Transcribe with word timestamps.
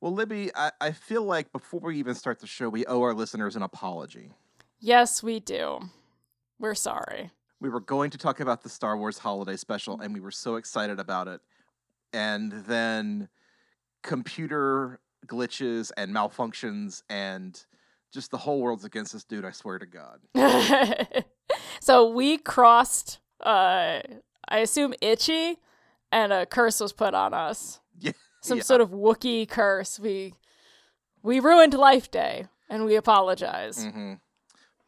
Well, 0.00 0.12
Libby, 0.12 0.50
I, 0.54 0.72
I 0.80 0.92
feel 0.92 1.22
like 1.22 1.52
before 1.52 1.80
we 1.80 1.98
even 1.98 2.14
start 2.14 2.40
the 2.40 2.46
show, 2.46 2.68
we 2.68 2.86
owe 2.86 3.02
our 3.02 3.12
listeners 3.12 3.54
an 3.54 3.62
apology. 3.62 4.32
Yes, 4.78 5.22
we 5.22 5.40
do. 5.40 5.80
We're 6.58 6.74
sorry. 6.74 7.30
We 7.60 7.68
were 7.68 7.80
going 7.80 8.10
to 8.10 8.18
talk 8.18 8.40
about 8.40 8.62
the 8.62 8.70
Star 8.70 8.96
Wars 8.96 9.18
holiday 9.18 9.56
special, 9.56 10.00
and 10.00 10.14
we 10.14 10.20
were 10.20 10.30
so 10.30 10.56
excited 10.56 10.98
about 10.98 11.28
it. 11.28 11.42
And 12.14 12.50
then 12.66 13.28
computer 14.02 15.00
glitches 15.26 15.92
and 15.98 16.14
malfunctions 16.14 17.02
and 17.10 17.62
just 18.10 18.30
the 18.30 18.38
whole 18.38 18.60
world's 18.60 18.84
against 18.84 19.14
us, 19.14 19.24
dude. 19.24 19.44
I 19.44 19.50
swear 19.50 19.78
to 19.78 19.86
God. 19.86 20.20
so 21.80 22.10
we 22.10 22.38
crossed, 22.38 23.18
uh, 23.44 24.00
I 24.48 24.58
assume, 24.58 24.94
Itchy, 25.02 25.58
and 26.10 26.32
a 26.32 26.46
curse 26.46 26.80
was 26.80 26.92
put 26.94 27.14
on 27.14 27.34
us. 27.34 27.80
Yeah. 28.02 28.12
Some 28.42 28.58
yeah. 28.58 28.64
sort 28.64 28.80
of 28.80 28.90
Wookiee 28.90 29.48
curse. 29.48 29.98
We 29.98 30.34
we 31.22 31.40
ruined 31.40 31.74
Life 31.74 32.10
Day, 32.10 32.46
and 32.68 32.84
we 32.84 32.96
apologize. 32.96 33.84
hmm 33.84 34.14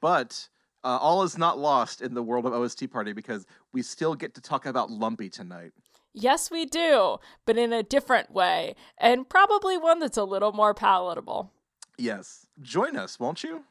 But 0.00 0.48
uh, 0.84 0.98
all 1.00 1.22
is 1.22 1.38
not 1.38 1.58
lost 1.58 2.00
in 2.00 2.14
the 2.14 2.22
world 2.22 2.46
of 2.46 2.52
OST 2.52 2.90
Party 2.90 3.12
because 3.12 3.46
we 3.72 3.82
still 3.82 4.14
get 4.14 4.34
to 4.34 4.40
talk 4.40 4.66
about 4.66 4.90
Lumpy 4.90 5.28
tonight. 5.28 5.72
Yes, 6.14 6.50
we 6.50 6.66
do, 6.66 7.18
but 7.46 7.56
in 7.56 7.72
a 7.72 7.82
different 7.82 8.30
way, 8.32 8.74
and 8.98 9.28
probably 9.28 9.78
one 9.78 9.98
that's 9.98 10.18
a 10.18 10.24
little 10.24 10.52
more 10.52 10.74
palatable. 10.74 11.50
Yes. 11.96 12.46
Join 12.60 12.96
us, 12.96 13.18
won't 13.18 13.42
you? 13.42 13.64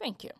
Thank 0.00 0.24
you. 0.24 0.30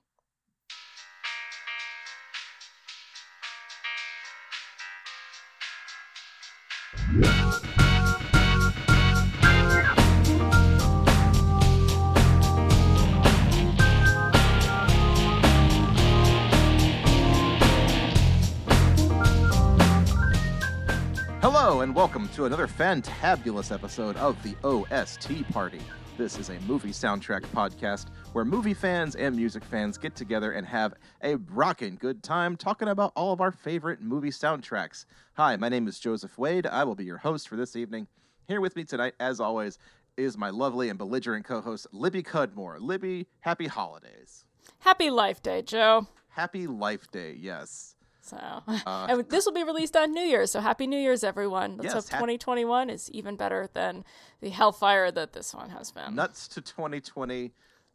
And 21.85 21.95
welcome 21.95 22.27
to 22.30 22.46
another 22.46 22.66
fantabulous 22.66 23.71
episode 23.71 24.16
of 24.16 24.43
the 24.43 24.57
OST 24.65 25.46
Party. 25.52 25.82
This 26.16 26.38
is 26.38 26.49
a 26.49 26.59
movie 26.60 26.93
soundtrack 26.93 27.43
podcast 27.49 28.07
where 28.32 28.46
movie 28.46 28.73
fans 28.73 29.16
and 29.16 29.37
music 29.37 29.63
fans 29.63 29.99
get 29.99 30.16
together 30.16 30.52
and 30.52 30.66
have 30.66 30.95
a 31.23 31.37
rockin' 31.37 31.96
good 31.96 32.23
time 32.23 32.57
talking 32.57 32.88
about 32.88 33.12
all 33.15 33.35
of 33.35 33.43
our 33.43 33.52
favorite 33.52 34.01
movie 34.01 34.30
soundtracks. 34.30 35.05
Hi, 35.35 35.57
my 35.57 35.68
name 35.68 35.87
is 35.87 35.99
Joseph 35.99 36.38
Wade. 36.38 36.66
I 36.66 36.85
will 36.85 36.95
be 36.95 37.05
your 37.05 37.18
host 37.18 37.51
for 37.51 37.57
this 37.57 37.77
evening. 37.77 38.07
Here 38.49 38.62
with 38.62 38.77
me 38.77 38.85
tonight, 38.85 39.12
as 39.21 39.38
always, 39.38 39.79
is 40.16 40.38
my 40.38 40.49
lovely 40.49 40.88
and 40.88 40.96
belligerent 40.96 41.45
co 41.45 41.60
host, 41.60 41.87
Libby 41.93 42.23
Cudmore. 42.23 42.80
Libby, 42.80 43.27
happy 43.40 43.66
holidays. 43.66 44.46
Happy 44.79 45.10
Life 45.10 45.43
Day, 45.43 45.60
Joe. 45.60 46.07
Happy 46.30 46.66
Life 46.66 47.10
Day, 47.10 47.37
yes. 47.38 47.93
So, 48.25 48.39
and 48.87 49.29
this 49.29 49.45
will 49.45 49.53
be 49.53 49.65
released 49.65 49.95
on 49.97 50.13
New 50.13 50.23
Year's. 50.23 50.51
So, 50.51 50.61
Happy 50.61 50.87
New 50.87 50.99
Year's, 50.99 51.23
everyone. 51.23 51.77
Let's 51.77 51.85
Yes, 51.85 51.93
hope 51.93 52.09
hap- 52.09 52.21
2021 52.21 52.89
is 52.89 53.11
even 53.11 53.37
better 53.37 53.69
than 53.75 54.03
the 54.41 54.49
hellfire 54.49 55.11
that 55.11 55.35
this 55.35 55.55
one 55.55 55.69
has 55.71 55.91
been. 55.91 56.15
Nuts 56.15 56.49
to 56.49 56.63
2020, 56.63 57.52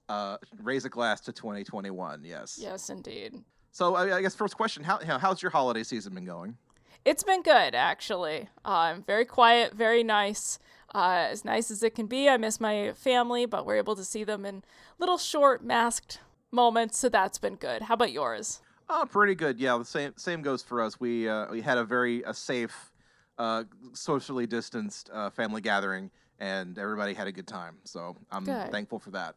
uh, 0.07 0.37
raise 0.61 0.85
a 0.85 0.89
glass 0.89 1.19
to 1.21 1.31
2021, 1.31 2.21
yes. 2.23 2.59
Yes, 2.61 2.89
indeed. 2.91 3.33
So 3.71 3.95
I, 3.95 4.17
I 4.17 4.21
guess 4.21 4.35
first 4.35 4.55
question: 4.55 4.83
How 4.83 4.99
how- 5.03 5.17
how's 5.19 5.41
your 5.41 5.51
holiday 5.51 5.83
season 5.83 6.13
been 6.13 6.25
going? 6.25 6.57
It's 7.05 7.23
been 7.23 7.41
good, 7.41 7.73
actually. 7.75 8.49
Um, 8.65 9.03
very 9.03 9.25
quiet, 9.25 9.73
very 9.73 10.03
nice. 10.03 10.59
Uh, 10.93 11.27
as 11.29 11.45
nice 11.45 11.69
as 11.71 11.81
it 11.83 11.93
can 11.95 12.07
be. 12.07 12.27
I 12.27 12.37
miss 12.37 12.59
my 12.59 12.93
family, 12.93 13.45
but 13.45 13.65
we're 13.65 13.77
able 13.77 13.95
to 13.95 14.03
see 14.03 14.23
them 14.23 14.43
in 14.45 14.63
little 14.97 15.17
short 15.19 15.63
masked 15.63 16.19
moments, 16.51 16.97
so 16.97 17.09
that's 17.09 17.37
been 17.37 17.55
good. 17.55 17.83
How 17.83 17.93
about 17.93 18.11
yours? 18.11 18.59
Oh, 18.89 19.05
pretty 19.09 19.35
good. 19.35 19.59
Yeah, 19.59 19.77
the 19.77 19.85
same 19.85 20.13
same 20.17 20.41
goes 20.41 20.63
for 20.63 20.81
us. 20.81 20.99
We 20.99 21.29
uh, 21.29 21.47
we 21.51 21.61
had 21.61 21.77
a 21.77 21.83
very 21.83 22.23
a 22.23 22.33
safe, 22.33 22.91
uh, 23.37 23.65
socially 23.93 24.47
distanced 24.47 25.09
uh, 25.13 25.29
family 25.29 25.61
gathering, 25.61 26.09
and 26.39 26.77
everybody 26.77 27.13
had 27.13 27.27
a 27.27 27.31
good 27.31 27.47
time. 27.47 27.77
So 27.83 28.15
I'm 28.31 28.45
Good. 28.45 28.71
thankful 28.71 28.97
for 28.99 29.11
that. 29.11 29.35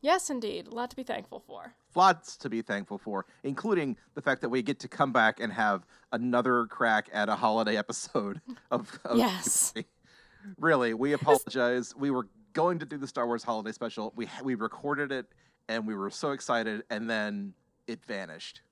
Yes, 0.00 0.30
indeed. 0.30 0.68
A 0.68 0.74
lot 0.74 0.90
to 0.90 0.96
be 0.96 1.02
thankful 1.02 1.40
for. 1.40 1.74
Lots 1.94 2.36
to 2.38 2.48
be 2.48 2.62
thankful 2.62 2.96
for, 2.98 3.26
including 3.42 3.96
the 4.14 4.22
fact 4.22 4.40
that 4.42 4.48
we 4.50 4.62
get 4.62 4.78
to 4.80 4.88
come 4.88 5.12
back 5.12 5.40
and 5.40 5.52
have 5.52 5.84
another 6.12 6.66
crack 6.66 7.08
at 7.12 7.28
a 7.28 7.34
holiday 7.36 7.76
episode 7.84 8.40
of. 8.70 8.98
of 9.04 9.18
Yes. 9.18 9.74
really, 10.58 10.94
we 10.94 11.12
apologize. 11.12 11.94
we 11.96 12.10
were 12.10 12.28
going 12.54 12.78
to 12.78 12.86
do 12.86 12.96
the 12.96 13.06
Star 13.06 13.26
Wars 13.26 13.42
holiday 13.42 13.72
special. 13.72 14.12
We 14.16 14.28
we 14.42 14.54
recorded 14.54 15.12
it, 15.12 15.26
and 15.68 15.86
we 15.86 15.94
were 15.94 16.08
so 16.10 16.30
excited, 16.30 16.84
and 16.88 17.10
then 17.10 17.52
it 17.86 18.02
vanished. 18.06 18.62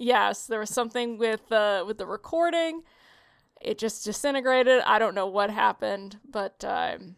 Yes, 0.00 0.46
there 0.46 0.58
was 0.58 0.70
something 0.70 1.18
with 1.18 1.46
the 1.48 1.84
with 1.86 1.98
the 1.98 2.06
recording. 2.06 2.84
It 3.60 3.76
just 3.76 4.02
disintegrated. 4.02 4.80
I 4.86 4.98
don't 4.98 5.14
know 5.14 5.26
what 5.26 5.50
happened, 5.50 6.18
but 6.26 6.64
um, 6.64 7.16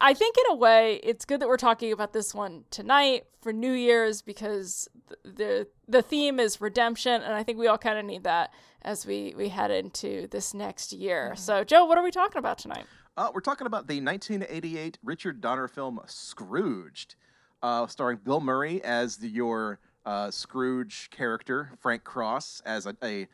I 0.00 0.12
think 0.12 0.36
in 0.36 0.52
a 0.52 0.56
way 0.56 0.98
it's 1.04 1.24
good 1.24 1.38
that 1.38 1.46
we're 1.46 1.56
talking 1.56 1.92
about 1.92 2.12
this 2.12 2.34
one 2.34 2.64
tonight 2.70 3.26
for 3.40 3.52
New 3.52 3.70
Year's 3.70 4.20
because 4.20 4.88
the 5.22 5.68
the 5.86 6.02
theme 6.02 6.40
is 6.40 6.60
redemption, 6.60 7.22
and 7.22 7.34
I 7.34 7.44
think 7.44 7.56
we 7.56 7.68
all 7.68 7.78
kind 7.78 7.96
of 7.96 8.04
need 8.04 8.24
that 8.24 8.52
as 8.82 9.06
we 9.06 9.32
we 9.36 9.50
head 9.50 9.70
into 9.70 10.26
this 10.26 10.52
next 10.52 10.92
year. 10.92 11.34
So, 11.36 11.62
Joe, 11.62 11.84
what 11.84 11.98
are 11.98 12.04
we 12.04 12.10
talking 12.10 12.40
about 12.40 12.58
tonight? 12.58 12.86
Uh, 13.16 13.30
we're 13.32 13.40
talking 13.40 13.68
about 13.68 13.86
the 13.86 14.00
1988 14.00 14.98
Richard 15.04 15.40
Donner 15.40 15.68
film 15.68 16.00
Scrooged, 16.06 17.14
uh, 17.62 17.86
starring 17.86 18.18
Bill 18.24 18.40
Murray 18.40 18.82
as 18.82 19.18
the, 19.18 19.28
your 19.28 19.78
uh, 20.04 20.30
Scrooge 20.30 21.08
character, 21.10 21.70
Frank 21.80 22.04
Cross 22.04 22.62
as 22.64 22.86
a, 22.86 22.96
a, 23.02 23.28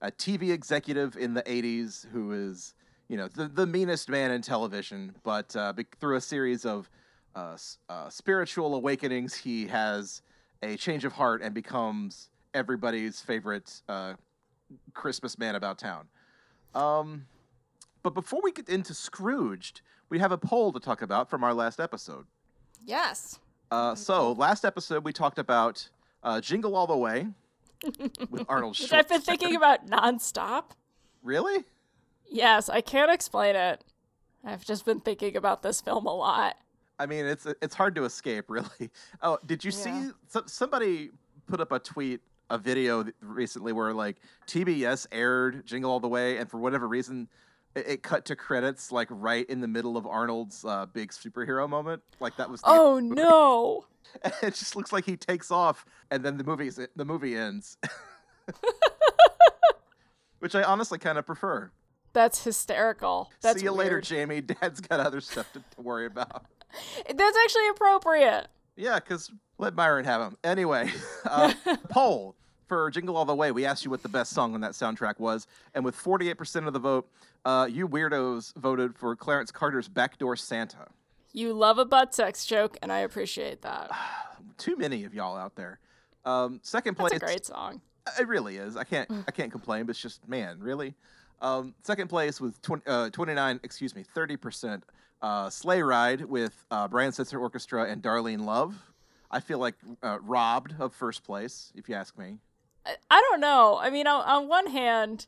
a 0.00 0.10
TV 0.10 0.50
executive 0.50 1.16
in 1.16 1.34
the 1.34 1.42
80s 1.42 2.06
who 2.12 2.32
is, 2.32 2.74
you 3.08 3.16
know, 3.16 3.28
the, 3.28 3.48
the 3.48 3.66
meanest 3.66 4.08
man 4.08 4.30
in 4.30 4.42
television, 4.42 5.14
but 5.22 5.54
uh, 5.56 5.72
through 6.00 6.16
a 6.16 6.20
series 6.20 6.64
of 6.64 6.90
uh, 7.34 7.52
s- 7.54 7.78
uh, 7.88 8.08
spiritual 8.08 8.74
awakenings, 8.74 9.34
he 9.34 9.66
has 9.68 10.22
a 10.62 10.76
change 10.76 11.04
of 11.04 11.12
heart 11.12 11.42
and 11.42 11.54
becomes 11.54 12.28
everybody's 12.54 13.20
favorite 13.20 13.82
uh, 13.88 14.14
Christmas 14.92 15.38
man 15.38 15.54
about 15.54 15.78
town. 15.78 16.08
Um, 16.74 17.26
but 18.02 18.14
before 18.14 18.40
we 18.42 18.52
get 18.52 18.68
into 18.68 18.94
Scrooged, 18.94 19.80
we 20.08 20.18
have 20.18 20.32
a 20.32 20.38
poll 20.38 20.72
to 20.72 20.80
talk 20.80 21.00
about 21.02 21.30
from 21.30 21.42
our 21.42 21.54
last 21.54 21.80
episode. 21.80 22.26
Yes. 22.84 23.38
Uh, 23.70 23.94
so 23.94 24.32
last 24.32 24.64
episode 24.64 25.04
we 25.04 25.12
talked 25.12 25.38
about 25.38 25.88
uh, 26.22 26.40
Jingle 26.40 26.74
All 26.76 26.86
the 26.86 26.96
Way 26.96 27.26
with 28.30 28.44
Arnold 28.48 28.78
Which 28.78 28.92
I've 28.92 29.08
been 29.08 29.20
thinking 29.20 29.56
about 29.56 29.86
nonstop. 29.88 30.64
Really? 31.22 31.64
Yes, 32.28 32.68
I 32.68 32.80
can't 32.80 33.10
explain 33.10 33.56
it. 33.56 33.84
I've 34.44 34.64
just 34.64 34.84
been 34.84 35.00
thinking 35.00 35.36
about 35.36 35.62
this 35.62 35.80
film 35.80 36.06
a 36.06 36.14
lot. 36.14 36.56
I 36.98 37.06
mean, 37.06 37.26
it's 37.26 37.46
it's 37.60 37.74
hard 37.74 37.94
to 37.96 38.04
escape, 38.04 38.46
really. 38.48 38.90
Oh, 39.22 39.38
did 39.46 39.64
you 39.64 39.70
Yeah. 39.70 39.76
see 40.08 40.10
so, 40.28 40.42
somebody 40.46 41.10
put 41.46 41.60
up 41.60 41.72
a 41.72 41.78
tweet, 41.78 42.20
a 42.50 42.58
video 42.58 43.04
recently 43.20 43.72
where 43.72 43.92
like 43.92 44.16
TBS 44.46 45.06
aired 45.12 45.66
Jingle 45.66 45.90
All 45.90 46.00
the 46.00 46.08
Way, 46.08 46.38
and 46.38 46.50
for 46.50 46.58
whatever 46.58 46.88
reason, 46.88 47.28
it, 47.74 47.88
it 47.88 48.02
cut 48.02 48.24
to 48.26 48.36
credits 48.36 48.92
like 48.92 49.08
right 49.10 49.48
in 49.48 49.60
the 49.60 49.68
middle 49.68 49.96
of 49.96 50.06
Arnold's 50.06 50.64
uh, 50.64 50.86
big 50.86 51.10
superhero 51.10 51.68
moment. 51.68 52.02
Like 52.20 52.36
that 52.36 52.50
was. 52.50 52.60
Oh 52.64 52.98
no. 52.98 53.86
it 54.42 54.54
just 54.54 54.76
looks 54.76 54.92
like 54.92 55.04
he 55.04 55.16
takes 55.16 55.50
off 55.50 55.84
and 56.10 56.24
then 56.24 56.36
the 56.36 56.44
movie 56.44 56.70
the 56.96 57.04
movie 57.04 57.36
ends 57.36 57.78
which 60.40 60.54
i 60.54 60.62
honestly 60.62 60.98
kind 60.98 61.18
of 61.18 61.26
prefer 61.26 61.70
That's 62.12 62.44
hysterical. 62.44 63.30
That's 63.40 63.60
see 63.60 63.64
you 63.64 63.72
later 63.72 64.00
jamie 64.00 64.40
dad's 64.40 64.80
got 64.80 65.00
other 65.00 65.20
stuff 65.20 65.52
to, 65.52 65.60
to 65.60 65.80
worry 65.80 66.06
about 66.06 66.44
That's 67.06 67.36
actually 67.44 67.68
appropriate. 67.68 68.48
yeah 68.76 68.98
because 68.98 69.30
let 69.58 69.74
Myron 69.74 70.04
have 70.04 70.20
him 70.20 70.36
anyway 70.44 70.90
uh, 71.24 71.52
poll 71.88 72.36
for 72.72 72.90
jingle 72.90 73.18
all 73.18 73.26
the 73.26 73.34
way 73.34 73.52
we 73.52 73.66
asked 73.66 73.84
you 73.84 73.90
what 73.90 74.02
the 74.02 74.08
best 74.08 74.32
song 74.32 74.54
on 74.54 74.62
that 74.62 74.72
soundtrack 74.72 75.20
was 75.20 75.46
and 75.74 75.84
with 75.84 75.94
48% 75.94 76.66
of 76.66 76.72
the 76.72 76.78
vote 76.78 77.06
uh, 77.44 77.68
you 77.70 77.86
weirdos 77.86 78.54
voted 78.56 78.96
for 78.96 79.14
clarence 79.14 79.50
carter's 79.50 79.88
backdoor 79.88 80.36
santa 80.36 80.88
You 81.34 81.52
love 81.52 81.76
a 81.76 81.84
butt 81.84 82.14
sex 82.14 82.46
joke, 82.46 82.78
and 82.80 82.90
I 82.90 83.00
appreciate 83.00 83.60
that. 83.60 83.90
too 84.56 84.74
many 84.78 85.04
of 85.04 85.12
y'all 85.12 85.36
out 85.36 85.54
there 85.54 85.80
um, 86.24 86.60
second 86.62 86.96
That's 86.96 87.10
place 87.10 87.22
a 87.22 87.26
great 87.26 87.44
song. 87.44 87.82
It 88.18 88.26
really 88.26 88.56
is. 88.56 88.76
I 88.76 88.84
can't. 88.84 89.10
I 89.28 89.30
can't 89.30 89.50
complain. 89.50 89.84
But 89.84 89.90
it's 89.90 90.00
just, 90.00 90.26
man, 90.28 90.58
really. 90.60 90.94
Um, 91.40 91.74
second 91.82 92.08
place 92.08 92.40
with 92.40 92.60
20, 92.62 92.82
uh, 92.86 93.10
29, 93.10 93.60
excuse 93.64 93.94
me, 93.94 94.02
30 94.02 94.36
percent. 94.36 94.84
Uh, 95.20 95.50
Sleigh 95.50 95.82
Ride 95.82 96.24
with 96.24 96.64
uh, 96.70 96.88
Brian 96.88 97.12
Setzer 97.12 97.40
Orchestra 97.40 97.84
and 97.84 98.02
Darlene 98.02 98.44
Love. 98.44 98.74
I 99.30 99.40
feel 99.40 99.58
like 99.58 99.74
uh, 100.02 100.18
robbed 100.20 100.74
of 100.78 100.94
first 100.94 101.24
place, 101.24 101.72
if 101.74 101.88
you 101.88 101.94
ask 101.94 102.16
me. 102.18 102.38
I, 102.86 103.20
don't 103.30 103.40
know. 103.40 103.78
I 103.80 103.90
mean, 103.90 104.06
on, 104.06 104.22
on 104.24 104.48
one 104.48 104.66
hand, 104.66 105.26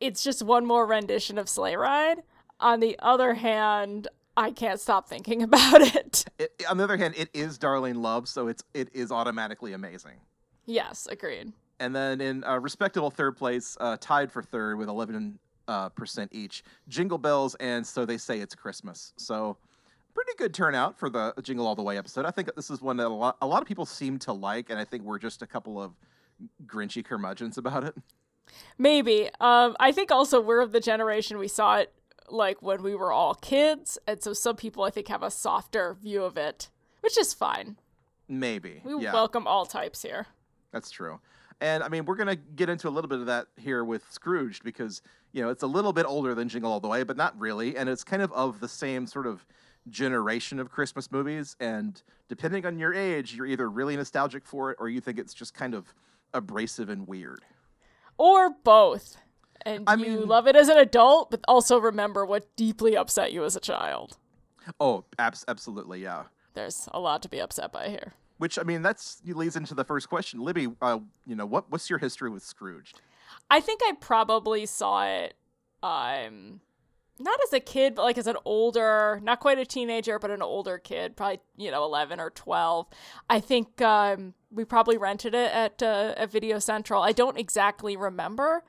it's 0.00 0.22
just 0.22 0.42
one 0.42 0.66
more 0.66 0.86
rendition 0.86 1.38
of 1.38 1.48
Sleigh 1.48 1.76
Ride. 1.76 2.22
On 2.60 2.80
the 2.80 2.96
other 3.00 3.34
hand, 3.34 4.08
I 4.36 4.50
can't 4.50 4.80
stop 4.80 5.08
thinking 5.08 5.42
about 5.42 5.80
it. 5.80 6.24
It, 6.38 6.52
on 6.68 6.76
the 6.76 6.84
other 6.84 6.96
hand, 6.96 7.14
it 7.16 7.28
is 7.34 7.58
Darlene 7.58 8.00
Love, 8.00 8.28
so 8.28 8.48
it's 8.48 8.64
it 8.74 8.88
is 8.92 9.10
automatically 9.12 9.72
amazing. 9.72 10.20
Yes, 10.66 11.06
agreed. 11.10 11.52
And 11.80 11.94
then 11.94 12.20
in 12.20 12.44
uh, 12.44 12.58
respectable 12.58 13.10
third 13.10 13.36
place, 13.36 13.76
uh, 13.80 13.96
tied 14.00 14.32
for 14.32 14.42
third 14.42 14.78
with 14.78 14.88
11 14.88 15.38
uh, 15.68 15.88
percent 15.90 16.30
each, 16.32 16.64
Jingle 16.88 17.18
Bells 17.18 17.54
and 17.56 17.86
So 17.86 18.04
They 18.04 18.18
Say 18.18 18.40
It's 18.40 18.54
Christmas. 18.54 19.12
So 19.16 19.56
pretty 20.14 20.32
good 20.36 20.52
turnout 20.52 20.98
for 20.98 21.08
the 21.08 21.32
Jingle 21.42 21.66
All 21.66 21.76
the 21.76 21.82
Way 21.82 21.96
episode. 21.96 22.24
I 22.24 22.32
think 22.32 22.50
this 22.56 22.70
is 22.70 22.82
one 22.82 22.96
that 22.96 23.06
a 23.06 23.08
lot, 23.08 23.36
a 23.40 23.46
lot 23.46 23.62
of 23.62 23.68
people 23.68 23.86
seem 23.86 24.18
to 24.20 24.32
like, 24.32 24.68
and 24.68 24.78
I 24.78 24.84
think 24.84 25.04
we're 25.04 25.18
just 25.18 25.42
a 25.42 25.46
couple 25.46 25.80
of 25.80 25.92
grinchy 26.66 27.04
curmudgeons 27.04 27.58
about 27.58 27.84
it. 27.84 27.94
Maybe. 28.78 29.28
Um, 29.40 29.76
I 29.78 29.92
think 29.92 30.10
also 30.10 30.40
we're 30.40 30.60
of 30.60 30.72
the 30.72 30.80
generation 30.80 31.38
we 31.38 31.48
saw 31.48 31.76
it 31.76 31.92
like 32.28 32.62
when 32.62 32.82
we 32.82 32.94
were 32.94 33.12
all 33.12 33.34
kids, 33.34 33.98
and 34.06 34.22
so 34.22 34.32
some 34.32 34.56
people 34.56 34.84
I 34.84 34.90
think 34.90 35.08
have 35.08 35.22
a 35.22 35.30
softer 35.30 35.94
view 35.94 36.24
of 36.24 36.36
it, 36.36 36.68
which 37.00 37.18
is 37.18 37.32
fine. 37.32 37.76
Maybe. 38.28 38.82
We 38.84 39.02
yeah, 39.02 39.12
welcome 39.12 39.46
all 39.46 39.64
types 39.66 40.02
here. 40.02 40.26
that's 40.72 40.90
true. 40.90 41.20
And 41.60 41.82
I 41.82 41.88
mean, 41.88 42.04
we're 42.04 42.16
gonna 42.16 42.36
get 42.36 42.68
into 42.68 42.88
a 42.88 42.90
little 42.90 43.08
bit 43.08 43.18
of 43.20 43.26
that 43.26 43.46
here 43.56 43.84
with 43.84 44.04
Scrooged 44.10 44.62
because 44.62 45.02
you 45.32 45.42
know 45.42 45.48
it's 45.50 45.62
a 45.62 45.66
little 45.66 45.92
bit 45.92 46.06
older 46.06 46.34
than 46.34 46.48
Jingle 46.48 46.70
All 46.70 46.80
the 46.80 46.88
Way, 46.88 47.02
but 47.02 47.16
not 47.16 47.38
really, 47.38 47.76
and 47.76 47.88
it's 47.88 48.04
kind 48.04 48.22
of 48.22 48.32
of 48.32 48.60
the 48.60 48.68
same 48.68 49.06
sort 49.06 49.26
of 49.26 49.44
generation 49.88 50.58
of 50.58 50.70
Christmas 50.70 51.10
movies. 51.10 51.56
And 51.60 52.00
depending 52.28 52.66
on 52.66 52.78
your 52.78 52.94
age, 52.94 53.34
you're 53.34 53.46
either 53.46 53.68
really 53.70 53.96
nostalgic 53.96 54.46
for 54.46 54.70
it 54.70 54.76
or 54.78 54.88
you 54.88 55.00
think 55.00 55.18
it's 55.18 55.34
just 55.34 55.54
kind 55.54 55.74
of 55.74 55.94
abrasive 56.34 56.88
and 56.88 57.06
weird. 57.06 57.40
Or 58.16 58.50
both. 58.50 59.16
And 59.62 59.84
I 59.88 59.94
you 59.94 60.04
mean- 60.20 60.28
love 60.28 60.46
it 60.46 60.56
as 60.56 60.68
an 60.68 60.78
adult, 60.78 61.30
but 61.30 61.40
also 61.48 61.78
remember 61.78 62.24
what 62.24 62.54
deeply 62.56 62.96
upset 62.96 63.32
you 63.32 63.44
as 63.44 63.56
a 63.56 63.60
child. 63.60 64.16
Oh, 64.80 65.04
abs- 65.18 65.44
absolutely, 65.48 66.02
yeah. 66.02 66.24
There's 66.54 66.88
a 66.92 67.00
lot 67.00 67.22
to 67.22 67.28
be 67.28 67.40
upset 67.40 67.72
by 67.72 67.88
here. 67.88 68.14
Which 68.38 68.58
I 68.58 68.62
mean, 68.62 68.82
that's 68.82 69.20
leads 69.24 69.56
into 69.56 69.74
the 69.74 69.84
first 69.84 70.08
question, 70.08 70.40
Libby. 70.40 70.68
Uh, 70.80 71.00
you 71.26 71.34
know, 71.34 71.46
what 71.46 71.70
what's 71.70 71.90
your 71.90 71.98
history 71.98 72.30
with 72.30 72.44
Scrooge? 72.44 72.94
I 73.50 73.60
think 73.60 73.80
I 73.82 73.92
probably 74.00 74.64
saw 74.66 75.04
it 75.06 75.34
um 75.82 76.60
not 77.20 77.38
as 77.44 77.52
a 77.52 77.60
kid, 77.60 77.94
but 77.94 78.02
like 78.02 78.18
as 78.18 78.26
an 78.26 78.36
older, 78.44 79.20
not 79.22 79.40
quite 79.40 79.58
a 79.58 79.66
teenager, 79.66 80.18
but 80.18 80.30
an 80.30 80.42
older 80.42 80.78
kid, 80.78 81.16
probably, 81.16 81.40
you 81.56 81.70
know, 81.70 81.84
11 81.84 82.20
or 82.20 82.30
12. 82.30 82.86
I 83.28 83.40
think 83.40 83.80
um 83.82 84.34
we 84.50 84.64
probably 84.64 84.96
rented 84.96 85.34
it 85.34 85.52
at 85.52 85.82
uh, 85.82 86.14
at 86.16 86.30
Video 86.30 86.58
Central. 86.58 87.02
I 87.02 87.12
don't 87.12 87.38
exactly 87.38 87.96
remember. 87.96 88.64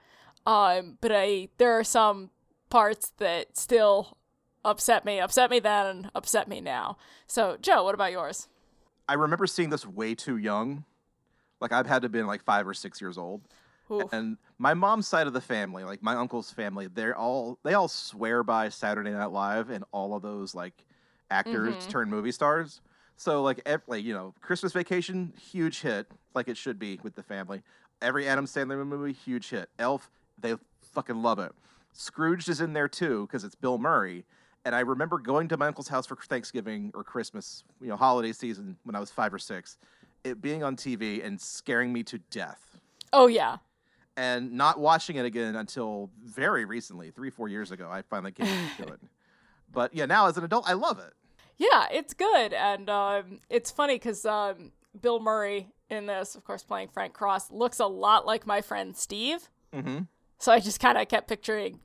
Um 0.46 0.98
but 1.02 1.12
I 1.14 1.50
there 1.58 1.78
are 1.78 1.84
some 1.84 2.32
parts 2.70 3.12
that 3.18 3.58
still 3.58 4.18
upset 4.64 5.06
me, 5.06 5.20
upset 5.20 5.50
me 5.50 5.60
then 5.60 5.86
and 5.86 6.12
upset 6.14 6.48
me 6.48 6.62
now. 6.62 6.98
So, 7.28 7.58
Joe, 7.62 7.84
what 7.84 7.96
about 7.96 8.12
yours? 8.12 8.48
I 9.08 9.14
remember 9.14 9.48
seeing 9.48 9.70
this 9.70 9.86
way 9.88 10.16
too 10.16 10.38
young. 10.38 10.86
Like 11.60 11.72
I've 11.72 11.88
had 11.88 12.02
to 12.02 12.06
have 12.06 12.12
been 12.12 12.28
like 12.28 12.44
five 12.44 12.68
or 12.68 12.74
six 12.74 13.02
years 13.02 13.18
old. 13.18 13.42
Oof. 13.92 14.12
And 14.14 14.38
my 14.58 14.74
mom's 14.74 15.08
side 15.08 15.28
of 15.28 15.34
the 15.34 15.42
family, 15.42 15.84
like 15.84 16.04
my 16.04 16.16
uncle's 16.16 16.52
family, 16.52 16.88
they're 16.88 17.16
all 17.18 17.58
they 17.64 17.74
all 17.74 17.88
swear 17.88 18.44
by 18.44 18.70
Saturday 18.70 19.12
Night 19.12 19.32
Live 19.32 19.70
and 19.70 19.84
all 19.92 20.16
of 20.16 20.22
those 20.22 20.54
like 20.54 20.86
actors 21.32 21.76
Mhm. 21.76 21.90
turn 21.90 22.10
movie 22.10 22.32
stars. 22.32 22.82
So 23.18 23.42
like 23.42 23.62
ev- 23.66 23.84
like 23.88 24.04
you 24.04 24.14
know, 24.14 24.34
Christmas 24.42 24.74
Vacation, 24.74 25.34
huge 25.40 25.82
hit, 25.82 26.08
like 26.34 26.48
it 26.48 26.58
should 26.58 26.80
be 26.80 27.00
with 27.04 27.16
the 27.16 27.24
family. 27.24 27.64
Every 28.02 28.28
Adam 28.28 28.46
Sandler 28.46 28.86
movie, 28.88 29.12
huge 29.14 29.50
hit. 29.50 29.70
Elf, 29.78 30.10
they 30.40 30.56
fucking 30.82 31.22
love 31.22 31.40
it. 31.40 31.52
Scrooge 31.92 32.48
is 32.48 32.62
in 32.62 32.74
there 32.74 32.88
too 32.88 33.26
because 33.28 33.44
it's 33.44 33.56
Bill 33.56 33.78
Murray. 33.78 34.26
And 34.66 34.76
I 34.76 34.82
remember 34.82 35.18
going 35.20 35.48
to 35.50 35.58
my 35.58 35.68
uncle's 35.68 35.88
house 35.88 36.06
for 36.06 36.16
Thanksgiving 36.16 36.92
or 36.94 37.04
Christmas, 37.04 37.64
you 37.82 37.88
know, 37.88 37.96
holiday 37.98 38.34
season 38.34 38.78
when 38.84 38.96
I 38.96 39.00
was 39.00 39.10
five 39.10 39.34
or 39.34 39.40
six, 39.40 39.78
it 40.24 40.42
being 40.42 40.64
on 40.64 40.76
TV 40.76 41.22
and 41.24 41.40
scaring 41.40 41.92
me 41.94 42.04
to 42.04 42.18
death 42.30 42.78
Oh 43.12 43.26
yeah. 43.28 43.58
And 44.20 44.52
not 44.52 44.80
watching 44.80 45.16
it 45.16 45.26
again 45.26 45.56
until 45.56 46.10
very 46.26 46.66
recently, 46.66 47.10
three, 47.10 47.30
four 47.30 47.48
years 47.48 47.72
ago. 47.72 47.90
I 47.90 48.02
finally 48.02 48.34
came 48.34 48.48
to 48.78 48.84
it. 48.94 49.00
But 49.72 49.96
yeah, 49.96 50.06
now 50.06 50.28
as 50.28 50.38
an 50.38 50.44
adult, 50.44 50.70
I 50.70 50.74
love 50.74 51.00
it. 51.00 51.14
Yeah, 51.58 51.88
it's 51.92 52.14
good, 52.14 52.54
and 52.54 52.90
um, 52.90 53.40
it's 53.50 53.72
funny 53.72 53.96
because 53.96 54.26
um, 54.26 54.72
Bill 55.00 55.20
Murray 55.20 55.70
in 55.90 56.06
this, 56.06 56.36
of 56.36 56.44
course, 56.44 56.64
playing 56.64 56.90
Frank 56.90 57.14
Cross, 57.14 57.52
looks 57.52 57.80
a 57.80 57.86
lot 57.86 58.26
like 58.26 58.46
my 58.46 58.62
friend 58.62 58.96
Steve. 58.96 59.50
Mm-hmm. 59.74 60.02
So 60.38 60.52
I 60.52 60.60
just 60.60 60.80
kind 60.80 60.98
of 60.98 61.08
kept 61.08 61.28
picturing 61.28 61.80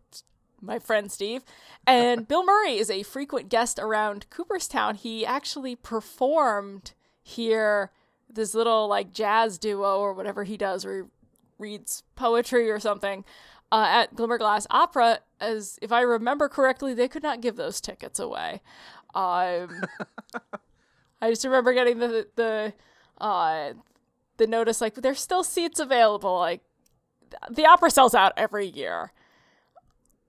my 0.60 0.78
friend 0.78 1.10
Steve. 1.10 1.42
And 1.86 2.28
Bill 2.28 2.44
Murray 2.44 2.76
is 2.76 2.90
a 2.90 3.02
frequent 3.02 3.48
guest 3.48 3.78
around 3.78 4.28
Cooperstown. 4.30 4.94
He 4.94 5.24
actually 5.24 5.76
performed 5.76 6.92
here 7.22 7.90
this 8.28 8.54
little 8.54 8.88
like 8.88 9.12
jazz 9.12 9.58
duo 9.58 9.98
or 9.98 10.12
whatever 10.12 10.44
he 10.44 10.56
does, 10.56 10.84
where 10.84 10.98
he 11.04 11.08
reads 11.64 12.02
poetry 12.14 12.70
or 12.70 12.78
something. 12.78 13.24
Uh, 13.72 13.86
at 13.88 14.14
Glimmerglass 14.14 14.66
Opera, 14.70 15.20
as 15.40 15.78
if 15.82 15.90
I 15.90 16.02
remember 16.02 16.48
correctly, 16.48 16.94
they 16.94 17.08
could 17.08 17.22
not 17.22 17.40
give 17.40 17.56
those 17.56 17.80
tickets 17.80 18.20
away. 18.20 18.60
Um, 19.14 19.82
I 21.20 21.30
just 21.30 21.44
remember 21.44 21.72
getting 21.72 21.98
the 21.98 22.28
the 22.36 22.74
uh, 23.18 23.72
the 24.36 24.46
notice 24.46 24.80
like 24.80 24.94
there's 24.94 25.20
still 25.20 25.42
seats 25.42 25.80
available. 25.80 26.38
Like 26.38 26.60
the 27.50 27.66
opera 27.66 27.90
sells 27.90 28.14
out 28.14 28.32
every 28.36 28.66
year, 28.66 29.12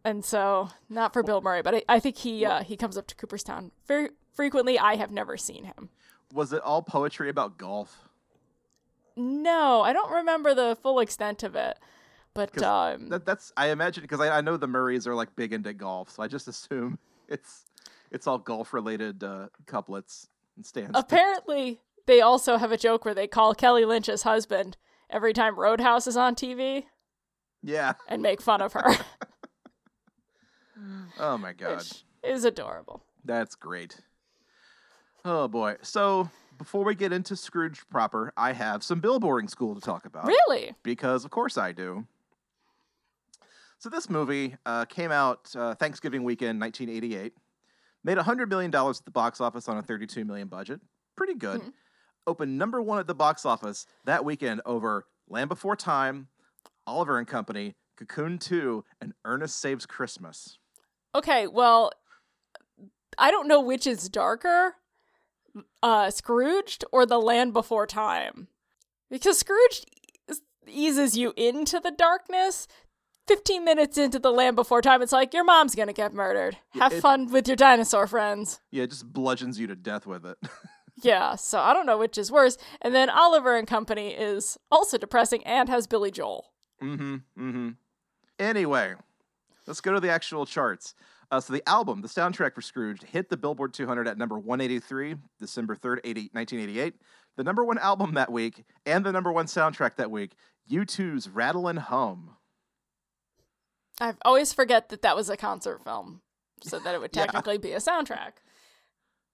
and 0.03 0.23
so 0.25 0.69
not 0.89 1.13
for 1.13 1.21
Bill 1.21 1.41
Murray, 1.41 1.61
but 1.61 1.75
I, 1.75 1.83
I 1.89 1.99
think 1.99 2.17
he 2.17 2.45
uh, 2.45 2.63
he 2.63 2.77
comes 2.77 2.97
up 2.97 3.05
to 3.07 3.15
Cooperstown 3.15 3.71
very 3.85 4.09
frequently. 4.33 4.79
I 4.79 4.95
have 4.95 5.11
never 5.11 5.37
seen 5.37 5.65
him. 5.65 5.89
Was 6.33 6.51
it 6.51 6.61
all 6.63 6.81
poetry 6.81 7.29
about 7.29 7.57
golf? 7.57 8.04
No, 9.17 9.81
I 9.81 9.93
don't 9.93 10.11
remember 10.11 10.53
the 10.53 10.77
full 10.81 10.99
extent 10.99 11.43
of 11.43 11.55
it, 11.55 11.77
But 12.33 12.61
um, 12.61 13.09
That, 13.09 13.25
that's 13.25 13.53
I 13.55 13.67
imagine 13.69 14.01
because 14.01 14.19
I, 14.19 14.37
I 14.37 14.41
know 14.41 14.57
the 14.57 14.67
Murrays 14.67 15.07
are 15.07 15.15
like 15.15 15.35
big 15.35 15.53
into 15.53 15.73
golf, 15.73 16.11
so 16.11 16.21
I 16.23 16.27
just 16.27 16.47
assume 16.49 16.99
it's 17.27 17.65
it's 18.11 18.27
all 18.27 18.37
golf 18.37 18.73
related 18.73 19.23
uh, 19.23 19.47
couplets 19.65 20.27
and 20.57 20.65
stanzas. 20.65 20.91
apparently 20.95 21.79
they 22.07 22.21
also 22.21 22.57
have 22.57 22.71
a 22.71 22.77
joke 22.77 23.03
where 23.05 23.13
they 23.15 23.27
call 23.27 23.55
Kelly 23.55 23.83
Lynch's 23.85 24.23
husband 24.23 24.77
every 25.09 25.33
time 25.33 25.57
Roadhouse 25.59 26.07
is 26.07 26.15
on 26.17 26.35
TV 26.35 26.85
yeah. 27.63 27.93
and 28.07 28.21
make 28.21 28.41
fun 28.41 28.61
of 28.61 28.73
her, 28.73 28.95
Oh 31.19 31.37
my 31.37 31.53
god, 31.53 31.77
which 31.77 32.03
is 32.23 32.43
adorable. 32.45 33.03
that's 33.23 33.55
great. 33.55 33.97
Oh 35.23 35.47
boy. 35.47 35.77
So 35.81 36.29
before 36.57 36.83
we 36.83 36.95
get 36.95 37.11
into 37.13 37.35
Scrooge 37.35 37.83
proper, 37.89 38.33
I 38.37 38.53
have 38.53 38.83
some 38.83 39.01
billboarding 39.01 39.49
school 39.49 39.75
to 39.75 39.81
talk 39.81 40.05
about. 40.05 40.25
Really? 40.27 40.73
because 40.83 41.25
of 41.25 41.31
course 41.31 41.57
I 41.57 41.71
do. 41.71 42.05
So 43.79 43.89
this 43.89 44.09
movie 44.09 44.55
uh, 44.65 44.85
came 44.85 45.11
out 45.11 45.53
uh, 45.55 45.75
Thanksgiving 45.75 46.23
weekend, 46.23 46.59
1988. 46.59 47.33
Made 48.03 48.17
100 48.17 48.49
million 48.49 48.71
dollars 48.71 48.99
at 48.99 49.05
the 49.05 49.11
box 49.11 49.41
office 49.41 49.67
on 49.67 49.77
a 49.77 49.81
32 49.81 50.25
million 50.25 50.47
budget. 50.47 50.79
Pretty 51.15 51.33
good. 51.35 51.61
Mhm. 51.61 51.73
Opened 52.27 52.57
number 52.57 52.81
one 52.81 52.99
at 52.99 53.07
the 53.07 53.15
box 53.15 53.45
office 53.45 53.85
that 54.05 54.23
weekend 54.25 54.61
over 54.65 55.05
Land 55.27 55.49
Before 55.49 55.75
Time, 55.75 56.27
Oliver 56.87 57.17
and 57.19 57.27
Company, 57.27 57.75
Cocoon 57.97 58.37
2, 58.39 58.83
and 59.01 59.13
Ernest 59.25 59.59
Saves 59.59 59.85
Christmas. 59.85 60.57
Okay, 61.13 61.47
well, 61.47 61.91
I 63.17 63.31
don't 63.31 63.47
know 63.47 63.61
which 63.61 63.87
is 63.87 64.09
darker, 64.09 64.75
uh, 65.83 66.09
Scrooged 66.11 66.83
or 66.91 67.05
The 67.05 67.19
Land 67.19 67.53
Before 67.53 67.85
Time, 67.87 68.47
because 69.09 69.37
Scrooged 69.39 69.85
eases 70.67 71.17
you 71.17 71.33
into 71.37 71.79
the 71.79 71.91
darkness. 71.91 72.67
Fifteen 73.27 73.65
minutes 73.65 73.97
into 73.97 74.19
The 74.19 74.31
Land 74.31 74.55
Before 74.55 74.83
Time, 74.83 75.01
it's 75.01 75.11
like 75.11 75.33
your 75.33 75.43
mom's 75.43 75.73
gonna 75.73 75.93
get 75.93 76.13
murdered. 76.13 76.57
Yeah, 76.75 76.83
Have 76.83 76.93
it- 76.93 77.01
fun 77.01 77.31
with 77.31 77.47
your 77.47 77.55
dinosaur 77.57 78.05
friends. 78.05 78.61
Yeah, 78.69 78.83
it 78.83 78.91
just 78.91 79.11
bludgeons 79.11 79.59
you 79.59 79.65
to 79.67 79.75
death 79.75 80.05
with 80.05 80.25
it. 80.25 80.37
Yeah, 81.01 81.35
so 81.35 81.59
I 81.59 81.73
don't 81.73 81.85
know 81.85 81.97
which 81.97 82.17
is 82.17 82.31
worse. 82.31 82.57
And 82.81 82.95
then 82.95 83.09
Oliver 83.09 83.57
and 83.57 83.67
Company 83.67 84.11
is 84.11 84.57
also 84.71 84.97
depressing 84.97 85.43
and 85.45 85.67
has 85.67 85.87
Billy 85.87 86.09
Joel. 86.09 86.53
Mm-hmm. 86.81 87.15
Mm-hmm. 87.37 87.69
Anyway, 88.39 88.93
let's 89.67 89.81
go 89.81 89.91
to 89.93 89.99
the 89.99 90.09
actual 90.09 90.45
charts. 90.45 90.95
Uh, 91.31 91.39
so 91.39 91.53
the 91.53 91.67
album, 91.67 92.01
the 92.01 92.07
soundtrack 92.07 92.53
for 92.53 92.61
Scrooge, 92.61 93.01
hit 93.03 93.29
the 93.29 93.37
Billboard 93.37 93.73
200 93.73 94.07
at 94.07 94.17
number 94.17 94.37
183, 94.37 95.15
December 95.39 95.75
3rd, 95.75 95.99
80, 96.03 96.29
1988. 96.33 96.93
The 97.37 97.43
number 97.43 97.63
one 97.65 97.77
album 97.79 98.13
that 98.13 98.31
week 98.31 98.63
and 98.85 99.05
the 99.05 99.11
number 99.11 99.31
one 99.31 99.45
soundtrack 99.47 99.95
that 99.95 100.11
week, 100.11 100.33
U2's 100.71 101.29
Rattle 101.29 101.67
and 101.67 101.79
Hum. 101.79 102.37
I 103.99 104.13
always 104.23 104.53
forget 104.53 104.89
that 104.89 105.01
that 105.01 105.15
was 105.15 105.29
a 105.29 105.37
concert 105.37 105.83
film, 105.83 106.21
so 106.61 106.79
that 106.79 106.93
it 106.95 107.01
would 107.01 107.11
Yeah. 107.15 107.25
technically 107.25 107.57
be 107.57 107.71
a 107.73 107.77
soundtrack. 107.79 108.33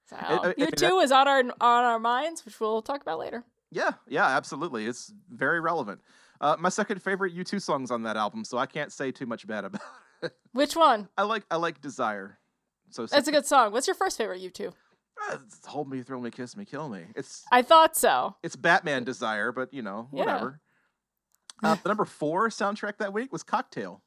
So 0.08 0.16
I- 0.18 0.36
I 0.36 0.48
you 0.58 0.66
mean, 0.66 0.72
two 0.76 1.00
is 1.00 1.12
on 1.12 1.28
our 1.28 1.40
on 1.40 1.84
our 1.84 2.00
minds, 2.00 2.46
which 2.46 2.60
we'll 2.60 2.82
talk 2.82 3.02
about 3.02 3.20
later. 3.20 3.44
Yeah, 3.72 3.92
yeah, 4.08 4.26
absolutely. 4.28 4.86
It's 4.86 5.14
very 5.30 5.60
relevant. 5.60 6.02
Uh, 6.42 6.58
my 6.60 6.70
second 6.70 7.02
favorite 7.02 7.34
U2 7.36 7.62
songs 7.62 7.90
on 7.92 8.04
that 8.04 8.18
album, 8.18 8.44
so 8.44 8.58
I 8.58 8.66
can't 8.66 8.92
say 8.92 9.12
too 9.12 9.26
much 9.26 9.48
bad 9.48 9.64
about 9.66 9.82
it. 9.82 9.88
Which 10.54 10.76
one? 10.76 11.08
I 11.18 11.24
like 11.24 11.44
I 11.52 11.56
like 11.58 11.82
Desire. 11.82 12.38
So 12.90 13.06
That's 13.06 13.28
a 13.28 13.32
good 13.32 13.46
song. 13.46 13.72
What's 13.72 13.88
your 13.88 13.96
first 13.96 14.18
favorite 14.18 14.42
U2? 14.42 14.74
uh, 15.30 15.38
hold 15.68 15.90
me, 15.90 16.02
thrill 16.02 16.20
me, 16.22 16.32
kiss 16.32 16.58
me, 16.58 16.66
kill 16.66 16.90
me. 16.90 17.04
It's 17.16 17.46
I 17.52 17.62
thought 17.62 17.96
so. 17.96 18.36
it's 18.44 18.56
Batman 18.56 19.04
Desire, 19.04 19.52
but 19.52 19.74
you 19.74 19.82
know 19.82 20.08
Yeah. 20.12 20.20
whatever. 20.26 20.60
Uh, 21.64 21.76
the 21.76 21.90
number 21.90 22.06
four 22.06 22.50
soundtrack 22.50 22.98
that 22.98 23.14
week 23.14 23.32
was 23.32 23.44
Cocktail. 23.44 24.02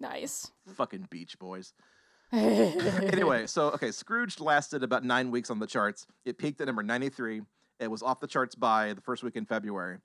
Nice. 0.00 0.50
Fucking 0.74 1.06
Beach 1.10 1.38
Boys. 1.38 1.72
anyway, 2.32 3.46
so 3.46 3.68
okay, 3.68 3.92
Scrooge 3.92 4.40
lasted 4.40 4.82
about 4.82 5.04
nine 5.04 5.30
weeks 5.30 5.50
on 5.50 5.60
the 5.60 5.66
charts. 5.66 6.06
It 6.24 6.36
peaked 6.38 6.60
at 6.60 6.66
number 6.66 6.82
93. 6.82 7.42
It 7.78 7.88
was 7.90 8.02
off 8.02 8.18
the 8.20 8.26
charts 8.26 8.54
by 8.56 8.92
the 8.92 9.00
first 9.00 9.22
week 9.22 9.36
in 9.36 9.44
February. 9.46 9.98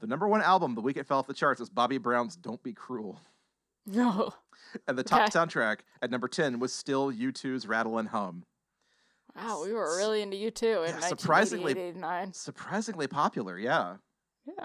The 0.00 0.06
number 0.08 0.26
one 0.26 0.42
album 0.42 0.74
the 0.74 0.80
week 0.80 0.96
it 0.96 1.06
fell 1.06 1.18
off 1.18 1.26
the 1.28 1.34
charts 1.34 1.60
was 1.60 1.70
Bobby 1.70 1.98
Brown's 1.98 2.34
Don't 2.36 2.62
Be 2.62 2.72
Cruel. 2.72 3.20
No. 3.88 4.34
And 4.86 4.98
the 4.98 5.02
top 5.02 5.22
Okay. 5.22 5.30
soundtrack 5.30 5.78
at 6.02 6.10
number 6.10 6.28
10 6.28 6.58
was 6.58 6.74
still 6.74 7.10
U2's 7.10 7.66
Rattle 7.66 7.96
and 7.98 8.08
Hum. 8.08 8.44
Wow, 9.34 9.62
we 9.64 9.72
were 9.72 9.96
really 9.96 10.20
into 10.20 10.36
U2 10.36 10.84
in 10.88 10.94
Yeah, 10.94 11.00
surprisingly- 11.00 11.72
1989. 11.74 12.32
Surprisingly 12.34 13.06
popular, 13.06 13.58
yeah. 13.58 13.96
Yeah. 14.44 14.64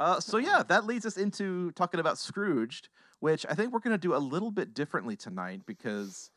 Uh, 0.00 0.20
so 0.20 0.38
yeah, 0.38 0.62
that 0.68 0.84
leads 0.84 1.04
us 1.06 1.16
into 1.16 1.70
talking 1.72 2.00
about 2.00 2.18
Scrooged, 2.18 2.88
which 3.20 3.44
I 3.48 3.54
think 3.54 3.72
we're 3.72 3.80
going 3.80 3.94
to 3.94 3.98
do 3.98 4.14
a 4.14 4.18
little 4.18 4.50
bit 4.50 4.74
differently 4.74 5.16
tonight 5.16 5.62
because 5.66 6.30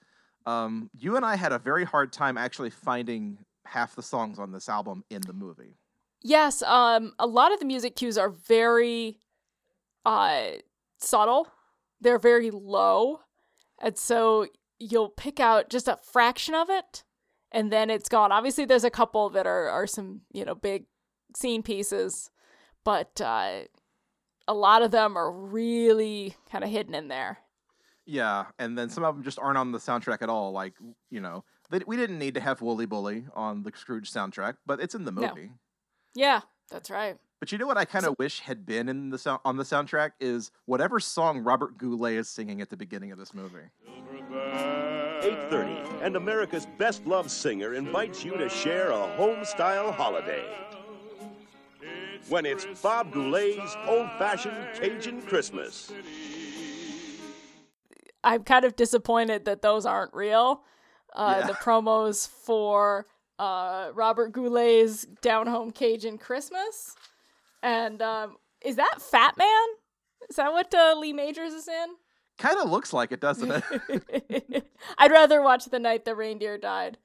um, 0.46 0.90
you 0.98 1.16
and 1.16 1.26
I 1.26 1.36
had 1.36 1.52
a 1.52 1.60
very 1.60 1.84
hard 1.84 2.12
time 2.12 2.38
actually 2.38 2.72
finding 2.72 3.40
half 3.66 3.96
the 3.96 4.02
songs 4.04 4.40
on 4.40 4.52
this 4.52 4.68
album 4.68 5.04
in 5.10 5.22
the 5.22 5.34
movie. 5.34 5.78
Yes, 6.24 6.62
um 6.64 7.14
a 7.18 7.26
lot 7.26 7.52
of 7.52 7.60
the 7.60 7.66
music 7.66 7.96
cues 7.96 8.18
are 8.18 8.30
very 8.30 9.20
uh 10.06 10.52
subtle. 11.00 11.48
They're 12.02 12.20
very 12.20 12.52
low. 12.52 13.22
And 13.80 13.98
so 13.98 14.48
you'll 14.80 15.10
pick 15.10 15.40
out 15.40 15.70
just 15.70 15.88
a 15.88 15.98
fraction 16.12 16.56
of 16.56 16.70
it 16.70 17.04
and 17.52 17.72
then 17.72 17.90
it's 17.90 18.10
gone. 18.10 18.32
Obviously 18.32 18.66
there's 18.66 18.84
a 18.84 18.90
couple 18.90 19.30
that 19.30 19.46
are 19.48 19.70
are 19.70 19.88
some, 19.88 20.22
you 20.34 20.44
know, 20.44 20.56
big 20.56 20.86
scene 21.36 21.64
pieces, 21.64 22.30
but 22.84 23.22
uh 23.22 23.62
a 24.48 24.54
lot 24.54 24.82
of 24.82 24.92
them 24.92 25.16
are 25.18 25.32
really 25.32 26.36
kind 26.52 26.64
of 26.64 26.70
hidden 26.70 26.96
in 26.96 27.08
there. 27.08 27.38
Yeah, 28.06 28.46
and 28.58 28.76
then 28.78 28.90
some 28.90 29.04
of 29.04 29.16
them 29.16 29.24
just 29.24 29.38
aren't 29.40 29.58
on 29.60 29.72
the 29.72 29.78
soundtrack 29.78 30.22
at 30.24 30.30
all. 30.30 30.52
Like 30.52 30.74
you 31.10 31.22
know, 31.22 31.44
we 31.86 31.96
didn't 31.96 32.20
need 32.20 32.34
to 32.34 32.42
have 32.42 32.62
Wooly 32.62 32.86
Bully 32.88 33.26
on 33.36 33.64
the 33.64 33.72
Scrooge 33.76 34.12
soundtrack, 34.12 34.56
but 34.66 34.82
it's 34.82 34.96
in 34.96 35.06
the 35.06 35.12
No. 35.12 35.30
movie. 35.30 35.52
Yeah, 36.16 36.42
that's 36.70 36.90
right. 36.90 37.18
But 37.42 37.52
you 37.52 37.58
know 37.58 37.66
what 37.66 37.78
I 37.78 37.86
kind 37.86 38.06
of 38.06 38.20
wish 38.20 38.42
had 38.42 38.68
been 38.68 38.88
in 38.88 39.10
the 39.10 39.18
sound 39.18 39.40
on 39.44 39.58
the 39.58 39.64
soundtrack 39.64 40.12
is 40.20 40.52
whatever 40.66 41.00
song 41.00 41.40
Robert 41.40 41.76
Goulet 41.76 42.14
is 42.14 42.30
singing 42.30 42.62
at 42.62 42.70
the 42.70 42.78
beginning 42.78 43.12
of 43.12 43.18
this 43.18 43.34
movie. 43.34 43.72
8:30 44.30 46.04
and 46.04 46.16
America's 46.16 46.68
best 46.78 47.04
loved 47.08 47.32
singer 47.32 47.74
invites 47.74 48.24
you 48.24 48.38
to 48.38 48.48
share 48.48 48.92
a 48.92 49.08
home-style 49.18 49.92
holiday. 49.92 50.46
When 52.30 52.46
it's 52.46 52.68
Bob 52.80 53.12
Goulet's 53.12 53.76
old-fashioned 53.88 54.76
Cajun 54.76 55.24
Christmas. 55.24 55.92
I'm 58.24 58.44
kind 58.44 58.66
of 58.66 58.76
disappointed 58.76 59.46
that 59.46 59.64
those 59.64 59.88
aren't 59.88 60.14
real. 60.14 60.62
Uh, 61.12 61.38
Yeah. 61.40 61.48
The 61.48 61.54
promos 61.54 62.28
for 62.28 63.08
uh, 63.40 63.90
Robert 63.96 64.32
Goulet's 64.32 65.08
Down 65.24 65.48
Home 65.48 65.72
Cajun 65.72 66.20
Christmas. 66.20 66.96
And 67.64 68.02
um, 68.02 68.38
is 68.64 68.76
that 68.78 69.02
Fat 69.02 69.38
Man? 69.38 69.68
Is 70.30 70.36
that 70.38 70.52
what 70.52 70.74
uh, 70.74 70.96
Lee 70.98 71.14
Majors 71.14 71.54
is 71.54 71.68
in? 71.68 71.88
Kind 72.38 72.58
of 72.60 72.70
looks 72.70 72.94
like 72.94 73.12
it, 73.12 73.20
doesn't 73.22 73.52
it? 73.90 74.66
I'd 74.98 75.12
rather 75.12 75.42
watch 75.42 75.66
The 75.66 75.80
Night 75.80 76.06
the 76.06 76.16
Reindeer 76.16 76.58
Died 76.58 76.98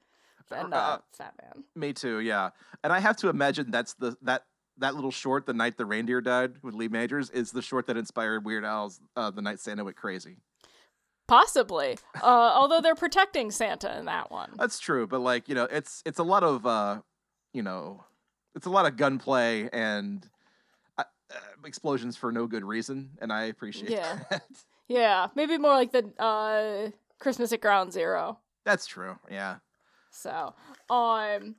than 0.49 0.73
uh, 0.73 0.77
Uh, 0.77 0.97
Fat 1.13 1.33
Man. 1.41 1.63
Me 1.75 1.93
too, 1.93 2.19
yeah. 2.19 2.49
And 2.83 2.91
I 2.91 2.99
have 2.99 3.17
to 3.17 3.29
imagine 3.29 3.69
that's 3.69 3.93
the 3.95 4.15
that 4.23 4.45
that 4.79 4.95
little 4.95 5.11
short, 5.11 5.45
"The 5.45 5.53
Night 5.53 5.77
the 5.77 5.85
Reindeer 5.85 6.21
Died" 6.21 6.53
with 6.63 6.73
Lee 6.73 6.87
Majors, 6.87 7.29
is 7.29 7.51
the 7.51 7.61
short 7.61 7.87
that 7.87 7.97
inspired 7.97 8.45
Weird 8.45 8.63
Al's 8.65 8.99
uh, 9.15 9.29
"The 9.31 9.41
Night 9.41 9.59
Santa 9.59 9.83
Went 9.83 9.97
Crazy." 9.97 10.37
Possibly. 11.27 11.97
Uh, 12.21 12.51
although 12.55 12.81
they're 12.81 12.95
protecting 12.95 13.51
Santa 13.51 13.95
in 13.99 14.05
that 14.05 14.31
one. 14.31 14.51
That's 14.57 14.79
true, 14.79 15.05
but 15.05 15.19
like 15.21 15.47
you 15.47 15.53
know, 15.55 15.65
it's 15.65 16.01
it's 16.05 16.17
a 16.19 16.23
lot 16.23 16.43
of 16.43 16.65
uh, 16.65 17.01
you 17.53 17.61
know, 17.61 18.03
it's 18.55 18.65
a 18.65 18.71
lot 18.71 18.85
of 18.87 18.97
gunplay 18.97 19.69
and 19.71 20.25
uh, 20.25 20.27
uh, 20.27 20.36
explosions 21.65 22.15
for 22.17 22.31
no 22.31 22.47
good 22.47 22.63
reason, 22.63 23.11
and 23.21 23.31
I 23.31 23.43
appreciate 23.45 23.91
Yeah. 23.91 24.19
that. 24.29 24.43
Yeah, 24.89 25.27
maybe 25.35 25.57
more 25.57 25.73
like 25.73 25.91
the 25.91 26.05
uh, 26.17 26.91
Christmas 27.19 27.51
at 27.51 27.59
Ground 27.59 27.91
Zero. 27.91 28.39
That's 28.63 28.85
true. 28.87 29.17
Yeah. 29.29 29.57
So, 30.11 30.53
um, 30.89 31.55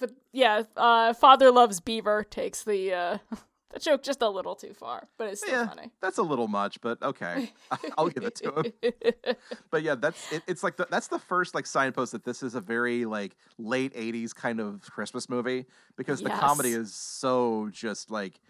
but 0.00 0.10
yeah, 0.32 0.64
uh, 0.76 1.12
Father 1.14 1.52
Loves 1.52 1.78
Beaver 1.78 2.24
takes 2.24 2.64
the 2.64 2.92
uh, 2.92 3.18
the 3.72 3.78
joke 3.78 4.02
just 4.02 4.20
a 4.20 4.28
little 4.28 4.56
too 4.56 4.74
far, 4.74 5.06
but 5.16 5.28
it's 5.28 5.42
still 5.42 5.54
yeah, 5.54 5.66
funny. 5.68 5.90
that's 6.02 6.18
a 6.18 6.24
little 6.24 6.48
much, 6.48 6.80
but 6.80 7.00
okay, 7.02 7.52
I'll 7.96 8.08
give 8.08 8.24
it 8.24 8.34
to 8.36 8.52
him. 8.52 9.36
But 9.70 9.84
yeah, 9.84 9.94
that's 9.94 10.32
it, 10.32 10.42
it's 10.48 10.64
like 10.64 10.76
the, 10.76 10.88
that's 10.90 11.06
the 11.06 11.20
first 11.20 11.54
like 11.54 11.66
signpost 11.66 12.10
that 12.10 12.24
this 12.24 12.42
is 12.42 12.56
a 12.56 12.60
very 12.60 13.04
like 13.04 13.36
late 13.58 13.94
'80s 13.94 14.34
kind 14.34 14.58
of 14.58 14.82
Christmas 14.90 15.28
movie 15.28 15.66
because 15.96 16.20
the 16.20 16.30
comedy 16.30 16.72
is 16.72 16.92
so 16.92 17.68
just 17.70 18.10
like 18.10 18.40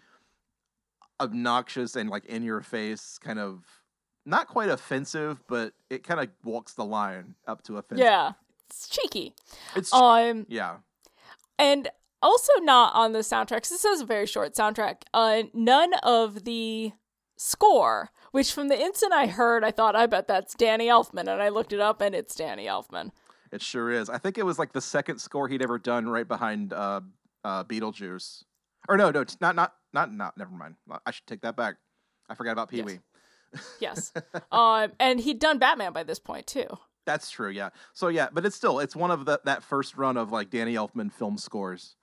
obnoxious 1.21 1.95
and 1.95 2.09
like 2.09 2.25
in 2.25 2.43
your 2.43 2.61
face, 2.61 3.17
kind 3.23 3.39
of 3.39 3.63
not 4.25 4.47
quite 4.47 4.69
offensive, 4.69 5.41
but 5.47 5.73
it 5.89 6.03
kind 6.03 6.19
of 6.19 6.27
walks 6.43 6.73
the 6.73 6.85
line 6.85 7.35
up 7.47 7.63
to 7.63 7.77
offensive. 7.77 8.03
yeah, 8.05 8.31
it's 8.69 8.87
cheeky. 8.89 9.33
it's 9.75 9.93
Um, 9.93 10.45
yeah, 10.49 10.77
and 11.57 11.87
also 12.21 12.51
not 12.61 12.93
on 12.95 13.13
the 13.13 13.19
soundtrack. 13.19 13.61
'cause 13.63 13.69
This 13.69 13.85
is 13.85 14.01
a 14.01 14.05
very 14.05 14.25
short 14.27 14.53
soundtrack. 14.53 15.03
Uh, 15.13 15.43
none 15.53 15.93
of 16.03 16.43
the 16.43 16.91
score, 17.37 18.11
which 18.31 18.51
from 18.53 18.67
the 18.67 18.79
instant 18.79 19.11
I 19.13 19.25
heard, 19.27 19.63
I 19.63 19.71
thought, 19.71 19.95
I 19.95 20.05
bet 20.05 20.27
that's 20.27 20.53
Danny 20.53 20.87
Elfman, 20.87 21.21
and 21.21 21.41
I 21.41 21.49
looked 21.49 21.73
it 21.73 21.79
up, 21.79 21.99
and 22.01 22.13
it's 22.13 22.35
Danny 22.35 22.65
Elfman. 22.67 23.11
it 23.51 23.61
sure 23.61 23.89
is. 23.91 24.09
I 24.09 24.17
think 24.19 24.37
it 24.37 24.45
was 24.45 24.57
like 24.59 24.71
the 24.73 24.81
second 24.81 25.17
score 25.19 25.47
he'd 25.47 25.61
ever 25.63 25.77
done, 25.79 26.07
right 26.07 26.27
behind 26.27 26.71
uh, 26.73 27.01
uh, 27.43 27.63
Beetlejuice. 27.65 28.43
Or 28.89 28.97
no, 28.97 29.11
no, 29.11 29.23
not 29.39 29.55
not 29.55 29.73
not 29.93 30.13
not. 30.13 30.37
Never 30.37 30.51
mind. 30.51 30.75
I 31.05 31.11
should 31.11 31.27
take 31.27 31.41
that 31.41 31.55
back. 31.55 31.75
I 32.29 32.35
forgot 32.35 32.51
about 32.53 32.69
Pee 32.69 32.77
Yes. 32.77 32.85
Wee. 32.85 32.99
Yes. 33.79 34.13
um, 34.51 34.91
and 34.99 35.19
he'd 35.19 35.39
done 35.39 35.57
Batman 35.59 35.93
by 35.93 36.03
this 36.03 36.19
point 36.19 36.47
too. 36.47 36.67
That's 37.05 37.29
true, 37.31 37.49
yeah. 37.49 37.69
So 37.93 38.07
yeah, 38.07 38.27
but 38.31 38.45
it's 38.45 38.55
still 38.55 38.79
it's 38.79 38.95
one 38.95 39.11
of 39.11 39.25
the 39.25 39.39
that 39.45 39.63
first 39.63 39.97
run 39.97 40.17
of 40.17 40.31
like 40.31 40.49
Danny 40.49 40.75
Elfman 40.75 41.11
film 41.11 41.37
scores. 41.37 41.95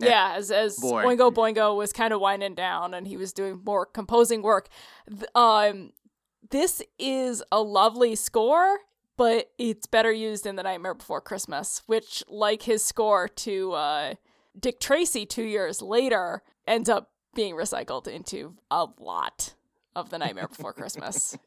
Eh, 0.00 0.06
Yeah, 0.06 0.34
as 0.36 0.50
as 0.50 0.78
boy. 0.78 1.04
Oingo 1.04 1.32
Boingo 1.32 1.76
was 1.76 1.92
kind 1.92 2.12
of 2.12 2.20
winding 2.20 2.54
down 2.54 2.94
and 2.94 3.06
he 3.06 3.16
was 3.16 3.32
doing 3.32 3.60
more 3.64 3.84
composing 3.86 4.42
work. 4.42 4.68
Um, 5.34 5.92
this 6.50 6.82
is 6.98 7.42
a 7.50 7.62
lovely 7.62 8.14
score, 8.14 8.78
but 9.16 9.50
it's 9.58 9.86
better 9.86 10.12
used 10.12 10.46
in 10.46 10.56
The 10.56 10.62
Nightmare 10.62 10.94
Before 10.94 11.20
Christmas, 11.20 11.82
which, 11.86 12.22
like 12.28 12.62
his 12.62 12.84
score 12.84 13.28
to 13.28 13.72
uh, 13.72 14.14
Dick 14.58 14.80
Tracy 14.80 15.26
two 15.26 15.44
years 15.44 15.80
later, 15.82 16.42
ends 16.66 16.88
up 16.88 17.10
being 17.34 17.54
recycled 17.54 18.06
into 18.06 18.54
a 18.70 18.86
lot 18.98 19.54
of 19.96 20.10
The 20.10 20.18
Nightmare 20.18 20.48
Before 20.48 20.72
Christmas. 20.72 21.36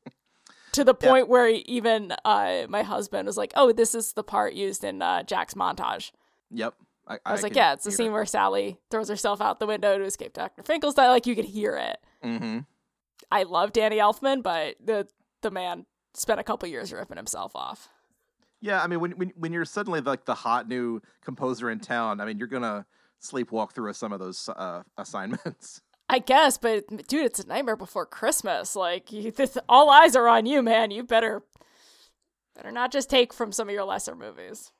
To 0.71 0.83
the 0.83 0.93
Yeah. 1.01 1.09
point 1.09 1.29
where 1.29 1.47
even 1.47 2.11
uh, 2.25 2.65
my 2.67 2.83
husband 2.83 3.27
was 3.27 3.37
like, 3.37 3.53
"Oh, 3.55 3.71
this 3.71 3.95
is 3.95 4.11
the 4.11 4.23
part 4.25 4.55
used 4.55 4.83
in 4.83 5.01
uh, 5.01 5.23
Jack's 5.23 5.53
montage." 5.53 6.11
Yep. 6.51 6.73
I, 7.07 7.17
I 7.25 7.31
was 7.31 7.43
like, 7.43 7.55
yeah, 7.55 7.71
it's 7.71 7.85
the 7.85 7.93
scene 7.93 8.11
where 8.11 8.25
Sally 8.25 8.77
throws 8.91 9.07
herself 9.07 9.39
out 9.39 9.59
the 9.59 9.67
window 9.67 9.97
to 9.97 10.03
escape 10.03 10.33
Dr. 10.33 10.63
Finkelstein. 10.63 11.07
Like 11.07 11.27
you 11.27 11.33
could 11.33 11.45
hear 11.45 11.77
it. 11.77 11.97
Mm-hmm. 12.21 12.59
I 13.31 13.43
love 13.43 13.71
Danny 13.71 13.99
Elfman, 13.99 14.43
but 14.43 14.75
the 14.83 15.07
the 15.43 15.49
man 15.49 15.85
spent 16.13 16.41
a 16.41 16.43
couple 16.43 16.67
years 16.67 16.91
ripping 16.91 17.15
himself 17.15 17.55
off. 17.55 17.87
Yeah, 18.65 18.81
I 18.81 18.87
mean, 18.87 18.99
when, 18.99 19.11
when 19.11 19.31
when 19.35 19.53
you're 19.53 19.63
suddenly 19.63 20.01
like 20.01 20.25
the 20.25 20.33
hot 20.33 20.67
new 20.67 20.99
composer 21.23 21.69
in 21.69 21.79
town, 21.79 22.19
I 22.19 22.25
mean, 22.25 22.39
you're 22.39 22.47
gonna 22.47 22.87
sleepwalk 23.21 23.73
through 23.73 23.93
some 23.93 24.11
of 24.11 24.19
those 24.19 24.49
uh, 24.49 24.81
assignments. 24.97 25.81
I 26.09 26.17
guess, 26.17 26.57
but 26.57 26.87
dude, 27.07 27.25
it's 27.25 27.39
a 27.39 27.45
nightmare 27.47 27.75
before 27.75 28.07
Christmas. 28.07 28.75
Like 28.75 29.11
you, 29.11 29.29
this, 29.29 29.55
all 29.69 29.91
eyes 29.91 30.15
are 30.15 30.27
on 30.27 30.47
you, 30.47 30.63
man. 30.63 30.89
You 30.89 31.03
better 31.03 31.43
better 32.55 32.71
not 32.71 32.91
just 32.91 33.07
take 33.07 33.33
from 33.33 33.51
some 33.51 33.69
of 33.69 33.73
your 33.73 33.83
lesser 33.83 34.15
movies. 34.15 34.71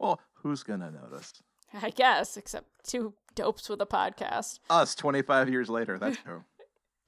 well, 0.00 0.20
who's 0.42 0.64
gonna 0.64 0.90
notice? 0.90 1.32
I 1.80 1.90
guess, 1.90 2.36
except 2.36 2.66
two 2.88 3.14
dopes 3.36 3.68
with 3.68 3.80
a 3.80 3.86
podcast. 3.86 4.58
Us, 4.68 4.96
25 4.96 5.48
years 5.48 5.68
later. 5.68 5.96
That's 5.96 6.16
true. 6.24 6.42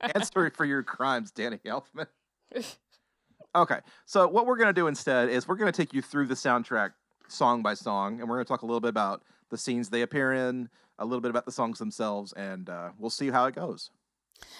Answer 0.01 0.53
for 0.55 0.65
your 0.65 0.85
crimes, 0.85 1.33
Danny 1.33 1.59
Elfman. 1.67 2.07
Okay, 3.59 3.81
so 4.07 4.29
what 4.29 4.47
we're 4.47 4.57
gonna 4.57 4.73
do 4.73 4.87
instead 4.87 5.29
is 5.29 5.49
we're 5.49 5.57
gonna 5.57 5.73
take 5.73 5.93
you 5.93 6.01
through 6.03 6.27
the 6.27 6.35
soundtrack 6.35 6.91
song 7.29 7.63
by 7.63 7.75
song, 7.75 8.21
and 8.21 8.29
we're 8.29 8.37
gonna 8.37 8.45
talk 8.45 8.63
a 8.63 8.67
little 8.67 8.81
bit 8.81 8.89
about 8.91 9.23
the 9.51 9.59
scenes 9.59 9.91
they 9.91 10.03
appear 10.03 10.33
in, 10.33 10.69
a 10.99 11.05
little 11.05 11.21
bit 11.21 11.31
about 11.31 11.45
the 11.47 11.53
songs 11.53 11.79
themselves, 11.79 12.33
and 12.35 12.69
uh, 12.71 12.91
we'll 12.99 13.11
see 13.11 13.31
how 13.31 13.47
it 13.47 13.55
goes. 13.55 13.91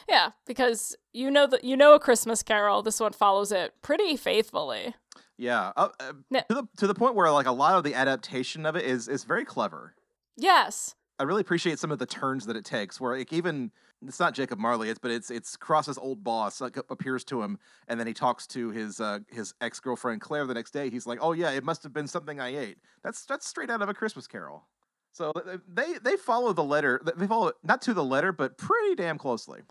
Yeah, 0.09 0.31
because 0.47 0.97
you 1.13 1.31
know 1.31 1.47
that 1.47 1.63
you 1.63 1.77
know 1.77 1.95
a 1.95 2.01
Christmas 2.01 2.43
Carol. 2.43 2.83
This 2.83 2.99
one 2.99 3.13
follows 3.13 3.53
it 3.53 3.75
pretty 3.83 4.17
faithfully. 4.17 4.95
Yeah, 5.37 5.71
uh, 5.77 5.91
uh, 6.01 6.15
No. 6.31 6.41
to 6.49 6.55
the 6.55 6.69
to 6.79 6.87
the 6.89 6.95
point 6.95 7.15
where 7.15 7.31
like 7.31 7.47
a 7.47 7.53
lot 7.53 7.77
of 7.77 7.85
the 7.85 7.95
adaptation 7.95 8.67
of 8.67 8.75
it 8.75 8.85
is 8.85 9.07
is 9.07 9.23
very 9.25 9.45
clever. 9.45 9.95
Yes. 10.37 10.95
I 11.21 11.25
really 11.25 11.41
appreciate 11.41 11.79
some 11.79 11.91
of 11.93 11.99
the 11.99 12.07
turns 12.07 12.47
that 12.47 12.57
it 12.57 12.65
takes. 12.65 13.01
Where 13.01 13.17
like 13.17 13.33
even 13.33 13.71
it's 14.07 14.21
not 14.21 14.35
Jacob 14.35 14.59
Marley, 14.59 14.91
it's 14.91 14.99
but 14.99 15.11
it's 15.11 15.31
it's 15.31 15.57
Cross's 15.57 15.99
old 15.99 16.23
boss 16.23 16.61
like 16.61 16.77
appears 16.91 17.25
to 17.25 17.43
him, 17.43 17.59
and 17.89 17.99
then 17.99 18.07
he 18.07 18.15
talks 18.15 18.47
to 18.49 18.71
his 18.71 19.01
uh, 19.01 19.21
his 19.29 19.55
ex 19.61 19.81
girlfriend 19.81 20.21
Claire 20.21 20.47
the 20.47 20.55
next 20.55 20.71
day. 20.71 20.91
He's 20.91 21.07
like, 21.07 21.19
"Oh 21.21 21.33
yeah, 21.33 21.51
it 21.51 21.65
must 21.65 21.83
have 21.83 21.93
been 21.93 22.07
something 22.07 22.39
I 22.41 22.57
ate." 22.57 22.79
That's 23.03 23.25
that's 23.25 23.47
straight 23.47 23.71
out 23.71 23.83
of 23.83 23.89
a 23.89 23.95
Christmas 23.95 24.27
Carol. 24.27 24.65
So 25.13 25.33
they 25.67 25.95
they 26.03 26.17
follow 26.17 26.53
the 26.53 26.63
letter. 26.63 27.01
They 27.17 27.27
follow 27.27 27.53
not 27.65 27.83
to 27.83 27.95
the 27.95 28.05
letter, 28.05 28.31
but 28.31 28.57
pretty 28.57 28.95
damn 28.95 29.19
closely. 29.19 29.63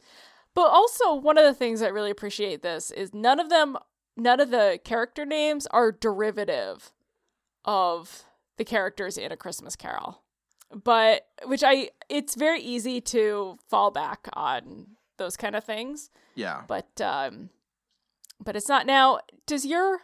But 0.54 0.68
also, 0.72 1.14
one 1.14 1.38
of 1.38 1.46
the 1.46 1.54
things 1.54 1.82
I 1.82 1.88
really 1.88 2.12
appreciate 2.12 2.64
this 2.64 2.92
is 2.92 3.14
none 3.14 3.40
of 3.40 3.50
them, 3.50 3.78
none 4.18 4.40
of 4.40 4.50
the 4.50 4.80
character 4.84 5.24
names 5.26 5.68
are 5.68 5.92
derivative 5.92 6.92
of 7.64 8.24
the 8.58 8.66
characters 8.66 9.18
in 9.18 9.32
A 9.32 9.38
Christmas 9.38 9.76
Carol. 9.76 10.24
But, 10.72 11.28
which 11.46 11.64
I, 11.64 11.90
it's 12.10 12.36
very 12.36 12.62
easy 12.62 13.00
to 13.02 13.58
fall 13.70 13.92
back 13.92 14.28
on 14.34 14.88
those 15.18 15.38
kind 15.38 15.56
of 15.56 15.64
things. 15.64 16.10
Yeah. 16.36 16.64
But, 16.68 17.00
um, 17.02 17.50
but 18.44 18.56
it's 18.56 18.68
not. 18.68 18.86
Now, 18.86 19.20
does 19.46 19.66
your 19.66 20.00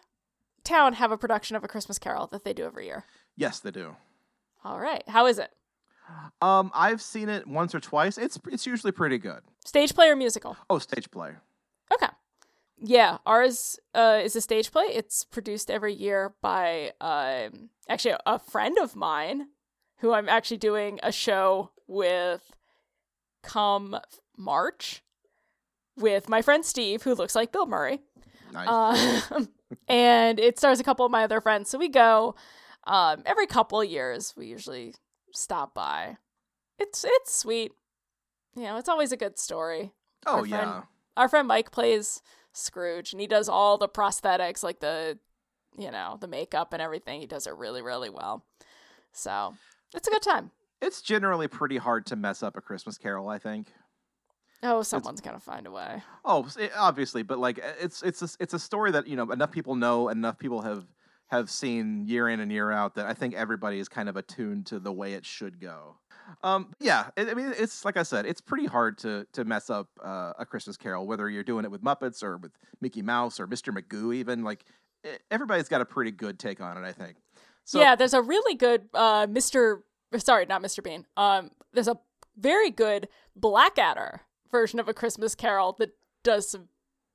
town 0.63 0.93
have 0.93 1.11
a 1.11 1.17
production 1.17 1.55
of 1.55 1.63
A 1.63 1.67
Christmas 1.67 1.99
Carol 1.99 2.27
that 2.27 2.43
they 2.45 2.53
do 2.53 2.65
every 2.65 2.85
year? 2.85 3.05
Yes, 3.35 3.59
they 3.59 3.71
do. 3.71 3.95
All 4.63 4.79
right. 4.79 5.03
How 5.07 5.27
is 5.27 5.37
it? 5.39 5.51
Um, 6.41 6.71
I've 6.73 7.01
seen 7.01 7.29
it 7.29 7.47
once 7.47 7.73
or 7.73 7.79
twice. 7.79 8.17
It's 8.17 8.37
it's 8.51 8.65
usually 8.65 8.91
pretty 8.91 9.17
good. 9.17 9.39
Stage 9.65 9.95
play 9.95 10.09
or 10.09 10.15
musical? 10.15 10.57
Oh, 10.69 10.79
stage 10.79 11.09
play. 11.09 11.31
Okay. 11.93 12.07
Yeah, 12.77 13.19
ours 13.25 13.79
uh, 13.93 14.19
is 14.23 14.35
a 14.35 14.41
stage 14.41 14.71
play. 14.71 14.85
It's 14.85 15.23
produced 15.23 15.71
every 15.71 15.93
year 15.93 16.33
by 16.41 16.91
um, 16.99 17.69
actually 17.87 18.15
a 18.25 18.37
friend 18.37 18.77
of 18.77 18.95
mine 18.95 19.47
who 20.03 20.11
I'm 20.11 20.27
actually 20.27 20.57
doing 20.57 20.99
a 21.01 21.13
show 21.13 21.71
with 21.87 22.51
come 23.41 23.97
March 24.37 25.01
with 25.95 26.27
my 26.27 26.41
friend 26.41 26.65
Steve, 26.65 27.03
who 27.03 27.15
looks 27.15 27.35
like 27.35 27.53
Bill 27.53 27.65
Murray. 27.65 28.01
Nice. 28.51 29.31
Um, 29.31 29.47
and 29.87 30.41
it 30.41 30.57
stars 30.57 30.81
a 30.81 30.83
couple 30.83 31.05
of 31.05 31.11
my 31.11 31.23
other 31.23 31.39
friends. 31.39 31.69
So 31.69 31.77
we 31.77 31.87
go 31.87 32.35
um, 32.85 33.23
every 33.25 33.47
couple 33.47 33.79
of 33.79 33.89
years. 33.89 34.33
We 34.35 34.47
usually 34.47 34.93
stop 35.31 35.73
by. 35.73 36.17
It's 36.77 37.05
it's 37.07 37.33
sweet. 37.33 37.71
You 38.57 38.63
know, 38.63 38.75
it's 38.75 38.89
always 38.89 39.13
a 39.13 39.17
good 39.17 39.39
story 39.39 39.93
oh 40.25 40.39
our 40.39 40.45
yeah. 40.45 40.57
friend- 40.57 40.83
our 41.15 41.29
friend 41.29 41.47
Mike 41.47 41.71
plays 41.71 42.21
Scrooge 42.51 43.13
and 43.13 43.21
he 43.21 43.27
does 43.27 43.47
all 43.47 43.77
the 43.77 43.87
prosthetics, 43.87 44.63
like 44.63 44.81
the, 44.81 45.17
you 45.77 45.91
know, 45.91 46.17
the 46.19 46.27
makeup 46.27 46.73
and 46.73 46.81
everything. 46.81 47.21
He 47.21 47.27
does 47.27 47.47
it 47.47 47.55
really, 47.55 47.81
really 47.81 48.09
well. 48.09 48.43
So 49.13 49.53
it's 49.93 50.07
a 50.07 50.11
good 50.11 50.21
time. 50.21 50.51
It's 50.81 51.01
generally 51.01 51.47
pretty 51.47 51.77
hard 51.77 52.05
to 52.07 52.15
mess 52.15 52.43
up 52.43 52.57
a 52.57 52.61
Christmas 52.61 52.97
Carol. 52.97 53.29
I 53.29 53.37
think. 53.39 53.71
Oh, 54.65 54.81
someone's 54.81 55.19
gonna 55.21 55.39
find 55.39 55.67
a 55.67 55.71
way. 55.71 56.01
Oh, 56.23 56.47
it- 56.57 56.71
obviously, 56.77 57.21
but 57.23 57.37
like 57.39 57.59
uh, 57.59 57.73
it's 57.81 58.01
it's 58.03 58.21
a, 58.21 58.29
it's 58.39 58.53
a 58.53 58.59
story 58.59 58.91
that 58.91 59.07
you 59.07 59.15
know 59.15 59.29
enough 59.31 59.51
people 59.51 59.75
know, 59.75 60.09
enough 60.09 60.37
people 60.39 60.61
have 60.61 60.85
have 61.27 61.49
seen 61.49 62.05
year 62.07 62.29
in 62.29 62.39
and 62.39 62.51
year 62.51 62.71
out 62.71 62.95
that 62.95 63.05
I 63.05 63.13
think 63.13 63.33
everybody 63.33 63.79
is 63.79 63.89
kind 63.89 64.07
of 64.07 64.15
attuned 64.17 64.67
to 64.67 64.79
the 64.79 64.91
way 64.91 65.13
it 65.13 65.25
should 65.25 65.59
go. 65.59 65.97
Um, 66.43 66.73
yeah, 66.79 67.09
I 67.17 67.31
I 67.31 67.33
mean, 67.33 67.53
it's 67.57 67.83
like 67.83 67.97
I 67.97 68.03
said, 68.03 68.25
it's 68.25 68.39
pretty 68.41 68.65
hard 68.65 68.97
to 68.99 69.25
to 69.33 69.43
mess 69.43 69.69
up 69.69 69.87
uh, 70.03 70.31
a 70.39 70.45
Christmas 70.45 70.77
Carol, 70.77 71.07
whether 71.07 71.29
you're 71.29 71.43
doing 71.43 71.65
it 71.65 71.71
with 71.71 71.83
Muppets 71.83 72.23
or 72.23 72.37
with 72.37 72.51
Mickey 72.79 73.01
Mouse 73.01 73.39
or 73.41 73.47
Mr. 73.47 73.73
Magoo. 73.77 74.15
Even 74.15 74.43
like 74.43 74.63
e- 75.05 75.09
everybody's 75.29 75.67
got 75.67 75.81
a 75.81 75.85
pretty 75.85 76.11
good 76.11 76.39
take 76.39 76.61
on 76.61 76.77
it. 76.81 76.87
I 76.87 76.93
think. 76.93 77.17
So 77.65 77.79
yeah, 77.79 77.95
there's 77.95 78.13
a 78.13 78.21
really 78.21 78.55
good 78.55 78.89
uh 78.93 79.27
Mr. 79.27 79.81
Sorry, 80.17 80.45
not 80.45 80.61
Mr. 80.61 80.83
Bean. 80.83 81.05
Um, 81.17 81.49
there's 81.73 81.87
a 81.87 81.97
very 82.37 82.69
good 82.69 83.07
Blackadder 83.35 84.21
version 84.51 84.79
of 84.79 84.87
a 84.87 84.93
Christmas 84.93 85.33
Carol 85.35 85.75
that 85.79 85.91
does 86.23 86.49
some 86.51 86.67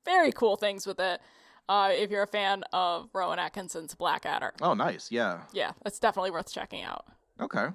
very 0.05 0.33
cool 0.33 0.57
things 0.57 0.87
with 0.87 0.99
it. 0.99 1.21
Uh, 1.69 1.91
if 1.93 2.11
you're 2.11 2.23
a 2.23 2.27
fan 2.27 2.65
of 2.73 3.09
Rowan 3.13 3.39
Atkinson's 3.39 3.95
Blackadder, 3.95 4.55
Oh, 4.63 4.73
nice. 4.75 5.13
Yeah. 5.13 5.43
yeah, 5.53 5.73
that's 5.85 5.99
definitely 5.99 6.31
worth 6.31 6.51
checking 6.51 6.83
out. 6.83 7.05
Okay. 7.41 7.67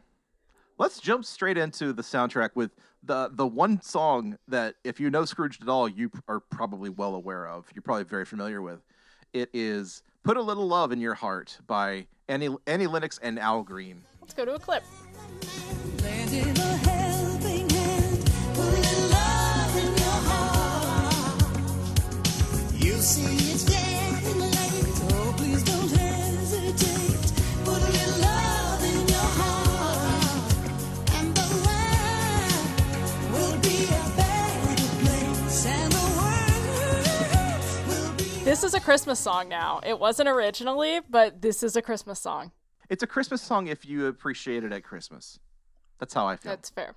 Let's 0.80 1.00
jump 1.00 1.24
straight 1.26 1.58
into 1.58 1.94
the 1.94 2.02
soundtrack 2.02 2.50
with 2.56 2.72
the 3.04 3.30
the 3.32 3.46
one 3.46 3.82
song 3.82 4.38
that 4.48 4.76
if 4.84 5.00
you 5.00 5.10
know 5.12 5.24
Scrooge 5.26 5.60
at 5.62 5.70
all, 5.70 5.88
you 5.88 6.10
are 6.28 6.40
probably 6.40 6.90
well 6.90 7.14
aware 7.16 7.48
of. 7.48 7.68
You're 7.76 7.84
probably 7.84 8.06
very 8.06 8.26
familiar 8.26 8.62
with. 8.62 8.80
It 9.32 9.50
is 9.54 10.02
"Put 10.24 10.38
a 10.38 10.42
Little 10.42 10.68
Love 10.68 10.92
in 10.92 11.02
Your 11.02 11.16
Heart" 11.16 11.60
by 11.68 12.08
Annie 12.28 12.56
Annie 12.66 12.88
Lennox 12.88 13.20
and 13.22 13.38
Al 13.38 13.64
Green. 13.64 14.04
Let's 14.22 14.34
go 14.34 14.46
to 14.46 14.56
a 14.56 14.60
clip. 14.60 14.84
Lending 16.02 16.58
a 16.58 16.84
This 38.64 38.74
is 38.74 38.80
a 38.82 38.86
Christmas 38.86 39.20
song 39.20 39.50
now. 39.50 39.82
It 39.86 40.00
wasn't 40.00 40.30
originally, 40.30 41.02
but 41.10 41.42
this 41.42 41.64
is 41.64 41.76
a 41.76 41.82
Christmas 41.82 42.18
song. 42.18 42.54
It's 42.90 43.04
a 43.04 43.08
Christmas 43.08 43.42
song 43.42 43.68
if 43.68 43.86
you 43.86 44.06
appreciate 44.06 44.64
it 44.64 44.72
at 44.72 44.86
Christmas. 44.86 45.38
That's 46.00 46.14
how 46.14 46.28
I 46.28 46.38
feel. 46.38 46.54
That's 46.54 46.70
fair. 46.70 46.96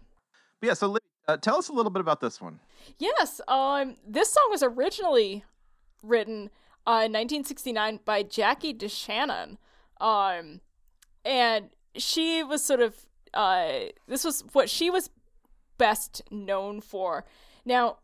But 0.60 0.66
yeah, 0.68 0.74
so 0.74 0.96
uh, 1.26 1.38
tell 1.38 1.56
us 1.56 1.68
a 1.68 1.72
little 1.72 1.90
bit 1.90 1.98
about 1.98 2.20
this 2.20 2.40
one. 2.40 2.60
Yes, 3.00 3.40
um, 3.48 3.96
this 4.06 4.32
song 4.32 4.46
was 4.48 4.62
originally 4.62 5.42
written 6.04 6.50
uh, 6.86 7.02
in 7.02 7.12
1969 7.12 7.98
by 8.04 8.22
Jackie 8.22 8.72
DeShannon, 8.72 9.56
um, 10.00 10.60
and 11.24 11.70
she 11.96 12.44
was 12.44 12.64
sort 12.64 12.80
of 12.80 12.94
uh, 13.34 13.86
this 14.06 14.22
was 14.22 14.44
what 14.52 14.70
she 14.70 14.88
was 14.88 15.10
best 15.78 16.22
known 16.30 16.80
for. 16.80 17.24
Now, 17.64 17.96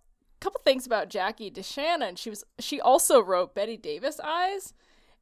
couple 0.43 0.61
things 0.65 0.87
about 0.87 1.09
Jackie 1.09 1.51
DeShannon. 1.51 2.19
She 2.19 2.29
was 2.29 2.45
she 2.59 2.81
also 2.81 3.23
wrote 3.23 3.55
Bette 3.55 3.77
Davis 3.77 4.19
Eyes, 4.23 4.75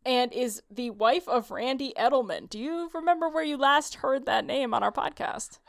and 0.04 0.32
is 0.32 0.62
the 0.70 0.90
wife 0.90 1.28
of 1.28 1.50
Randy 1.50 1.92
Edelman. 1.96 2.48
Do 2.48 2.58
you 2.58 2.90
remember 2.94 3.28
where 3.28 3.44
you 3.44 3.58
last 3.58 3.96
heard 3.96 4.24
that 4.24 4.46
name 4.46 4.72
on 4.74 4.82
our 4.82 4.92
podcast? 4.92 5.58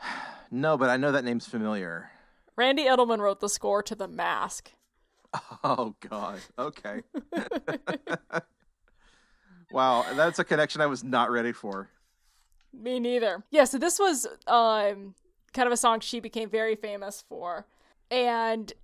No, 0.54 0.76
but 0.76 0.90
I 0.90 0.98
know 0.98 1.12
that 1.12 1.24
name's 1.24 1.46
familiar. 1.46 2.10
Randy 2.56 2.84
Edelman 2.84 3.20
wrote 3.20 3.40
the 3.40 3.48
score 3.48 3.82
to 3.84 3.94
The 3.94 4.06
Mask. 4.06 4.72
Oh 5.64 5.94
God. 6.00 6.40
Okay. 6.58 7.00
wow, 9.72 10.04
that's 10.12 10.38
a 10.38 10.44
connection 10.44 10.82
I 10.82 10.86
was 10.86 11.02
not 11.02 11.30
ready 11.30 11.52
for. 11.52 11.88
Me 12.70 13.00
neither. 13.00 13.42
Yeah, 13.50 13.64
so 13.64 13.78
this 13.78 13.98
was 13.98 14.26
um 14.46 15.14
kind 15.54 15.66
of 15.66 15.72
a 15.72 15.76
song 15.78 16.00
she 16.00 16.20
became 16.20 16.50
very 16.50 16.76
famous 16.76 17.24
for. 17.26 17.64
And 18.10 18.74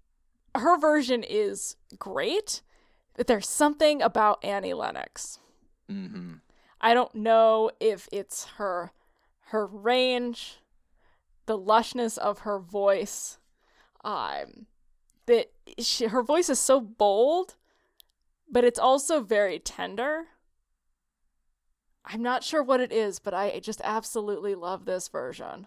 her 0.59 0.79
version 0.79 1.23
is 1.23 1.77
great, 1.99 2.62
but 3.16 3.27
there's 3.27 3.49
something 3.49 4.03
about 4.03 4.44
Annie 4.44 4.75
Lennox. 4.75 5.38
Mm-hmm. 5.90 6.35
I 6.81 6.94
don't 6.94 7.14
know 7.14 7.71
if 7.81 8.09
it's 8.12 8.44
her 8.57 8.92
her 9.47 9.66
range, 9.66 10.59
the 11.47 11.59
lushness 11.59 12.18
of 12.18 12.40
her 12.40 12.59
voice, 12.59 13.38
um 14.05 14.66
that 15.27 15.51
she, 15.79 16.07
her 16.07 16.23
voice 16.23 16.49
is 16.49 16.59
so 16.59 16.81
bold, 16.81 17.55
but 18.51 18.64
it's 18.64 18.79
also 18.79 19.21
very 19.21 19.59
tender. 19.59 20.25
I'm 22.05 22.23
not 22.23 22.42
sure 22.42 22.62
what 22.62 22.81
it 22.81 22.90
is, 22.90 23.18
but 23.18 23.35
I 23.35 23.61
just 23.61 23.83
absolutely 23.85 24.55
love 24.55 24.87
this 24.87 25.09
version. 25.09 25.66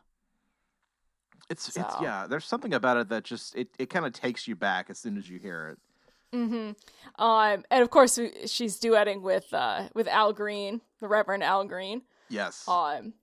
It's 1.52 1.68
it's 1.76 1.96
yeah. 2.02 2.28
There's 2.30 2.46
something 2.46 2.74
about 2.74 2.96
it 2.96 3.10
that 3.10 3.26
just 3.26 3.58
it, 3.58 3.68
it 3.78 3.90
kind 3.90 4.06
of 4.06 4.14
takes 4.14 4.48
you 4.48 4.56
back 4.56 4.90
as 4.90 4.98
soon 4.98 5.18
as 5.18 5.30
you 5.30 5.38
hear 5.38 5.68
it. 5.68 6.38
Mm-hmm. 6.38 7.22
Um, 7.22 7.66
and 7.70 7.84
of 7.84 7.90
course, 7.90 8.18
she's 8.46 8.80
duetting 8.80 9.22
with 9.22 9.54
uh, 9.54 9.90
with 9.94 10.08
Al 10.08 10.32
Green, 10.32 10.80
the 11.02 11.10
Reverend 11.10 11.44
Al 11.44 11.66
Green. 11.66 12.04
Yes. 12.30 12.66
Um, 12.70 13.16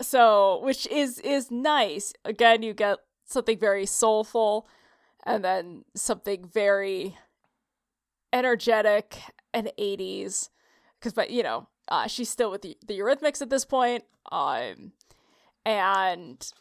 so 0.00 0.60
which 0.62 0.86
is 0.86 1.18
is 1.18 1.50
nice. 1.50 2.12
Again, 2.24 2.62
you 2.62 2.72
get 2.72 2.98
something 3.24 3.58
very 3.58 3.86
soulful, 3.86 4.68
and 5.24 5.44
then 5.44 5.84
something 5.96 6.44
very 6.44 7.18
energetic 8.32 9.18
and 9.52 9.72
'80s. 9.76 10.50
Because, 11.00 11.12
but 11.12 11.30
you 11.30 11.42
know, 11.42 11.66
uh, 11.88 12.06
she's 12.06 12.30
still 12.30 12.52
with 12.52 12.62
the, 12.62 12.76
the 12.86 12.96
Eurythmics 12.96 13.42
at 13.42 13.50
this 13.50 13.64
point. 13.64 14.04
Um, 14.30 14.92
and 15.64 16.52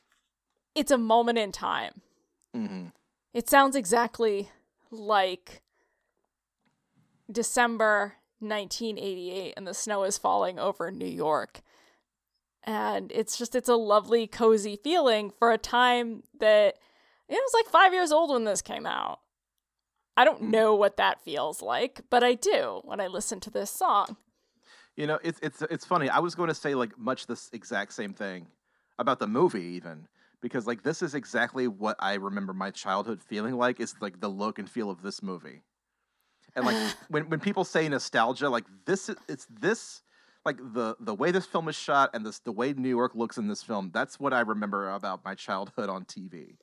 it's 0.76 0.92
a 0.92 0.98
moment 0.98 1.38
in 1.38 1.52
time. 1.52 2.02
hmm 2.54 2.88
It 3.34 3.50
sounds 3.50 3.76
exactly 3.76 4.50
like 4.92 5.62
December 7.32 8.16
1988 8.40 9.54
and 9.58 9.66
the 9.66 9.74
snow 9.74 10.04
is 10.04 10.18
falling 10.18 10.60
over 10.60 10.92
New 10.92 11.08
York. 11.08 11.62
And 12.64 13.12
it's 13.12 13.38
just 13.38 13.56
it's 13.56 13.70
a 13.70 13.76
lovely 13.76 14.28
cozy 14.28 14.76
feeling 14.76 15.32
for 15.32 15.52
a 15.52 15.58
time 15.58 16.24
that 16.40 16.78
it 17.28 17.34
was 17.34 17.52
like 17.54 17.72
5 17.72 17.94
years 17.94 18.12
old 18.12 18.32
when 18.32 18.44
this 18.44 18.62
came 18.62 18.86
out. 18.86 19.20
I 20.18 20.24
don't 20.24 20.44
know 20.44 20.74
what 20.76 20.98
that 20.98 21.22
feels 21.22 21.62
like, 21.62 22.02
but 22.10 22.24
I 22.24 22.36
do 22.36 22.82
when 22.84 23.00
I 23.02 23.08
listen 23.08 23.40
to 23.42 23.50
this 23.50 23.70
song. 23.70 24.16
You 24.96 25.08
know, 25.08 25.20
it's 25.24 25.40
it's 25.44 25.62
it's 25.64 25.86
funny. 25.86 26.10
I 26.10 26.20
was 26.20 26.36
going 26.36 26.48
to 26.48 26.56
say 26.56 26.74
like 26.74 26.98
much 26.98 27.28
this 27.28 27.50
exact 27.52 27.94
same 27.94 28.14
thing 28.14 28.48
about 28.98 29.20
the 29.20 29.28
movie 29.28 29.64
even 29.64 30.08
because 30.45 30.67
like 30.67 30.84
this 30.84 31.01
is 31.01 31.15
exactly 31.15 31.67
what 31.67 31.95
I 31.99 32.13
remember 32.13 32.53
my 32.53 32.69
childhood 32.69 33.19
feeling 33.19 33.55
like 33.55 33.79
is 33.79 33.95
like 33.99 34.19
the 34.19 34.27
look 34.27 34.60
and 34.60 34.69
feel 34.69 34.91
of 34.91 35.01
this 35.01 35.23
movie. 35.23 35.63
And 36.55 36.67
like 36.67 36.77
when 37.10 37.27
when 37.29 37.39
people 37.39 37.63
say 37.63 37.89
nostalgia 37.89 38.47
like 38.47 38.65
this 38.86 39.10
is 39.10 39.15
it's 39.27 39.47
this 39.49 40.03
like 40.45 40.58
the 40.58 40.97
the 40.99 41.15
way 41.15 41.31
this 41.31 41.47
film 41.47 41.67
is 41.67 41.75
shot 41.75 42.12
and 42.13 42.23
this 42.23 42.38
the 42.41 42.51
way 42.51 42.73
New 42.73 42.89
York 42.89 43.15
looks 43.15 43.39
in 43.39 43.47
this 43.47 43.63
film 43.63 43.89
that's 43.91 44.19
what 44.19 44.34
I 44.34 44.41
remember 44.41 44.91
about 44.91 45.25
my 45.25 45.34
childhood 45.34 45.89
on 45.89 46.05
TV. 46.05 46.58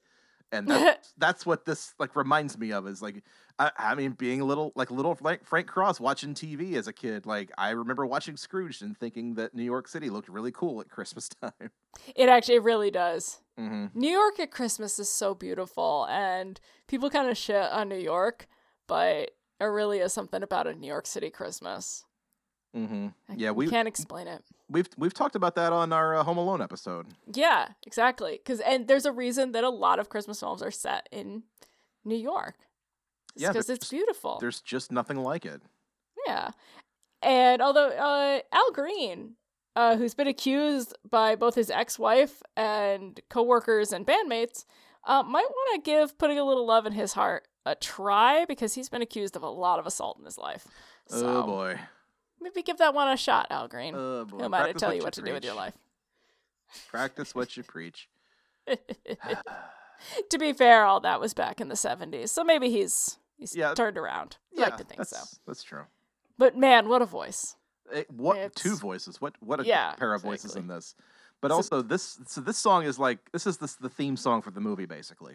And 0.52 0.68
that's, 0.68 1.14
that's 1.18 1.46
what 1.46 1.64
this 1.64 1.94
like 1.98 2.14
reminds 2.14 2.58
me 2.58 2.72
of 2.72 2.86
is 2.86 3.02
like 3.02 3.22
I, 3.58 3.70
I 3.76 3.94
mean 3.94 4.12
being 4.12 4.40
a 4.40 4.44
little 4.44 4.72
like 4.76 4.90
little 4.90 5.14
Frank, 5.14 5.44
Frank 5.44 5.66
Cross 5.66 5.98
watching 5.98 6.34
TV 6.34 6.74
as 6.74 6.86
a 6.86 6.92
kid 6.92 7.26
like 7.26 7.50
I 7.58 7.70
remember 7.70 8.06
watching 8.06 8.36
Scrooge 8.36 8.82
and 8.82 8.96
thinking 8.96 9.34
that 9.34 9.54
New 9.54 9.64
York 9.64 9.88
City 9.88 10.10
looked 10.10 10.28
really 10.28 10.52
cool 10.52 10.80
at 10.80 10.88
Christmas 10.88 11.28
time. 11.42 11.70
It 12.14 12.28
actually 12.28 12.56
it 12.56 12.62
really 12.62 12.90
does. 12.90 13.40
hmm 13.56 13.86
New 13.94 14.10
York 14.10 14.38
at 14.38 14.50
Christmas 14.50 14.98
is 14.98 15.08
so 15.08 15.34
beautiful, 15.34 16.06
and 16.10 16.60
people 16.86 17.10
kind 17.10 17.30
of 17.30 17.36
shit 17.36 17.70
on 17.70 17.88
New 17.88 17.96
York, 17.98 18.46
but 18.86 19.32
there 19.58 19.72
really 19.72 19.98
is 19.98 20.12
something 20.12 20.42
about 20.42 20.66
a 20.66 20.74
New 20.74 20.86
York 20.88 21.06
City 21.06 21.30
Christmas. 21.30 22.04
Hmm 22.74 23.08
Yeah, 23.34 23.50
we 23.50 23.68
can't 23.68 23.88
explain 23.88 24.26
it. 24.26 24.42
we've 24.68 24.88
we've 24.96 25.14
talked 25.14 25.36
about 25.36 25.54
that 25.56 25.72
on 25.72 25.92
our 25.92 26.16
uh, 26.16 26.24
Home 26.24 26.38
Alone 26.38 26.62
episode. 26.62 27.06
Yeah, 27.32 27.68
exactly. 27.86 28.32
Because 28.42 28.60
and 28.60 28.88
there's 28.88 29.06
a 29.06 29.12
reason 29.12 29.52
that 29.52 29.64
a 29.64 29.70
lot 29.70 29.98
of 29.98 30.08
Christmas 30.08 30.40
films 30.40 30.62
are 30.62 30.70
set 30.70 31.08
in 31.12 31.42
New 32.04 32.16
York. 32.16 32.54
Yeah, 33.36 33.48
because 33.48 33.70
it's 33.70 33.88
beautiful. 33.88 34.38
There's 34.40 34.60
just 34.60 34.92
nothing 34.92 35.18
like 35.18 35.44
it. 35.46 35.62
Yeah. 36.26 36.50
And 37.22 37.62
although 37.62 37.88
uh, 37.88 38.40
Al 38.52 38.72
Green, 38.72 39.34
uh, 39.76 39.96
who's 39.96 40.14
been 40.14 40.26
accused 40.28 40.94
by 41.08 41.36
both 41.36 41.54
his 41.54 41.70
ex 41.70 41.98
wife 41.98 42.42
and 42.56 43.20
coworkers 43.30 43.92
and 43.92 44.06
bandmates, 44.06 44.64
uh, 45.04 45.22
might 45.22 45.46
want 45.48 45.84
to 45.84 45.90
give 45.90 46.18
putting 46.18 46.38
a 46.38 46.44
little 46.44 46.66
love 46.66 46.84
in 46.86 46.92
his 46.92 47.12
heart 47.12 47.46
a 47.64 47.74
try 47.74 48.44
because 48.44 48.74
he's 48.74 48.88
been 48.88 49.02
accused 49.02 49.36
of 49.36 49.42
a 49.42 49.48
lot 49.48 49.78
of 49.78 49.86
assault 49.86 50.18
in 50.18 50.24
his 50.24 50.36
life. 50.36 50.66
So 51.08 51.26
oh 51.26 51.42
boy. 51.46 51.78
Maybe 52.42 52.62
give 52.62 52.78
that 52.78 52.94
one 52.94 53.08
a 53.08 53.16
shot, 53.16 53.46
Al 53.50 53.68
Green. 53.68 53.94
Oh 53.96 54.24
boy. 54.24 54.38
Who 54.38 54.44
am 54.44 54.54
I 54.54 54.72
to 54.72 54.74
tell 54.74 54.94
you 54.94 55.02
what 55.02 55.12
to 55.14 55.22
do 55.22 55.32
with 55.32 55.44
your 55.44 55.54
life? 55.54 55.74
Practice 56.88 57.34
what 57.34 57.56
you 57.56 57.62
preach. 57.62 58.08
to 60.30 60.38
be 60.38 60.52
fair, 60.52 60.84
all 60.84 61.00
that 61.00 61.20
was 61.20 61.34
back 61.34 61.60
in 61.60 61.68
the 61.68 61.74
70s, 61.74 62.28
so 62.30 62.44
maybe 62.44 62.70
he's 62.70 63.18
he's 63.38 63.54
Yeah. 63.54 63.74
turned 63.74 63.98
around. 63.98 64.36
I 64.56 64.60
Yeah, 64.60 64.64
like 64.66 64.76
to 64.78 64.84
think 64.84 64.98
that's, 64.98 65.10
so. 65.10 65.38
That's 65.46 65.62
true. 65.62 65.84
But 66.38 66.56
man, 66.56 66.88
what 66.88 67.02
a 67.02 67.06
voice. 67.06 67.56
Eh, 67.92 68.04
what 68.10 68.54
two 68.54 68.76
voices? 68.76 69.20
What 69.20 69.34
what 69.40 69.60
a 69.60 69.64
Yeah, 69.64 69.92
pair 69.94 70.14
of 70.14 70.22
voices 70.22 70.52
exactly. 70.52 70.62
in 70.62 70.68
this? 70.68 70.94
But 71.40 71.50
So- 71.50 71.56
also 71.56 71.82
this 71.82 72.20
so 72.26 72.40
this 72.40 72.56
song 72.58 72.84
is 72.84 72.98
like 72.98 73.30
this 73.32 73.46
is 73.46 73.58
the 73.58 73.74
the 73.80 73.88
theme 73.88 74.16
song 74.16 74.42
for 74.42 74.50
the 74.50 74.60
movie 74.60 74.86
basically. 74.86 75.34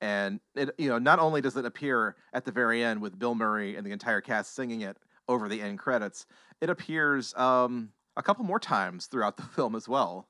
And 0.00 0.38
it 0.54 0.70
you 0.78 0.88
know 0.88 0.98
not 0.98 1.18
only 1.18 1.40
does 1.40 1.56
it 1.56 1.64
appear 1.64 2.14
at 2.32 2.44
the 2.44 2.52
very 2.52 2.84
end 2.84 3.00
with 3.00 3.18
Bill 3.18 3.34
Murray 3.34 3.74
and 3.74 3.84
the 3.86 3.90
entire 3.90 4.20
cast 4.20 4.54
singing 4.54 4.82
it 4.82 4.96
over 5.28 5.48
the 5.48 5.60
end 5.60 5.78
credits, 5.78 6.26
it 6.60 6.70
appears 6.70 7.34
um, 7.36 7.90
a 8.16 8.22
couple 8.22 8.44
more 8.44 8.58
times 8.60 9.06
throughout 9.06 9.36
the 9.36 9.42
film 9.54 9.74
as 9.74 9.88
well. 9.88 10.28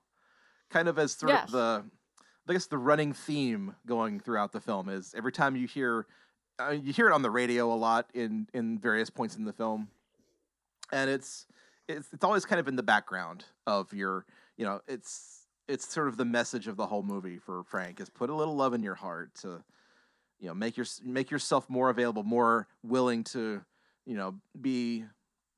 Kind 0.71 0.89
of 0.89 0.99
as 0.99 1.13
sort 1.13 1.33
Yes. 1.33 1.45
of 1.47 1.53
the 1.53 1.85
I 2.49 2.53
guess 2.55 2.67
the 2.67 2.79
running 2.79 3.13
theme 3.13 3.75
going 3.87 4.21
throughout 4.21 4.53
the 4.53 4.61
film 4.61 4.89
is 4.89 5.15
every 5.17 5.33
time 5.33 5.55
you 5.55 5.67
hear 5.67 6.07
uh, 6.59 6.71
you 6.71 6.93
hear 6.95 7.07
it 7.09 7.13
on 7.13 7.23
the 7.23 7.31
radio 7.31 7.73
a 7.73 7.77
lot 7.77 8.07
in 8.15 8.49
in 8.55 8.79
various 8.79 9.11
points 9.11 9.37
in 9.37 9.45
the 9.45 9.53
film 9.53 9.89
and 10.93 11.11
it's 11.11 11.47
it's 11.89 12.09
it's 12.13 12.25
always 12.25 12.47
kind 12.47 12.59
of 12.59 12.67
in 12.67 12.77
the 12.77 12.83
background 12.83 13.45
of 13.67 13.93
your 13.93 14.25
you 14.57 14.65
know 14.65 14.81
it's 14.89 15.47
it's 15.69 15.87
sort 15.93 16.09
of 16.09 16.17
the 16.17 16.25
message 16.25 16.67
of 16.69 16.77
the 16.77 16.87
whole 16.87 17.03
movie 17.03 17.39
for 17.39 17.63
Frank 17.65 18.01
is 18.01 18.09
put 18.09 18.31
a 18.31 18.35
little 18.35 18.57
love 18.57 18.73
in 18.73 18.83
your 18.83 18.95
heart 18.95 19.35
to 19.43 19.63
you 20.41 20.49
know 20.49 20.55
make 20.55 20.77
your 20.79 20.87
make 21.05 21.31
yourself 21.31 21.69
more 21.69 21.91
available 21.91 22.23
more 22.23 22.67
willing 22.83 23.25
to 23.25 23.61
you 24.09 24.17
know 24.17 24.35
be 24.61 25.05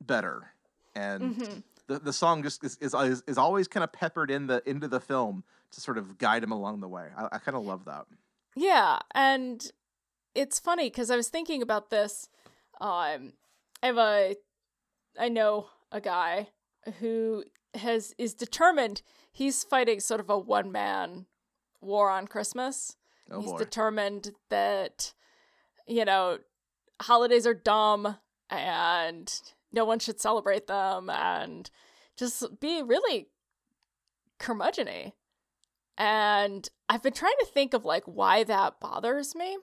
better 0.02 0.52
and 0.94 1.36
Mhm. 1.36 1.62
the, 1.86 1.98
the 2.00 2.12
song 2.12 2.42
just 2.42 2.62
is, 2.64 2.76
is 2.80 2.92
is 2.94 3.22
is 3.26 3.38
always 3.38 3.68
kind 3.68 3.84
of 3.84 3.92
peppered 3.92 4.30
in 4.30 4.46
the 4.48 4.62
into 4.68 4.88
the 4.88 5.00
film 5.00 5.44
to 5.70 5.80
sort 5.80 5.96
of 5.98 6.18
guide 6.18 6.42
him 6.42 6.50
along 6.52 6.80
the 6.80 6.88
way 6.88 7.08
I, 7.16 7.28
I 7.32 7.38
kind 7.38 7.56
of 7.56 7.64
love 7.64 7.84
that 7.86 8.06
Yeah, 8.56 8.98
and 9.14 9.70
it's 10.34 10.58
funny 10.58 10.90
because 10.90 11.10
I 11.10 11.16
was 11.16 11.28
thinking 11.28 11.62
about 11.62 11.90
this. 11.90 12.28
Um, 12.80 13.32
I 13.82 13.86
have 13.86 13.98
a, 13.98 14.36
I 15.18 15.28
know 15.28 15.66
a 15.92 16.00
guy 16.00 16.48
who 16.98 17.44
has 17.74 18.14
is 18.18 18.34
determined. 18.34 19.02
He's 19.32 19.64
fighting 19.64 20.00
sort 20.00 20.20
of 20.20 20.28
a 20.30 20.38
one 20.38 20.70
man 20.72 21.26
war 21.80 22.10
on 22.10 22.26
Christmas. 22.26 22.96
oh 23.30 23.40
He's 23.40 23.50
boy 23.52 23.58
determined 23.58 24.32
that, 24.50 25.14
you 25.86 26.04
know, 26.04 26.38
holidays 27.02 27.46
are 27.46 27.54
dumb 27.54 28.16
and 28.50 29.32
no 29.72 29.84
one 29.84 29.98
should 29.98 30.20
celebrate 30.20 30.66
them 30.66 31.08
and 31.10 31.70
just 32.16 32.60
be 32.60 32.82
really 32.82 33.28
curmudgeony. 34.38 35.12
And 35.96 36.68
I've 36.88 37.02
been 37.02 37.12
trying 37.12 37.34
to 37.40 37.46
think 37.46 37.74
of 37.74 37.84
like 37.84 38.04
why 38.04 38.44
that 38.44 38.80
bothers 38.80 39.34
me. 39.34 39.58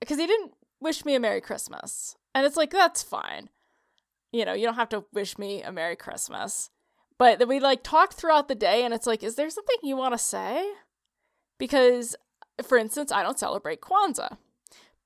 Because 0.00 0.18
he 0.18 0.26
didn't 0.26 0.52
wish 0.80 1.04
me 1.04 1.14
a 1.14 1.20
Merry 1.20 1.40
Christmas. 1.40 2.16
And 2.34 2.44
it's 2.46 2.56
like, 2.56 2.70
that's 2.70 3.02
fine. 3.02 3.48
You 4.32 4.44
know, 4.44 4.52
you 4.52 4.64
don't 4.64 4.74
have 4.74 4.88
to 4.90 5.04
wish 5.12 5.38
me 5.38 5.62
a 5.62 5.72
Merry 5.72 5.96
Christmas. 5.96 6.70
But 7.18 7.38
then 7.38 7.48
we 7.48 7.60
like 7.60 7.82
talk 7.82 8.14
throughout 8.14 8.48
the 8.48 8.54
day 8.54 8.84
and 8.84 8.92
it's 8.92 9.06
like, 9.06 9.22
is 9.22 9.36
there 9.36 9.50
something 9.50 9.76
you 9.82 9.96
want 9.96 10.14
to 10.14 10.18
say? 10.18 10.68
Because, 11.58 12.16
for 12.62 12.76
instance, 12.78 13.12
I 13.12 13.22
don't 13.22 13.38
celebrate 13.38 13.80
Kwanzaa. 13.80 14.38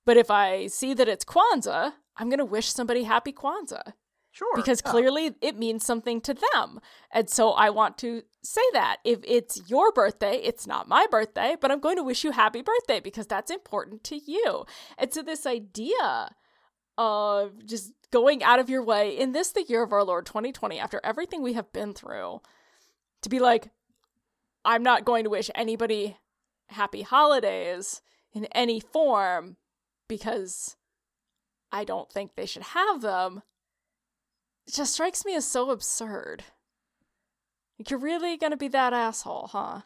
But 0.04 0.16
if 0.16 0.30
I 0.30 0.68
see 0.68 0.94
that 0.94 1.08
it's 1.08 1.24
Kwanzaa, 1.24 1.94
I'm 2.16 2.28
going 2.28 2.38
to 2.38 2.44
wish 2.44 2.72
somebody 2.72 3.04
happy 3.04 3.32
Kwanzaa 3.32 3.92
sure 4.36 4.54
because 4.54 4.82
yeah. 4.84 4.90
clearly 4.90 5.34
it 5.40 5.58
means 5.58 5.84
something 5.84 6.20
to 6.20 6.34
them. 6.34 6.80
And 7.10 7.28
so 7.28 7.52
I 7.52 7.70
want 7.70 7.96
to 7.98 8.22
say 8.42 8.60
that. 8.72 8.98
If 9.04 9.20
it's 9.24 9.68
your 9.68 9.92
birthday, 9.92 10.36
it's 10.36 10.66
not 10.66 10.88
my 10.88 11.06
birthday, 11.10 11.56
but 11.60 11.70
I'm 11.70 11.80
going 11.80 11.96
to 11.96 12.02
wish 12.02 12.22
you 12.22 12.32
happy 12.32 12.62
birthday 12.62 13.00
because 13.00 13.26
that's 13.26 13.50
important 13.50 14.04
to 14.04 14.16
you. 14.16 14.66
And 14.98 15.12
so 15.12 15.22
this 15.22 15.46
idea 15.46 16.30
of 16.98 17.66
just 17.66 17.92
going 18.10 18.42
out 18.42 18.58
of 18.58 18.70
your 18.70 18.84
way 18.84 19.16
in 19.16 19.32
this 19.32 19.52
the 19.52 19.64
year 19.64 19.82
of 19.82 19.92
our 19.92 20.04
Lord 20.04 20.26
2020 20.26 20.78
after 20.78 21.00
everything 21.02 21.42
we 21.42 21.54
have 21.54 21.72
been 21.72 21.92
through 21.92 22.40
to 23.22 23.28
be 23.28 23.38
like 23.38 23.70
I'm 24.64 24.82
not 24.82 25.04
going 25.04 25.24
to 25.24 25.30
wish 25.30 25.50
anybody 25.54 26.16
happy 26.70 27.02
holidays 27.02 28.00
in 28.32 28.46
any 28.46 28.80
form 28.80 29.56
because 30.08 30.76
I 31.72 31.84
don't 31.84 32.10
think 32.10 32.34
they 32.34 32.46
should 32.46 32.62
have 32.62 33.00
them 33.00 33.42
it 34.66 34.74
just 34.74 34.94
strikes 34.94 35.24
me 35.24 35.34
as 35.34 35.46
so 35.46 35.70
absurd. 35.70 36.44
Like 37.78 37.90
you're 37.90 38.00
really 38.00 38.36
gonna 38.36 38.56
be 38.56 38.68
that 38.68 38.92
asshole, 38.92 39.48
huh? 39.48 39.82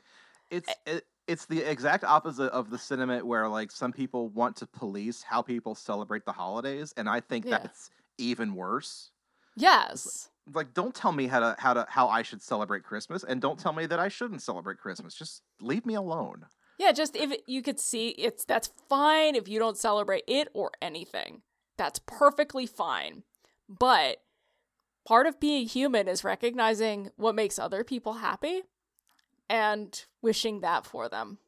it's 0.51 0.69
eh 0.87 0.97
it, 0.97 1.07
it's 1.27 1.47
the 1.47 1.61
exact 1.63 2.03
opposite 2.03 2.51
of 2.53 2.71
the 2.71 2.79
sentiment 2.79 3.25
where 3.27 3.49
like 3.49 3.71
some 3.71 3.93
people 3.93 4.29
want 4.31 4.57
to 4.57 4.67
police 4.67 5.23
how 5.23 5.41
people 5.43 5.75
celebrate 5.75 6.25
the 6.25 6.33
holidays 6.33 6.93
and 6.97 7.09
i 7.09 7.21
think 7.21 7.47
Yeah. 7.47 7.59
that's 7.59 7.91
even 8.19 8.55
worse 8.55 9.13
Yes. 9.57 10.31
like 10.53 10.73
don't 10.75 10.95
tell 10.95 11.13
me 11.13 11.27
how 11.27 11.41
to 11.41 11.57
how 11.59 11.75
to 11.75 11.87
how 11.89 12.09
i 12.09 12.23
should 12.23 12.43
celebrate 12.43 12.83
christmas 12.83 13.25
and 13.25 13.41
don't 13.41 13.59
tell 13.59 13.73
me 13.73 13.87
that 13.87 13.99
i 13.99 14.09
shouldn't 14.09 14.43
celebrate 14.43 14.79
christmas 14.79 15.15
just 15.15 15.43
leave 15.61 15.87
me 15.87 15.95
alone 15.95 16.47
Yeah, 16.79 16.93
just 16.93 17.15
if 17.15 17.33
you 17.47 17.63
could 17.63 17.79
see 17.79 18.09
it's 18.11 18.45
that's 18.45 18.69
fine 18.89 19.35
if 19.35 19.49
you 19.49 19.59
don't 19.59 19.77
celebrate 19.77 20.25
it 20.27 20.49
or 20.55 20.71
anything. 20.81 21.43
That's 21.81 22.01
perfectly 22.05 22.67
fine. 22.67 23.23
But 23.69 24.19
part 25.07 25.27
of 25.27 25.41
being 25.41 25.67
human 25.67 26.09
is 26.09 26.23
recognizing 26.25 27.11
what 27.17 27.35
makes 27.35 27.59
other 27.59 27.85
people 27.85 28.15
happy 28.15 28.63
and 29.49 30.05
wishing 30.21 30.61
that 30.61 30.85
for 30.85 31.09
them. 31.09 31.39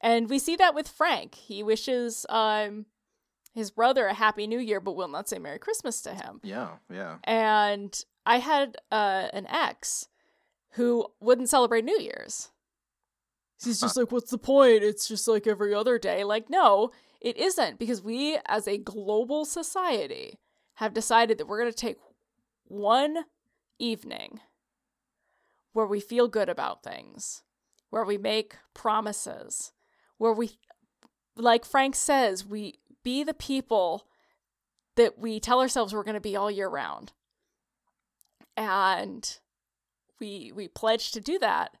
And 0.00 0.28
we 0.28 0.38
see 0.38 0.56
that 0.56 0.74
with 0.74 0.88
Frank. 0.88 1.34
He 1.34 1.62
wishes 1.62 2.26
um 2.28 2.84
his 3.54 3.70
brother 3.70 4.06
a 4.06 4.14
happy 4.14 4.46
new 4.46 4.58
year 4.58 4.78
but 4.78 4.94
will 4.94 5.08
not 5.08 5.28
say 5.28 5.38
merry 5.38 5.58
christmas 5.58 6.02
to 6.02 6.14
him. 6.14 6.38
yeah 6.44 6.76
yeah 6.92 7.16
and 7.24 8.04
I 8.28 8.38
had 8.40 8.76
uh, 8.92 9.28
an 9.32 9.46
ex 9.46 10.08
who 10.72 11.06
wouldn't 11.18 11.48
celebrate 11.48 11.84
New 11.86 11.98
Year's. 11.98 12.50
He's 13.64 13.80
just 13.80 13.96
like, 13.96 14.12
"What's 14.12 14.30
the 14.30 14.38
point? 14.38 14.82
It's 14.84 15.08
just 15.08 15.26
like 15.26 15.46
every 15.46 15.74
other 15.74 15.98
day." 15.98 16.24
Like, 16.24 16.50
no, 16.50 16.92
it 17.20 17.36
isn't 17.36 17.78
because 17.78 18.02
we, 18.02 18.38
as 18.46 18.68
a 18.68 18.78
global 18.78 19.44
society, 19.44 20.38
have 20.74 20.94
decided 20.94 21.38
that 21.38 21.46
we're 21.46 21.60
going 21.60 21.72
to 21.72 21.76
take 21.76 21.98
one 22.64 23.24
evening 23.78 24.40
where 25.72 25.86
we 25.86 26.00
feel 26.00 26.28
good 26.28 26.48
about 26.48 26.82
things, 26.82 27.42
where 27.90 28.04
we 28.04 28.18
make 28.18 28.56
promises, 28.74 29.72
where 30.18 30.32
we, 30.32 30.58
like 31.36 31.64
Frank 31.64 31.96
says, 31.96 32.46
we 32.46 32.78
be 33.02 33.24
the 33.24 33.34
people 33.34 34.06
that 34.96 35.18
we 35.18 35.40
tell 35.40 35.60
ourselves 35.60 35.92
we're 35.92 36.04
going 36.04 36.14
to 36.14 36.20
be 36.20 36.36
all 36.36 36.50
year 36.50 36.68
round. 36.68 37.12
And 38.56 39.38
we 40.20 40.52
we 40.52 40.66
pledge 40.66 41.12
to 41.12 41.20
do 41.20 41.38
that. 41.38 41.76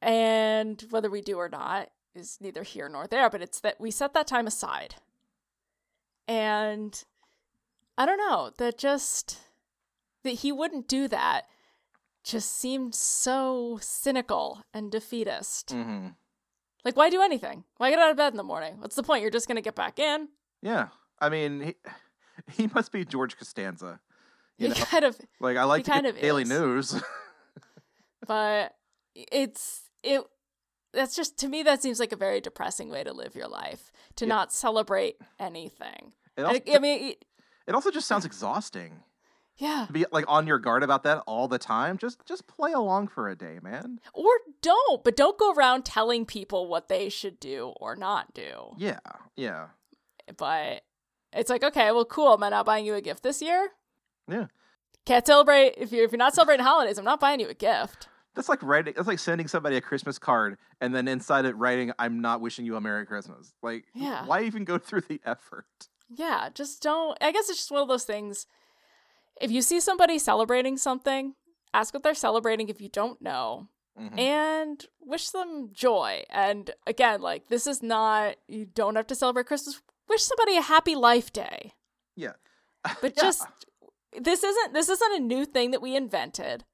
And 0.00 0.84
whether 0.90 1.10
we 1.10 1.20
do 1.20 1.36
or 1.36 1.48
not 1.48 1.88
is 2.14 2.38
neither 2.40 2.62
here 2.62 2.88
nor 2.88 3.06
there, 3.06 3.28
but 3.30 3.42
it's 3.42 3.60
that 3.60 3.80
we 3.80 3.90
set 3.90 4.14
that 4.14 4.26
time 4.26 4.46
aside. 4.46 4.96
And 6.26 7.02
I 7.98 8.06
don't 8.06 8.18
know, 8.18 8.50
that 8.58 8.78
just 8.78 9.38
that 10.22 10.30
he 10.30 10.52
wouldn't 10.52 10.88
do 10.88 11.06
that 11.08 11.46
just 12.22 12.56
seemed 12.56 12.94
so 12.94 13.78
cynical 13.82 14.62
and 14.72 14.90
defeatist. 14.90 15.72
hmm 15.72 16.08
Like, 16.84 16.96
why 16.96 17.10
do 17.10 17.20
anything? 17.20 17.64
Why 17.76 17.90
get 17.90 17.98
out 17.98 18.10
of 18.10 18.16
bed 18.16 18.32
in 18.32 18.38
the 18.38 18.42
morning? 18.42 18.76
What's 18.80 18.96
the 18.96 19.02
point? 19.02 19.20
You're 19.20 19.30
just 19.30 19.46
going 19.46 19.56
to 19.56 19.62
get 19.62 19.74
back 19.74 19.98
in. 19.98 20.28
Yeah. 20.62 20.88
I 21.20 21.28
mean, 21.28 21.60
he, 21.60 21.74
he 22.62 22.70
must 22.74 22.92
be 22.92 23.04
George 23.04 23.36
Costanza. 23.36 24.00
You 24.56 24.68
He 24.68 24.78
know, 24.80 24.86
kind 24.86 25.04
of, 25.04 25.18
like 25.40 25.56
I 25.58 25.64
like 25.64 25.84
kind 25.84 26.06
of 26.06 26.18
Daily 26.18 26.44
is. 26.44 26.48
News. 26.48 26.94
but 28.26 28.74
it's, 29.14 29.82
it, 30.02 30.22
that's 30.94 31.14
just, 31.16 31.38
to 31.38 31.48
me, 31.48 31.62
that 31.64 31.82
seems 31.82 32.00
like 32.00 32.12
a 32.12 32.16
very 32.16 32.40
depressing 32.40 32.88
way 32.90 33.04
to 33.04 33.12
live 33.12 33.34
your 33.34 33.48
life, 33.48 33.90
to 34.16 34.24
Yeah. 34.24 34.28
not 34.34 34.52
celebrate 34.52 35.16
anything. 35.38 36.12
It 36.36 36.42
also, 36.42 36.60
it- 36.64 36.76
I 36.76 36.78
mean, 36.78 37.08
it- 37.10 37.24
it 37.66 37.74
also 37.74 37.90
just 37.90 38.06
sounds 38.08 38.24
exhausting 38.24 39.02
yeah. 39.56 39.84
to 39.86 39.92
be 39.92 40.04
like 40.12 40.24
on 40.28 40.46
your 40.46 40.58
guard 40.58 40.82
about 40.82 41.02
that 41.04 41.22
all 41.26 41.48
the 41.48 41.58
time. 41.58 41.96
Just 41.98 42.24
just 42.26 42.46
play 42.46 42.72
along 42.72 43.08
for 43.08 43.28
a 43.28 43.36
day, 43.36 43.58
man. 43.62 44.00
Or 44.12 44.30
don't, 44.60 45.02
but 45.04 45.16
don't 45.16 45.38
go 45.38 45.52
around 45.52 45.84
telling 45.84 46.26
people 46.26 46.66
what 46.68 46.88
they 46.88 47.08
should 47.08 47.38
do 47.40 47.72
or 47.80 47.96
not 47.96 48.34
do. 48.34 48.72
Yeah, 48.76 48.98
yeah, 49.36 49.68
But 50.36 50.82
it's 51.32 51.50
like, 51.50 51.64
okay, 51.64 51.90
well, 51.92 52.04
cool. 52.04 52.32
Am 52.34 52.42
I 52.42 52.48
not 52.50 52.66
buying 52.66 52.84
you 52.86 52.94
a 52.94 53.00
gift 53.00 53.22
this 53.22 53.40
year? 53.42 53.70
yeah. 54.28 54.46
Can't 55.06 55.26
celebrate 55.26 55.74
if 55.76 55.92
you're 55.92 56.04
if 56.04 56.12
you're 56.12 56.18
not 56.18 56.34
celebrating 56.34 56.64
holidays. 56.64 56.96
I'm 56.98 57.04
not 57.04 57.20
buying 57.20 57.38
you 57.40 57.48
a 57.48 57.54
gift. 57.54 58.08
That's 58.34 58.48
like 58.48 58.62
writing. 58.62 58.94
That's 58.96 59.06
like 59.08 59.18
sending 59.18 59.46
somebody 59.48 59.76
a 59.76 59.80
Christmas 59.80 60.18
card 60.18 60.58
and 60.80 60.94
then 60.94 61.06
inside 61.08 61.44
it 61.44 61.56
writing, 61.56 61.92
"I'm 61.98 62.20
not 62.20 62.40
wishing 62.40 62.66
you 62.66 62.76
a 62.76 62.80
Merry 62.80 63.06
Christmas." 63.06 63.54
Like, 63.62 63.86
Yeah. 63.94 64.26
why 64.26 64.42
even 64.42 64.64
go 64.64 64.76
through 64.78 65.02
the 65.02 65.20
effort? 65.24 65.66
Yeah, 66.08 66.48
just 66.52 66.82
don't. 66.82 67.16
I 67.20 67.32
guess 67.32 67.48
it's 67.48 67.58
just 67.58 67.70
one 67.70 67.82
of 67.82 67.88
those 67.88 68.04
things. 68.04 68.46
If 69.40 69.50
you 69.50 69.62
see 69.62 69.80
somebody 69.80 70.18
celebrating 70.18 70.76
something, 70.76 71.34
ask 71.72 71.94
what 71.94 72.02
they're 72.02 72.14
celebrating 72.14 72.68
if 72.68 72.80
you 72.80 72.88
don't 72.88 73.20
know, 73.20 73.68
Mhm. 73.98 74.18
and 74.18 74.86
wish 75.00 75.30
them 75.30 75.72
joy. 75.72 76.24
And 76.28 76.70
again, 76.86 77.20
like 77.20 77.48
this 77.48 77.66
is 77.66 77.82
not 77.82 78.36
you 78.48 78.64
don't 78.64 78.96
have 78.96 79.06
to 79.08 79.14
celebrate 79.14 79.46
Christmas. 79.46 79.80
Wish 80.08 80.22
somebody 80.22 80.56
a 80.56 80.62
happy 80.62 80.94
life 80.96 81.32
day. 81.32 81.74
Yeah, 82.16 82.34
But 83.00 83.14
Yeah. 83.16 83.22
just 83.22 83.46
this 84.12 84.44
isn't 84.44 84.72
this 84.74 84.88
isn't 84.88 85.14
a 85.14 85.20
new 85.20 85.44
thing 85.44 85.70
that 85.70 85.80
we 85.82 85.96
invented. 85.96 86.64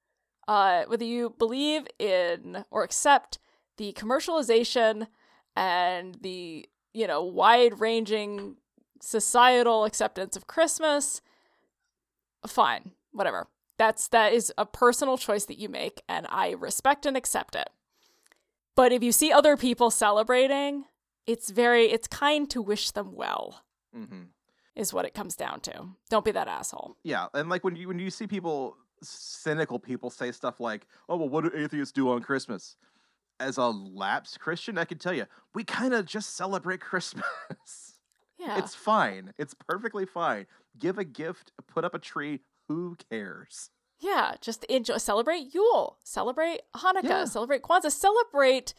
Uh, 0.51 0.85
whether 0.89 1.05
you 1.05 1.33
believe 1.39 1.87
in 2.01 2.65
or 2.73 2.83
accept 2.83 3.39
the 3.77 3.93
commercialization 3.93 5.07
and 5.55 6.17
the 6.23 6.69
you 6.93 7.07
know 7.07 7.23
wide 7.23 7.79
ranging 7.79 8.57
societal 9.01 9.85
acceptance 9.85 10.37
of 10.37 10.49
Christmas, 10.49 11.21
fine, 12.47 12.91
whatever. 13.13 13.47
That's 13.79 14.09
that 14.09 14.33
is 14.33 14.53
a 14.59 14.67
personal 14.67 15.17
choice 15.17 15.45
that 15.45 15.59
you 15.61 15.69
make, 15.69 16.03
and 16.09 16.27
I 16.29 16.51
respect 16.51 17.07
and 17.07 17.17
accept 17.17 17.55
it. 17.55 17.71
But 18.75 18.91
if 18.91 19.05
you 19.05 19.13
see 19.13 19.31
other 19.31 19.57
people 19.57 19.93
celebrating, 19.93 20.85
it's 21.29 21.51
very 21.51 21.85
it's 21.93 22.09
kind 22.09 22.51
to 22.51 22.61
wish 22.61 22.91
them 22.91 23.15
well 23.15 23.63
hmm 23.95 24.25
is 24.77 24.93
what 24.93 25.05
it 25.05 25.15
comes 25.15 25.37
down 25.37 25.61
to. 25.61 25.73
Don't 26.09 26.25
be 26.25 26.31
that 26.33 26.49
asshole. 26.49 26.97
yeah. 27.05 27.27
And 27.35 27.49
like 27.49 27.63
when 27.63 27.77
you 27.77 27.87
when 27.87 28.01
you 28.01 28.11
see 28.11 28.27
people, 28.27 28.77
cynical 29.03 29.79
people 29.79 30.11
say 30.11 30.33
stuff 30.33 30.61
like, 30.61 30.87
"Oh 31.09 31.17
well, 31.17 31.29
what 31.29 31.45
do 31.45 31.51
atheists 31.57 31.93
do 31.93 32.11
on 32.11 32.23
Christmas?" 32.23 32.77
As 33.39 33.57
a 33.57 33.67
lapsed 33.67 34.39
Christian, 34.41 34.77
I 34.77 34.85
can 34.85 34.99
tell 34.99 35.15
you, 35.15 35.25
we 35.55 35.65
kind 35.65 35.95
of 35.95 36.05
just 36.07 36.37
celebrate 36.37 36.81
Christmas. 36.81 37.25
Yeah. 38.39 38.57
It's 38.59 38.75
fine. 38.75 39.35
It's 39.37 39.53
perfectly 39.53 40.07
fine. 40.07 40.47
Give 40.79 40.97
a 40.97 41.05
gift, 41.05 41.53
put 41.69 41.85
up 41.85 41.95
a 41.95 41.99
tree. 41.99 42.41
Who 42.69 42.97
cares? 43.11 43.69
yeah, 43.99 44.37
just 44.41 44.65
enjoy 44.65 44.97
celebrate 44.97 45.53
Yule, 45.53 45.99
celebrate 46.05 46.61
Hanukkah, 46.75 47.03
Yeah. 47.05 47.25
celebrate 47.27 47.61
Kwanzaa, 47.61 47.91
celebrate 47.93 48.73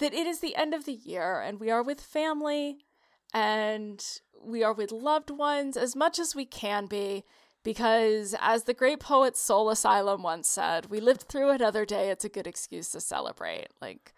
that 0.00 0.12
it 0.12 0.26
is 0.26 0.40
the 0.40 0.54
end 0.54 0.74
of 0.74 0.84
the 0.84 0.92
year 0.92 1.40
and 1.40 1.58
we 1.58 1.70
are 1.70 1.82
with 1.82 1.98
family 1.98 2.84
and 3.32 4.04
we 4.38 4.62
are 4.62 4.74
with 4.74 4.92
loved 4.92 5.30
ones 5.30 5.78
as 5.78 5.96
much 5.96 6.18
as 6.18 6.34
we 6.34 6.44
can 6.44 6.84
be 6.84 7.24
because 7.66 8.34
as 8.40 8.62
the 8.62 8.72
great 8.72 9.00
poet 9.00 9.36
Soul 9.36 9.68
Asylum 9.70 10.22
once 10.22 10.48
said, 10.48 10.86
we 10.86 11.00
lived 11.00 11.22
through 11.22 11.50
another 11.50 11.84
day, 11.84 12.10
it's 12.10 12.24
a 12.24 12.28
good 12.28 12.46
excuse 12.46 12.90
to 12.90 13.00
celebrate. 13.00 13.66
Like 13.82 14.14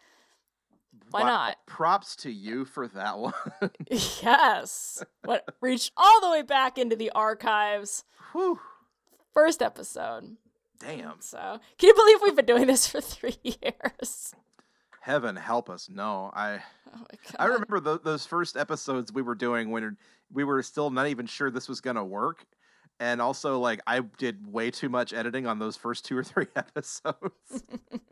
Why 1.11 1.23
Wow, 1.23 1.27
not? 1.27 1.57
Props 1.67 2.15
to 2.17 2.31
you 2.31 2.67
for 2.67 2.87
that 2.89 3.19
one. 3.19 3.33
yes. 3.91 5.03
What 5.25 5.45
reached 5.63 5.93
all 5.97 6.21
the 6.21 6.31
way 6.31 6.43
back 6.43 6.77
into 6.77 6.95
the 6.95 7.11
archives. 7.15 8.05
Whew. 8.33 8.61
First 9.33 9.63
episode. 9.63 10.37
Damn. 10.79 11.21
So, 11.21 11.59
can 11.79 11.89
you 11.89 11.95
believe 11.95 12.19
we've 12.23 12.37
been 12.37 12.45
doing 12.45 12.67
this 12.67 12.87
for 12.87 13.01
three 13.01 13.39
years? 13.43 14.35
Heaven 15.01 15.37
help 15.37 15.71
us. 15.71 15.89
No, 15.89 16.31
I 16.35 16.61
Oh! 16.95 17.07
I 17.39 17.47
remember 17.47 17.81
tho- 17.81 17.99
those 17.99 18.27
first 18.27 18.57
episodes 18.57 19.13
we 19.13 19.23
were 19.23 19.35
doing 19.35 19.71
when 19.71 19.97
we 20.33 20.45
were 20.45 20.63
still 20.63 20.91
not 20.91 21.07
even 21.09 21.27
sure 21.27 21.51
this 21.51 21.69
was 21.69 21.81
gonna 21.81 22.05
work, 22.05 22.45
and 23.01 23.21
also 23.21 23.59
like 23.59 23.81
I 23.87 24.01
did 24.01 24.53
way 24.53 24.71
too 24.71 24.89
much 24.89 25.13
editing 25.13 25.47
on 25.47 25.59
those 25.59 25.77
first 25.77 26.05
two 26.05 26.17
or 26.17 26.25
three 26.25 26.47
episodes. 26.57 27.65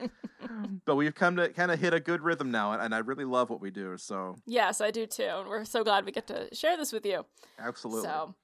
but 0.84 0.96
we've 0.96 1.14
come 1.14 1.36
to 1.36 1.48
kind 1.50 1.70
of 1.70 1.80
hit 1.80 1.92
a 1.92 2.00
good 2.00 2.22
rhythm 2.22 2.50
now, 2.50 2.72
and, 2.72 2.82
and 2.82 2.94
I 2.94 2.98
really 2.98 3.24
love 3.24 3.50
what 3.50 3.60
we 3.60 3.70
do. 3.70 3.96
So 3.96 4.36
Yes, 4.46 4.80
I 4.80 4.90
do 4.90 5.06
too, 5.06 5.24
and 5.24 5.48
we're 5.48 5.64
so 5.64 5.82
glad 5.84 6.04
we 6.04 6.12
get 6.12 6.26
to 6.28 6.54
share 6.54 6.76
this 6.76 6.92
with 6.92 7.04
you. 7.06 7.24
absolutely. 7.58 8.02
So, 8.02 8.34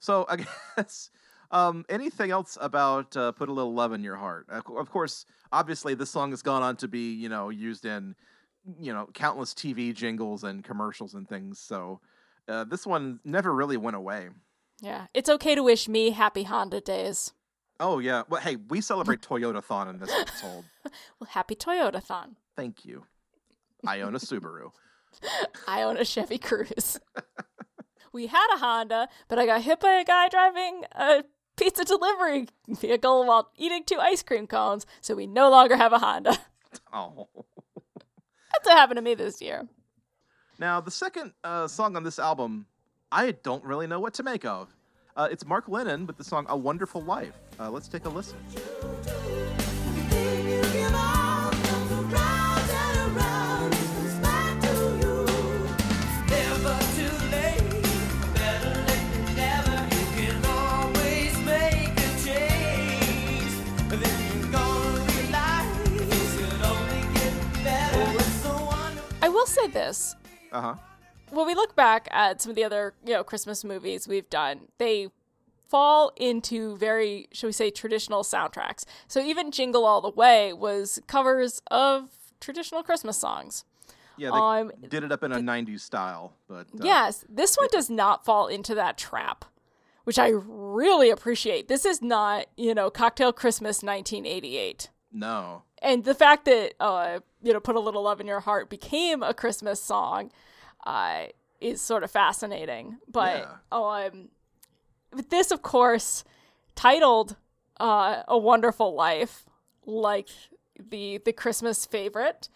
So 0.00 0.26
I 0.28 0.44
guess 0.76 1.10
um, 1.50 1.84
anything 1.88 2.30
else 2.30 2.56
about 2.60 3.16
uh, 3.16 3.32
"Put 3.32 3.48
a 3.48 3.52
Little 3.52 3.74
Love 3.74 3.92
in 3.92 4.02
Your 4.02 4.16
Heart"? 4.16 4.48
Of 4.50 4.90
course, 4.90 5.26
obviously, 5.52 5.94
this 5.94 6.10
song 6.10 6.30
has 6.30 6.42
gone 6.42 6.62
on 6.62 6.76
to 6.76 6.88
be 6.88 7.12
you 7.12 7.28
know 7.28 7.50
used 7.50 7.84
in 7.84 8.14
you 8.80 8.92
know 8.92 9.08
countless 9.12 9.52
TV 9.54 9.94
jingles 9.94 10.44
and 10.44 10.64
commercials 10.64 11.14
and 11.14 11.28
things. 11.28 11.58
So 11.58 12.00
uh, 12.48 12.64
this 12.64 12.86
one 12.86 13.20
never 13.24 13.54
really 13.54 13.76
went 13.76 13.96
away. 13.96 14.30
Yeah, 14.80 15.06
it's 15.14 15.28
okay 15.28 15.54
to 15.54 15.62
wish 15.62 15.88
me 15.88 16.10
happy 16.10 16.44
Honda 16.44 16.80
days. 16.80 17.32
Oh 17.80 17.98
yeah, 17.98 18.22
well 18.28 18.40
hey, 18.40 18.56
we 18.56 18.80
celebrate 18.80 19.20
Toyotathon 19.28 19.90
in 19.90 19.98
this 19.98 20.12
household. 20.12 20.64
Well, 21.18 21.30
happy 21.30 21.54
Toyotathon. 21.54 22.36
Thank 22.56 22.84
you. 22.84 23.06
I 23.86 24.02
own 24.02 24.14
a 24.14 24.18
Subaru. 24.18 24.70
I 25.66 25.82
own 25.82 25.96
a 25.96 26.04
Chevy 26.04 26.38
Cruze. 26.38 26.98
we 28.12 28.26
had 28.26 28.46
a 28.54 28.58
Honda, 28.58 29.08
but 29.28 29.38
I 29.38 29.46
got 29.46 29.62
hit 29.62 29.80
by 29.80 29.92
a 29.94 30.04
guy 30.04 30.28
driving 30.28 30.84
a 30.92 31.24
pizza 31.56 31.84
delivery 31.84 32.48
vehicle 32.68 33.24
while 33.26 33.50
eating 33.56 33.84
two 33.84 33.98
ice 33.98 34.22
cream 34.22 34.46
cones, 34.46 34.84
so 35.00 35.14
we 35.14 35.26
no 35.26 35.50
longer 35.50 35.76
have 35.76 35.92
a 35.92 35.98
Honda. 35.98 36.36
Oh. 36.92 37.28
That's 38.52 38.66
what 38.66 38.76
happened 38.76 38.98
to 38.98 39.02
me 39.02 39.14
this 39.14 39.40
year. 39.40 39.66
Now, 40.58 40.80
the 40.80 40.90
second 40.90 41.32
uh, 41.42 41.66
song 41.66 41.96
on 41.96 42.04
this 42.04 42.18
album, 42.18 42.66
I 43.14 43.30
don't 43.44 43.62
really 43.62 43.86
know 43.86 44.00
what 44.00 44.12
to 44.14 44.24
make 44.24 44.44
of. 44.44 44.74
Uh, 45.16 45.28
it's 45.30 45.46
Mark 45.46 45.68
Lennon 45.68 46.04
with 46.04 46.16
the 46.16 46.24
song 46.24 46.46
A 46.48 46.56
Wonderful 46.56 47.00
Life. 47.00 47.38
Uh, 47.60 47.70
let's 47.70 47.86
take 47.86 48.06
a 48.06 48.08
listen. 48.08 48.36
Everything 48.52 50.48
you 50.48 50.60
give 50.60 50.92
out 50.92 51.52
comes 51.52 51.92
around 51.92 52.70
and 52.70 53.16
around. 53.16 53.70
Comes 53.70 54.14
back 54.18 54.60
to 54.62 54.74
you. 54.98 55.14
Never 56.26 56.76
too 56.96 57.14
late. 57.30 57.86
Better 58.34 58.82
late 58.82 59.06
than 59.14 59.26
never. 59.36 59.78
You 59.94 60.04
can 60.18 60.44
always 60.46 61.38
make 61.46 61.94
a 61.94 62.10
change. 62.26 63.52
Then 63.90 64.16
you're 64.26 64.50
gonna 64.50 65.06
realize 65.14 65.70
it 65.86 66.10
could 66.34 66.62
only 66.66 67.02
get 67.14 67.34
better. 67.62 68.10
It's 68.18 68.44
a 68.44 68.46
wonderful. 68.50 69.18
I 69.22 69.28
will 69.28 69.46
say 69.46 69.68
this. 69.68 70.16
Uh 70.50 70.60
huh. 70.60 70.74
When 71.34 71.46
we 71.46 71.54
look 71.54 71.74
back 71.76 72.08
at 72.10 72.40
some 72.40 72.50
of 72.50 72.56
the 72.56 72.64
other 72.64 72.94
you 73.04 73.12
know 73.14 73.24
Christmas 73.24 73.64
movies 73.64 74.06
we've 74.08 74.28
done, 74.30 74.68
they 74.78 75.08
fall 75.68 76.12
into 76.16 76.76
very, 76.76 77.26
shall 77.32 77.48
we 77.48 77.52
say, 77.52 77.70
traditional 77.70 78.22
soundtracks. 78.22 78.84
So 79.08 79.20
even 79.20 79.50
Jingle 79.50 79.84
All 79.84 80.00
the 80.00 80.10
Way 80.10 80.52
was 80.52 81.00
covers 81.06 81.60
of 81.70 82.10
traditional 82.40 82.82
Christmas 82.82 83.16
songs. 83.16 83.64
Yeah, 84.16 84.30
they 84.30 84.36
Um, 84.36 84.72
did 84.88 85.02
it 85.02 85.10
up 85.10 85.24
in 85.24 85.32
a 85.32 85.38
90s 85.38 85.80
style, 85.80 86.34
but 86.46 86.66
uh, 86.78 86.84
Yes, 86.84 87.24
this 87.28 87.56
one 87.56 87.68
does 87.72 87.90
not 87.90 88.24
fall 88.24 88.46
into 88.46 88.74
that 88.76 88.96
trap. 88.96 89.44
which 90.04 90.18
I 90.18 90.28
really 90.34 91.08
appreciate. 91.08 91.66
This 91.66 91.86
is 91.86 92.02
not, 92.02 92.44
you 92.58 92.74
know, 92.74 92.90
Cocktail 92.90 93.32
Christmas 93.32 93.82
1988. 93.82 94.90
No. 95.10 95.62
And 95.80 96.04
the 96.04 96.14
fact 96.14 96.44
that, 96.44 96.74
uh, 96.78 97.20
you 97.42 97.54
know, 97.54 97.58
Put 97.60 97.74
a 97.74 97.80
Little 97.80 98.02
Love 98.02 98.20
in 98.20 98.26
Your 98.26 98.40
Heart 98.40 98.68
became 98.68 99.22
a 99.22 99.32
Christmas 99.32 99.82
song 99.82 100.30
uh, 100.84 101.26
is 101.60 101.80
sort 101.80 102.02
of 102.04 102.10
fascinating. 102.10 102.98
But 103.10 103.48
um, 103.72 104.28
but 105.10 105.30
this, 105.30 105.50
of 105.50 105.62
course, 105.62 106.24
titled 106.74 107.36
uh, 107.80 108.22
A 108.28 108.36
Wonderful 108.38 108.94
Life, 108.94 109.44
like 109.86 110.28
the 110.78 111.18
the 111.24 111.32
Christmas 111.32 111.86
favorite, 111.86 112.48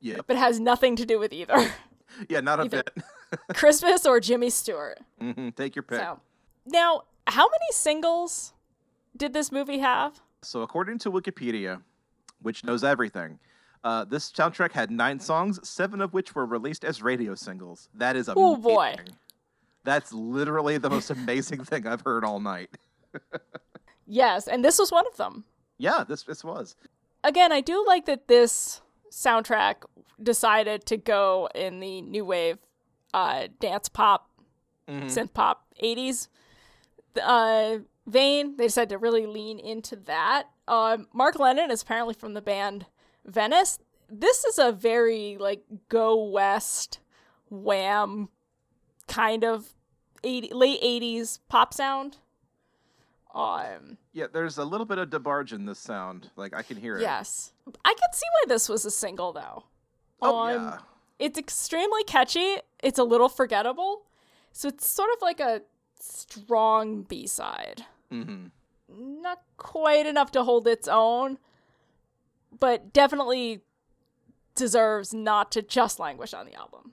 Yeah. 0.00 0.18
but 0.26 0.36
has 0.36 0.58
nothing 0.60 0.96
to 0.96 1.04
do 1.06 1.18
with 1.18 1.32
either 1.32 1.72
Yeah, 2.28 2.40
not 2.40 2.60
a 2.60 2.64
Either- 2.64 2.82
bit. 2.94 3.04
Christmas 3.54 4.06
or 4.06 4.20
Jimmy 4.20 4.50
Stewart. 4.50 4.98
hmm 5.20 5.50
Take 5.50 5.74
your 5.76 5.82
pick. 5.82 5.98
So 5.98 6.20
now, 6.64 7.02
how 7.26 7.42
many 7.44 7.70
singles 7.72 8.54
did 9.16 9.32
this 9.32 9.50
movie 9.52 9.78
have? 9.78 10.20
So, 10.42 10.62
according 10.62 10.98
to 11.00 11.10
Wikipedia, 11.10 11.82
which 12.40 12.62
knows 12.64 12.84
everything, 12.84 13.38
uh, 13.86 14.04
this 14.04 14.32
soundtrack 14.32 14.72
had 14.72 14.90
nine 14.90 15.20
songs, 15.20 15.60
seven 15.66 16.00
of 16.00 16.12
which 16.12 16.34
were 16.34 16.44
released 16.44 16.84
as 16.84 17.02
radio 17.02 17.34
singles. 17.36 17.88
That 17.94 18.16
is 18.16 18.26
amazing. 18.28 18.42
Oh, 18.44 18.56
boy. 18.56 18.96
That's 19.84 20.12
literally 20.12 20.78
the 20.78 20.90
most 20.90 21.10
amazing 21.10 21.62
thing 21.64 21.86
I've 21.86 22.00
heard 22.00 22.24
all 22.24 22.40
night. 22.40 22.70
Yes, 24.06 24.46
and 24.46 24.64
this 24.64 24.78
was 24.78 24.92
one 24.92 25.04
of 25.08 25.16
them. 25.16 25.44
Yeah, 25.78 26.04
this 26.06 26.22
this 26.22 26.44
was. 26.44 26.76
Again, 27.24 27.50
I 27.50 27.60
do 27.60 27.84
like 27.86 28.06
that 28.06 28.28
this 28.28 28.80
soundtrack 29.10 29.76
decided 30.22 30.86
to 30.86 30.96
go 30.96 31.48
in 31.56 31.80
the 31.80 32.02
new 32.02 32.24
wave 32.24 32.58
uh, 33.12 33.48
dance 33.58 33.88
pop, 33.88 34.30
Mhm. 34.88 35.06
synth 35.06 35.34
pop 35.34 35.66
80s 35.82 36.28
uh, 37.20 37.78
vein. 38.06 38.56
They 38.56 38.66
decided 38.66 38.90
to 38.90 38.98
really 38.98 39.26
lean 39.26 39.58
into 39.58 39.96
that. 39.96 40.44
Um, 40.68 41.08
Mark 41.12 41.38
Lennon 41.40 41.72
is 41.72 41.82
apparently 41.82 42.14
from 42.14 42.34
the 42.34 42.42
band 42.42 42.86
Venice. 43.26 43.78
This 44.08 44.44
is 44.44 44.58
a 44.58 44.72
very 44.72 45.36
like 45.38 45.62
go 45.88 46.24
west, 46.24 47.00
wham 47.50 48.28
kind 49.08 49.44
of 49.44 49.74
80, 50.24 50.52
late 50.54 50.80
80s 50.82 51.40
pop 51.48 51.74
sound. 51.74 52.18
Um, 53.34 53.98
Yeah, 54.12 54.26
there's 54.32 54.56
a 54.58 54.64
little 54.64 54.86
bit 54.86 54.98
of 54.98 55.10
DeBarge 55.10 55.52
in 55.52 55.66
this 55.66 55.78
sound. 55.78 56.30
Like 56.36 56.54
I 56.54 56.62
can 56.62 56.76
hear 56.76 56.96
it. 56.96 57.02
yes. 57.02 57.52
I 57.84 57.94
can 57.94 58.12
see 58.12 58.24
why 58.32 58.44
this 58.48 58.68
was 58.68 58.84
a 58.84 58.90
single 58.90 59.32
though. 59.32 59.64
Oh 60.22 60.38
Um, 60.38 60.50
yeah. 60.50 60.78
It's 61.18 61.38
extremely 61.38 62.04
catchy. 62.04 62.56
It's 62.82 62.98
a 62.98 63.04
little 63.04 63.28
forgettable. 63.28 64.02
So 64.52 64.68
it's 64.68 64.88
sort 64.88 65.10
of 65.16 65.22
like 65.22 65.40
a 65.40 65.62
strong 66.00 67.02
B-side. 67.02 67.84
Mm-hmm. 68.12 68.46
Not 69.22 69.42
quite 69.56 70.06
enough 70.06 70.30
to 70.32 70.44
hold 70.44 70.66
its 70.68 70.88
own, 70.88 71.38
but 72.58 72.92
definitely 72.92 73.60
deserves 74.54 75.12
not 75.12 75.52
to 75.52 75.62
just 75.62 75.98
languish 75.98 76.32
on 76.34 76.46
the 76.46 76.54
album. 76.54 76.92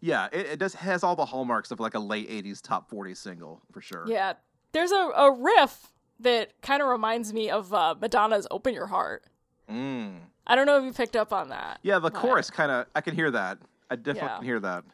Yeah, 0.00 0.28
it, 0.32 0.46
it 0.46 0.58
does 0.58 0.74
has 0.74 1.02
all 1.02 1.16
the 1.16 1.24
hallmarks 1.24 1.70
of 1.70 1.80
like 1.80 1.94
a 1.94 1.98
late 1.98 2.28
'80s 2.30 2.60
top 2.62 2.88
40 2.88 3.14
single 3.14 3.62
for 3.72 3.80
sure. 3.80 4.04
Yeah. 4.06 4.34
There's 4.72 4.92
a, 4.92 4.96
a 5.16 5.32
riff 5.32 5.92
that 6.20 6.60
kind 6.62 6.82
of 6.82 6.88
reminds 6.88 7.32
me 7.32 7.48
of 7.50 7.72
uh, 7.72 7.94
Madonna's 8.00 8.46
Open 8.50 8.74
Your 8.74 8.86
Heart. 8.86 9.24
Mm. 9.70 10.18
I 10.46 10.54
don't 10.56 10.66
know 10.66 10.78
if 10.78 10.84
you 10.84 10.92
picked 10.92 11.16
up 11.16 11.32
on 11.32 11.48
that. 11.48 11.78
Yeah, 11.82 11.96
the 11.98 12.10
but- 12.10 12.14
chorus 12.20 12.50
kind 12.50 12.70
of. 12.70 12.86
I 12.94 13.00
can 13.00 13.14
hear 13.14 13.30
that. 13.30 13.58
I 13.90 13.96
definitely 13.96 14.20
Yeah. 14.28 14.36
can 14.36 14.44
hear 14.44 14.60
that. 14.60 14.84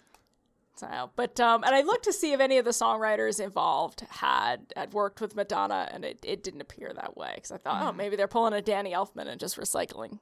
So, 0.76 1.10
but 1.14 1.38
um, 1.38 1.62
and 1.62 1.74
I 1.74 1.82
looked 1.82 2.04
to 2.04 2.12
see 2.12 2.32
if 2.32 2.40
any 2.40 2.58
of 2.58 2.64
the 2.64 2.72
songwriters 2.72 3.38
involved 3.38 4.00
had 4.08 4.72
had 4.76 4.92
worked 4.92 5.20
with 5.20 5.36
Madonna, 5.36 5.88
and 5.92 6.04
it, 6.04 6.18
it 6.24 6.42
didn't 6.42 6.60
appear 6.60 6.92
that 6.94 7.16
way 7.16 7.32
because 7.36 7.52
I 7.52 7.58
thought, 7.58 7.82
oh, 7.84 7.92
maybe 7.92 8.16
they're 8.16 8.26
pulling 8.26 8.54
a 8.54 8.60
Danny 8.60 8.92
Elfman 8.92 9.28
and 9.28 9.38
just 9.38 9.56
recycling. 9.56 10.18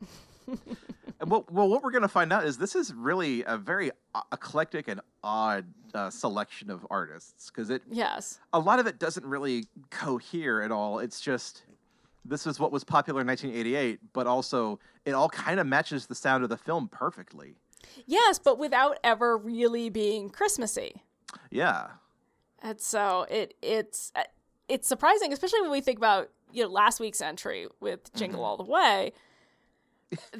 And 1.20 1.30
what, 1.30 1.52
well, 1.52 1.68
what 1.68 1.82
we're 1.82 1.90
going 1.90 2.02
to 2.02 2.08
find 2.08 2.32
out 2.32 2.46
is 2.46 2.56
this 2.56 2.74
is 2.74 2.94
really 2.94 3.44
a 3.44 3.58
very 3.58 3.90
uh, 4.14 4.22
eclectic 4.32 4.88
and 4.88 5.02
odd 5.22 5.66
uh, 5.92 6.08
selection 6.08 6.70
of 6.70 6.86
artists 6.90 7.50
because 7.50 7.68
it 7.68 7.82
Yes, 7.90 8.40
a 8.54 8.58
lot 8.58 8.78
of 8.78 8.86
it 8.86 8.98
doesn't 8.98 9.26
really 9.26 9.66
cohere 9.90 10.62
at 10.62 10.72
all. 10.72 10.98
It's 10.98 11.20
just 11.20 11.64
this 12.24 12.46
is 12.46 12.58
what 12.58 12.72
was 12.72 12.84
popular 12.84 13.20
in 13.20 13.26
1988, 13.26 14.00
but 14.14 14.26
also 14.26 14.78
it 15.04 15.12
all 15.12 15.28
kind 15.28 15.60
of 15.60 15.66
matches 15.66 16.06
the 16.06 16.14
sound 16.14 16.42
of 16.42 16.48
the 16.48 16.56
film 16.56 16.88
perfectly. 16.88 17.56
Yes, 18.06 18.38
but 18.38 18.58
without 18.58 18.98
ever 19.04 19.36
really 19.36 19.88
being 19.88 20.30
Christmassy. 20.30 21.02
Yeah, 21.50 21.88
And 22.62 22.80
so 22.80 23.26
it 23.30 23.54
it's 23.62 24.12
uh, 24.16 24.22
it's 24.68 24.88
surprising, 24.88 25.32
especially 25.32 25.60
when 25.62 25.70
we 25.70 25.80
think 25.80 25.98
about 25.98 26.30
you 26.52 26.62
know 26.64 26.68
last 26.68 27.00
week's 27.00 27.20
entry 27.20 27.66
with 27.80 28.12
Jingle 28.14 28.44
All 28.44 28.56
the 28.56 28.64
Way. 28.64 29.12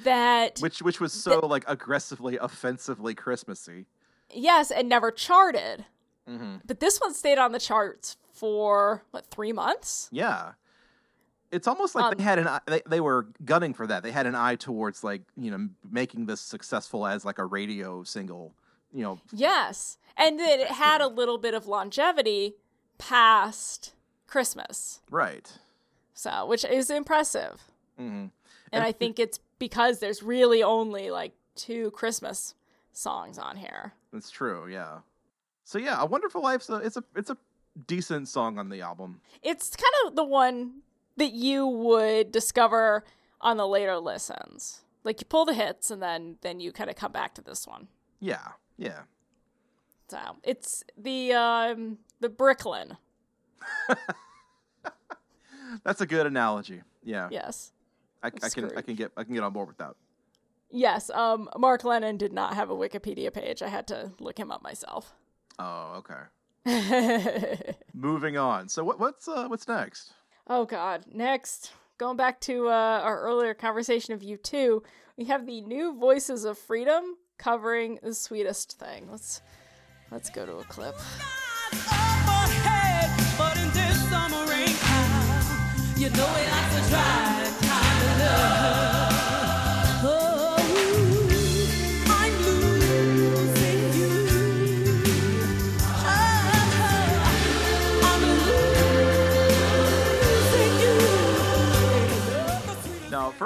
That 0.03 0.59
which 0.59 0.83
which 0.83 0.99
was 1.01 1.13
so 1.13 1.39
like 1.47 1.63
aggressively, 1.69 2.37
offensively 2.39 3.15
Christmassy. 3.15 3.87
yes, 4.33 4.73
and 4.73 4.89
never 4.89 5.13
charted, 5.13 5.85
hmm 6.27 6.57
but 6.67 6.81
this 6.81 6.99
one 7.01 7.15
stayed 7.15 7.39
on 7.39 7.53
the 7.53 7.61
charts 7.61 8.17
for 8.33 9.05
what 9.13 9.27
three 9.31 9.53
months? 9.53 10.09
Yeah. 10.11 10.53
It's 11.53 11.67
almost 11.67 11.95
like 11.95 12.05
Um, 12.05 12.15
they 12.17 12.23
had 12.23 12.39
an 12.39 12.49
eye, 12.49 12.61
they, 12.67 12.83
they 12.87 13.01
were 13.01 13.27
gunning 13.45 13.75
for 13.75 13.87
that. 13.87 14.03
They 14.03 14.13
had 14.13 14.27
an 14.27 14.35
eye 14.35 14.57
towards 14.57 15.03
like, 15.03 15.23
you 15.37 15.51
know, 15.51 15.69
making 15.91 16.27
this 16.27 16.41
successful 16.41 17.07
as 17.07 17.25
like 17.25 17.39
a 17.39 17.45
radio 17.45 18.05
single, 18.05 18.55
you 18.93 19.03
know. 19.03 19.19
Yes. 19.33 19.99
And 20.17 20.39
that 20.39 20.61
it 20.61 20.69
had 20.69 21.01
a 21.01 21.09
little 21.09 21.39
bit 21.39 21.55
of 21.55 21.67
longevity 21.67 22.55
past 22.99 23.95
Christmas. 24.27 25.01
Right. 25.11 25.51
So, 26.15 26.47
which 26.47 26.65
is 26.65 26.91
impressive. 26.91 27.61
hmm 27.97 28.27
And 28.73 28.85
I 28.85 28.93
think 28.93 29.19
it's 29.19 29.41
because 29.59 29.99
there's 29.99 30.23
really 30.23 30.63
only 30.63 31.11
like 31.11 31.33
two 31.57 31.91
Christmas 31.91 32.55
songs 32.93 33.39
on 33.39 33.57
here. 33.57 33.95
That's 34.13 34.31
true, 34.31 34.69
yeah. 34.69 34.99
So 35.65 35.79
yeah, 35.79 36.01
A 36.01 36.07
Wonderful 36.07 36.43
Life 36.43 36.63
so 36.63 36.77
it's 36.77 36.97
a 36.97 37.05
it's 37.17 37.31
a 37.31 37.37
decent 37.87 38.29
song 38.29 38.59
on 38.59 38.69
the 38.69 38.81
album. 38.83 39.21
It's 39.43 39.75
kind 39.75 39.95
of 40.07 40.17
the 40.17 40.25
one 40.25 40.83
that 41.21 41.33
you 41.35 41.67
would 41.67 42.33
discover 42.33 43.05
on 43.43 43.59
the 43.59 43.69
later 43.69 43.99
listens. 43.99 44.81
Like 45.05 45.21
you 45.21 45.27
pull 45.27 45.45
the 45.45 45.53
hits 45.55 45.91
and 45.91 46.03
then 46.03 46.37
then 46.41 46.61
you 46.61 46.73
kind 46.73 46.89
of 46.89 46.97
come 46.97 47.13
back 47.13 47.35
to 47.35 47.43
this 47.43 47.67
one. 47.67 47.89
Yeah. 48.21 48.49
Yeah. 48.77 49.03
So, 50.09 50.19
it's 50.43 50.83
the 50.97 51.35
um 51.35 51.99
the 52.21 52.31
Bricklin. 52.31 52.97
That's 55.85 56.01
a 56.01 56.07
good 56.07 56.27
analogy. 56.27 56.83
Yeah. 57.05 57.29
Yes. 57.31 57.73
I, 58.23 58.29
I 58.43 58.49
can 58.49 58.71
I 58.77 58.81
can 58.83 58.95
get 58.95 59.13
I 59.17 59.25
can 59.25 59.35
get 59.35 59.43
on 59.43 59.53
board 59.53 59.69
with 59.69 59.79
that. 59.79 59.95
Yes, 60.73 61.11
um, 61.11 61.49
Mark 61.59 61.83
Lennon 61.83 62.17
did 62.17 62.33
not 62.33 62.55
have 62.55 62.71
a 62.71 62.77
Wikipedia 62.77 63.35
page. 63.35 63.61
I 63.61 63.69
had 63.69 63.89
to 63.89 64.13
look 64.21 64.39
him 64.39 64.53
up 64.53 64.63
myself. 64.63 65.15
Oh, 65.59 66.01
okay. 66.65 67.75
Moving 67.93 68.39
on. 68.39 68.69
So 68.69 68.85
what 68.85 68.99
what's 68.99 69.29
uh 69.29 69.47
what's 69.49 69.69
next? 69.69 70.13
Oh 70.47 70.65
God! 70.65 71.05
Next, 71.13 71.73
going 71.99 72.17
back 72.17 72.41
to 72.43 72.69
uh, 72.69 73.01
our 73.03 73.21
earlier 73.21 73.55
conversation 73.55 74.15
of 74.15 74.21
U2, 74.21 74.83
we 75.17 75.27
have 75.27 75.47
the 75.47 75.61
new 75.61 75.99
Voices 75.99 76.45
of 76.45 76.59
Freedom 76.59 77.17
covering 77.39 77.99
the 78.03 78.15
sweetest 78.15 78.79
thing. 78.79 79.09
Let's 79.11 79.43
let's 80.11 80.31
go 80.31 80.47
to 80.47 80.59
a 80.59 80.65
clip. 80.65 80.95
You 85.97 86.09
know 86.09 86.27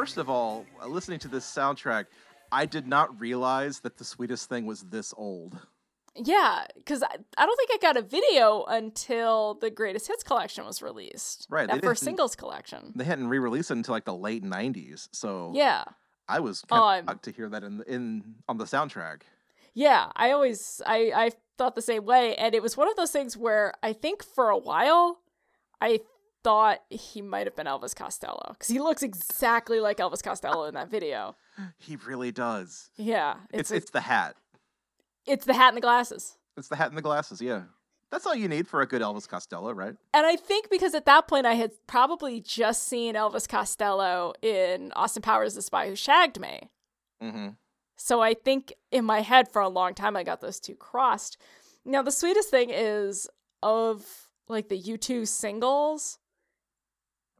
first 0.04 0.18
of 0.18 0.28
all, 0.28 0.66
listening 0.86 1.18
to 1.18 1.28
this 1.28 1.46
soundtrack, 1.46 2.04
I 2.52 2.66
did 2.66 2.86
not 2.86 3.18
realize 3.18 3.80
that 3.80 3.96
the 3.96 4.04
sweetest 4.04 4.50
thing 4.50 4.66
was 4.66 4.82
this 4.82 5.14
old. 5.16 5.58
Yeah, 6.14 6.66
because 6.76 7.02
I, 7.02 7.16
I 7.38 7.46
don't 7.46 7.56
think 7.56 7.70
I 7.72 7.78
got 7.80 7.96
a 7.96 8.02
video 8.02 8.64
until 8.64 9.54
the 9.54 9.70
Greatest 9.70 10.06
Hits 10.06 10.22
collection 10.22 10.66
was 10.66 10.82
released. 10.82 11.46
Right, 11.48 11.66
that 11.68 11.82
first 11.82 12.04
singles 12.04 12.36
collection. 12.36 12.92
They 12.94 13.04
hadn't 13.04 13.28
re-released 13.28 13.70
it 13.70 13.78
until 13.78 13.92
like 13.94 14.04
the 14.04 14.14
late 14.14 14.44
'90s, 14.44 15.08
so 15.12 15.52
Yeah. 15.54 15.84
I 16.28 16.40
was 16.40 16.60
kind 16.68 16.82
of 16.82 17.08
Um, 17.08 17.14
shocked 17.14 17.24
to 17.24 17.32
hear 17.32 17.48
that 17.48 17.64
in 17.64 17.82
in 17.86 18.34
on 18.46 18.58
the 18.58 18.64
soundtrack. 18.64 19.22
Yeah, 19.72 20.12
I 20.14 20.32
always 20.32 20.82
I 20.84 21.12
I 21.14 21.30
thought 21.56 21.76
the 21.76 21.82
same 21.82 22.04
way, 22.04 22.36
and 22.36 22.54
it 22.54 22.62
was 22.62 22.76
one 22.76 22.88
of 22.90 22.96
those 22.96 23.10
things 23.10 23.38
where 23.38 23.72
I 23.82 23.94
think 23.94 24.22
for 24.22 24.50
a 24.50 24.58
while 24.58 25.20
I 25.80 26.00
thought 26.44 26.80
he 26.90 27.22
might 27.22 27.46
have 27.46 27.56
been 27.56 27.66
Elvis 27.66 27.96
Costello 27.96 28.50
because 28.50 28.68
he 28.68 28.78
looks 28.78 29.02
exactly 29.02 29.80
like 29.80 29.96
Elvis 29.98 30.22
Costello 30.22 30.64
in 30.64 30.74
that 30.74 30.90
video. 30.90 31.34
He 31.78 31.96
really 31.96 32.30
does. 32.30 32.90
Yeah, 32.96 33.36
It's 33.50 33.70
it's 33.70 33.84
it's, 33.84 33.90
the 33.90 34.00
hat. 34.02 34.36
it's 35.26 35.44
the 35.46 35.54
hat 35.54 35.68
and 35.68 35.76
the 35.76 35.80
glasses. 35.80 36.36
It's 36.56 36.68
the 36.68 36.76
hat 36.76 36.88
and 36.88 36.98
the 36.98 37.02
glasses. 37.02 37.40
Yeah, 37.40 37.62
That's 38.10 38.26
all 38.26 38.34
you 38.34 38.46
need 38.48 38.68
for 38.68 38.80
a 38.82 38.86
good 38.86 39.02
Elvis 39.02 39.26
Costello, 39.28 39.72
right? 39.72 39.96
And 40.12 40.26
I 40.26 40.36
think 40.36 40.70
because 40.70 40.94
at 40.94 41.06
that 41.06 41.26
point 41.26 41.46
I 41.46 41.54
had 41.54 41.72
probably 41.86 42.40
just 42.40 42.84
seen 42.84 43.14
Elvis 43.14 43.48
Costello 43.48 44.34
in 44.42 44.92
Austin 44.94 45.22
Powers 45.22 45.54
The 45.54 45.62
Spy 45.62 45.88
Who 45.88 45.96
Shagged 45.96 46.38
Me. 46.38 46.70
Mm-hmm. 47.22 47.48
So 47.96 48.20
I 48.20 48.34
think 48.34 48.72
in 48.90 49.04
my 49.04 49.20
head 49.20 49.48
for 49.50 49.62
a 49.62 49.68
long 49.68 49.94
time 49.94 50.16
I 50.16 50.24
got 50.24 50.40
those 50.40 50.60
two 50.60 50.74
crossed. 50.74 51.38
Now 51.84 52.02
the 52.02 52.10
sweetest 52.12 52.50
thing 52.50 52.70
is 52.70 53.28
of 53.62 54.04
like 54.48 54.68
the 54.68 54.80
U2 54.80 55.26
singles, 55.26 56.18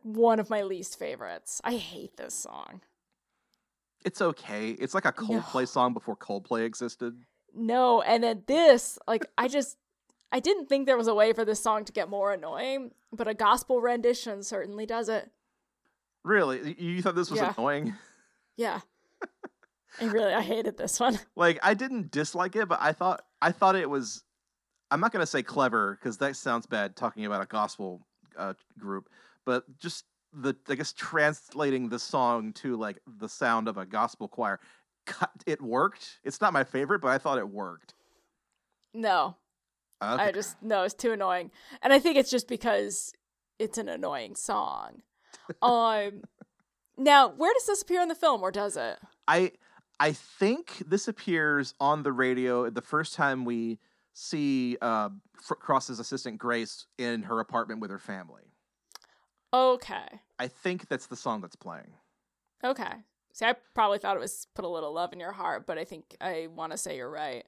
one 0.04 0.38
of 0.38 0.48
my 0.50 0.62
least 0.62 0.98
favorites. 0.98 1.60
I 1.64 1.74
hate 1.74 2.16
this 2.16 2.34
song. 2.34 2.82
It's 4.04 4.20
okay. 4.20 4.70
It's 4.70 4.94
like 4.94 5.06
a 5.06 5.14
No. 5.18 5.26
Coldplay 5.40 5.66
song 5.66 5.94
before 5.94 6.14
Coldplay 6.16 6.64
existed. 6.64 7.16
No, 7.54 8.02
and 8.02 8.22
then 8.22 8.42
this, 8.46 8.98
like 9.08 9.26
I 9.38 9.48
just 9.48 9.76
I 10.30 10.40
didn't 10.40 10.66
think 10.68 10.86
there 10.86 10.96
was 10.96 11.06
a 11.08 11.14
way 11.14 11.32
for 11.32 11.44
this 11.44 11.62
song 11.62 11.84
to 11.86 11.92
get 11.92 12.08
more 12.10 12.32
annoying, 12.32 12.90
but 13.12 13.28
a 13.28 13.34
gospel 13.34 13.80
rendition 13.80 14.42
certainly 14.42 14.84
does 14.86 15.08
it. 15.08 15.30
Really? 16.24 16.74
You 16.78 17.00
thought 17.02 17.14
this 17.14 17.30
was 17.30 17.40
Yeah. 17.40 17.54
annoying? 17.56 17.94
Yeah. 18.56 18.80
I 20.00 20.04
really 20.06 20.34
I 20.34 20.42
hated 20.42 20.76
this 20.76 20.98
one. 21.00 21.18
Like 21.36 21.58
I 21.62 21.74
didn't 21.74 22.10
dislike 22.10 22.56
it, 22.56 22.68
but 22.68 22.80
I 22.82 22.92
thought 22.92 23.24
I 23.40 23.52
thought 23.52 23.74
it 23.76 23.88
was. 23.88 24.22
I'm 24.90 25.00
not 25.00 25.12
gonna 25.12 25.26
say 25.26 25.42
clever 25.42 25.96
because 25.98 26.18
that 26.18 26.36
sounds 26.36 26.66
bad 26.66 26.94
talking 26.94 27.24
about 27.24 27.42
a 27.42 27.46
gospel 27.46 28.06
uh, 28.36 28.54
group, 28.78 29.08
but 29.44 29.64
just 29.78 30.04
the 30.32 30.54
I 30.68 30.74
guess 30.74 30.92
translating 30.92 31.88
the 31.88 31.98
song 31.98 32.52
to 32.54 32.76
like 32.76 32.98
the 33.06 33.28
sound 33.28 33.68
of 33.68 33.76
a 33.78 33.86
gospel 33.86 34.28
choir, 34.28 34.60
cut- 35.06 35.30
it 35.46 35.62
worked. 35.62 36.18
It's 36.24 36.40
not 36.40 36.52
my 36.52 36.64
favorite, 36.64 37.00
but 37.00 37.08
I 37.08 37.18
thought 37.18 37.38
it 37.38 37.48
worked. 37.48 37.94
No. 38.92 39.36
Okay. 40.02 40.22
I 40.22 40.32
just 40.32 40.60
no, 40.62 40.82
it's 40.82 40.94
too 40.94 41.12
annoying. 41.12 41.50
And 41.82 41.92
I 41.92 41.98
think 41.98 42.16
it's 42.16 42.30
just 42.30 42.48
because 42.48 43.12
it's 43.58 43.78
an 43.78 43.88
annoying 43.88 44.34
song. 44.34 45.02
um 45.62 46.22
now, 46.96 47.28
where 47.28 47.52
does 47.54 47.66
this 47.66 47.82
appear 47.82 48.02
in 48.02 48.08
the 48.08 48.14
film 48.14 48.42
or 48.42 48.50
does 48.50 48.76
it? 48.76 48.98
I 49.26 49.52
I 50.00 50.12
think 50.12 50.82
this 50.86 51.08
appears 51.08 51.74
on 51.80 52.02
the 52.02 52.12
radio 52.12 52.68
the 52.70 52.82
first 52.82 53.14
time 53.14 53.44
we 53.44 53.78
see 54.12 54.76
uh, 54.80 55.10
Cross's 55.40 55.98
assistant 55.98 56.38
Grace 56.38 56.86
in 56.98 57.22
her 57.24 57.40
apartment 57.40 57.80
with 57.80 57.90
her 57.90 57.98
family. 57.98 58.53
Okay. 59.54 60.20
I 60.40 60.48
think 60.48 60.88
that's 60.88 61.06
the 61.06 61.16
song 61.16 61.40
that's 61.40 61.54
playing. 61.54 61.92
Okay. 62.64 62.92
See, 63.32 63.44
I 63.44 63.54
probably 63.74 63.98
thought 63.98 64.16
it 64.16 64.20
was 64.20 64.48
put 64.54 64.64
a 64.64 64.68
little 64.68 64.92
love 64.92 65.12
in 65.12 65.20
your 65.20 65.32
heart, 65.32 65.66
but 65.66 65.78
I 65.78 65.84
think 65.84 66.16
I 66.20 66.48
want 66.54 66.72
to 66.72 66.78
say 66.78 66.96
you're 66.96 67.10
right. 67.10 67.44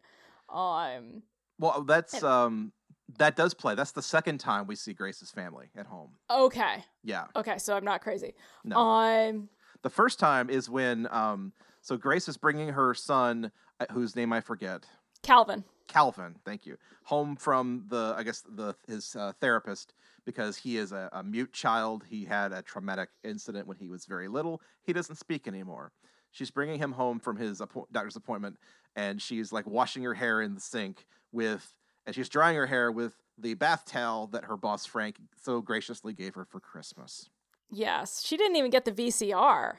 Um 0.48 1.22
Well, 1.58 1.82
that's 1.82 2.22
um 2.22 2.72
that 3.18 3.34
does 3.34 3.54
play. 3.54 3.74
That's 3.74 3.92
the 3.92 4.02
second 4.02 4.38
time 4.38 4.66
we 4.66 4.76
see 4.76 4.92
Grace's 4.92 5.30
family 5.30 5.70
at 5.76 5.86
home. 5.86 6.10
okay. 6.30 6.84
Yeah. 7.02 7.24
Okay, 7.34 7.58
so 7.58 7.76
I'm 7.76 7.84
not 7.84 8.02
crazy. 8.02 8.34
No. 8.64 8.76
Um 8.76 9.48
the 9.82 9.90
first 9.90 10.20
time 10.20 10.48
is 10.48 10.70
when 10.70 11.08
um 11.10 11.52
so 11.80 11.96
Grace 11.96 12.28
is 12.28 12.36
bringing 12.36 12.68
her 12.68 12.94
son 12.94 13.50
uh, 13.80 13.86
whose 13.92 14.14
name 14.14 14.32
I 14.32 14.40
forget. 14.40 14.84
Calvin. 15.22 15.64
Calvin, 15.86 16.36
thank 16.44 16.66
you. 16.66 16.76
Home 17.04 17.36
from 17.36 17.84
the 17.88 18.14
I 18.16 18.22
guess 18.22 18.42
the 18.48 18.74
his 18.86 19.14
uh, 19.16 19.32
therapist 19.40 19.94
because 20.24 20.56
he 20.56 20.76
is 20.76 20.92
a, 20.92 21.08
a 21.12 21.22
mute 21.22 21.52
child. 21.52 22.04
He 22.08 22.24
had 22.24 22.52
a 22.52 22.62
traumatic 22.62 23.08
incident 23.24 23.66
when 23.66 23.76
he 23.76 23.88
was 23.88 24.04
very 24.06 24.28
little. 24.28 24.60
He 24.82 24.92
doesn't 24.92 25.16
speak 25.16 25.46
anymore. 25.46 25.92
She's 26.32 26.50
bringing 26.50 26.78
him 26.78 26.92
home 26.92 27.18
from 27.18 27.36
his 27.36 27.60
appo- 27.60 27.86
doctor's 27.92 28.16
appointment, 28.16 28.58
and 28.94 29.22
she's 29.22 29.52
like 29.52 29.66
washing 29.66 30.02
her 30.02 30.14
hair 30.14 30.42
in 30.42 30.54
the 30.54 30.60
sink 30.60 31.06
with, 31.32 31.74
and 32.04 32.14
she's 32.14 32.28
drying 32.28 32.56
her 32.56 32.66
hair 32.66 32.92
with 32.92 33.14
the 33.38 33.54
bath 33.54 33.84
towel 33.86 34.26
that 34.28 34.44
her 34.44 34.56
boss 34.56 34.84
Frank 34.84 35.16
so 35.40 35.60
graciously 35.60 36.12
gave 36.12 36.34
her 36.34 36.44
for 36.44 36.60
Christmas. 36.60 37.30
Yes. 37.70 38.22
She 38.24 38.36
didn't 38.36 38.56
even 38.56 38.70
get 38.70 38.84
the 38.84 38.92
VCR. 38.92 39.76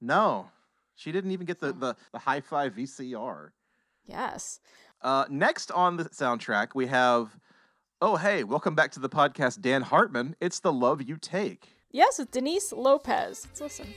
No, 0.00 0.50
she 0.94 1.12
didn't 1.12 1.32
even 1.32 1.46
get 1.46 1.60
the 1.60 1.72
the, 1.72 1.96
the 2.12 2.18
high 2.20 2.40
five 2.40 2.74
VCR. 2.74 3.50
Yes. 4.06 4.60
Uh, 5.00 5.24
next 5.30 5.70
on 5.70 5.96
the 5.96 6.04
soundtrack, 6.06 6.68
we 6.74 6.86
have, 6.86 7.36
oh, 8.02 8.16
hey, 8.16 8.42
welcome 8.42 8.74
back 8.74 8.90
to 8.92 9.00
the 9.00 9.08
podcast, 9.08 9.60
Dan 9.60 9.82
Hartman. 9.82 10.34
It's 10.40 10.60
The 10.60 10.72
Love 10.72 11.02
You 11.02 11.16
Take. 11.16 11.68
Yes, 11.90 12.18
with 12.18 12.30
Denise 12.32 12.72
Lopez. 12.72 13.46
Let's 13.46 13.60
listen. 13.60 13.94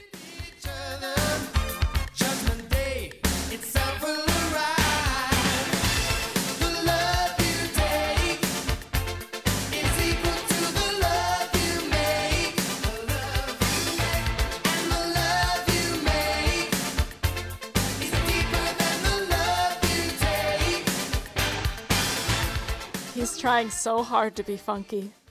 Trying 23.42 23.70
so 23.70 24.04
hard 24.04 24.36
to 24.36 24.44
be 24.44 24.56
funky. 24.56 25.12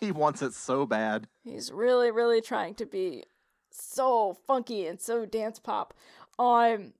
He 0.00 0.12
wants 0.12 0.42
it 0.42 0.54
so 0.54 0.86
bad. 0.86 1.26
He's 1.42 1.72
really, 1.72 2.12
really 2.12 2.40
trying 2.40 2.76
to 2.76 2.86
be 2.86 3.24
so 3.72 4.38
funky 4.46 4.86
and 4.86 5.00
so 5.00 5.26
dance 5.26 5.58
pop. 5.58 5.92
Um, 6.38 6.92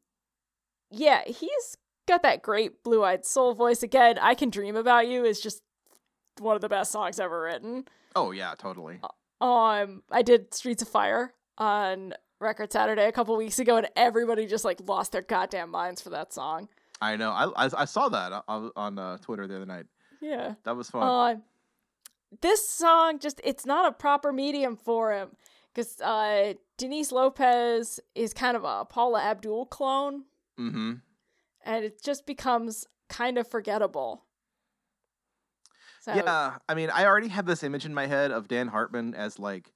yeah, 0.90 1.22
he's 1.24 1.76
got 2.08 2.24
that 2.24 2.42
great 2.42 2.82
blue-eyed 2.82 3.24
soul 3.24 3.54
voice. 3.54 3.84
Again, 3.84 4.18
"I 4.18 4.34
Can 4.34 4.50
Dream 4.50 4.74
About 4.74 5.06
You" 5.06 5.24
is 5.24 5.40
just 5.40 5.62
one 6.40 6.56
of 6.56 6.60
the 6.60 6.68
best 6.68 6.90
songs 6.90 7.20
ever 7.20 7.40
written. 7.40 7.84
Oh, 8.16 8.32
yeah, 8.32 8.54
totally. 8.58 8.98
Um, 9.40 10.02
I 10.10 10.22
did 10.22 10.52
Streets 10.52 10.82
of 10.82 10.88
Fire 10.88 11.32
on 11.56 12.14
Record 12.40 12.72
Saturday 12.72 13.06
a 13.06 13.12
couple 13.12 13.36
weeks 13.36 13.60
ago, 13.60 13.76
and 13.76 13.88
everybody 13.94 14.44
just 14.44 14.64
like 14.64 14.80
lost 14.88 15.12
their 15.12 15.22
goddamn 15.22 15.70
minds 15.70 16.00
for 16.00 16.10
that 16.10 16.32
song. 16.32 16.68
I 17.00 17.14
know. 17.14 17.30
I, 17.30 17.66
I, 17.66 17.70
I 17.82 17.84
saw 17.84 18.08
that 18.08 18.42
on, 18.48 18.72
on 18.74 18.98
uh, 18.98 19.18
Twitter 19.18 19.46
the 19.46 19.54
other 19.54 19.66
night. 19.66 19.86
Yeah. 20.20 20.54
That 20.64 20.76
was 20.76 20.90
fun. 20.90 21.02
Uh, 21.02 21.40
this 22.40 22.68
song 22.68 23.18
just 23.18 23.40
it's 23.44 23.64
not 23.64 23.88
a 23.88 23.92
proper 23.92 24.32
medium 24.32 24.76
for 24.76 25.12
him 25.12 25.30
because 25.74 26.00
uh, 26.00 26.54
Denise 26.76 27.12
Lopez 27.12 28.00
is 28.14 28.34
kind 28.34 28.56
of 28.56 28.64
a 28.64 28.84
Paula 28.84 29.22
Abdul 29.22 29.66
clone, 29.66 30.24
mm-hmm. 30.58 30.94
and 31.64 31.84
it 31.84 32.02
just 32.02 32.26
becomes 32.26 32.86
kind 33.08 33.38
of 33.38 33.48
forgettable. 33.48 34.24
So, 36.00 36.14
Yeah, 36.14 36.56
I 36.68 36.74
mean, 36.74 36.90
I 36.90 37.06
already 37.06 37.28
have 37.28 37.46
this 37.46 37.62
image 37.62 37.84
in 37.84 37.94
my 37.94 38.06
head 38.06 38.30
of 38.30 38.48
Dan 38.48 38.68
Hartman 38.68 39.14
as 39.14 39.38
like, 39.38 39.72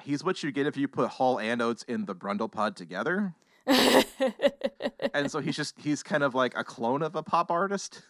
he's 0.00 0.24
what 0.24 0.42
you 0.42 0.52
get 0.52 0.66
if 0.66 0.76
you 0.76 0.88
put 0.88 1.10
Hall 1.10 1.38
and 1.38 1.60
Oates 1.60 1.82
in 1.84 2.06
the 2.06 2.14
Brundle 2.14 2.50
Pod 2.50 2.76
together. 2.76 3.34
and 3.66 5.30
so 5.30 5.40
he's 5.40 5.56
just, 5.56 5.78
he's 5.78 6.02
kind 6.02 6.22
of 6.22 6.34
like 6.34 6.54
a 6.56 6.64
clone 6.64 7.02
of 7.02 7.14
a 7.14 7.22
pop 7.22 7.50
artist. 7.50 8.02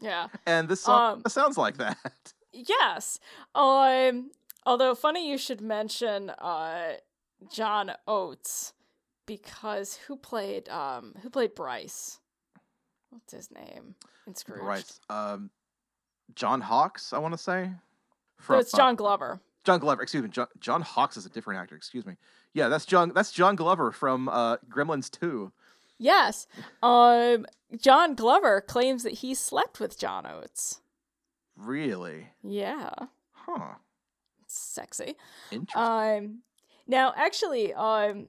Yeah. 0.00 0.28
And 0.46 0.68
this 0.68 0.82
song 0.82 1.22
Um, 1.24 1.30
sounds 1.30 1.56
like 1.58 1.76
that. 1.78 1.98
Yes. 2.52 3.20
Um. 3.54 4.30
Although 4.66 4.94
funny 4.94 5.28
you 5.30 5.38
should 5.38 5.60
mention 5.60 6.30
uh 6.30 6.94
John 7.52 7.92
Oates 8.08 8.72
because 9.26 9.96
who 10.06 10.16
played 10.16 10.68
um 10.70 11.14
who 11.22 11.30
played 11.30 11.54
Brice? 11.54 12.18
What's 13.10 13.32
his 13.32 13.50
name 13.50 13.94
in 14.26 14.34
Scrooge? 14.34 14.60
Right. 14.62 14.90
Um, 15.08 15.50
John 16.34 16.60
Hawkes, 16.60 17.12
I 17.12 17.18
want 17.18 17.32
to 17.34 17.38
say. 17.38 17.70
No, 18.48 18.58
it's 18.58 18.74
uh, 18.74 18.76
John 18.76 18.96
Glover. 18.96 19.40
John 19.64 19.78
Glover. 19.78 20.02
Excuse 20.02 20.22
me. 20.22 20.28
John, 20.30 20.46
John 20.60 20.82
Hawkes 20.82 21.16
is 21.16 21.26
a 21.26 21.30
different 21.30 21.60
actor. 21.60 21.76
Excuse 21.76 22.06
me. 22.06 22.16
Yeah, 22.54 22.68
that's 22.68 22.86
John. 22.86 23.12
That's 23.14 23.30
John 23.32 23.56
Glover 23.56 23.92
from 23.92 24.28
uh, 24.28 24.56
Gremlins 24.68 25.10
Two. 25.10 25.52
Yes. 25.98 26.46
Um. 26.82 27.46
John 27.78 28.14
Glover 28.14 28.62
claims 28.62 29.02
that 29.02 29.14
he 29.14 29.34
slept 29.34 29.78
with 29.78 29.98
John 29.98 30.26
Oates. 30.26 30.80
Really? 31.56 32.28
Yeah. 32.42 32.90
Huh. 33.32 33.74
Sexy. 34.46 35.16
Interesting. 35.50 35.82
Um. 35.82 36.38
Now, 36.86 37.12
actually, 37.16 37.74
um. 37.74 38.28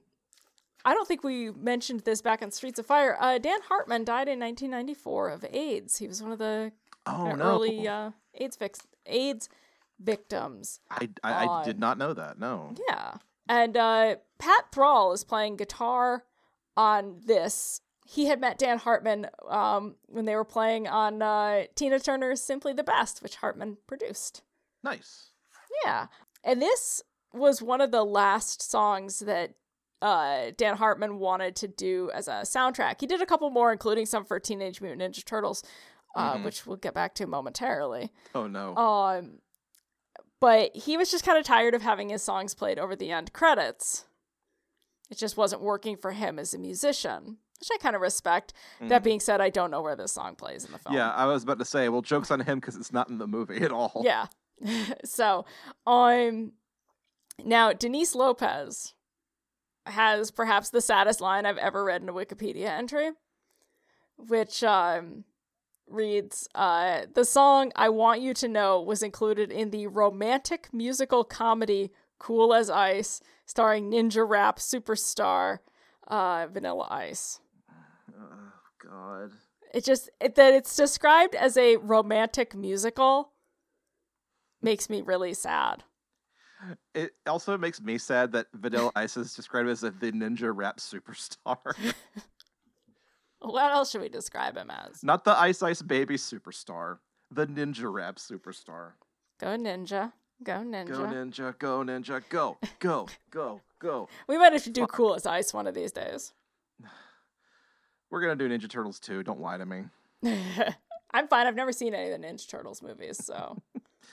I 0.84 0.94
don't 0.94 1.06
think 1.06 1.22
we 1.22 1.50
mentioned 1.50 2.00
this 2.00 2.22
back 2.22 2.42
on 2.42 2.50
Streets 2.50 2.78
of 2.78 2.86
Fire. 2.86 3.16
Uh, 3.20 3.36
Dan 3.36 3.60
Hartman 3.68 4.02
died 4.02 4.28
in 4.28 4.40
1994 4.40 5.28
of 5.28 5.44
AIDS. 5.50 5.98
He 5.98 6.08
was 6.08 6.22
one 6.22 6.32
of 6.32 6.38
the 6.38 6.72
oh 7.06 7.32
no. 7.32 7.44
early 7.44 7.86
uh, 7.86 8.12
AIDS 8.34 8.56
vix- 8.56 8.86
AIDS 9.04 9.50
victims. 9.98 10.80
I, 10.90 11.08
I, 11.22 11.46
I 11.46 11.64
did 11.64 11.78
not 11.78 11.98
know 11.98 12.14
that. 12.14 12.38
No. 12.38 12.74
Yeah, 12.88 13.14
and 13.46 13.76
uh, 13.76 14.16
Pat 14.38 14.72
Thrall 14.72 15.12
is 15.12 15.22
playing 15.22 15.56
guitar 15.56 16.24
on 16.80 17.20
this. 17.26 17.80
He 18.06 18.26
had 18.26 18.40
met 18.40 18.58
Dan 18.58 18.78
Hartman 18.78 19.26
um, 19.48 19.94
when 20.06 20.24
they 20.24 20.34
were 20.34 20.44
playing 20.44 20.88
on 20.88 21.22
uh, 21.22 21.64
Tina 21.76 22.00
Turner's 22.00 22.40
"Simply 22.42 22.72
the 22.72 22.82
Best," 22.82 23.22
which 23.22 23.36
Hartman 23.36 23.76
produced. 23.86 24.42
Nice. 24.82 25.30
Yeah, 25.84 26.06
and 26.42 26.60
this 26.60 27.02
was 27.32 27.62
one 27.62 27.80
of 27.80 27.90
the 27.92 28.04
last 28.04 28.62
songs 28.62 29.20
that 29.20 29.54
uh, 30.02 30.50
Dan 30.56 30.76
Hartman 30.76 31.18
wanted 31.18 31.54
to 31.56 31.68
do 31.68 32.10
as 32.12 32.26
a 32.26 32.42
soundtrack. 32.44 32.96
He 33.00 33.06
did 33.06 33.20
a 33.22 33.26
couple 33.26 33.50
more, 33.50 33.70
including 33.70 34.06
some 34.06 34.24
for 34.24 34.40
Teenage 34.40 34.80
Mutant 34.80 35.02
Ninja 35.14 35.24
Turtles. 35.24 35.62
uh, 36.16 36.38
which 36.38 36.66
we'll 36.66 36.76
get 36.76 36.92
back 36.94 37.14
to 37.14 37.26
momentarily. 37.26 38.10
Oh 38.34 38.48
no. 38.48 38.74
Um, 38.76 39.38
but 40.40 40.74
he 40.74 40.96
was 40.96 41.10
just 41.10 41.24
kind 41.24 41.38
of 41.38 41.44
tired 41.44 41.74
of 41.74 41.82
having 41.82 42.08
his 42.08 42.22
songs 42.22 42.54
played 42.54 42.78
over 42.80 42.96
the 42.96 43.12
end 43.12 43.32
credits. 43.32 44.06
It 45.10 45.18
just 45.18 45.36
wasn't 45.36 45.62
working 45.62 45.96
for 45.96 46.12
him 46.12 46.38
as 46.38 46.54
a 46.54 46.58
musician, 46.58 47.38
which 47.58 47.68
I 47.72 47.78
kind 47.78 47.96
of 47.96 48.02
respect. 48.02 48.52
That 48.80 49.02
being 49.02 49.20
said, 49.20 49.40
I 49.40 49.50
don't 49.50 49.70
know 49.70 49.82
where 49.82 49.96
this 49.96 50.12
song 50.12 50.36
plays 50.36 50.64
in 50.64 50.72
the 50.72 50.78
film. 50.78 50.94
yeah, 50.94 51.10
I 51.10 51.26
was 51.26 51.42
about 51.42 51.58
to 51.58 51.64
say, 51.64 51.88
well, 51.88 52.02
joke's 52.02 52.30
on 52.30 52.40
him 52.40 52.60
because 52.60 52.76
it's 52.76 52.92
not 52.92 53.10
in 53.10 53.18
the 53.18 53.26
movie 53.26 53.58
at 53.62 53.72
all. 53.72 54.02
Yeah. 54.04 54.26
so, 55.04 55.44
um, 55.86 56.52
now 57.44 57.72
Denise 57.72 58.14
Lopez 58.14 58.94
has 59.86 60.30
perhaps 60.30 60.70
the 60.70 60.80
saddest 60.80 61.20
line 61.20 61.46
I've 61.46 61.58
ever 61.58 61.82
read 61.84 62.02
in 62.02 62.08
a 62.08 62.12
Wikipedia 62.12 62.68
entry, 62.68 63.10
which 64.16 64.62
um 64.62 65.24
reads, 65.88 66.48
uh, 66.54 67.02
the 67.14 67.24
song 67.24 67.72
I 67.74 67.88
Want 67.88 68.20
You 68.20 68.32
to 68.34 68.48
Know 68.48 68.80
was 68.80 69.02
included 69.02 69.50
in 69.50 69.70
the 69.70 69.88
romantic 69.88 70.68
musical 70.72 71.24
comedy 71.24 71.90
Cool 72.20 72.54
as 72.54 72.70
Ice, 72.70 73.20
starring 73.46 73.90
ninja 73.90 74.26
rap 74.28 74.58
superstar 74.58 75.58
uh, 76.06 76.46
Vanilla 76.52 76.86
Ice. 76.90 77.40
Oh, 78.10 78.52
God. 78.88 79.30
It 79.74 79.84
just 79.84 80.10
it, 80.20 80.34
that 80.36 80.54
it's 80.54 80.76
described 80.76 81.34
as 81.34 81.56
a 81.56 81.76
romantic 81.76 82.54
musical 82.54 83.32
makes 84.62 84.90
me 84.90 85.00
really 85.00 85.34
sad. 85.34 85.82
It 86.94 87.12
also 87.26 87.56
makes 87.56 87.80
me 87.80 87.96
sad 87.96 88.32
that 88.32 88.48
Vanilla 88.52 88.90
Ice 88.94 89.16
is 89.16 89.32
described 89.34 89.68
as 89.70 89.82
a, 89.82 89.90
the 89.90 90.12
ninja 90.12 90.52
rap 90.54 90.78
superstar, 90.78 91.74
What 93.38 93.72
else 93.72 93.90
should 93.90 94.02
we 94.02 94.10
describe 94.10 94.58
him 94.58 94.70
as? 94.70 95.02
not 95.02 95.24
the 95.24 95.38
Ice 95.40 95.62
Ice 95.62 95.80
Baby 95.80 96.16
superstar, 96.16 96.98
the 97.30 97.46
ninja 97.46 97.90
rap 97.90 98.16
superstar. 98.16 98.92
Go 99.40 99.56
ninja. 99.56 100.12
Go 100.42 100.52
ninja. 100.52 100.88
Go 100.88 100.98
ninja, 101.00 101.58
go 101.58 101.80
ninja, 101.80 102.22
go, 102.30 102.56
go, 102.78 103.08
go, 103.30 103.60
go. 103.78 104.08
we 104.26 104.38
might 104.38 104.52
have 104.52 104.64
to 104.64 104.70
do 104.70 104.86
cool 104.86 105.14
as 105.14 105.26
ice 105.26 105.52
one 105.52 105.66
of 105.66 105.74
these 105.74 105.92
days. 105.92 106.32
We're 108.10 108.20
gonna 108.22 108.36
do 108.36 108.48
Ninja 108.48 108.68
Turtles 108.68 108.98
too. 108.98 109.22
Don't 109.22 109.40
lie 109.40 109.58
to 109.58 109.66
me. 109.66 109.84
I'm 111.12 111.28
fine. 111.28 111.46
I've 111.46 111.56
never 111.56 111.72
seen 111.72 111.94
any 111.94 112.10
of 112.10 112.20
the 112.20 112.26
Ninja 112.26 112.48
Turtles 112.48 112.82
movies, 112.82 113.24
so 113.24 113.60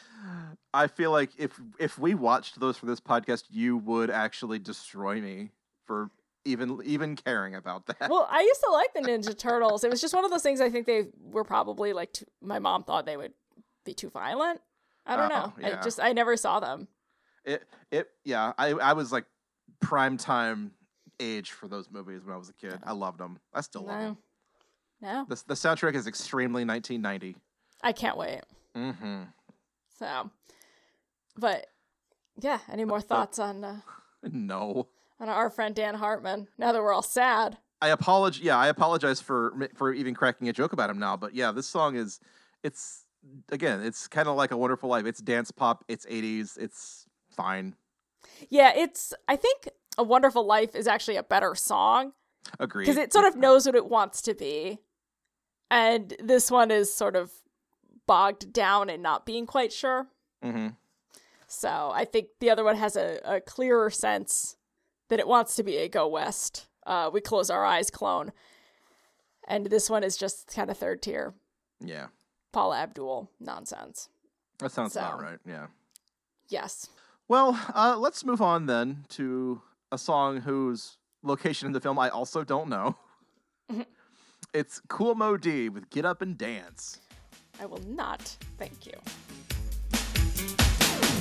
I 0.73 0.87
feel 0.87 1.11
like 1.11 1.31
if 1.37 1.59
if 1.79 1.97
we 1.97 2.13
watched 2.13 2.59
those 2.59 2.77
for 2.77 2.85
this 2.85 2.99
podcast, 2.99 3.45
you 3.49 3.77
would 3.77 4.09
actually 4.09 4.59
destroy 4.59 5.21
me 5.21 5.51
for 5.85 6.11
even 6.45 6.79
even 6.83 7.15
caring 7.15 7.55
about 7.55 7.85
that. 7.87 8.09
well, 8.09 8.27
I 8.29 8.41
used 8.41 8.61
to 8.61 8.71
like 8.71 8.93
the 8.93 9.01
Ninja 9.09 9.37
Turtles. 9.37 9.83
It 9.83 9.89
was 9.89 10.01
just 10.01 10.13
one 10.13 10.25
of 10.25 10.31
those 10.31 10.43
things. 10.43 10.59
I 10.61 10.69
think 10.69 10.85
they 10.85 11.07
were 11.21 11.43
probably 11.43 11.93
like 11.93 12.13
too, 12.13 12.25
my 12.41 12.59
mom 12.59 12.83
thought 12.83 13.05
they 13.05 13.17
would 13.17 13.33
be 13.85 13.93
too 13.93 14.09
violent. 14.09 14.61
I 15.07 15.15
don't 15.15 15.29
know. 15.29 15.53
Oh, 15.55 15.59
yeah. 15.59 15.79
I 15.79 15.83
just 15.83 15.99
I 15.99 16.13
never 16.13 16.35
saw 16.37 16.59
them. 16.59 16.87
It 17.45 17.63
it 17.91 18.09
yeah. 18.25 18.53
I 18.57 18.71
I 18.73 18.93
was 18.93 19.11
like 19.11 19.25
prime 19.79 20.17
time 20.17 20.71
age 21.19 21.51
for 21.51 21.67
those 21.67 21.89
movies 21.89 22.23
when 22.25 22.33
I 22.35 22.37
was 22.37 22.49
a 22.49 22.53
kid. 22.53 22.77
I 22.83 22.91
loved 22.93 23.19
them. 23.19 23.39
I 23.53 23.61
still 23.61 23.83
love 23.83 23.99
them. 24.01 24.17
no, 25.01 25.25
The 25.29 25.41
the 25.47 25.53
soundtrack 25.53 25.95
is 25.95 26.07
extremely 26.07 26.65
1990. 26.65 27.35
I 27.83 27.91
can't 27.91 28.17
wait. 28.17 28.41
Mm-hmm. 28.75 29.23
So, 29.97 30.29
but 31.37 31.67
yeah. 32.39 32.59
Any 32.71 32.85
more 32.85 33.01
thoughts 33.01 33.39
on 33.39 33.63
uh, 33.63 33.79
No. 34.23 34.87
on 35.19 35.29
our 35.29 35.49
friend 35.49 35.73
Dan 35.73 35.95
Hartman? 35.95 36.47
Now 36.57 36.71
that 36.71 36.81
we're 36.81 36.93
all 36.93 37.01
sad. 37.01 37.57
I 37.81 37.89
apologize. 37.89 38.41
Yeah, 38.43 38.57
I 38.57 38.67
apologize 38.67 39.21
for 39.21 39.69
for 39.75 39.93
even 39.93 40.13
cracking 40.15 40.49
a 40.49 40.53
joke 40.53 40.73
about 40.73 40.89
him 40.89 40.99
now. 40.99 41.15
But 41.17 41.33
yeah, 41.33 41.51
this 41.51 41.67
song 41.67 41.95
is 41.95 42.19
it's 42.63 43.05
again, 43.51 43.81
it's 43.81 44.07
kind 44.07 44.27
of 44.27 44.35
like 44.35 44.51
a 44.51 44.57
Wonderful 44.57 44.89
Life. 44.89 45.05
It's 45.05 45.19
dance 45.21 45.51
pop. 45.51 45.83
It's 45.87 46.05
80s. 46.05 46.57
It's 46.57 47.05
fine. 47.35 47.75
Yeah, 48.49 48.71
it's. 48.75 49.13
I 49.27 49.35
think 49.35 49.69
A 49.97 50.03
Wonderful 50.03 50.45
Life 50.45 50.75
is 50.75 50.87
actually 50.87 51.15
a 51.17 51.23
better 51.23 51.55
song 51.55 52.13
Agreed. 52.59 52.85
because 52.85 52.97
it 52.97 53.13
sort 53.13 53.25
of 53.25 53.35
knows 53.45 53.65
what 53.65 53.75
it 53.75 53.87
wants 53.87 54.21
to 54.23 54.33
be, 54.33 54.79
and 55.71 56.13
this 56.19 56.51
one 56.51 56.71
is 56.71 56.93
sort 56.93 57.15
of 57.15 57.31
bogged 58.05 58.53
down 58.53 58.89
and 58.89 59.01
not 59.03 59.25
being 59.25 59.45
quite 59.45 59.71
sure. 59.73 60.07
hmm 60.43 60.69
So 61.47 61.91
I 61.93 62.05
think 62.05 62.27
the 62.39 62.49
other 62.49 62.63
one 62.63 62.75
has 62.77 62.95
a, 62.95 63.19
a 63.25 63.41
clearer 63.41 63.89
sense 63.89 64.55
that 65.09 65.19
it 65.19 65.27
wants 65.27 65.55
to 65.55 65.63
be 65.63 65.77
a 65.77 65.87
Go 65.89 66.07
West. 66.07 66.67
Uh, 66.85 67.09
we 67.11 67.19
close 67.21 67.49
our 67.49 67.65
eyes 67.65 67.89
clone, 67.89 68.31
and 69.47 69.67
this 69.67 69.89
one 69.89 70.03
is 70.03 70.15
just 70.17 70.47
kind 70.53 70.69
of 70.69 70.77
third 70.77 71.01
tier 71.01 71.33
Yeah, 71.81 72.07
Paula 72.51 72.77
Abdul 72.79 73.29
nonsense. 73.39 74.09
that 74.59 74.71
sounds 74.71 74.95
about 74.95 75.21
right. 75.21 75.39
Yeah. 75.45 75.67
Yes. 76.49 76.89
Well, 77.27 77.59
uh, 77.75 77.97
let's 77.97 78.23
move 78.23 78.41
on 78.41 78.67
then 78.67 79.05
to 79.09 79.61
a 79.91 79.97
song 79.97 80.41
whose 80.41 80.97
location 81.23 81.67
in 81.67 81.73
the 81.73 81.81
film 81.81 81.99
I 81.99 82.09
also 82.09 82.43
don't 82.43 82.69
know. 82.69 82.95
it's 84.53 84.81
Kool 84.87 85.15
Moe 85.15 85.37
Dee 85.37 85.69
with 85.69 85.89
Get 85.89 86.05
Up 86.05 86.21
and 86.21 86.37
Dance. 86.37 86.99
I 87.59 87.65
will 87.65 87.81
not. 87.87 88.35
Thank 88.57 88.85
you. 88.85 88.93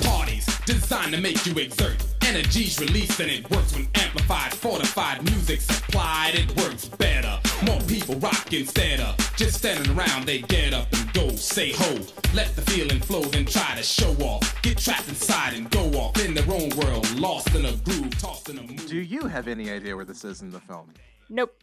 Parties 0.01 0.45
designed 0.65 1.13
to 1.13 1.19
make 1.19 1.45
you 1.45 1.53
exert. 1.55 1.97
Energy's 2.21 2.79
released 2.79 3.19
and 3.19 3.31
it 3.31 3.49
works 3.49 3.73
when 3.73 3.87
amplified, 3.95 4.53
fortified 4.53 5.23
music 5.23 5.61
supplied. 5.61 6.35
It 6.35 6.55
works 6.57 6.85
better. 6.85 7.39
More 7.65 7.81
people 7.81 8.15
rock 8.15 8.53
instead 8.53 8.99
of 8.99 9.15
just 9.35 9.57
standing 9.57 9.97
around. 9.97 10.25
They 10.25 10.39
get 10.39 10.73
up 10.73 10.87
and 10.93 10.96
go, 11.17 11.29
say 11.35 11.71
ho. 11.73 11.95
Let 12.33 12.55
the 12.55 12.61
feeling 12.71 12.99
flow, 12.99 13.21
then 13.23 13.45
try 13.45 13.75
to 13.75 13.83
show 13.83 14.11
off. 14.23 14.61
Get 14.61 14.77
trapped 14.77 15.07
inside 15.09 15.53
and 15.53 15.69
go 15.71 15.85
off 15.99 16.23
in 16.23 16.33
their 16.33 16.45
own 16.51 16.69
world, 16.77 17.09
lost 17.19 17.53
in 17.55 17.65
a 17.65 17.73
groove, 17.77 18.17
tossed 18.19 18.49
in 18.49 18.57
a 18.59 18.61
mood. 18.61 18.85
Do 18.87 18.97
you 18.97 19.21
have 19.27 19.47
any 19.47 19.71
idea 19.71 19.95
where 19.95 20.05
this 20.05 20.23
is 20.23 20.41
in 20.41 20.51
the 20.51 20.59
film? 20.59 20.93
Nope. 21.29 21.55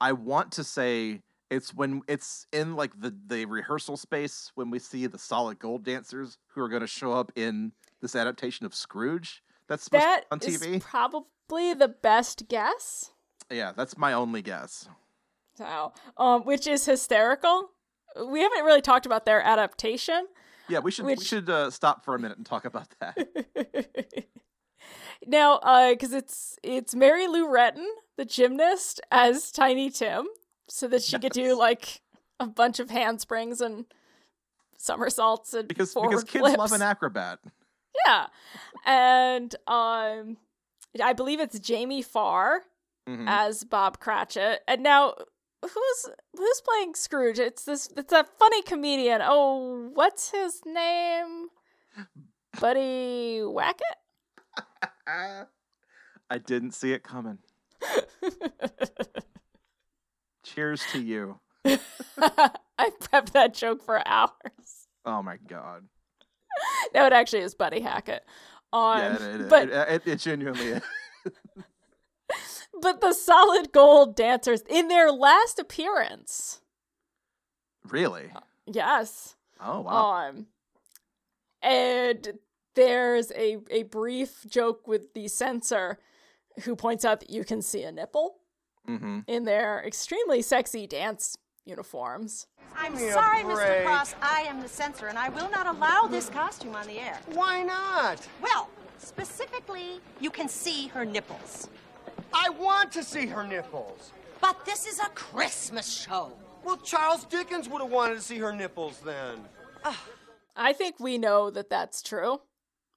I 0.00 0.12
want 0.12 0.52
to 0.52 0.64
say 0.64 1.20
it's 1.50 1.72
when 1.74 2.02
it's 2.08 2.46
in 2.52 2.74
like 2.76 2.92
the 2.98 3.14
the 3.28 3.44
rehearsal 3.46 3.96
space 3.96 4.50
when 4.54 4.70
we 4.70 4.78
see 4.78 5.06
the 5.06 5.18
solid 5.18 5.58
gold 5.58 5.84
dancers 5.84 6.38
who 6.48 6.60
are 6.62 6.68
going 6.68 6.80
to 6.80 6.86
show 6.86 7.12
up 7.12 7.30
in 7.36 7.72
this 8.00 8.16
adaptation 8.16 8.66
of 8.66 8.74
Scrooge. 8.74 9.42
That's 9.68 9.84
supposed 9.84 10.04
That 10.04 10.24
to 10.40 10.46
be 10.48 10.52
is 10.54 10.62
on 10.62 10.68
TV. 10.68 10.80
probably 10.80 11.74
the 11.74 11.88
best 11.88 12.48
guess. 12.48 13.10
yeah, 13.50 13.72
that's 13.76 13.96
my 13.98 14.12
only 14.12 14.42
guess. 14.42 14.88
So, 15.56 15.92
um, 16.18 16.42
which 16.42 16.66
is 16.66 16.84
hysterical. 16.84 17.70
We 18.24 18.40
haven't 18.40 18.64
really 18.64 18.80
talked 18.80 19.06
about 19.06 19.24
their 19.26 19.40
adaptation. 19.42 20.26
Yeah, 20.68 20.80
we 20.80 20.90
should 20.90 21.04
we 21.06 21.16
should 21.16 21.48
uh, 21.50 21.70
stop 21.70 22.04
for 22.04 22.14
a 22.14 22.18
minute 22.18 22.38
and 22.38 22.46
talk 22.46 22.64
about 22.64 22.88
that. 23.00 24.26
now, 25.26 25.54
uh, 25.58 25.90
because 25.90 26.12
it's 26.12 26.58
it's 26.62 26.94
Mary 26.94 27.26
Lou 27.28 27.46
Retton, 27.48 27.86
the 28.16 28.24
gymnast, 28.24 29.00
as 29.10 29.50
Tiny 29.50 29.90
Tim, 29.90 30.26
so 30.68 30.88
that 30.88 31.02
she 31.02 31.18
could 31.18 31.32
do 31.32 31.56
like 31.56 32.00
a 32.40 32.46
bunch 32.46 32.80
of 32.80 32.90
handsprings 32.90 33.60
and 33.60 33.86
somersaults 34.78 35.54
and 35.54 35.68
because 35.68 35.94
because 35.94 36.24
kids 36.24 36.42
flips. 36.42 36.58
love 36.58 36.72
an 36.72 36.82
acrobat. 36.82 37.38
yeah, 38.06 38.26
and 38.84 39.54
um, 39.66 40.36
I 41.02 41.12
believe 41.14 41.40
it's 41.40 41.58
Jamie 41.60 42.02
Farr 42.02 42.62
Mhm. 43.08 43.26
as 43.28 43.62
Bob 43.62 44.00
Cratchit, 44.00 44.62
and 44.66 44.82
now. 44.82 45.14
Who's 45.74 46.10
who's 46.36 46.60
playing 46.62 46.94
Scrooge? 46.94 47.38
It's 47.38 47.64
this. 47.64 47.88
It's 47.96 48.12
a 48.12 48.24
funny 48.38 48.62
comedian. 48.62 49.20
Oh, 49.22 49.90
what's 49.94 50.30
his 50.30 50.60
name? 50.64 51.48
Buddy 52.60 53.40
Wackett. 53.42 53.80
I 56.30 56.38
didn't 56.38 56.72
see 56.72 56.92
it 56.92 57.02
coming. 57.02 57.38
Cheers 60.44 60.82
to 60.92 61.00
you. 61.00 61.40
I 61.64 62.90
prepped 63.00 63.32
that 63.32 63.54
joke 63.54 63.82
for 63.82 64.06
hours. 64.06 64.88
Oh 65.04 65.22
my 65.22 65.36
god. 65.48 65.84
No, 66.94 67.04
it 67.04 67.12
actually 67.12 67.42
is 67.42 67.54
Buddy 67.54 67.80
Hackett. 67.80 68.24
Um, 68.72 68.98
Yeah, 68.98 69.14
it, 69.16 69.40
it, 69.42 69.48
but 69.50 69.68
it, 69.68 69.88
it, 69.88 70.02
it 70.06 70.18
genuinely 70.20 70.68
is. 70.68 70.82
But 72.80 73.00
the 73.00 73.12
solid 73.12 73.72
gold 73.72 74.16
dancers 74.16 74.62
in 74.68 74.88
their 74.88 75.10
last 75.10 75.58
appearance, 75.58 76.60
Really? 77.88 78.30
yes. 78.66 79.36
Oh 79.60 79.80
wow. 79.80 80.28
Um, 80.28 80.46
and 81.62 82.38
there's 82.74 83.32
a 83.32 83.58
a 83.70 83.84
brief 83.84 84.44
joke 84.48 84.86
with 84.86 85.14
the 85.14 85.28
censor, 85.28 85.98
who 86.64 86.76
points 86.76 87.04
out 87.04 87.20
that 87.20 87.30
you 87.30 87.44
can 87.44 87.62
see 87.62 87.82
a 87.82 87.92
nipple 87.92 88.36
mm-hmm. 88.88 89.20
in 89.26 89.44
their 89.44 89.82
extremely 89.86 90.42
sexy 90.42 90.86
dance 90.86 91.36
uniforms. 91.64 92.46
I'm 92.76 92.96
sorry, 92.96 93.42
Mr. 93.42 93.84
Cross. 93.84 94.14
I 94.22 94.42
am 94.42 94.60
the 94.60 94.68
censor, 94.68 95.06
and 95.06 95.18
I 95.18 95.28
will 95.30 95.50
not 95.50 95.66
allow 95.66 96.06
this 96.06 96.28
costume 96.28 96.74
on 96.74 96.86
the 96.86 96.98
air. 96.98 97.18
Why 97.32 97.62
not? 97.62 98.26
Well, 98.40 98.70
specifically, 98.98 100.00
you 100.20 100.30
can 100.30 100.48
see 100.48 100.88
her 100.88 101.04
nipples. 101.04 101.68
I 102.32 102.50
want 102.50 102.92
to 102.92 103.02
see 103.02 103.26
her 103.26 103.46
nipples. 103.46 104.12
But 104.40 104.64
this 104.64 104.86
is 104.86 104.98
a 104.98 105.08
Christmas 105.10 105.90
show. 105.90 106.32
Well, 106.64 106.76
Charles 106.78 107.24
Dickens 107.24 107.68
would 107.68 107.80
have 107.80 107.90
wanted 107.90 108.16
to 108.16 108.20
see 108.20 108.38
her 108.38 108.52
nipples 108.52 109.00
then. 109.04 109.40
I 110.56 110.72
think 110.72 110.98
we 110.98 111.18
know 111.18 111.50
that 111.50 111.70
that's 111.70 112.02
true. 112.02 112.40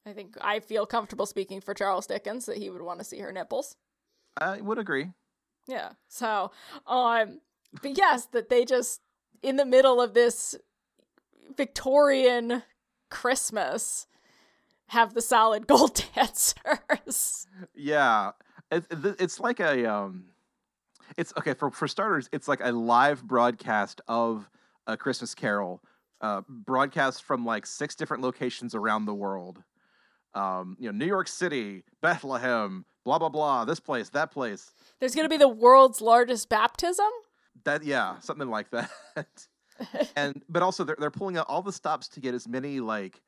I 0.05 0.13
think 0.13 0.35
I 0.41 0.59
feel 0.59 0.85
comfortable 0.85 1.25
speaking 1.25 1.61
for 1.61 1.73
Charles 1.73 2.07
Dickens 2.07 2.45
that 2.45 2.57
he 2.57 2.69
would 2.69 2.81
want 2.81 2.99
to 2.99 3.05
see 3.05 3.19
her 3.19 3.31
nipples. 3.31 3.75
I 4.39 4.61
would 4.61 4.79
agree. 4.79 5.11
Yeah. 5.67 5.91
So, 6.07 6.51
um, 6.87 7.41
but 7.81 7.97
yes, 7.97 8.25
that 8.27 8.49
they 8.49 8.65
just 8.65 9.01
in 9.43 9.57
the 9.57 9.65
middle 9.65 10.01
of 10.01 10.13
this 10.13 10.55
Victorian 11.55 12.63
Christmas 13.09 14.07
have 14.87 15.13
the 15.13 15.21
solid 15.21 15.67
gold 15.67 16.01
dancers. 16.15 17.47
Yeah, 17.75 18.31
it, 18.71 18.85
it- 18.89 19.15
it's 19.19 19.39
like 19.39 19.59
a 19.59 19.85
um, 19.91 20.25
it's 21.17 21.33
okay 21.37 21.53
for 21.53 21.71
for 21.71 21.87
starters. 21.87 22.29
It's 22.31 22.47
like 22.47 22.61
a 22.63 22.71
live 22.71 23.23
broadcast 23.23 24.01
of 24.07 24.49
a 24.87 24.97
Christmas 24.97 25.35
Carol, 25.35 25.81
uh, 26.21 26.41
broadcast 26.47 27.23
from 27.23 27.45
like 27.45 27.65
six 27.65 27.95
different 27.95 28.23
locations 28.23 28.73
around 28.75 29.05
the 29.05 29.13
world. 29.13 29.63
Um, 30.35 30.77
you 30.79 30.91
know, 30.91 30.97
New 30.97 31.05
York 31.07 31.27
City, 31.27 31.83
Bethlehem, 32.01 32.85
blah 33.03 33.17
blah 33.19 33.29
blah. 33.29 33.65
This 33.65 33.79
place, 33.79 34.09
that 34.09 34.31
place. 34.31 34.71
There's 34.99 35.15
going 35.15 35.25
to 35.25 35.29
be 35.29 35.37
the 35.37 35.47
world's 35.47 36.01
largest 36.01 36.49
baptism. 36.49 37.07
That 37.63 37.83
yeah, 37.83 38.19
something 38.19 38.49
like 38.49 38.69
that. 38.71 38.91
and 40.15 40.41
but 40.47 40.61
also 40.61 40.83
they're 40.83 40.97
they're 40.99 41.09
pulling 41.11 41.37
out 41.37 41.47
all 41.49 41.61
the 41.61 41.73
stops 41.73 42.07
to 42.09 42.19
get 42.19 42.33
as 42.35 42.47
many 42.47 42.79
like 42.79 43.21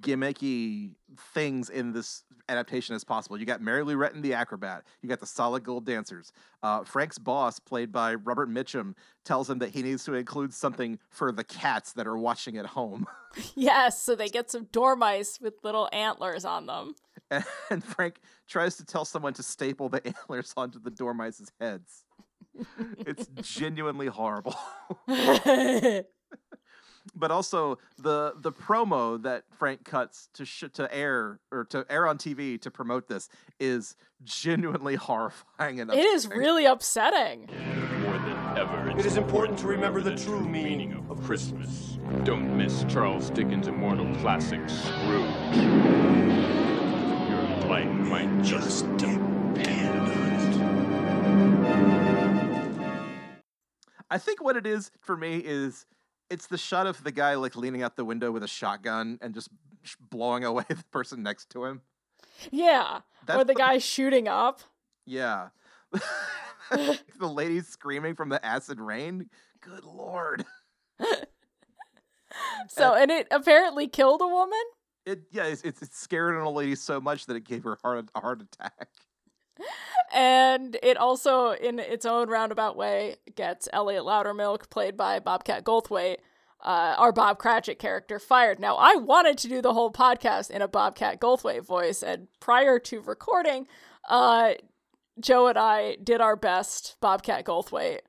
gimmicky 0.00 0.90
things 1.32 1.70
in 1.70 1.92
this 1.92 2.24
adaptation 2.48 2.94
as 2.94 3.04
possible. 3.04 3.38
You 3.38 3.46
got 3.46 3.62
Mary 3.62 3.82
Lou 3.82 3.96
Retton 3.96 4.20
the 4.22 4.34
acrobat. 4.34 4.84
You 5.02 5.08
got 5.08 5.20
the 5.20 5.26
solid 5.26 5.64
gold 5.64 5.86
dancers. 5.86 6.32
Uh, 6.62 6.84
Frank's 6.84 7.18
boss, 7.18 7.58
played 7.58 7.90
by 7.92 8.14
Robert 8.14 8.50
Mitchum, 8.50 8.94
tells 9.24 9.48
him 9.48 9.58
that 9.60 9.70
he 9.70 9.82
needs 9.82 10.04
to 10.04 10.14
include 10.14 10.52
something 10.52 10.98
for 11.08 11.32
the 11.32 11.44
cats 11.44 11.92
that 11.94 12.06
are 12.06 12.18
watching 12.18 12.56
at 12.58 12.66
home. 12.66 13.06
Yes, 13.54 14.02
so 14.02 14.16
they 14.16 14.28
get 14.28 14.50
some 14.50 14.64
dormice 14.72 15.38
with 15.40 15.54
little 15.62 15.88
antlers 15.92 16.44
on 16.44 16.66
them. 16.66 16.94
and, 17.30 17.44
and 17.70 17.84
Frank 17.84 18.16
tries 18.48 18.76
to 18.78 18.84
tell 18.84 19.04
someone 19.04 19.34
to 19.34 19.42
staple 19.44 19.88
the 19.88 20.04
antlers 20.06 20.52
onto 20.56 20.80
the 20.80 20.90
dormice's 20.90 21.52
heads. 21.60 22.02
it's 22.98 23.28
genuinely 23.40 24.08
horrible. 24.08 24.56
But 27.14 27.30
also 27.30 27.78
the 27.98 28.34
the 28.36 28.52
promo 28.52 29.20
that 29.22 29.44
Frank 29.58 29.84
cuts 29.84 30.28
to 30.34 30.44
sh- 30.44 30.64
to 30.72 30.92
air 30.94 31.40
or 31.50 31.64
to 31.66 31.84
air 31.90 32.06
on 32.06 32.18
TV 32.18 32.60
to 32.60 32.70
promote 32.70 33.08
this 33.08 33.28
is 33.58 33.96
genuinely 34.22 34.94
horrifying 34.96 35.80
and 35.80 35.92
it 35.92 36.04
is 36.04 36.28
really 36.28 36.64
upsetting. 36.66 37.48
More 38.02 38.18
than 38.18 38.58
ever, 38.58 38.90
It 38.98 39.06
is 39.06 39.16
important 39.16 39.58
to 39.60 39.66
remember 39.66 40.00
the 40.00 40.16
true 40.16 40.40
meaning 40.40 40.70
meaning 40.70 40.92
of 40.94 41.10
of 41.10 41.22
Christmas. 41.24 41.98
Don't 42.24 42.56
miss 42.56 42.84
Charles 42.88 43.30
Dickens' 43.30 43.66
immortal 43.66 44.06
classic, 44.16 44.60
Scrooge. 44.68 45.56
Your 47.28 47.42
life 47.68 47.88
might 47.88 48.42
just 48.42 48.84
depend 48.96 49.98
on 49.98 50.32
it. 50.32 50.56
I 54.10 54.18
think 54.18 54.42
what 54.42 54.56
it 54.56 54.66
is 54.66 54.90
for 55.00 55.16
me 55.16 55.38
is 55.38 55.86
it's 56.30 56.46
the 56.46 56.58
shot 56.58 56.86
of 56.86 57.02
the 57.04 57.12
guy 57.12 57.34
like 57.34 57.56
leaning 57.56 57.82
out 57.82 57.96
the 57.96 58.04
window 58.04 58.30
with 58.30 58.42
a 58.42 58.48
shotgun 58.48 59.18
and 59.20 59.34
just 59.34 59.48
blowing 60.00 60.44
away 60.44 60.64
the 60.68 60.84
person 60.90 61.22
next 61.22 61.50
to 61.50 61.64
him. 61.64 61.82
Yeah. 62.50 63.00
or 63.28 63.38
the 63.38 63.44
the- 63.44 63.54
guy 63.54 63.78
shooting 63.78 64.28
up. 64.28 64.60
Yeah. 65.06 65.48
the 66.70 66.98
lady 67.26 67.60
screaming 67.60 68.14
from 68.14 68.28
the 68.28 68.44
acid 68.44 68.80
rain. 68.80 69.28
Good 69.60 69.84
lord. 69.84 70.44
So, 72.68 72.94
and 72.94 73.10
it 73.10 73.26
apparently 73.30 73.88
killed 73.88 74.20
a 74.22 74.26
woman. 74.26 74.58
It 75.04 75.22
yeah, 75.32 75.44
it's, 75.44 75.62
it's, 75.62 75.82
it 75.82 75.92
scared 75.92 76.36
an 76.36 76.42
old 76.42 76.56
lady 76.56 76.74
so 76.74 77.00
much 77.00 77.26
that 77.26 77.34
it 77.36 77.44
gave 77.44 77.64
her 77.64 77.78
heart 77.82 78.08
a 78.14 78.20
heart 78.20 78.42
attack. 78.42 78.88
And 80.12 80.76
it 80.82 80.96
also, 80.96 81.52
in 81.52 81.78
its 81.78 82.04
own 82.04 82.28
roundabout 82.28 82.76
way, 82.76 83.16
gets 83.36 83.68
Elliot 83.72 84.02
Loudermilk, 84.02 84.68
played 84.70 84.96
by 84.96 85.18
Bobcat 85.20 85.64
Goldthwait, 85.64 86.16
uh, 86.64 86.94
our 86.98 87.12
Bob 87.12 87.38
Cratchit 87.38 87.78
character, 87.78 88.18
fired. 88.18 88.58
Now, 88.58 88.76
I 88.76 88.96
wanted 88.96 89.38
to 89.38 89.48
do 89.48 89.62
the 89.62 89.72
whole 89.72 89.92
podcast 89.92 90.50
in 90.50 90.62
a 90.62 90.68
Bobcat 90.68 91.20
Goldthwait 91.20 91.64
voice, 91.64 92.02
and 92.02 92.26
prior 92.40 92.78
to 92.80 93.00
recording, 93.00 93.66
uh, 94.08 94.54
Joe 95.20 95.46
and 95.46 95.58
I 95.58 95.96
did 96.02 96.20
our 96.20 96.34
best 96.36 96.96
Bobcat 97.00 97.44
Goldthwait. 97.44 98.00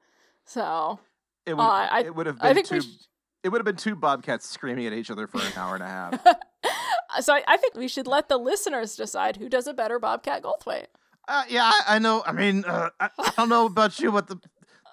So, 0.46 1.00
It 1.46 1.56
would 1.56 1.64
Uh, 1.64 1.88
I- 1.92 2.00
it 2.06 2.16
would 2.16 2.26
have 2.28 2.38
I 2.42 2.48
been 2.54 2.56
think 2.56 2.68
two 2.68 2.82
sh- 2.82 3.06
it 3.44 3.50
would 3.50 3.58
have 3.60 3.66
been 3.66 3.76
two 3.76 3.96
bobcats 3.96 4.48
screaming 4.48 4.86
at 4.86 4.94
each 4.94 5.10
other 5.10 5.26
for 5.26 5.40
an 5.40 5.52
hour 5.56 5.74
and 5.74 5.84
a 5.84 5.88
half. 5.88 6.24
so 7.22 7.34
I, 7.34 7.44
I 7.48 7.58
think 7.58 7.74
we 7.76 7.88
should 7.88 8.06
let 8.06 8.30
the 8.30 8.38
listeners 8.38 8.96
decide 8.96 9.38
who 9.38 9.50
does 9.50 9.66
a 9.66 9.74
better 9.74 9.98
Bobcat 9.98 10.44
Goldthwait. 10.44 10.86
Uh, 11.28 11.44
yeah, 11.50 11.64
I, 11.66 11.96
I 11.96 12.00
know. 12.00 12.24
I 12.26 12.32
mean, 12.32 12.64
uh, 12.66 12.90
I, 13.00 13.10
I 13.18 13.34
don't 13.38 13.50
know 13.50 13.66
about 13.66 14.00
you, 14.00 14.12
but 14.12 14.28
the 14.28 14.38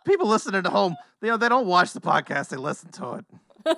people 0.07 0.29
listening 0.29 0.65
at 0.65 0.67
home, 0.67 0.97
you 1.23 1.29
know, 1.29 1.37
they 1.37 1.49
don't 1.49 1.67
watch 1.67 1.93
the 1.93 2.01
podcast; 2.01 2.49
they 2.49 2.57
listen 2.57 2.91
to 2.93 3.15
it. 3.15 3.25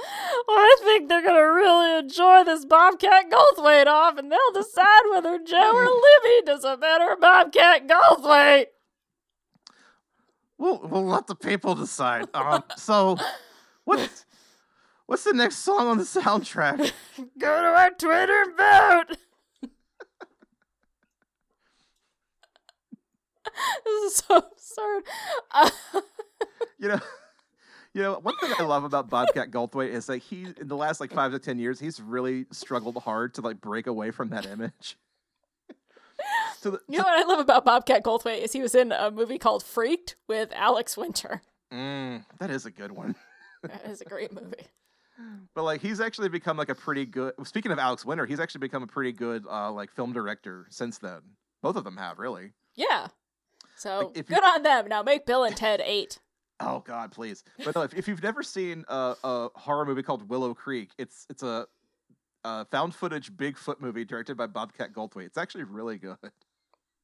I 0.00 0.76
think 0.82 1.08
they're 1.08 1.22
gonna 1.22 1.52
really 1.52 1.98
enjoy 1.98 2.44
this 2.44 2.64
Bobcat 2.64 3.30
Goldthwait 3.30 3.86
off, 3.86 4.16
and 4.18 4.30
they'll 4.30 4.52
decide 4.54 5.02
whether 5.10 5.38
Joe 5.38 5.72
or 5.74 5.84
Libby 6.24 6.46
does 6.46 6.64
a 6.64 6.76
better 6.76 7.16
Bobcat 7.20 7.88
Goldthwait. 7.88 8.66
We'll 10.56 10.80
we'll 10.88 11.06
let 11.06 11.26
the 11.26 11.34
people 11.36 11.74
decide. 11.74 12.28
Um, 12.34 12.64
so 12.76 13.16
what's 13.84 14.24
what's 15.06 15.24
the 15.24 15.32
next 15.32 15.58
song 15.58 15.88
on 15.88 15.98
the 15.98 16.04
soundtrack? 16.04 16.78
Go 17.38 17.62
to 17.62 17.68
our 17.68 17.90
Twitter 17.90 18.42
and 18.42 18.56
vote. 18.56 19.18
this 23.84 24.12
is 24.12 24.16
so 24.26 24.36
absurd. 24.38 25.02
Uh, 25.50 25.70
You 26.80 26.88
know, 26.88 27.00
you 27.94 28.02
know, 28.02 28.20
one 28.20 28.36
thing 28.40 28.52
I 28.56 28.62
love 28.62 28.84
about 28.84 29.10
Bobcat 29.10 29.50
Goldthwait 29.50 29.88
is 29.90 30.06
that 30.06 30.18
he, 30.18 30.46
in 30.60 30.68
the 30.68 30.76
last 30.76 31.00
like 31.00 31.12
five 31.12 31.32
to 31.32 31.40
ten 31.40 31.58
years, 31.58 31.80
he's 31.80 32.00
really 32.00 32.46
struggled 32.52 32.96
hard 32.98 33.34
to 33.34 33.40
like 33.40 33.60
break 33.60 33.88
away 33.88 34.12
from 34.12 34.28
that 34.30 34.46
image. 34.46 34.96
to 36.62 36.70
the, 36.70 36.80
you 36.88 36.98
know 36.98 37.04
what 37.04 37.18
I 37.18 37.24
love 37.26 37.40
about 37.40 37.64
Bobcat 37.64 38.04
Goldthwait 38.04 38.42
is 38.42 38.52
he 38.52 38.62
was 38.62 38.76
in 38.76 38.92
a 38.92 39.10
movie 39.10 39.38
called 39.38 39.64
Freaked 39.64 40.14
with 40.28 40.52
Alex 40.54 40.96
Winter. 40.96 41.42
Mm, 41.72 42.24
that 42.38 42.50
is 42.50 42.64
a 42.64 42.70
good 42.70 42.92
one. 42.92 43.16
That 43.64 43.84
is 43.86 44.00
a 44.00 44.04
great 44.04 44.32
movie. 44.32 44.68
But 45.56 45.64
like 45.64 45.80
he's 45.80 46.00
actually 46.00 46.28
become 46.28 46.56
like 46.56 46.68
a 46.68 46.76
pretty 46.76 47.04
good. 47.06 47.32
Speaking 47.42 47.72
of 47.72 47.78
Alex 47.80 48.04
Winter, 48.04 48.24
he's 48.24 48.38
actually 48.38 48.60
become 48.60 48.84
a 48.84 48.86
pretty 48.86 49.10
good 49.10 49.44
uh, 49.50 49.72
like 49.72 49.90
film 49.90 50.12
director 50.12 50.66
since 50.70 50.98
then. 50.98 51.22
Both 51.60 51.74
of 51.74 51.82
them 51.82 51.96
have 51.96 52.20
really. 52.20 52.52
Yeah. 52.76 53.08
So 53.78 53.98
Like, 54.08 54.18
if 54.18 54.28
you- 54.30 54.36
good 54.36 54.44
on 54.44 54.62
them. 54.62 54.88
Now 54.88 55.02
make 55.02 55.24
Bill 55.26 55.44
and 55.44 55.56
Ted 55.56 55.80
eight. 55.84 56.18
Oh 56.60 56.80
God, 56.80 57.12
please! 57.12 57.44
But 57.64 57.74
no, 57.76 57.82
if, 57.82 57.94
if 57.94 58.08
you've 58.08 58.22
never 58.22 58.42
seen 58.42 58.84
a, 58.88 59.14
a 59.22 59.48
horror 59.54 59.86
movie 59.86 60.02
called 60.02 60.28
Willow 60.28 60.54
Creek, 60.54 60.90
it's 60.98 61.24
it's 61.30 61.44
a, 61.44 61.66
a 62.44 62.64
found 62.66 62.94
footage 62.96 63.32
Bigfoot 63.32 63.80
movie 63.80 64.04
directed 64.04 64.36
by 64.36 64.46
Bobcat 64.48 64.92
Goldthwait. 64.92 65.26
It's 65.26 65.38
actually 65.38 65.62
really 65.64 65.98
good. 65.98 66.16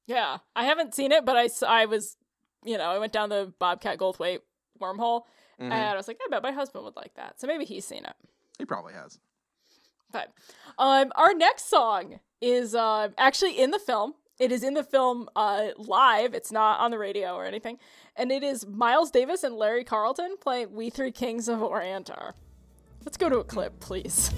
Yeah, 0.09 0.39
I 0.57 0.65
haven't 0.65 0.95
seen 0.95 1.13
it, 1.13 1.25
but 1.25 1.37
I 1.37 1.49
I 1.67 1.87
was, 1.87 2.17
you 2.65 2.77
know, 2.77 2.85
I 2.91 2.99
went 2.99 3.13
down 3.13 3.29
the 3.29 3.53
Bobcat 3.61 3.97
Goldthwait 3.99 4.41
wormhole, 4.81 5.23
Mhm. 5.61 5.67
and 5.71 5.73
I 5.73 5.95
was 5.95 6.09
like, 6.09 6.19
I 6.21 6.29
bet 6.31 6.43
my 6.43 6.51
husband 6.53 6.85
would 6.85 6.97
like 6.97 7.15
that. 7.15 7.41
So 7.41 7.47
maybe 7.47 7.65
he's 7.65 7.87
seen 7.87 8.05
it. 8.05 8.15
He 8.59 8.65
probably 8.65 8.93
has. 8.95 9.21
But 10.11 10.33
um, 10.79 11.13
our 11.15 11.33
next 11.33 11.69
song 11.71 12.19
is 12.41 12.75
uh, 12.75 13.09
actually 13.17 13.59
in 13.61 13.71
the 13.71 13.79
film. 13.79 14.15
It 14.39 14.51
is 14.51 14.65
in 14.65 14.75
the 14.75 14.83
film 14.83 15.29
uh, 15.37 15.69
live. 15.77 16.35
It's 16.35 16.51
not 16.51 16.81
on 16.81 16.91
the 16.91 16.99
radio 16.99 17.35
or 17.35 17.45
anything, 17.45 17.79
and 18.17 18.33
it 18.33 18.43
is 18.43 18.67
Miles 18.67 19.11
Davis 19.11 19.45
and 19.45 19.55
Larry 19.55 19.85
Carlton 19.85 20.37
playing 20.41 20.73
"We 20.73 20.91
Three 20.91 21.13
Kings 21.13 21.49
of 21.49 21.63
Orient 21.63 22.11
Are." 22.11 22.35
Let's 23.05 23.17
go 23.17 23.29
to 23.29 23.39
a 23.39 23.45
clip, 23.45 23.79
please. 23.81 24.33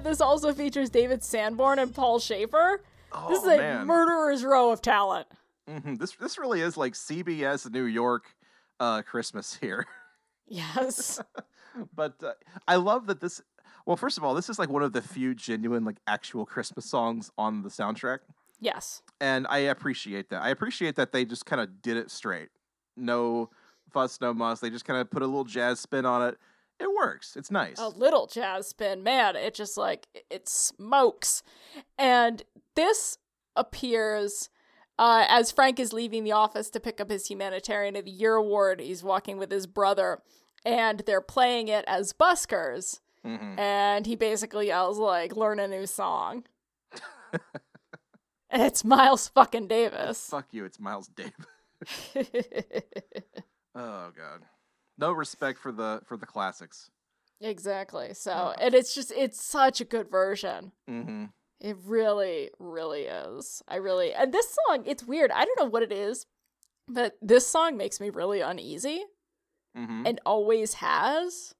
Shit! 0.00 0.04
This 0.10 0.20
also 0.20 0.52
features 0.52 0.90
David 0.90 1.22
Sanborn 1.22 1.78
and 1.78 1.94
Paul 1.94 2.18
Shaffer. 2.18 2.82
Oh, 3.12 3.28
this 3.28 3.42
is 3.42 3.48
Oh, 3.48 3.52
a 3.52 3.56
man. 3.58 3.86
murderer's 3.86 4.44
row 4.44 4.70
of 4.70 4.80
talent. 4.82 5.26
hmm 5.68 5.96
This 5.96 6.12
this 6.12 6.38
really 6.38 6.60
is 6.60 6.76
like 6.76 6.94
CBS 6.94 7.70
New 7.70 7.84
York 7.84 8.34
uh, 8.78 9.02
Christmas 9.02 9.54
here. 9.60 9.86
Yes. 10.48 11.20
but 11.94 12.22
uh, 12.22 12.32
I 12.66 12.76
love 12.76 13.06
that 13.06 13.20
this. 13.20 13.40
Well, 13.86 13.96
first 13.96 14.18
of 14.18 14.24
all, 14.24 14.34
this 14.34 14.48
is 14.48 14.58
like 14.58 14.68
one 14.68 14.82
of 14.82 14.92
the 14.92 15.02
few 15.02 15.34
genuine 15.34 15.84
like 15.84 15.96
actual 16.06 16.44
Christmas 16.46 16.84
songs 16.86 17.30
on 17.38 17.62
the 17.62 17.68
soundtrack, 17.70 18.18
Yes. 18.60 19.02
and 19.20 19.46
I 19.48 19.58
appreciate 19.58 20.28
that. 20.30 20.42
I 20.42 20.50
appreciate 20.50 20.96
that 20.96 21.12
they 21.12 21.24
just 21.24 21.46
kind 21.46 21.60
of 21.60 21.80
did 21.82 21.96
it 21.96 22.10
straight. 22.10 22.48
No 22.96 23.50
fuss, 23.90 24.20
no 24.20 24.34
muss. 24.34 24.60
They 24.60 24.70
just 24.70 24.84
kind 24.84 25.00
of 25.00 25.10
put 25.10 25.22
a 25.22 25.26
little 25.26 25.44
jazz 25.44 25.80
spin 25.80 26.04
on 26.04 26.28
it. 26.28 26.38
It 26.80 26.88
works. 26.96 27.36
It's 27.36 27.50
nice. 27.50 27.78
a 27.78 27.88
little 27.88 28.26
jazz 28.26 28.68
spin 28.68 29.02
man 29.02 29.36
it 29.36 29.54
just 29.54 29.76
like 29.76 30.06
it 30.30 30.48
smokes 30.48 31.42
and 31.98 32.42
this 32.74 33.18
appears 33.56 34.48
uh, 34.98 35.24
as 35.28 35.50
frank 35.52 35.78
is 35.78 35.92
leaving 35.92 36.24
the 36.24 36.32
office 36.32 36.70
to 36.70 36.80
pick 36.80 37.00
up 37.00 37.10
his 37.10 37.26
humanitarian 37.26 37.96
of 37.96 38.04
the 38.06 38.10
year 38.10 38.34
award 38.34 38.80
he's 38.80 39.02
walking 39.02 39.36
with 39.38 39.50
his 39.50 39.66
brother 39.66 40.20
and 40.64 41.00
they're 41.06 41.20
playing 41.20 41.68
it 41.68 41.84
as 41.86 42.12
buskers 42.12 43.00
Mhm. 43.24 43.58
and 43.58 44.06
he 44.06 44.16
basically 44.16 44.68
yells 44.68 44.98
like 44.98 45.36
learn 45.36 45.58
a 45.60 45.68
new 45.68 45.86
song 45.86 46.44
and 48.50 48.62
it's 48.62 48.82
miles 48.84 49.28
fucking 49.28 49.66
davis 49.68 50.26
Fuck 50.30 50.46
you. 50.52 50.64
It's 50.64 50.80
Miles 50.80 51.08
Davis. 51.08 51.34
Oh 53.74 54.10
god. 54.16 54.42
No 55.00 55.12
respect 55.12 55.58
for 55.58 55.72
the 55.72 56.00
for 56.04 56.16
the 56.16 56.26
classics. 56.26 56.90
exactly 57.40 58.12
so 58.14 58.32
Uh. 58.32 58.54
and 58.60 58.74
it's 58.74 58.94
just 58.94 59.10
it's 59.12 59.42
such 59.42 59.80
a 59.80 59.84
good 59.84 60.10
version 60.10 60.72
Mm-hmm. 60.88 61.24
It 61.62 61.76
really, 61.84 62.48
really 62.58 63.02
is. 63.02 63.62
I 63.68 63.76
really, 63.76 64.14
and 64.14 64.32
this 64.32 64.56
song, 64.66 64.84
it's 64.86 65.04
weird. 65.04 65.30
I 65.30 65.44
don't 65.44 65.58
know 65.58 65.66
what 65.66 65.82
it 65.82 65.92
is, 65.92 66.24
but 66.88 67.18
this 67.20 67.46
song 67.46 67.76
makes 67.76 68.00
me 68.00 68.08
really 68.08 68.40
uneasy 68.40 69.04
Mm-hmm. 69.76 70.06
and 70.06 70.20
always 70.24 70.74
has. 70.74 71.54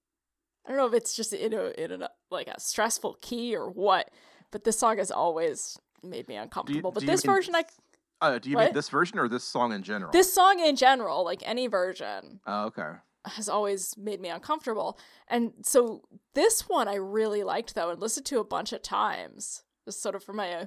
I 0.64 0.70
don't 0.70 0.78
know 0.78 0.86
if 0.86 0.94
it's 0.94 1.14
just 1.14 1.32
in 1.34 1.52
a, 1.52 1.64
in 1.78 2.02
a, 2.02 2.08
like 2.30 2.48
a 2.48 2.58
stressful 2.58 3.18
key 3.20 3.54
or 3.54 3.68
what, 3.68 4.10
but 4.50 4.64
this 4.64 4.78
song 4.78 4.96
has 4.98 5.10
always 5.10 5.78
made 6.02 6.26
me 6.28 6.36
uncomfortable. 6.36 6.92
but 6.92 7.02
you 7.02 7.06
this 7.06 7.24
mean- 7.26 7.34
version, 7.36 7.54
I, 7.54 7.64
Uh, 8.22 8.38
do 8.38 8.48
you 8.50 8.56
mean 8.56 8.72
this 8.72 8.88
version 8.88 9.18
or 9.18 9.28
this 9.28 9.44
song 9.44 9.72
in 9.72 9.82
general? 9.82 10.12
this 10.12 10.32
song 10.32 10.60
in 10.60 10.76
general, 10.76 11.24
like 11.26 11.42
any 11.44 11.66
version, 11.68 12.40
Oh, 12.46 12.64
okay. 12.68 12.92
Has 13.24 13.48
always 13.48 13.96
made 13.96 14.20
me 14.20 14.28
uncomfortable. 14.28 14.98
And 15.28 15.52
so 15.62 16.02
this 16.34 16.68
one 16.68 16.88
I 16.88 16.94
really 16.94 17.42
liked 17.44 17.74
though 17.74 17.90
and 17.90 18.00
listened 18.00 18.26
to 18.26 18.38
a 18.40 18.44
bunch 18.44 18.72
of 18.72 18.82
times, 18.82 19.62
just 19.84 20.02
sort 20.02 20.14
of 20.14 20.24
for 20.24 20.32
my 20.32 20.52
uh, 20.54 20.66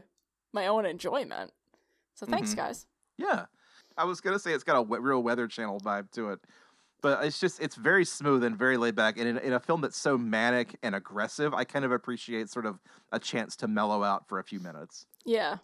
my 0.54 0.68
own 0.68 0.86
enjoyment. 0.86 1.52
So 2.16 2.26
thanks, 2.26 2.54
Mhm. 2.54 2.58
guys. 2.58 2.86
Yeah. 3.18 3.46
I 3.98 4.06
was 4.06 4.22
gonna 4.22 4.40
say 4.40 4.54
it's 4.54 4.64
got 4.64 4.80
a 4.80 5.00
real 5.02 5.24
Weather 5.24 5.48
Channel 5.48 5.80
vibe 5.80 6.12
to 6.12 6.30
it, 6.32 6.40
but 7.02 7.24
it's 7.26 7.40
just 7.40 7.60
it's 7.60 7.76
very 7.76 8.06
smooth 8.06 8.44
and 8.44 8.58
very 8.58 8.78
laid 8.78 8.96
back. 8.96 9.18
And 9.18 9.28
in, 9.28 9.38
in 9.40 9.54
a 9.54 9.60
film 9.60 9.82
that's 9.82 9.98
so 9.98 10.18
manic 10.18 10.78
and 10.84 10.94
aggressive, 10.96 11.54
I 11.54 11.64
kind 11.64 11.86
of 11.86 11.92
appreciate 11.92 12.50
sort 12.50 12.66
of 12.68 12.80
a 13.12 13.20
chance 13.20 13.56
to 13.58 13.68
mellow 13.68 14.04
out 14.04 14.28
for 14.28 14.38
a 14.40 14.44
few 14.44 14.60
minutes, 14.60 15.06
Yeah. 15.26 15.58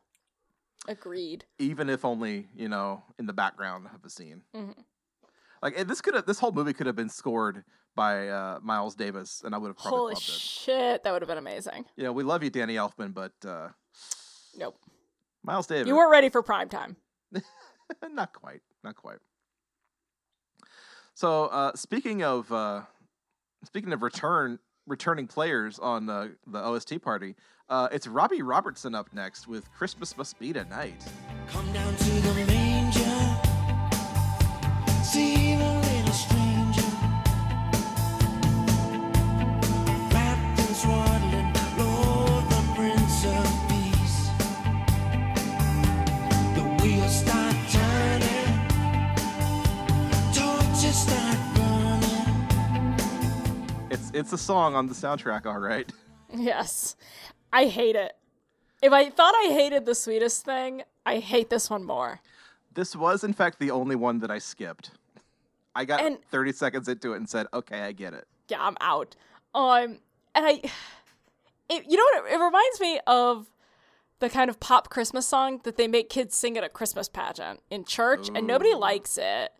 Agreed. 0.88 1.46
even 1.60 1.90
if 1.90 2.04
only 2.06 2.50
you 2.56 2.68
know 2.70 3.04
in 3.20 3.26
the 3.28 3.34
background 3.34 3.88
of 3.94 4.04
a 4.06 4.10
scene. 4.10 4.44
Mhm. 4.56 4.76
Like 5.62 5.78
eh, 5.78 5.84
this 5.84 6.01
could 6.01 6.14
have 6.16 6.26
this 6.26 6.39
whole 6.39 6.51
movie 6.51 6.74
could 6.74 6.88
have 6.88 6.95
been 6.95 7.10
scored 7.10 7.64
by 7.95 8.30
uh, 8.30 8.60
Miles 8.62 8.95
Davis, 8.95 9.41
and 9.43 9.53
I 9.53 9.57
would 9.57 9.68
have 9.68 9.78
probably 9.78 9.97
Holy 9.97 10.14
loved 10.14 10.28
it. 10.28 10.32
shit, 10.32 11.03
that 11.03 11.12
would 11.12 11.22
have 11.22 11.28
been 11.28 11.38
amazing. 11.38 11.86
You 11.97 12.05
know, 12.05 12.14
we 12.14 12.24
love 12.24 12.43
you, 12.43 12.49
Danny 12.49 12.76
Elfman, 12.76 13.14
but 13.14 13.34
uh, 13.45 13.70
Nope. 14.57 14.78
Miles 15.43 15.68
Davis. 15.68 15.88
You 15.88 15.95
weren't 15.95 16.12
ready 16.12 16.30
for 16.30 16.41
prime 16.41 16.70
time. 16.70 16.95
not 18.12 18.34
quite, 18.34 18.62
not 18.84 18.95
quite. 18.95 19.20
So, 21.14 21.45
uh, 21.47 21.76
speaking 21.76 22.24
of 22.24 22.51
uh, 22.51 22.82
speaking 23.66 23.91
of 23.93 24.03
return 24.03 24.60
returning 24.88 25.28
players 25.28 25.80
on 25.80 26.10
uh, 26.10 26.30
the 26.47 26.60
OST 26.60 27.01
party, 27.01 27.36
uh, 27.70 27.89
it's 27.91 28.07
Robbie 28.07 28.41
Robertson 28.41 28.95
up 28.95 29.14
next 29.14 29.47
with 29.47 29.72
"Christmas 29.74 30.18
Must 30.18 30.39
Be 30.39 30.53
Tonight." 30.53 31.03
It's 53.89 54.12
it's 54.14 54.32
a 54.32 54.38
song 54.38 54.76
on 54.76 54.86
the 54.86 54.93
soundtrack, 54.93 55.47
all 55.47 55.60
right. 55.60 55.91
Yes. 56.32 56.95
I 57.51 57.66
hate 57.66 57.95
it. 57.95 58.16
If 58.84 58.93
I 58.93 59.10
thought 59.10 59.34
I 59.34 59.47
hated 59.51 59.88
the 59.88 59.95
sweetest 59.95 60.45
thing, 60.45 60.84
I 61.03 61.18
hate 61.18 61.49
this 61.49 61.72
one 61.72 61.84
more. 61.84 62.22
This 62.76 62.95
was, 62.95 63.24
in 63.24 63.34
fact, 63.34 63.57
the 63.57 63.72
only 63.72 63.95
one 63.95 64.20
that 64.20 64.30
I 64.30 64.38
skipped. 64.38 64.91
I 65.76 65.86
got 65.86 66.02
And- 66.02 66.24
30 66.32 66.52
seconds 66.54 66.88
into 66.88 67.14
it 67.14 67.18
and 67.18 67.30
said, 67.30 67.48
"Okay, 67.54 67.82
I 67.82 67.92
get 67.92 68.14
it." 68.14 68.28
Yeah, 68.50 68.66
I'm 68.66 68.78
out. 68.82 69.16
Um, 69.54 70.00
and 70.36 70.46
I, 70.46 70.62
it, 71.70 71.86
you 71.88 71.98
know 71.98 72.04
what? 72.22 72.32
It, 72.32 72.36
it 72.36 72.44
reminds 72.44 72.80
me 72.80 73.00
of 73.08 73.48
the 74.20 74.30
kind 74.30 74.50
of 74.50 74.60
pop 74.60 74.90
Christmas 74.90 75.28
song 75.28 75.62
that 75.64 75.78
they 75.78 75.88
make 75.88 76.10
kids 76.10 76.36
sing 76.36 76.58
at 76.58 76.64
a 76.64 76.70
Christmas 76.70 77.08
pageant 77.08 77.62
in 77.70 77.86
church, 77.86 78.30
and 78.34 78.46
nobody 78.48 78.74
likes 78.74 79.18
it. 79.18 79.52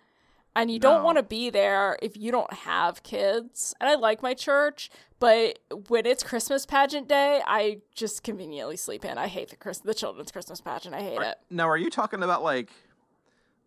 And 0.56 0.70
you 0.72 0.80
don't 0.80 1.04
want 1.04 1.18
to 1.18 1.24
be 1.24 1.50
there 1.52 1.98
if 2.02 2.18
you 2.18 2.32
don't 2.32 2.52
have 2.52 3.04
kids. 3.04 3.74
And 3.80 3.88
I 3.90 3.96
like 3.96 4.22
my 4.24 4.34
church, 4.34 4.90
but 5.20 5.60
when 5.88 6.06
it's 6.08 6.24
Christmas 6.24 6.66
pageant 6.66 7.08
day, 7.08 7.42
I 7.46 7.78
just 7.96 8.24
conveniently 8.24 8.76
sleep 8.76 9.06
in. 9.06 9.18
I 9.18 9.28
hate 9.28 9.50
the 9.52 9.56
Chris- 9.56 9.78
the 9.80 9.94
children's 9.94 10.32
Christmas 10.32 10.60
pageant. 10.60 10.96
I 10.96 11.02
hate 11.02 11.22
it. 11.22 11.38
Now, 11.52 11.70
are 11.70 11.78
you 11.78 11.90
talking 11.92 12.24
about 12.24 12.44
like 12.44 12.72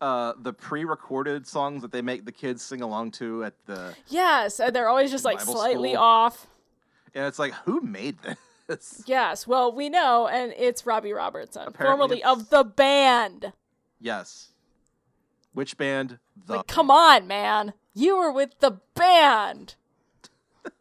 uh, 0.02 0.34
the 0.38 0.52
pre-recorded 0.52 1.46
songs 1.46 1.80
that 1.82 1.92
they 1.92 2.02
make 2.02 2.24
the 2.26 2.32
kids 2.32 2.60
sing 2.62 2.82
along 2.82 3.12
to 3.12 3.44
at 3.44 3.54
the? 3.66 3.94
Yes, 4.08 4.60
and 4.60 4.74
they're 4.76 4.88
always 4.88 5.10
just 5.10 5.24
like 5.24 5.38
Bible 5.38 5.54
slightly 5.54 5.92
school. 5.92 6.02
off. 6.02 6.46
And 7.14 7.24
it's 7.26 7.38
like, 7.38 7.54
who 7.64 7.80
made 7.80 8.18
this? 8.22 8.36
Yes, 9.06 9.46
well, 9.46 9.70
we 9.74 9.88
know, 9.90 10.28
and 10.28 10.52
it's 10.56 10.86
Robbie 10.86 11.12
Robertson, 11.12 11.64
Apparently 11.68 11.98
formerly 11.98 12.18
it's- 12.20 12.32
of 12.32 12.48
the 12.50 12.64
band. 12.64 13.52
Yes. 14.00 14.48
Which 15.52 15.76
band? 15.76 16.18
The. 16.46 16.56
Like, 16.56 16.66
come 16.68 16.90
on, 16.90 17.26
man. 17.26 17.74
You 17.94 18.16
were 18.16 18.32
with 18.32 18.58
the 18.60 18.80
band. 18.94 19.74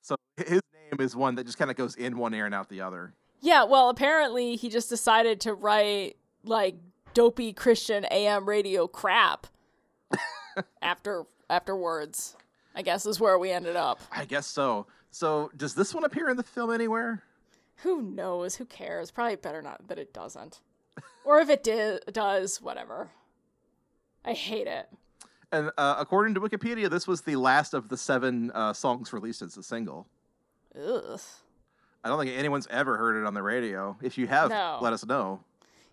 So 0.00 0.16
his 0.36 0.60
name 0.90 1.00
is 1.00 1.16
one 1.16 1.34
that 1.36 1.44
just 1.46 1.56
kind 1.58 1.70
of 1.70 1.76
goes 1.78 1.96
in 1.96 2.18
one 2.18 2.34
ear 2.34 2.44
and 2.46 2.54
out 2.54 2.68
the 2.68 2.82
other. 2.82 3.14
Yeah, 3.40 3.64
well, 3.64 3.88
apparently 3.88 4.54
he 4.56 4.68
just 4.68 4.88
decided 4.90 5.40
to 5.42 5.54
write, 5.54 6.16
like, 6.44 6.76
dopey 7.14 7.52
Christian 7.52 8.04
AM 8.10 8.46
radio 8.48 8.86
crap 8.86 9.46
after 10.82 11.24
afterwards. 11.48 12.36
I 12.74 12.82
guess 12.82 13.06
is 13.06 13.20
where 13.20 13.38
we 13.38 13.50
ended 13.50 13.76
up. 13.76 14.00
I 14.10 14.24
guess 14.24 14.46
so. 14.46 14.86
So 15.10 15.50
does 15.56 15.74
this 15.74 15.94
one 15.94 16.04
appear 16.04 16.28
in 16.28 16.36
the 16.36 16.42
film 16.42 16.72
anywhere? 16.72 17.22
Who 17.78 18.02
knows? 18.02 18.56
Who 18.56 18.64
cares? 18.64 19.10
Probably 19.10 19.36
better 19.36 19.62
not 19.62 19.86
that 19.88 19.98
it 19.98 20.12
doesn't. 20.12 20.60
or 21.24 21.38
if 21.38 21.48
it 21.48 21.62
did, 21.62 22.02
does, 22.12 22.60
whatever. 22.60 23.10
I 24.24 24.32
hate 24.32 24.66
it. 24.66 24.88
And 25.52 25.70
uh, 25.78 25.94
according 25.98 26.34
to 26.34 26.40
Wikipedia, 26.40 26.90
this 26.90 27.06
was 27.06 27.20
the 27.22 27.36
last 27.36 27.74
of 27.74 27.88
the 27.88 27.96
seven 27.96 28.50
uh, 28.52 28.72
songs 28.72 29.12
released 29.12 29.40
as 29.42 29.56
a 29.56 29.62
single. 29.62 30.08
Ugh. 30.76 31.20
I 32.02 32.08
don't 32.08 32.18
think 32.18 32.36
anyone's 32.36 32.66
ever 32.70 32.96
heard 32.96 33.20
it 33.22 33.26
on 33.26 33.34
the 33.34 33.42
radio. 33.42 33.96
If 34.02 34.18
you 34.18 34.26
have, 34.26 34.50
No. 34.50 34.78
let 34.82 34.92
us 34.92 35.06
know. 35.06 35.40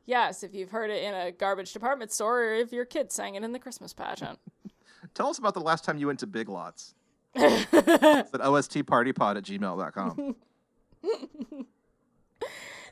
Yes, 0.06 0.43
if 0.43 0.54
you've 0.56 0.72
heard 0.72 0.89
it 0.89 1.04
in 1.04 1.14
a 1.14 1.32
garbage 1.32 1.74
department 1.74 2.12
store 2.12 2.43
or 2.43 2.54
if 2.54 2.72
your 2.74 2.86
kid 2.86 3.12
sang 3.12 3.36
it 3.36 3.43
in 3.43 3.52
the 3.52 3.60
Christmas 3.60 3.93
pageant. 3.93 4.39
Tell 5.14 5.28
us 5.28 5.38
about 5.38 5.54
the 5.54 5.62
last 5.62 5.84
time 5.84 5.97
you 5.97 6.08
went 6.08 6.20
to 6.20 6.28
Big 6.28 6.49
Lots. 6.49 6.95
it's 7.36 7.74
at 7.74 8.41
ostpartypod 8.41 9.38
at 9.38 9.43
gmail.com. 9.43 10.36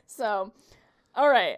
So, 0.06 0.52
all 1.14 1.30
right. 1.30 1.56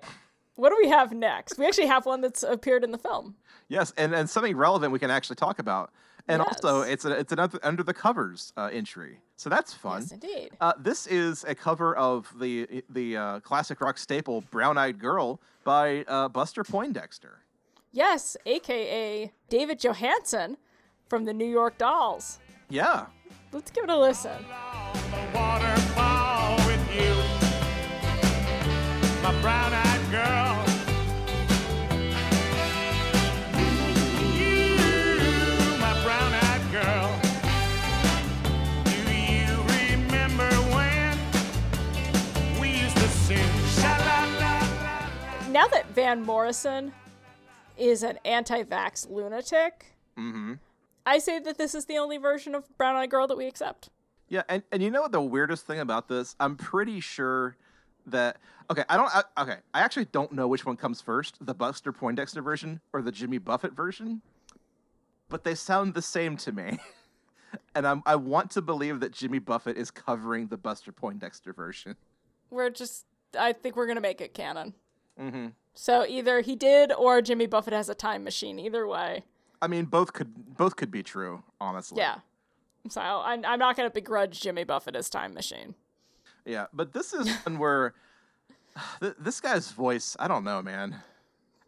What 0.55 0.70
do 0.70 0.76
we 0.80 0.88
have 0.90 1.12
next? 1.12 1.59
We 1.59 1.66
actually 1.66 1.86
have 1.86 2.07
one 2.07 2.20
that's 2.20 2.42
appeared 2.42 2.84
in 2.84 2.92
the 2.92 2.98
film. 2.98 3.34
yes, 3.68 3.92
and, 3.96 4.14
and 4.14 4.28
something 4.30 4.57
relevant 4.57 4.92
we 4.92 4.98
can 4.98 5.11
actually 5.11 5.36
talk 5.36 5.59
about. 5.59 5.90
And 6.28 6.40
also, 6.40 6.82
it's 6.82 7.04
a, 7.04 7.10
it's 7.18 7.32
an 7.32 7.38
under, 7.40 7.58
under 7.62 7.82
the 7.82 7.92
covers 7.94 8.52
uh, 8.56 8.70
entry, 8.72 9.18
so 9.36 9.50
that's 9.50 9.74
fun. 9.74 10.02
Yes, 10.02 10.12
indeed. 10.12 10.50
Uh, 10.60 10.72
this 10.78 11.06
is 11.08 11.44
a 11.44 11.54
cover 11.54 11.96
of 11.96 12.32
the 12.38 12.84
the 12.88 13.16
uh, 13.16 13.40
classic 13.40 13.80
rock 13.80 13.98
staple 13.98 14.42
"Brown 14.50 14.78
Eyed 14.78 14.98
Girl" 15.00 15.40
by 15.64 16.04
uh, 16.06 16.28
Buster 16.28 16.62
Poindexter. 16.62 17.40
Yes, 17.90 18.36
aka 18.46 19.32
David 19.48 19.80
Johansen 19.80 20.56
from 21.08 21.24
the 21.24 21.32
New 21.34 21.48
York 21.48 21.76
Dolls. 21.76 22.38
Yeah, 22.70 23.06
Let's 23.52 23.70
give 23.70 23.84
it 23.84 23.90
a 23.90 23.98
listen. 23.98 24.44
waterfall 25.34 26.56
with 26.66 26.94
you, 26.94 27.14
my 29.22 29.38
brown-eyed 29.42 30.10
girl. 30.10 30.41
Now 45.53 45.68
that 45.68 45.86
Van 45.94 46.22
Morrison 46.22 46.92
is 47.76 48.03
an 48.03 48.18
anti-vax 48.24 49.11
lunatic, 49.11 49.92
Mm-hmm. 50.18 50.55
I 51.05 51.18
say 51.18 51.38
that 51.40 51.59
this 51.59 51.74
is 51.74 51.86
the 51.86 51.98
only 51.98 52.16
version 52.18 52.55
of 52.55 52.64
Brown 52.76 52.96
Eyed 52.96 53.11
Girl 53.11 53.26
that 53.26 53.36
we 53.36 53.46
accept. 53.46 53.88
Yeah, 54.28 54.42
and, 54.48 54.62
and 54.70 54.82
you 54.82 54.90
know 54.90 55.03
what 55.03 55.12
the 55.12 55.20
weirdest 55.20 55.66
thing 55.66 55.80
about 55.80 56.09
this? 56.09 56.36
I'm 56.38 56.57
pretty 56.57 57.00
sure 57.00 57.57
that 58.07 58.38
okay, 58.70 58.84
I 58.88 58.96
don't 58.96 59.11
I, 59.14 59.42
okay, 59.42 59.57
I 59.74 59.80
actually 59.80 60.07
don't 60.07 60.32
know 60.32 60.48
which 60.48 60.64
one 60.64 60.76
comes 60.76 61.00
first, 61.00 61.36
the 61.44 61.55
Buster 61.55 61.92
Poindexter 61.92 62.42
version 62.42 62.80
or 62.92 63.03
the 63.03 63.12
Jimmy 63.12 63.38
Buffett 63.38 63.72
version, 63.74 64.22
but 65.28 65.44
they 65.44 65.55
sound 65.55 65.94
the 65.94 66.03
same 66.03 66.36
to 66.38 66.53
me. 66.53 66.78
and 67.74 67.86
I'm 67.86 68.03
I 68.07 68.16
want 68.16 68.50
to 68.53 68.62
believe 68.62 69.00
that 69.00 69.12
Jimmy 69.12 69.38
Buffett 69.38 69.76
is 69.76 69.90
covering 69.90 70.48
the 70.48 70.57
Buster 70.57 70.92
Poindexter 70.92 71.53
version. 71.53 71.96
We're 72.50 72.70
just, 72.70 73.07
I 73.38 73.53
think 73.53 73.76
we're 73.76 73.86
gonna 73.86 74.00
make 74.00 74.20
it 74.20 74.34
canon. 74.34 74.74
Mm-hmm. 75.20 75.48
So 75.74 76.04
either 76.06 76.40
he 76.40 76.56
did 76.56 76.92
or 76.92 77.22
Jimmy 77.22 77.46
Buffett 77.46 77.72
has 77.72 77.88
a 77.88 77.94
time 77.94 78.24
machine. 78.24 78.58
Either 78.58 78.86
way, 78.86 79.24
I 79.60 79.68
mean, 79.68 79.84
both 79.86 80.12
could 80.12 80.56
both 80.56 80.76
could 80.76 80.90
be 80.90 81.02
true, 81.02 81.42
honestly. 81.60 81.98
yeah. 81.98 82.18
So 82.88 83.00
I'm, 83.00 83.44
I'm 83.44 83.58
not 83.58 83.76
gonna 83.76 83.90
begrudge 83.90 84.40
Jimmy 84.40 84.64
Buffett 84.64 84.94
his 84.94 85.08
time 85.08 85.34
machine. 85.34 85.74
Yeah, 86.44 86.66
but 86.72 86.92
this 86.92 87.12
is 87.12 87.28
one 87.44 87.58
where 87.58 87.94
th- 89.00 89.14
this 89.18 89.40
guy's 89.40 89.70
voice, 89.70 90.16
I 90.18 90.28
don't 90.28 90.44
know, 90.44 90.60
man. 90.62 90.96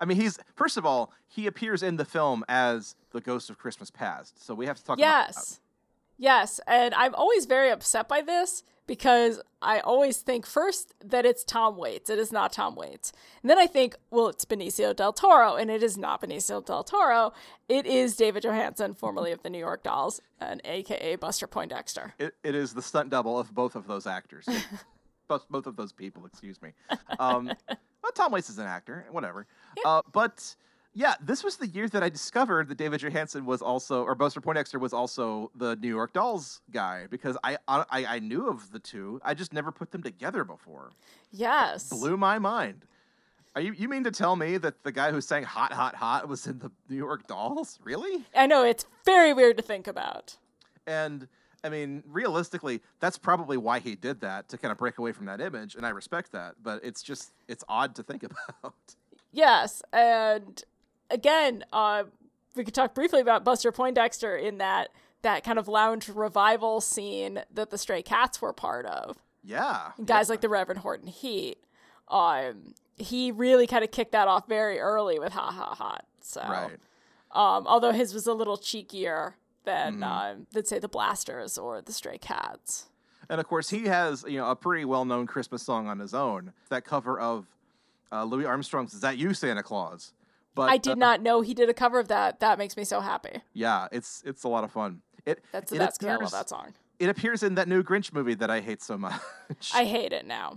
I 0.01 0.07
mean, 0.07 0.20
he's 0.20 0.38
first 0.57 0.76
of 0.76 0.84
all, 0.84 1.12
he 1.28 1.47
appears 1.47 1.82
in 1.82 1.97
the 1.97 2.05
film 2.05 2.45
as 2.49 2.97
the 3.12 3.20
ghost 3.20 3.49
of 3.49 3.59
Christmas 3.59 3.90
Past, 3.90 4.45
so 4.45 4.55
we 4.55 4.66
have 4.66 4.76
to 4.76 4.84
talk 4.84 4.99
about. 4.99 5.07
Yes. 5.28 5.61
Yes. 6.18 6.61
And 6.66 6.95
I'm 6.95 7.14
always 7.14 7.47
very 7.47 7.70
upset 7.70 8.09
by 8.09 8.20
this 8.20 8.62
because 8.87 9.41
I 9.62 9.80
always 9.80 10.18
think 10.18 10.47
first 10.47 10.93
that 11.05 11.24
it's 11.24 11.45
Tom 11.45 11.76
Waits. 11.76 12.11
It 12.11 12.18
is 12.18 12.30
not 12.30 12.53
Tom 12.53 12.74
Waits. 12.74 13.12
And 13.43 13.51
then 13.51 13.59
I 13.59 13.66
think, 13.66 13.97
well, 14.11 14.28
it's 14.28 14.45
Benicio 14.45 14.95
del 14.95 15.12
Toro, 15.12 15.55
and 15.55 15.70
it 15.70 15.82
is 15.82 15.97
not 15.97 16.20
Benicio 16.22 16.64
del 16.64 16.85
Toro. 16.85 17.32
It 17.68 17.87
is 17.87 18.16
David 18.16 18.43
Johansen, 18.45 18.95
formerly 18.95 19.32
of 19.32 19.43
the 19.43 19.51
New 19.51 19.59
York 19.59 19.82
Dolls, 19.82 20.20
and 20.41 20.61
AKA 20.64 21.16
Buster 21.16 21.47
Poindexter. 21.47 22.14
It, 22.18 22.35
it 22.43 22.55
is 22.55 22.74
the 22.74 22.82
stunt 22.82 23.11
double 23.11 23.39
of 23.39 23.55
both 23.55 23.74
of 23.74 23.87
those 23.87 24.07
actors. 24.07 24.47
both, 25.28 25.49
both 25.49 25.66
of 25.66 25.76
those 25.76 25.93
people, 25.93 26.26
excuse 26.26 26.61
me. 26.61 26.72
Um, 27.18 27.47
well, 27.47 28.12
Tom 28.14 28.32
Waits 28.32 28.51
is 28.51 28.59
an 28.59 28.66
actor, 28.66 29.07
whatever. 29.11 29.47
Uh, 29.85 30.03
but 30.12 30.55
yeah, 30.95 31.14
this 31.20 31.42
was 31.42 31.57
the 31.57 31.66
year 31.66 31.88
that 31.88 32.03
I 32.05 32.09
discovered 32.09 32.68
that 32.68 32.78
David 32.78 33.01
Johansen 33.01 33.45
was 33.45 33.61
also, 33.61 34.05
or 34.05 34.14
Buster 34.14 34.40
Poindexter 34.40 34.78
was 34.78 34.92
also 34.92 35.51
the 35.57 35.74
New 35.76 35.88
York 35.88 36.12
Dolls 36.12 36.61
guy 36.70 37.07
because 37.11 37.36
I, 37.42 37.59
I 37.66 37.84
I 37.90 38.18
knew 38.20 38.49
of 38.49 38.70
the 38.70 38.78
two, 38.78 39.20
I 39.24 39.34
just 39.34 39.53
never 39.53 39.72
put 39.72 39.90
them 39.90 40.03
together 40.03 40.45
before. 40.45 40.90
Yes. 41.32 41.88
Blew 41.88 42.16
my 42.16 42.38
mind. 42.38 42.86
Are 43.57 43.61
you 43.61 43.72
you 43.72 43.88
mean 43.88 44.05
to 44.05 44.12
tell 44.12 44.36
me 44.36 44.57
that 44.59 44.84
the 44.84 44.92
guy 44.92 45.11
who 45.11 45.20
sang 45.20 45.42
"Hot 45.42 45.72
Hot 45.72 45.97
Hot" 45.97 46.28
was 46.28 46.47
in 46.47 46.61
the 46.61 46.70
New 46.88 46.97
York 46.97 47.26
Dolls? 47.26 47.78
Really? 47.82 48.24
I 48.34 48.47
know, 48.47 48.64
it's 48.64 48.86
very 49.05 49.32
weird 49.32 49.57
to 49.57 49.62
think 49.62 49.86
about. 49.88 50.36
And 50.86 51.26
I 51.64 51.70
mean, 51.70 52.05
realistically, 52.07 52.82
that's 53.01 53.18
probably 53.18 53.57
why 53.57 53.80
he 53.80 53.97
did 53.97 54.20
that 54.20 54.49
to 54.51 54.59
kind 54.59 54.70
of 54.70 54.78
break 54.78 54.99
away 54.99 55.12
from 55.12 55.26
that 55.26 55.40
image, 55.40 55.74
and 55.74 55.84
I 55.86 55.90
respect 55.90 56.32
that. 56.32 56.57
But 56.62 56.84
it's 56.84 57.03
just 57.03 57.32
it's 57.49 57.64
odd 57.68 57.97
to 57.97 58.03
think 58.05 58.22
about. 58.62 58.74
Yes, 59.32 59.82
and 59.92 60.62
again, 61.11 61.64
uh, 61.72 62.05
we 62.57 62.64
could 62.64 62.74
talk 62.74 62.94
briefly 62.94 63.20
about 63.20 63.44
Buster 63.44 63.72
Poindexter 63.72 64.36
in 64.36 64.59
that 64.59 64.88
that 65.22 65.42
kind 65.42 65.59
of 65.59 65.68
lounge 65.68 66.09
revival 66.09 66.80
scene 66.82 67.40
that 67.52 67.70
the 67.70 67.78
Stray 67.78 68.02
Cats 68.02 68.42
were 68.42 68.52
part 68.52 68.84
of. 68.86 69.16
Yeah, 69.42 69.92
Guys 70.05 70.28
like 70.30 70.40
the 70.40 70.48
Reverend 70.48 70.80
Horton 70.80 71.07
Heat, 71.09 71.59
um, 72.09 72.74
he 72.96 73.30
really 73.30 73.66
kind 73.66 73.84
of 73.84 73.90
kicked 73.90 74.12
that 74.12 74.28
off 74.28 74.46
very 74.48 74.78
early 74.80 75.18
with 75.18 75.32
Ha 75.32 75.50
Ha 75.50 75.74
Hot. 75.74 76.05
So, 76.20 76.40
right. 76.42 76.78
um, 77.32 77.66
although 77.66 77.92
his 77.92 78.14
was 78.14 78.26
a 78.26 78.32
little 78.32 78.57
cheekier 78.57 79.34
than, 79.64 79.94
Mm-hmm. 79.94 80.02
um, 80.02 80.46
than 80.52 80.64
say 80.64 80.78
the 80.78 80.88
Blasters 80.88 81.59
or 81.59 81.80
the 81.82 81.92
Stray 81.92 82.18
Cats. 82.18 82.86
And 83.28 83.40
of 83.40 83.46
course, 83.48 83.70
he 83.70 83.84
has 83.86 84.24
you 84.28 84.38
know 84.38 84.50
a 84.50 84.57
pretty 84.57 84.84
well 84.84 85.05
known 85.07 85.26
Christmas 85.26 85.62
song 85.62 85.88
on 85.88 85.98
his 85.98 86.12
own. 86.14 86.52
That 86.68 86.84
cover 86.84 87.18
of 87.18 87.46
uh, 88.12 88.24
Louis 88.24 88.44
Armstrong's 88.44 88.92
"Is 88.94 89.00
That 89.00 89.16
You, 89.18 89.32
Santa 89.34 89.62
Claus?" 89.62 90.12
But 90.55 90.70
I 90.70 90.76
did 90.76 90.92
uh, 90.92 90.94
not 90.96 91.20
know 91.20 91.40
he 91.40 91.55
did 91.55 91.68
a 91.68 91.74
cover 91.74 91.98
of 91.98 92.09
that. 92.09 92.40
That 92.40 92.59
makes 92.59 92.76
me 92.76 92.84
so 92.84 93.00
happy. 93.00 93.42
Yeah, 93.52 93.88
it's 93.90 94.22
it's 94.24 94.44
a 94.44 94.48
lot 94.48 94.64
of 94.64 94.70
fun. 94.70 95.02
It 95.26 95.42
That's 95.52 95.72
it 95.72 95.78
that's 95.78 95.98
because 95.98 96.18
I 96.18 96.22
love 96.22 96.32
that 96.32 96.48
song. 96.48 96.74
It 96.98 97.09
appears 97.09 97.42
in 97.42 97.57
that 97.57 97.66
new 97.66 97.82
Grinch 97.82 98.12
movie 98.12 98.34
that 98.34 98.50
I 98.50 98.61
hate 98.61 98.82
so 98.82 98.96
much. 98.96 99.20
I 99.74 99.84
hate 99.84 100.12
it 100.12 100.26
now. 100.26 100.55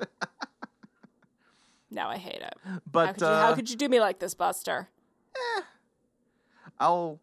now 1.91 2.09
I 2.09 2.17
hate 2.17 2.41
it. 2.41 2.53
but 2.91 3.07
how, 3.07 3.13
could 3.13 3.21
you, 3.21 3.27
uh, 3.27 3.41
how 3.41 3.55
could 3.55 3.69
you 3.71 3.75
do 3.75 3.89
me 3.89 3.99
like 3.99 4.19
this, 4.19 4.35
Buster? 4.35 4.89
I'll 6.79 7.19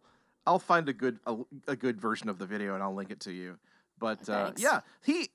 I'll 0.46 0.58
find 0.58 0.88
a 0.88 0.92
good 0.92 1.20
a, 1.26 1.36
a 1.68 1.76
good 1.76 2.00
version 2.00 2.28
of 2.28 2.38
the 2.38 2.46
video 2.46 2.74
and 2.74 2.82
I'll 2.82 2.94
link 2.94 3.10
it 3.10 3.20
to 3.20 3.32
you. 3.32 3.58
But 3.98 4.28
uh, 4.28 4.50
yeah, 4.56 4.80
he 5.04 5.28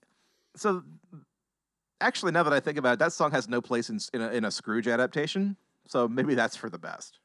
so 0.57 0.83
actually 2.01 2.33
now 2.33 2.43
that 2.43 2.53
I 2.53 2.59
think 2.59 2.77
about 2.77 2.93
it, 2.93 2.99
that 2.99 3.13
song 3.13 3.31
has 3.31 3.47
no 3.47 3.61
place 3.61 3.89
in 3.89 3.99
in 4.13 4.21
a, 4.21 4.29
in 4.31 4.45
a 4.45 4.51
Scrooge 4.51 4.89
adaptation. 4.89 5.55
So 5.87 6.07
maybe 6.07 6.35
that's 6.35 6.55
for 6.55 6.69
the 6.69 6.77
best. 6.77 7.19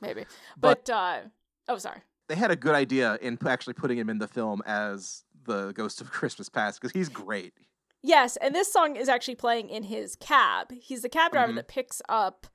Maybe. 0.00 0.24
But- 0.56 0.84
But, 0.86 0.92
uh, 0.92 1.20
oh, 1.68 1.78
sorry. 1.78 2.02
They 2.28 2.34
had 2.34 2.50
a 2.50 2.56
good 2.56 2.74
idea 2.74 3.18
in 3.22 3.38
actually 3.46 3.74
putting 3.74 3.96
him 3.98 4.10
in 4.10 4.18
the 4.18 4.26
film 4.28 4.60
as 4.66 5.22
the 5.44 5.72
Ghost 5.72 6.00
of 6.00 6.10
Christmas 6.18 6.48
Past 6.48 6.80
because 6.80 6.92
he's 6.92 7.08
great. 7.08 7.54
Yes, 8.02 8.36
and 8.36 8.54
this 8.54 8.72
song 8.72 8.96
is 8.96 9.08
actually 9.08 9.36
playing 9.36 9.68
in 9.70 9.84
his 9.84 10.16
cab. 10.16 10.72
He's 10.72 11.02
the 11.02 11.08
cab 11.08 11.32
driver 11.32 11.52
Mhm. 11.52 11.56
that 11.56 11.68
picks 11.68 12.02
up 12.08 12.46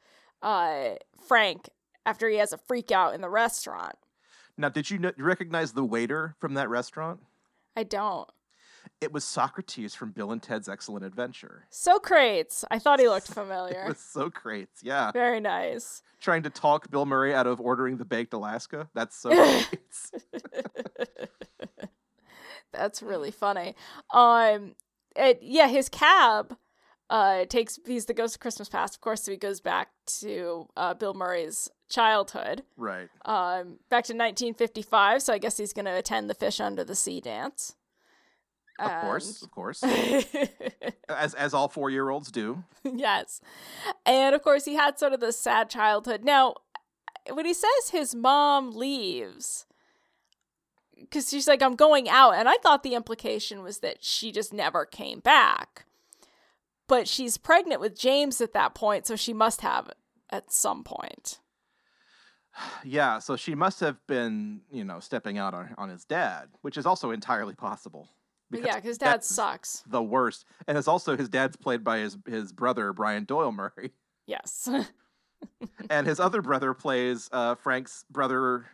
uh, 0.41 0.95
Frank 1.27 1.69
after 2.05 2.27
he 2.27 2.37
has 2.37 2.51
a 2.51 2.57
freak 2.57 2.91
out 2.91 3.13
in 3.13 3.21
the 3.21 3.29
restaurant. 3.29 3.95
Now, 4.57 4.69
did 4.69 4.89
you 4.89 4.97
kn- 4.99 5.13
recognize 5.17 5.73
the 5.73 5.83
waiter 5.85 6.35
from 6.39 6.55
that 6.55 6.67
restaurant? 6.69 7.19
I 7.75 7.83
don't. 7.83 8.29
It 9.01 9.11
was 9.11 9.23
Socrates 9.23 9.95
from 9.95 10.11
Bill 10.11 10.31
and 10.31 10.41
Ted's 10.41 10.69
Excellent 10.69 11.03
Adventure. 11.03 11.65
Socrates. 11.71 12.63
I 12.69 12.77
thought 12.77 12.99
he 12.99 13.09
looked 13.09 13.27
familiar. 13.33 13.85
It 13.85 13.89
was 13.89 13.99
so 13.99 14.29
great. 14.29 14.69
Yeah. 14.83 15.11
Very 15.11 15.39
nice. 15.39 16.03
Trying 16.21 16.43
to 16.43 16.51
talk 16.51 16.91
Bill 16.91 17.07
Murray 17.07 17.33
out 17.33 17.47
of 17.47 17.59
ordering 17.59 17.97
the 17.97 18.05
baked 18.05 18.31
Alaska. 18.33 18.89
That's 18.93 19.17
so 19.17 19.29
great. 19.35 19.89
That's 22.71 23.01
really 23.01 23.31
funny. 23.31 23.75
Um, 24.13 24.75
it, 25.15 25.39
yeah, 25.41 25.67
his 25.67 25.89
cab 25.89 26.55
uh 27.09 27.43
takes 27.45 27.77
he's 27.85 28.05
the 28.05 28.13
ghost 28.13 28.35
of 28.35 28.39
Christmas 28.39 28.69
past, 28.69 28.95
of 28.95 29.01
course, 29.01 29.23
so 29.23 29.31
he 29.31 29.37
goes 29.37 29.59
back 29.59 29.89
to 30.19 30.67
uh, 30.77 30.93
Bill 30.93 31.13
Murray's 31.13 31.69
childhood, 31.89 32.63
right. 32.77 33.09
um, 33.25 33.79
back 33.89 34.05
to 34.05 34.13
1955. 34.13 35.21
So 35.21 35.33
I 35.33 35.37
guess 35.37 35.57
he's 35.57 35.73
going 35.73 35.85
to 35.85 35.97
attend 35.97 36.29
the 36.29 36.33
Fish 36.33 36.61
Under 36.61 36.85
the 36.85 36.95
Sea 36.95 37.19
dance. 37.19 37.75
Of 38.79 39.01
course. 39.01 39.41
Of 39.41 39.51
course. 39.51 39.83
As 41.09 41.33
as 41.33 41.53
all 41.53 41.67
four 41.67 41.89
year 41.89 42.09
olds 42.09 42.31
do. 42.31 42.63
yes. 42.83 43.41
And 44.05 44.33
of 44.33 44.41
course, 44.41 44.65
he 44.65 44.75
had 44.75 44.97
sort 44.97 45.13
of 45.13 45.19
this 45.19 45.37
sad 45.37 45.69
childhood. 45.69 46.23
Now, 46.23 46.55
when 47.29 47.45
he 47.45 47.53
says 47.53 47.89
his 47.91 48.15
mom 48.15 48.71
leaves, 48.71 49.65
because 51.01 51.29
she's 51.29 51.47
like, 51.47 51.61
I'm 51.61 51.75
going 51.75 52.07
out. 52.09 52.35
And 52.35 52.47
I 52.47 52.55
thought 52.57 52.83
the 52.83 52.95
implication 52.95 53.63
was 53.63 53.79
that 53.79 53.97
she 54.03 54.31
just 54.31 54.53
never 54.53 54.85
came 54.85 55.19
back. 55.19 55.85
But 56.87 57.07
she's 57.07 57.37
pregnant 57.37 57.81
with 57.81 57.97
James 57.97 58.41
at 58.41 58.53
that 58.53 58.75
point, 58.75 59.07
so 59.07 59.15
she 59.15 59.33
must 59.33 59.61
have 59.61 59.89
at 60.29 60.51
some 60.51 60.83
point. 60.83 61.39
Yeah, 62.83 63.19
so 63.19 63.37
she 63.37 63.55
must 63.55 63.79
have 63.79 63.95
been, 64.07 64.61
you 64.69 64.83
know, 64.83 64.99
stepping 64.99 65.37
out 65.37 65.53
on, 65.53 65.73
on 65.77 65.87
his 65.87 66.03
dad, 66.03 66.49
which 66.61 66.77
is 66.77 66.85
also 66.85 67.11
entirely 67.11 67.55
possible. 67.55 68.09
But 68.51 68.65
yeah, 68.65 68.75
because 68.75 68.97
dad 68.97 69.23
sucks. 69.23 69.83
The 69.87 70.03
worst. 70.03 70.45
And 70.67 70.77
it's 70.77 70.87
also 70.87 71.15
his 71.17 71.29
dad's 71.29 71.55
played 71.55 71.83
by 71.83 71.99
his 71.99 72.17
his 72.27 72.51
brother, 72.51 72.93
Brian 72.93 73.23
Doyle 73.25 73.51
Murray. 73.51 73.91
Yes. 74.27 74.69
and 75.89 76.05
his 76.07 76.19
other 76.19 76.41
brother 76.49 76.73
plays 76.73 77.27
uh, 77.33 77.55
Frank's 77.55 78.05
brother, 78.09 78.67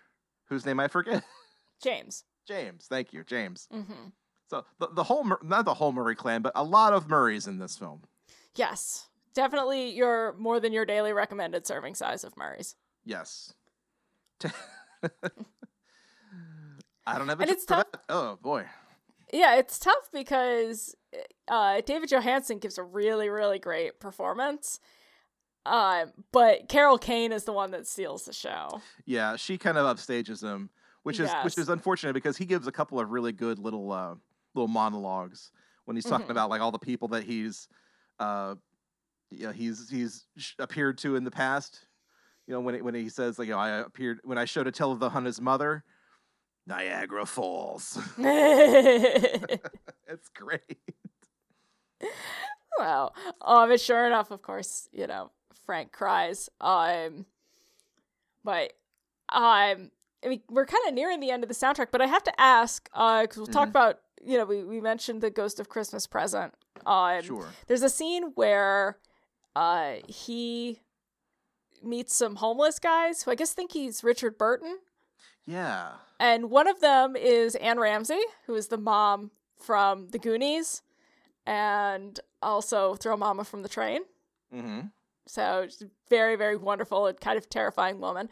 whose 0.49 0.65
name 0.65 0.79
I 0.79 0.87
forget. 0.87 1.23
James. 1.81 2.25
James. 2.47 2.85
Thank 2.89 3.13
you, 3.13 3.23
James. 3.23 3.67
hmm 3.71 4.09
So 4.49 4.65
the, 4.79 4.89
the 4.93 5.03
whole, 5.03 5.25
not 5.43 5.65
the 5.65 5.73
whole 5.75 5.93
Murray 5.93 6.15
clan, 6.15 6.41
but 6.41 6.51
a 6.55 6.63
lot 6.63 6.93
of 6.93 7.07
Murrays 7.07 7.47
in 7.47 7.57
this 7.59 7.77
film. 7.77 8.01
Yes. 8.55 9.07
Definitely 9.33 9.91
your 9.91 10.33
more 10.37 10.59
than 10.59 10.73
your 10.73 10.85
daily 10.85 11.13
recommended 11.13 11.65
serving 11.65 11.95
size 11.95 12.23
of 12.23 12.35
Murray's. 12.37 12.75
Yes. 13.05 13.53
I 17.05 17.17
don't 17.17 17.29
have 17.29 17.39
a 17.39 17.43
And 17.43 17.51
it's 17.51 17.65
tough- 17.65 17.85
that. 17.91 18.01
Oh 18.09 18.37
boy. 18.41 18.65
Yeah, 19.31 19.55
it's 19.55 19.77
tough 19.79 20.09
because 20.13 20.95
uh, 21.47 21.81
David 21.85 22.09
Johansen 22.09 22.59
gives 22.59 22.77
a 22.77 22.83
really, 22.83 23.29
really 23.29 23.59
great 23.59 23.99
performance. 23.99 24.79
Uh, 25.65 26.05
but 26.31 26.69
Carol 26.69 26.97
Kane 26.97 27.33
is 27.33 27.43
the 27.43 27.51
one 27.51 27.71
that 27.71 27.85
steals 27.85 28.23
the 28.23 28.31
show. 28.33 28.81
Yeah, 29.05 29.35
she 29.35 29.57
kind 29.57 29.77
of 29.77 29.85
upstages 29.97 30.41
him, 30.41 30.69
which 31.03 31.19
is 31.19 31.29
which 31.43 31.57
is 31.57 31.67
unfortunate 31.67 32.13
because 32.13 32.37
he 32.37 32.45
gives 32.45 32.67
a 32.67 32.71
couple 32.71 32.99
of 33.01 33.09
really 33.09 33.33
good 33.33 33.59
little 33.59 33.91
uh, 33.91 34.15
little 34.55 34.69
monologues 34.69 35.51
when 35.83 35.97
he's 35.97 36.05
talking 36.05 36.27
Mhm. 36.27 36.31
about 36.31 36.49
like 36.49 36.61
all 36.61 36.71
the 36.71 36.79
people 36.79 37.09
that 37.09 37.23
he's 37.23 37.67
uh, 38.19 38.55
you 39.29 39.47
know, 39.47 39.51
he's 39.51 39.89
he's 39.89 40.25
appeared 40.57 40.97
to 40.99 41.17
in 41.17 41.25
the 41.25 41.31
past. 41.31 41.81
You 42.47 42.53
know, 42.53 42.61
when 42.61 42.75
it, 42.75 42.83
when 42.85 42.95
he 42.95 43.09
says 43.09 43.37
like, 43.37 43.49
you 43.49 43.53
know, 43.53 43.59
I 43.59 43.79
appeared 43.79 44.21
when 44.23 44.37
I 44.37 44.45
showed 44.45 44.67
a 44.67 44.71
tale 44.71 44.93
of 44.93 44.99
the 44.99 45.09
on 45.09 45.25
his 45.25 45.41
mother, 45.41 45.83
Niagara 46.67 47.25
Falls. 47.25 47.97
That's 48.17 49.59
great. 50.35 50.77
well, 52.77 53.15
um, 53.41 53.69
but 53.69 53.81
sure 53.81 54.05
enough, 54.05 54.31
of 54.31 54.41
course, 54.41 54.87
you 54.91 55.07
know, 55.07 55.31
Frank 55.65 55.91
cries. 55.91 56.49
Um, 56.61 57.25
but 58.43 58.73
um, 59.29 59.91
I 60.23 60.27
mean, 60.29 60.41
we're 60.49 60.65
kind 60.65 60.87
of 60.87 60.93
nearing 60.93 61.19
the 61.19 61.31
end 61.31 61.43
of 61.43 61.49
the 61.49 61.55
soundtrack, 61.55 61.87
but 61.91 62.01
I 62.01 62.07
have 62.07 62.23
to 62.25 62.39
ask, 62.39 62.89
uh, 62.93 63.21
because 63.21 63.37
we'll 63.37 63.47
talk 63.47 63.67
Mhm. 63.67 63.71
about, 63.71 63.99
you 64.23 64.37
know, 64.37 64.45
we, 64.45 64.63
we 64.63 64.81
mentioned 64.81 65.21
the 65.21 65.29
Ghost 65.29 65.59
of 65.59 65.69
Christmas 65.69 66.07
Present. 66.07 66.53
Um, 66.85 67.21
Sure. 67.23 67.47
There's 67.67 67.83
a 67.83 67.89
scene 67.89 68.31
where, 68.35 68.97
uh, 69.55 69.95
he 70.07 70.81
meets 71.83 72.15
some 72.15 72.37
homeless 72.37 72.79
guys 72.79 73.23
who 73.23 73.31
I 73.31 73.35
guess 73.35 73.53
think 73.53 73.71
he's 73.73 74.03
Richard 74.03 74.37
Burton. 74.37 74.79
Yeah. 75.47 75.93
And 76.19 76.51
one 76.51 76.67
of 76.67 76.81
them 76.81 77.15
is 77.15 77.55
Anne 77.55 77.79
Ramsey, 77.79 78.21
who 78.45 78.55
is 78.55 78.67
the 78.67 78.77
mom 78.77 79.31
from 79.57 80.09
The 80.09 80.19
Goonies, 80.19 80.83
and 81.45 82.19
also 82.41 82.95
Throw 82.95 83.17
Mama 83.17 83.43
from 83.43 83.63
the 83.63 83.69
Train. 83.69 84.01
Mm-hmm. 84.53 84.87
So 85.25 85.65
she's 85.67 85.81
a 85.81 85.89
very, 86.09 86.35
very 86.35 86.57
wonderful 86.57 87.07
and 87.07 87.19
kind 87.19 87.37
of 87.37 87.49
terrifying 87.49 87.99
woman. 87.99 88.29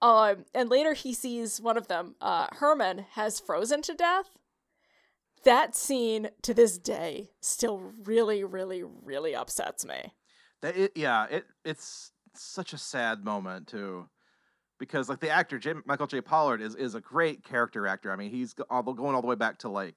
Um, 0.00 0.44
and 0.54 0.68
later 0.68 0.94
he 0.94 1.14
sees 1.14 1.60
one 1.60 1.76
of 1.76 1.88
them, 1.88 2.16
uh, 2.20 2.46
Herman, 2.52 3.06
has 3.12 3.38
frozen 3.38 3.82
to 3.82 3.94
death. 3.94 4.30
That 5.44 5.74
scene 5.74 6.30
to 6.42 6.54
this 6.54 6.78
day 6.78 7.30
still 7.40 7.92
really, 8.04 8.44
really, 8.44 8.82
really 8.82 9.34
upsets 9.34 9.84
me. 9.84 10.14
That 10.60 10.76
it, 10.76 10.92
yeah, 10.94 11.26
it 11.30 11.46
it's 11.64 12.12
such 12.34 12.72
a 12.72 12.78
sad 12.78 13.24
moment 13.24 13.66
too, 13.68 14.08
because 14.82 15.08
like 15.08 15.20
the 15.20 15.30
actor 15.30 15.60
Jim, 15.60 15.80
Michael 15.86 16.08
J. 16.08 16.20
Pollard 16.20 16.60
is 16.60 16.74
is 16.74 16.96
a 16.96 17.00
great 17.00 17.44
character 17.44 17.86
actor. 17.86 18.10
I 18.10 18.16
mean, 18.16 18.32
he's 18.32 18.52
all, 18.68 18.82
going 18.82 19.14
all 19.14 19.22
the 19.22 19.28
way 19.28 19.36
back 19.36 19.58
to 19.58 19.68
like, 19.68 19.94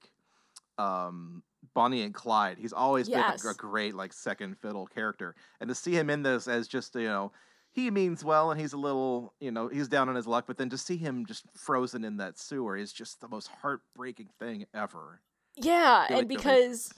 um, 0.78 1.42
Bonnie 1.74 2.02
and 2.02 2.14
Clyde. 2.14 2.56
He's 2.56 2.72
always 2.72 3.08
Yes. 3.08 3.42
been 3.42 3.48
a, 3.48 3.50
a 3.50 3.56
great 3.56 3.96
like 3.96 4.12
second 4.12 4.56
fiddle 4.58 4.86
character, 4.86 5.34
and 5.60 5.66
to 5.68 5.74
see 5.74 5.90
him 5.90 6.08
in 6.08 6.22
this 6.22 6.46
as 6.46 6.68
just 6.68 6.94
you 6.94 7.02
know. 7.02 7.32
He 7.72 7.90
means 7.90 8.24
well, 8.24 8.50
and 8.50 8.58
he's 8.58 8.72
a 8.72 8.78
little, 8.78 9.34
you 9.38 9.50
know, 9.50 9.68
he's 9.68 9.86
down 9.86 10.08
on 10.08 10.14
his 10.14 10.26
luck. 10.26 10.46
But 10.46 10.56
then 10.56 10.70
to 10.70 10.78
see 10.78 10.96
him 10.96 11.26
just 11.26 11.44
frozen 11.54 12.04
in 12.04 12.16
that 12.16 12.38
sewer 12.38 12.74
is 12.74 12.90
just 12.90 13.20
the 13.20 13.28
most 13.28 13.48
heartbreaking 13.48 14.30
thing 14.38 14.64
ever. 14.72 15.20
Yeah, 15.56 16.06
and 16.08 16.26
because 16.26 16.90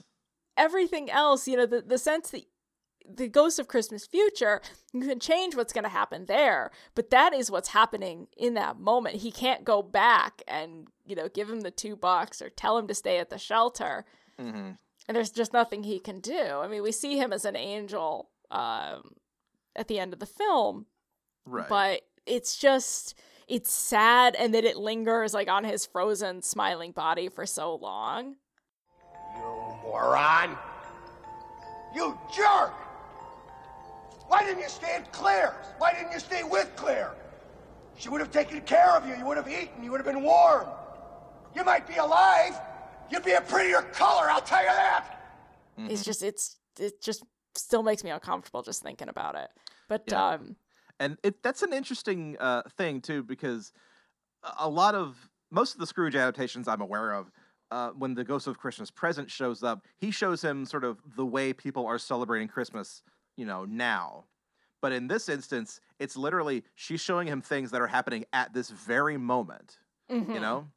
everything 0.55 1.09
else, 1.09 1.49
you 1.49 1.57
know, 1.57 1.65
the, 1.65 1.81
the 1.81 1.97
sense 1.97 2.29
that 2.29 2.43
the 3.07 3.27
Ghost 3.27 3.59
of 3.59 3.67
Christmas 3.67 4.05
Future, 4.05 4.61
you 4.93 5.01
can 5.07 5.19
change 5.19 5.55
what's 5.55 5.73
going 5.73 5.83
to 5.83 5.89
happen 5.89 6.25
there, 6.25 6.71
but 6.95 7.09
that 7.09 7.33
is 7.33 7.49
what's 7.51 7.69
happening 7.69 8.27
in 8.37 8.53
that 8.55 8.79
moment. 8.79 9.17
He 9.17 9.31
can't 9.31 9.63
go 9.63 9.81
back 9.81 10.41
and, 10.47 10.87
you 11.05 11.15
know, 11.15 11.27
give 11.27 11.49
him 11.49 11.61
the 11.61 11.71
two 11.71 11.95
bucks 11.95 12.41
or 12.41 12.49
tell 12.49 12.77
him 12.77 12.87
to 12.87 12.93
stay 12.93 13.17
at 13.17 13.29
the 13.29 13.37
shelter. 13.37 14.05
Mm-hmm. 14.39 14.71
And 15.07 15.15
there's 15.15 15.31
just 15.31 15.53
nothing 15.53 15.83
he 15.83 15.99
can 15.99 16.19
do. 16.19 16.39
I 16.39 16.67
mean, 16.67 16.83
we 16.83 16.91
see 16.91 17.17
him 17.17 17.33
as 17.33 17.45
an 17.45 17.55
angel 17.55 18.29
um, 18.51 19.13
at 19.75 19.87
the 19.87 19.97
end 19.99 20.13
of 20.13 20.19
the 20.19 20.25
film, 20.27 20.85
Right. 21.45 21.67
but 21.67 22.01
it's 22.27 22.57
just 22.57 23.15
it's 23.47 23.71
sad 23.71 24.35
and 24.35 24.53
that 24.53 24.63
it 24.65 24.77
lingers 24.77 25.33
like 25.33 25.47
on 25.47 25.63
his 25.63 25.83
frozen 25.83 26.43
smiling 26.43 26.91
body 26.91 27.27
for 27.27 27.47
so 27.47 27.73
long 27.75 28.35
You 29.35 29.41
Moron! 29.83 30.55
You 31.95 32.15
jerk! 32.31 32.73
Why 34.29 34.43
didn't 34.45 34.61
you 34.61 34.69
stay 34.69 34.95
at 34.95 35.11
Claire's? 35.11 35.65
Why 35.79 35.93
didn't 35.93 36.11
you 36.13 36.19
stay 36.19 36.43
with 36.43 36.71
Claire? 36.75 37.13
She 37.97 38.09
would 38.09 38.21
have 38.21 38.31
taken 38.31 38.61
care 38.61 38.91
of 38.95 39.05
you. 39.07 39.15
You 39.15 39.25
would 39.25 39.37
have 39.37 39.49
eaten. 39.49 39.83
You 39.83 39.91
would 39.91 39.97
have 39.99 40.05
been 40.05 40.23
warm. 40.23 40.67
You 41.55 41.63
might 41.65 41.87
be 41.87 41.95
alive. 41.95 42.53
You'd 43.11 43.25
be 43.25 43.33
a 43.33 43.41
prettier 43.41 43.81
color, 43.91 44.29
I'll 44.29 44.39
tell 44.41 44.61
you 44.61 44.69
that. 44.69 45.15
it's 45.77 46.03
just 46.05 46.21
it's 46.23 46.57
it 46.79 47.01
just 47.01 47.23
still 47.55 47.81
makes 47.83 48.03
me 48.03 48.09
uncomfortable 48.11 48.61
just 48.61 48.83
thinking 48.83 49.07
about 49.09 49.33
it 49.35 49.49
but 49.87 50.03
Yeah. 50.07 50.27
um 50.27 50.55
and 50.99 51.17
it 51.23 51.41
that's 51.41 51.63
an 51.63 51.71
interesting 51.73 52.35
uh, 52.39 52.61
thing 52.77 52.99
too 53.01 53.23
because 53.23 53.71
a- 54.43 54.53
a 54.67 54.69
lot 54.69 54.93
of 54.93 55.29
most 55.51 55.73
of 55.73 55.79
the 55.79 55.87
Scrooge 55.87 56.15
adaptations 56.15 56.67
I'm 56.67 56.81
aware 56.81 57.13
of, 57.13 57.31
uh, 57.71 57.89
when 57.91 58.13
the 58.13 58.23
Ghost 58.25 58.45
of 58.45 58.57
Christmas 58.59 58.91
Present 58.91 59.31
shows 59.31 59.63
up, 59.63 59.85
he 59.97 60.11
shows 60.11 60.43
him 60.43 60.65
sort 60.65 60.83
of 60.83 60.99
the 61.15 61.25
way 61.25 61.53
people 61.53 61.87
are 61.87 61.97
celebrating 61.97 62.47
Christmas, 62.49 63.01
you 63.39 63.45
know, 63.45 63.65
now. 63.65 64.25
But 64.81 64.91
in 64.91 65.07
this 65.07 65.29
instance, 65.29 65.79
it's 65.97 66.15
literally 66.15 66.63
she's 66.75 67.01
showing 67.01 67.27
him 67.27 67.41
things 67.41 67.71
that 67.71 67.81
are 67.81 67.87
happening 67.87 68.25
at 68.33 68.53
this 68.53 68.69
very 68.69 69.17
moment, 69.17 69.77
you 70.09 70.21
mhm. 70.21 70.41
know, 70.41 70.67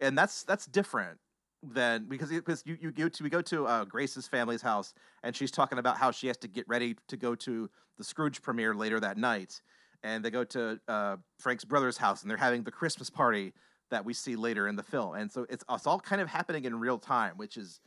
and 0.00 0.16
that's 0.16 0.44
that's 0.44 0.66
different 0.66 1.18
than 1.62 2.06
because 2.08 2.30
because 2.30 2.62
you, 2.64 2.76
you 2.80 2.90
go 2.90 3.08
to 3.08 3.22
we 3.22 3.30
go 3.30 3.42
to 3.42 3.66
uh, 3.66 3.84
Grace's 3.84 4.26
family's 4.26 4.62
house 4.62 4.94
and 5.22 5.34
she's 5.34 5.50
talking 5.50 5.78
about 5.78 5.96
how 5.96 6.10
she 6.10 6.26
has 6.26 6.36
to 6.38 6.48
get 6.48 6.66
ready 6.68 6.96
to 7.08 7.16
go 7.16 7.34
to 7.36 7.68
the 7.98 8.04
Scrooge 8.04 8.42
premiere 8.42 8.74
later 8.74 8.98
that 8.98 9.16
night, 9.16 9.60
and 10.02 10.24
they 10.24 10.30
go 10.30 10.44
to 10.44 10.80
uh, 10.88 11.16
Frank's 11.38 11.64
brother's 11.64 11.98
house 11.98 12.22
and 12.22 12.30
they're 12.30 12.38
having 12.38 12.62
the 12.64 12.72
Christmas 12.72 13.10
party 13.10 13.52
that 13.90 14.04
we 14.04 14.14
see 14.14 14.36
later 14.36 14.66
in 14.66 14.76
the 14.76 14.82
film, 14.82 15.14
and 15.14 15.30
so 15.30 15.46
it's 15.48 15.64
it's 15.70 15.86
all 15.86 16.00
kind 16.00 16.20
of 16.20 16.28
happening 16.28 16.64
in 16.64 16.78
real 16.78 16.98
time, 16.98 17.34
which 17.36 17.56
is. 17.56 17.80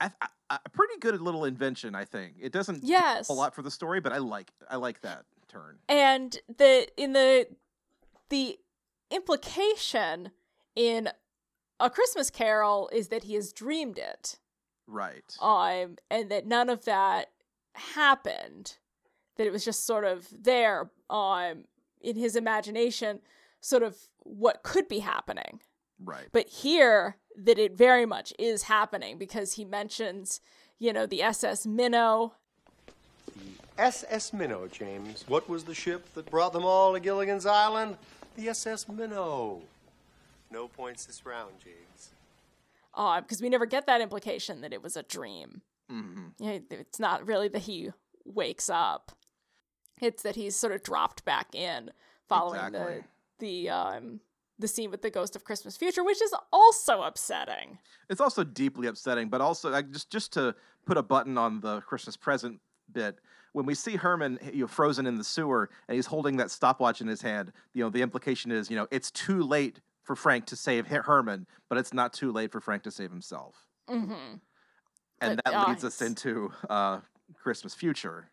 I, 0.00 0.10
I, 0.50 0.58
a 0.64 0.68
pretty 0.70 0.98
good 0.98 1.20
little 1.20 1.44
invention, 1.44 1.94
I 1.94 2.04
think. 2.04 2.34
It 2.40 2.52
doesn't 2.52 2.80
do 2.80 2.86
Yes. 2.88 3.28
a 3.28 3.32
lot 3.32 3.54
for 3.54 3.62
the 3.62 3.70
story, 3.70 4.00
but 4.00 4.12
I 4.12 4.18
like 4.18 4.50
I 4.68 4.76
like 4.76 5.00
that 5.02 5.24
turn. 5.48 5.78
and 5.88 6.38
the 6.58 6.86
in 6.96 7.12
the 7.12 7.46
the 8.28 8.58
implication 9.10 10.30
in 10.76 11.08
a 11.80 11.90
christmas 11.90 12.30
carol 12.30 12.88
is 12.92 13.08
that 13.08 13.24
he 13.24 13.34
has 13.34 13.52
dreamed 13.52 13.98
it 13.98 14.38
Right. 14.86 15.36
um 15.40 15.96
and 16.10 16.30
that 16.30 16.46
none 16.46 16.70
of 16.70 16.84
that 16.84 17.30
happened 17.74 18.76
that 19.36 19.46
it 19.46 19.52
was 19.52 19.64
just 19.64 19.84
sort 19.84 20.04
of 20.04 20.28
there 20.32 20.90
um 21.08 21.64
in 22.00 22.16
his 22.16 22.36
imagination 22.36 23.20
sort 23.60 23.82
of 23.82 23.96
what 24.22 24.62
could 24.62 24.86
be 24.88 25.00
happening 25.00 25.60
right. 26.04 26.26
but 26.32 26.48
here 26.48 27.16
that 27.36 27.58
it 27.58 27.76
very 27.76 28.06
much 28.06 28.32
is 28.38 28.64
happening 28.64 29.18
because 29.18 29.54
he 29.54 29.64
mentions 29.64 30.40
you 30.78 30.92
know 30.92 31.06
the 31.06 31.22
ss 31.22 31.66
minnow 31.66 32.34
The 33.76 33.82
SS 33.82 34.32
Minnow, 34.34 34.66
James. 34.68 35.24
What 35.28 35.48
was 35.48 35.64
the 35.64 35.74
ship 35.74 36.12
that 36.14 36.30
brought 36.30 36.52
them 36.52 36.64
all 36.66 36.92
to 36.92 37.00
Gilligan's 37.00 37.46
Island? 37.46 37.96
The 38.36 38.48
SS 38.48 38.88
Minnow. 38.88 39.62
No 40.50 40.68
points 40.68 41.06
this 41.06 41.24
round, 41.24 41.52
James. 41.64 42.10
uh, 42.94 43.20
because 43.22 43.40
we 43.40 43.48
never 43.48 43.64
get 43.66 43.86
that 43.86 44.00
implication 44.02 44.60
that 44.62 44.72
it 44.74 44.82
was 44.82 44.96
a 44.96 45.02
dream 45.04 45.62
hmm 45.88 46.28
Yeah, 46.38 46.58
it's 46.70 46.98
not 47.00 47.26
really 47.26 47.48
that 47.48 47.62
he 47.62 47.90
wakes 48.24 48.68
up. 48.68 49.12
It's 50.00 50.22
that 50.24 50.36
he's 50.36 50.56
sort 50.56 50.72
of 50.74 50.82
dropped 50.82 51.24
back 51.24 51.54
in 51.54 51.90
following 52.28 52.60
Exactly. 52.66 53.04
the 53.38 53.46
the 53.66 53.70
um 53.70 54.20
the 54.60 54.68
scene 54.68 54.90
with 54.90 55.02
the 55.02 55.10
ghost 55.10 55.34
of 55.36 55.44
Christmas 55.44 55.76
Future, 55.76 56.04
which 56.04 56.20
is 56.22 56.34
also 56.52 57.02
upsetting. 57.02 57.78
It's 58.08 58.20
also 58.20 58.44
deeply 58.44 58.86
upsetting, 58.86 59.28
but 59.28 59.40
also 59.40 59.70
like, 59.70 59.90
just 59.90 60.10
just 60.10 60.32
to 60.34 60.54
put 60.86 60.96
a 60.96 61.02
button 61.02 61.36
on 61.38 61.60
the 61.60 61.80
Christmas 61.82 62.16
present 62.16 62.60
bit. 62.92 63.18
When 63.52 63.66
we 63.66 63.74
see 63.74 63.96
Herman, 63.96 64.38
you 64.52 64.60
know, 64.62 64.66
frozen 64.68 65.06
in 65.06 65.16
the 65.18 65.24
sewer, 65.24 65.70
and 65.88 65.96
he's 65.96 66.06
holding 66.06 66.36
that 66.36 66.50
stopwatch 66.52 67.00
in 67.00 67.08
his 67.08 67.20
hand, 67.22 67.52
you 67.74 67.82
know, 67.82 67.90
the 67.90 68.00
implication 68.02 68.52
is, 68.52 68.70
you 68.70 68.76
know, 68.76 68.86
it's 68.92 69.10
too 69.10 69.42
late 69.42 69.80
for 70.04 70.14
Frank 70.14 70.46
to 70.46 70.56
save 70.56 70.86
Herman, 70.86 71.46
but 71.68 71.76
it's 71.78 71.92
not 71.92 72.12
too 72.12 72.30
late 72.32 72.52
for 72.52 72.60
Frank 72.60 72.84
to 72.84 72.90
save 72.90 73.10
himself, 73.10 73.66
Mm-hmm. 73.88 74.34
and 75.20 75.40
But, 75.44 75.44
that 75.52 75.68
leads 75.68 75.84
us 75.84 76.00
into 76.00 76.52
uh, 76.68 77.00
Christmas 77.42 77.74
Future, 77.74 78.30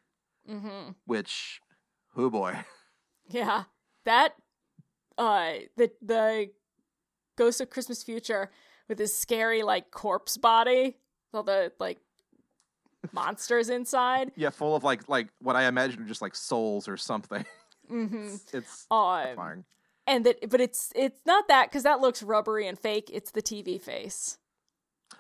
Mm-hmm. 0.50 0.92
which, 1.06 1.62
oh 2.16 2.30
boy, 2.30 2.58
Yeah. 3.30 3.64
That 4.06 4.36
uh 5.18 5.54
the 5.76 5.92
the 6.02 6.50
ghost 7.38 7.62
of 7.62 7.70
Christmas 7.70 8.04
Future 8.04 8.50
with 8.88 9.00
his 9.00 9.16
scary 9.18 9.64
like 9.64 9.92
corpse 9.92 10.38
body, 10.38 10.86
with 11.32 11.36
all 11.36 11.44
the 11.44 11.72
like 11.80 12.00
monsters 13.12 13.70
inside. 13.70 14.32
yeah, 14.36 14.50
full 14.50 14.76
of 14.76 14.84
like 14.84 15.08
like 15.08 15.28
what 15.42 15.56
I 15.56 15.66
imagine 15.68 16.02
are 16.02 16.06
just 16.08 16.22
like 16.22 16.36
souls 16.36 16.88
or 16.88 16.98
something. 16.98 17.46
Mm-hmm. 17.90 18.36
it's 18.52 18.86
Um, 18.92 19.24
terrifying. 19.24 19.64
and 20.06 20.26
that 20.26 20.50
but 20.50 20.60
it's 20.60 20.92
it's 20.94 21.22
not 21.26 21.48
that 21.48 21.70
because 21.70 21.84
that 21.84 22.02
looks 22.02 22.22
rubbery 22.22 22.68
and 22.68 22.78
fake 22.78 23.10
it's 23.14 23.32
the 23.32 23.42
tv 23.42 23.82
face 23.82 24.38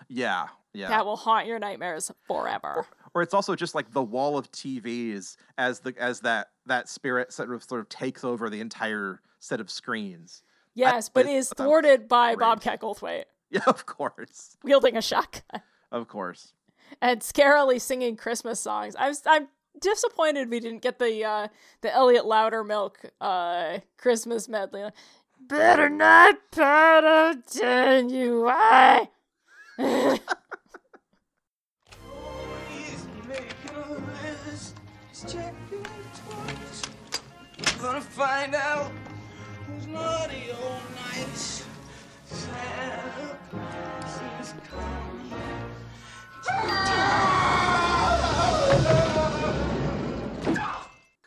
Yeah, 0.10 0.48
yeah. 0.74 0.90
that 0.90 1.06
will 1.06 1.16
haunt 1.16 1.48
your 1.48 1.60
nightmares 1.60 2.12
forever 2.28 2.86
or 3.18 3.24
it's 3.24 3.34
also 3.34 3.56
just 3.56 3.74
like 3.74 3.92
the 3.94 4.04
wall 4.04 4.38
of 4.38 4.52
TVs 4.52 5.38
as 5.58 5.80
the 5.80 5.94
as 5.98 6.20
that 6.20 6.50
that 6.68 6.88
spirit 6.88 7.34
sort 7.34 7.52
of 7.52 7.64
sort 7.64 7.82
of 7.82 7.90
takes 7.90 8.24
over 8.24 8.48
the 8.48 8.60
entire 8.60 9.22
set 9.40 9.60
of 9.60 9.72
screens. 9.72 10.44
yes 10.76 11.10
but 11.10 11.26
but 11.26 11.32
is 11.32 11.50
thwarted 11.58 12.08
by 12.08 12.36
great. 12.36 12.46
bobcat 12.46 12.80
goldthwait 12.80 13.24
Yeah, 13.50 13.62
of 13.66 13.86
course, 13.88 14.58
wielding 14.64 14.96
a 14.98 15.02
shotgun 15.02 15.62
of 15.92 16.08
course. 16.08 16.54
and 17.02 17.22
scarily 17.22 17.82
singing 17.82 18.16
christmas 18.18 18.60
songs 18.60 18.96
i'm 19.00 19.14
i'm 19.26 19.48
disappointed 19.82 20.50
we 20.52 20.60
didn't 20.60 20.82
get 20.84 21.00
the 21.00 21.24
uh 21.24 21.48
the 21.82 21.92
Elliot 21.94 22.26
Loudermilk 22.26 22.94
uh 23.22 23.80
Christmas 23.98 24.48
medley. 24.50 24.84
Better 25.40 25.90
not 25.90 26.36
better 35.24 35.38
than 35.38 35.56
you 35.72 35.84
I. 36.32 37.82
Gonna 37.82 38.02
find 38.02 38.56
out 38.56 38.92
who's 39.66 39.88
naughty 39.88 40.52
all 40.52 40.82
night. 40.96 41.64
Santa 42.26 43.38
Claus 43.50 44.22
is 44.42 44.54
coming. 44.70 45.48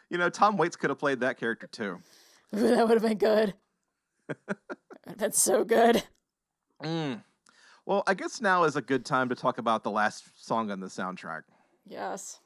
You 0.08 0.18
know, 0.18 0.28
Tom 0.28 0.56
Waits 0.56 0.76
could 0.76 0.90
have 0.90 0.98
played 0.98 1.20
that 1.20 1.38
character 1.38 1.68
too. 1.68 2.00
Ooh, 2.56 2.68
that 2.74 2.88
would 2.88 3.00
have 3.00 3.02
been 3.02 3.18
good. 3.18 3.54
That's 5.16 5.40
so 5.40 5.64
good. 5.64 6.02
Mm. 6.82 7.22
Well, 7.86 8.02
I 8.06 8.14
guess 8.14 8.40
now 8.40 8.64
is 8.64 8.76
a 8.76 8.82
good 8.82 9.04
time 9.04 9.28
to 9.28 9.34
talk 9.34 9.58
about 9.58 9.84
the 9.84 9.90
last 9.90 10.24
song 10.44 10.70
on 10.70 10.80
the 10.80 10.86
soundtrack. 10.88 11.42
Yes. 11.86 12.40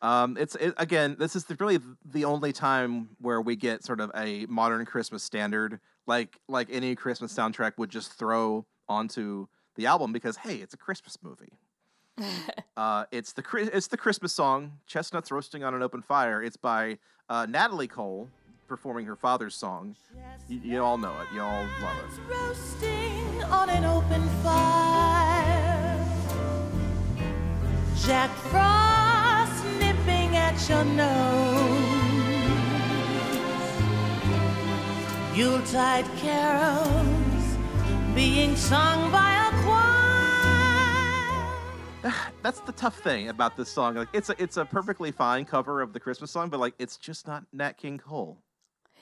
Um, 0.00 0.36
it's 0.38 0.54
it, 0.56 0.74
again, 0.76 1.16
this 1.18 1.34
is 1.34 1.44
the, 1.44 1.56
really 1.56 1.80
the 2.04 2.24
only 2.24 2.52
time 2.52 3.10
where 3.20 3.40
we 3.40 3.56
get 3.56 3.84
sort 3.84 4.00
of 4.00 4.10
a 4.14 4.46
modern 4.46 4.84
Christmas 4.84 5.22
standard, 5.22 5.80
like 6.06 6.38
like 6.48 6.68
any 6.70 6.94
Christmas 6.94 7.32
soundtrack 7.32 7.72
would 7.78 7.90
just 7.90 8.12
throw 8.12 8.64
onto 8.88 9.46
the 9.74 9.86
album 9.86 10.12
because 10.12 10.36
hey, 10.36 10.56
it's 10.56 10.74
a 10.74 10.76
Christmas 10.76 11.18
movie. 11.22 11.52
uh, 12.76 13.04
it's 13.10 13.32
the 13.32 13.42
it's 13.72 13.88
the 13.88 13.96
Christmas 13.96 14.32
song 14.32 14.72
"Chestnuts 14.86 15.30
Roasting 15.30 15.64
on 15.64 15.74
an 15.74 15.82
Open 15.82 16.02
Fire." 16.02 16.42
It's 16.42 16.56
by 16.56 16.98
uh, 17.28 17.46
Natalie 17.48 17.88
Cole 17.88 18.28
performing 18.68 19.06
her 19.06 19.16
father's 19.16 19.54
song. 19.54 19.96
You, 20.48 20.60
you 20.62 20.82
all 20.82 20.98
know 20.98 21.12
it. 21.20 21.34
You 21.34 21.40
all 21.40 21.66
love 21.82 21.96
it. 22.04 22.32
roasting 22.32 23.42
on 23.44 23.70
an 23.70 23.84
open 23.84 24.28
fire. 24.42 26.04
Jack 27.96 28.30
Frost 28.50 28.87
nipping 28.87 28.87
at 30.58 30.68
your 30.68 30.84
nose. 30.84 31.78
Yuletide 35.36 36.04
carols 36.16 37.56
being 38.14 38.56
sung 38.56 39.10
by 39.12 39.30
a 39.46 39.50
choir. 42.02 42.14
That's 42.42 42.60
the 42.60 42.72
tough 42.72 42.98
thing 42.98 43.28
about 43.28 43.56
this 43.56 43.68
song. 43.68 43.94
Like 43.94 44.08
it's 44.12 44.30
a 44.30 44.42
it's 44.42 44.56
a 44.56 44.64
perfectly 44.64 45.12
fine 45.12 45.44
cover 45.44 45.80
of 45.80 45.92
the 45.92 46.00
Christmas 46.00 46.30
song, 46.32 46.48
but 46.48 46.58
like 46.60 46.74
it's 46.78 46.96
just 46.96 47.26
not 47.28 47.44
Nat 47.52 47.78
King 47.78 47.98
Cole. 47.98 48.38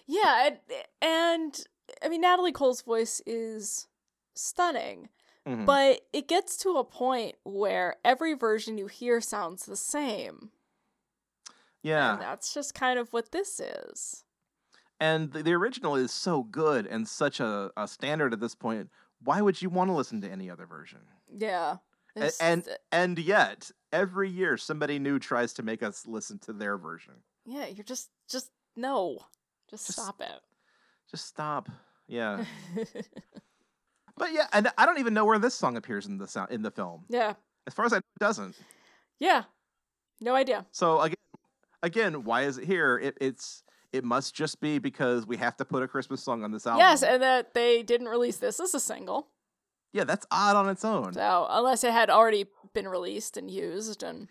Yeah, 0.06 0.48
and, 0.48 0.58
and 1.00 1.58
I 2.02 2.08
mean 2.10 2.20
Natalie 2.20 2.52
Cole's 2.52 2.82
voice 2.82 3.22
is 3.26 3.86
stunning, 4.34 5.08
Mhm. 5.46 5.64
but 5.64 6.02
it 6.12 6.28
gets 6.28 6.58
to 6.58 6.76
a 6.76 6.84
point 6.84 7.36
where 7.44 7.96
every 8.04 8.34
version 8.34 8.76
you 8.76 8.88
hear 8.88 9.20
sounds 9.22 9.64
the 9.64 9.76
same. 9.76 10.50
Yeah. 11.86 12.12
And 12.14 12.22
that's 12.22 12.52
just 12.54 12.74
kind 12.74 12.98
of 12.98 13.12
what 13.12 13.32
this 13.32 13.60
is. 13.60 14.24
And 14.98 15.32
the, 15.32 15.42
the 15.42 15.52
original 15.52 15.94
is 15.94 16.10
so 16.10 16.42
good 16.42 16.86
and 16.86 17.06
such 17.06 17.38
a, 17.40 17.70
a 17.76 17.86
standard 17.86 18.32
at 18.32 18.40
this 18.40 18.54
point. 18.54 18.88
Why 19.22 19.40
would 19.40 19.60
you 19.62 19.68
want 19.70 19.90
to 19.90 19.94
listen 19.94 20.20
to 20.22 20.30
any 20.30 20.50
other 20.50 20.66
version? 20.66 21.00
Yeah. 21.30 21.76
A- 22.16 22.18
It's- 22.18 22.38
and 22.40 22.64
and 22.90 23.18
yet, 23.18 23.70
every 23.92 24.30
year 24.30 24.56
somebody 24.56 24.98
new 24.98 25.18
tries 25.18 25.52
to 25.54 25.62
make 25.62 25.82
us 25.82 26.06
listen 26.06 26.38
to 26.40 26.52
their 26.52 26.76
version. 26.78 27.14
yeah, 27.44 27.66
you're 27.66 27.84
just 27.84 28.10
just 28.28 28.50
no. 28.76 29.18
Just, 29.70 29.86
Just- 29.86 29.98
stop 30.00 30.20
it. 30.20 30.40
Just 31.10 31.26
stop. 31.26 31.68
Yeah. 32.08 32.44
but 34.16 34.32
yeah, 34.32 34.46
and 34.52 34.68
I 34.78 34.86
don't 34.86 34.98
even 34.98 35.14
know 35.14 35.24
where 35.24 35.38
this 35.38 35.54
song 35.54 35.76
appears 35.76 36.06
in 36.06 36.18
the 36.18 36.26
sound 36.26 36.50
in 36.50 36.62
the 36.62 36.70
film. 36.70 37.04
yeah. 37.08 37.34
As 37.66 37.74
far 37.74 37.84
as 37.84 37.92
I 37.92 37.96
know, 37.96 38.02
it 38.16 38.20
doesn't. 38.20 38.54
Yeah. 39.18 39.42
No 40.20 40.34
idea. 40.36 40.64
So 40.70 41.00
again, 41.00 41.16
again, 41.86 42.24
why 42.24 42.42
is 42.42 42.58
it 42.58 42.64
here? 42.64 42.98
It, 42.98 43.16
it's 43.20 43.62
it 43.92 44.04
must 44.04 44.34
just 44.34 44.60
be 44.60 44.78
because 44.78 45.26
we 45.26 45.36
have 45.38 45.56
to 45.56 45.64
put 45.64 45.82
a 45.82 45.88
Christmas 45.88 46.22
song 46.22 46.42
on 46.44 46.50
this 46.52 46.66
album. 46.66 46.80
Yes, 46.80 47.02
and 47.02 47.22
that 47.22 47.54
they 47.54 47.82
didn't 47.82 48.08
release 48.08 48.36
this 48.36 48.60
as 48.60 48.74
a 48.74 48.80
single. 48.80 49.28
yeah, 49.92 50.04
that's 50.04 50.26
odd 50.30 50.56
on 50.56 50.68
its 50.68 50.84
own. 50.84 51.14
So 51.14 51.46
unless 51.48 51.82
it 51.84 51.92
had 51.92 52.10
already 52.10 52.46
been 52.74 52.88
released 52.88 53.36
and 53.38 53.50
used 53.50 54.02
and 54.02 54.28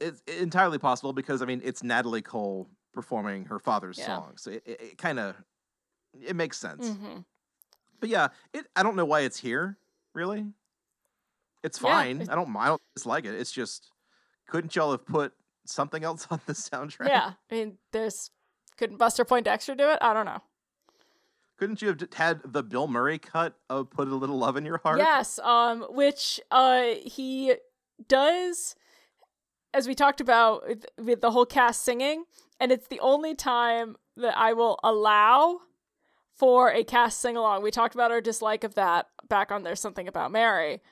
it's 0.00 0.20
entirely 0.40 0.78
possible 0.78 1.12
because 1.12 1.40
I 1.42 1.44
mean 1.44 1.60
it's 1.64 1.82
Natalie 1.84 2.22
Cole 2.22 2.68
performing 2.92 3.44
her 3.46 3.58
father's 3.60 3.98
Yeah. 3.98 4.06
song, 4.06 4.32
so 4.36 4.50
it, 4.50 4.62
it, 4.66 4.80
it 4.80 4.98
kind 4.98 5.20
of 5.20 5.36
it 6.20 6.34
makes 6.34 6.58
sense. 6.58 6.88
Mhm. 6.90 7.24
But 8.00 8.08
yeah, 8.08 8.28
it 8.52 8.66
I 8.74 8.82
don't 8.82 8.96
know 8.96 9.04
why 9.04 9.20
it's 9.20 9.38
here. 9.38 9.78
Really, 10.14 10.46
it's 11.62 11.80
Yeah, 11.80 11.88
fine. 11.90 12.16
it's- 12.22 12.28
I 12.28 12.34
don't 12.34 12.54
I 12.56 12.66
don't 12.68 12.82
dislike 12.96 13.24
it. 13.26 13.34
It's 13.34 13.52
just 13.52 13.90
couldn't 14.48 14.74
y'all 14.74 14.90
have 14.92 15.06
put 15.06 15.32
something 15.66 16.04
else 16.04 16.26
on 16.30 16.40
the 16.46 16.52
soundtrack? 16.52 17.08
Yeah, 17.08 17.32
I 17.50 17.54
mean, 17.54 17.78
there's 17.92 18.30
couldn't 18.76 18.96
Buster 18.96 19.24
Poindexter 19.24 19.74
do 19.74 19.90
it? 19.90 19.98
I 20.00 20.12
don't 20.12 20.26
know. 20.26 20.42
Couldn't 21.56 21.80
you 21.80 21.88
have 21.88 22.02
had 22.14 22.40
the 22.44 22.64
Bill 22.64 22.88
Murray 22.88 23.18
cut 23.18 23.54
of 23.70 23.90
"Put 23.90 24.08
a 24.08 24.14
Little 24.14 24.38
Love 24.38 24.56
in 24.56 24.64
Your 24.64 24.78
Heart"? 24.78 24.98
Yes, 24.98 25.38
um, 25.40 25.82
which 25.90 26.40
uh 26.50 26.94
he 27.04 27.54
does, 28.08 28.74
as 29.72 29.86
we 29.86 29.94
talked 29.94 30.20
about 30.20 30.66
with, 30.66 30.86
with 30.98 31.20
the 31.20 31.30
whole 31.30 31.46
cast 31.46 31.82
singing, 31.82 32.24
and 32.58 32.72
it's 32.72 32.88
the 32.88 33.00
only 33.00 33.34
time 33.34 33.96
that 34.16 34.36
I 34.36 34.52
will 34.52 34.80
allow 34.82 35.60
for 36.36 36.70
a 36.70 36.82
cast 36.82 37.20
sing 37.20 37.36
along. 37.36 37.62
We 37.62 37.70
talked 37.70 37.94
about 37.94 38.10
our 38.10 38.20
dislike 38.20 38.64
of 38.64 38.74
that 38.74 39.06
back 39.28 39.52
on 39.52 39.62
There's 39.62 39.80
Something 39.80 40.08
About 40.08 40.32
Mary. 40.32 40.82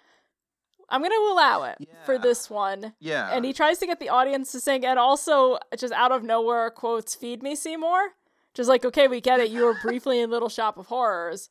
I'm 0.93 1.01
going 1.01 1.11
to 1.11 1.33
allow 1.33 1.65
it 1.65 1.89
for 2.05 2.19
this 2.19 2.49
one. 2.49 2.93
Yeah. 3.01 3.31
And 3.33 3.45
he 3.45 3.53
tries 3.53 3.79
to 3.79 3.87
get 3.87 3.99
the 3.99 4.09
audience 4.11 4.53
to 4.53 4.61
sing, 4.61 4.85
and 4.85 4.99
also 4.99 5.59
just 5.77 5.93
out 5.93 6.13
of 6.13 6.23
nowhere 6.23 6.71
quotes 6.71 7.15
"Feed 7.15 7.43
me, 7.43 7.57
Seymour." 7.57 8.11
Just 8.55 8.69
like, 8.69 8.85
okay, 8.85 9.09
we 9.09 9.21
get 9.21 9.41
it. 9.41 9.51
You 9.51 9.65
were 9.65 9.77
briefly 9.81 10.21
in 10.21 10.31
Little 10.31 10.51
Shop 10.51 10.77
of 10.77 10.87
Horrors. 10.87 11.49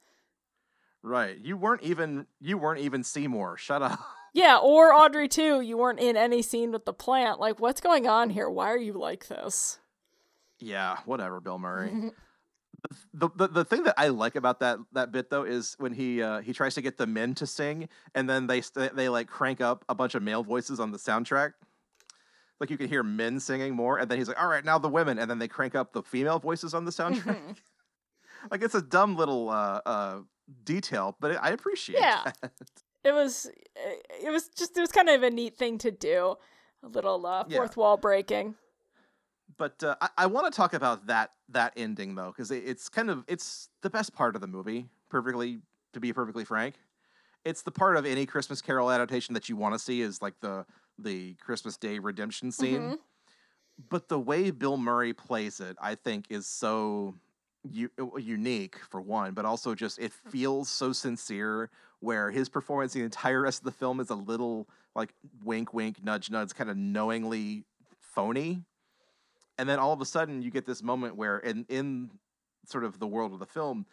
Right. 1.02 1.38
You 1.40 1.58
weren't 1.58 1.82
even 1.82 2.28
you 2.40 2.58
weren't 2.58 2.80
even 2.80 3.04
Seymour. 3.04 3.58
Shut 3.58 3.82
up. 3.82 4.00
Yeah, 4.34 4.60
or 4.64 4.94
Audrey 4.94 5.28
too. 5.28 5.60
You 5.60 5.78
weren't 5.78 6.00
in 6.00 6.16
any 6.16 6.42
scene 6.42 6.72
with 6.72 6.86
the 6.86 6.94
plant. 6.94 7.42
Like, 7.42 7.60
what's 7.60 7.82
going 7.82 8.08
on 8.08 8.30
here? 8.30 8.50
Why 8.50 8.68
are 8.72 8.78
you 8.78 8.94
like 8.94 9.28
this? 9.28 9.80
Yeah, 10.58 11.00
whatever, 11.04 11.42
Bill 11.42 11.60
Murray. 11.60 11.92
the, 13.14 13.30
the 13.36 13.48
the 13.48 13.66
thing 13.66 13.84
that 13.84 13.96
I 13.98 14.08
like 14.10 14.36
about 14.36 14.60
that 14.60 14.80
that 14.94 15.12
bit 15.12 15.30
though 15.30 15.44
is 15.44 15.76
when 15.80 15.94
he 15.94 16.22
uh, 16.22 16.42
he 16.42 16.54
tries 16.54 16.76
to 16.76 16.82
get 16.82 16.98
the 16.98 17.08
men 17.08 17.34
to 17.36 17.48
sing, 17.48 17.90
and 18.16 18.30
then 18.30 18.48
they 18.48 18.62
they 18.94 19.10
like 19.10 19.28
crank 19.28 19.62
up 19.62 19.86
a 19.90 19.96
bunch 19.96 20.16
of 20.16 20.24
male 20.24 20.44
voices 20.44 20.80
on 20.80 20.92
the 20.92 20.98
soundtrack. 20.98 21.54
Like 22.60 22.70
you 22.70 22.78
can 22.78 22.88
hear 22.90 23.02
men 23.04 23.40
singing 23.40 23.74
more, 23.76 23.98
and 23.98 24.10
then 24.10 24.18
he's 24.18 24.28
like, 24.28 24.42
"All 24.42 24.48
right, 24.50 24.64
now 24.64 24.78
the 24.78 24.90
women," 24.90 25.18
and 25.20 25.30
then 25.30 25.40
they 25.40 25.48
crank 25.48 25.74
up 25.76 25.94
the 25.94 26.04
female 26.04 26.40
voices 26.40 26.74
on 26.74 26.86
the 26.86 26.92
soundtrack. 26.92 27.58
like 28.52 28.62
it's 28.62 28.76
a 28.76 28.82
dumb 28.82 29.16
little 29.16 29.50
uh, 29.50 29.82
uh, 29.86 30.20
detail, 30.64 31.16
but 31.20 31.38
I 31.44 31.50
appreciate. 31.50 32.00
Yeah. 32.00 32.32
that. 32.42 32.52
It 33.04 33.14
was, 33.14 33.50
it 34.24 34.30
was 34.32 34.48
just, 34.50 34.78
it 34.78 34.80
was 34.82 34.92
kind 34.92 35.10
of 35.10 35.24
a 35.24 35.32
neat 35.32 35.58
thing 35.58 35.80
to 35.80 35.90
do. 35.90 36.36
A 36.84 36.88
little 36.88 37.26
uh, 37.26 37.46
Yeah. 37.48 37.58
fourth 37.58 37.76
wall 37.76 37.98
breaking. 37.98 38.54
But 39.62 39.84
uh, 39.84 39.96
I, 40.02 40.10
I 40.18 40.26
want 40.26 40.52
to 40.52 40.58
talk 40.58 40.74
about 40.74 41.06
that 41.06 41.34
that 41.50 41.74
ending 41.78 42.16
though, 42.16 42.34
because 42.36 42.50
it, 42.50 42.64
it's 42.66 42.90
kind 42.90 43.12
of 43.12 43.24
it's 43.28 43.70
the 43.84 43.92
best 43.92 44.12
part 44.12 44.34
of 44.34 44.42
the 44.42 44.48
movie. 44.48 44.90
Perfectly, 45.08 45.60
to 45.94 46.00
be 46.00 46.12
perfectly 46.12 46.44
frank, 46.44 46.80
it's 47.46 47.62
the 47.62 47.70
part 47.70 47.96
of 47.96 48.08
any 48.08 48.26
Christmas 48.26 48.60
Carol 48.60 48.90
adaptation 48.90 49.36
that 49.36 49.50
you 49.50 49.56
want 49.56 49.76
to 49.76 49.80
see 49.80 50.02
is 50.02 50.20
like 50.20 50.34
the 50.42 50.66
the 50.98 51.36
Christmas 51.36 51.78
Day 51.78 52.00
redemption 52.00 52.52
scene. 52.52 52.82
Mhm. 52.82 52.98
But 53.88 54.10
the 54.10 54.18
way 54.18 54.50
Bill 54.50 54.78
Murray 54.78 55.14
plays 55.14 55.60
it, 55.60 55.78
I 55.80 55.94
think, 55.94 56.26
is 56.32 56.48
so 56.48 57.14
u- 57.64 57.92
uh, 58.00 58.18
unique 58.18 58.80
for 58.90 59.00
one, 59.00 59.36
but 59.36 59.46
also 59.46 59.76
just 59.76 60.00
it 60.00 60.12
feels 60.12 60.70
so 60.70 60.92
sincere. 60.92 61.70
Where 62.00 62.32
his 62.32 62.50
performance, 62.50 62.94
the 62.94 63.04
entire 63.04 63.42
rest 63.42 63.60
of 63.60 63.66
the 63.66 63.72
film, 63.72 64.00
is 64.00 64.10
a 64.10 64.16
little 64.16 64.68
like 64.96 65.14
wink, 65.44 65.72
wink, 65.72 66.04
nudge, 66.04 66.32
nudge, 66.32 66.56
kind 66.56 66.72
of 66.72 66.78
knowingly 66.78 67.64
phony 68.00 68.66
and 69.62 69.70
then 69.70 69.78
all 69.80 69.94
of 69.94 70.02
a 70.02 70.06
sudden 70.06 70.42
you 70.42 70.50
get 70.50 70.66
this 70.66 70.82
moment 70.82 71.16
where 71.16 71.38
in 71.38 71.66
in 71.70 72.10
sort 72.66 72.84
of 72.84 72.98
the 73.00 73.08
world 73.08 73.32
of 73.34 73.40
the 73.40 73.46
film 73.46 73.86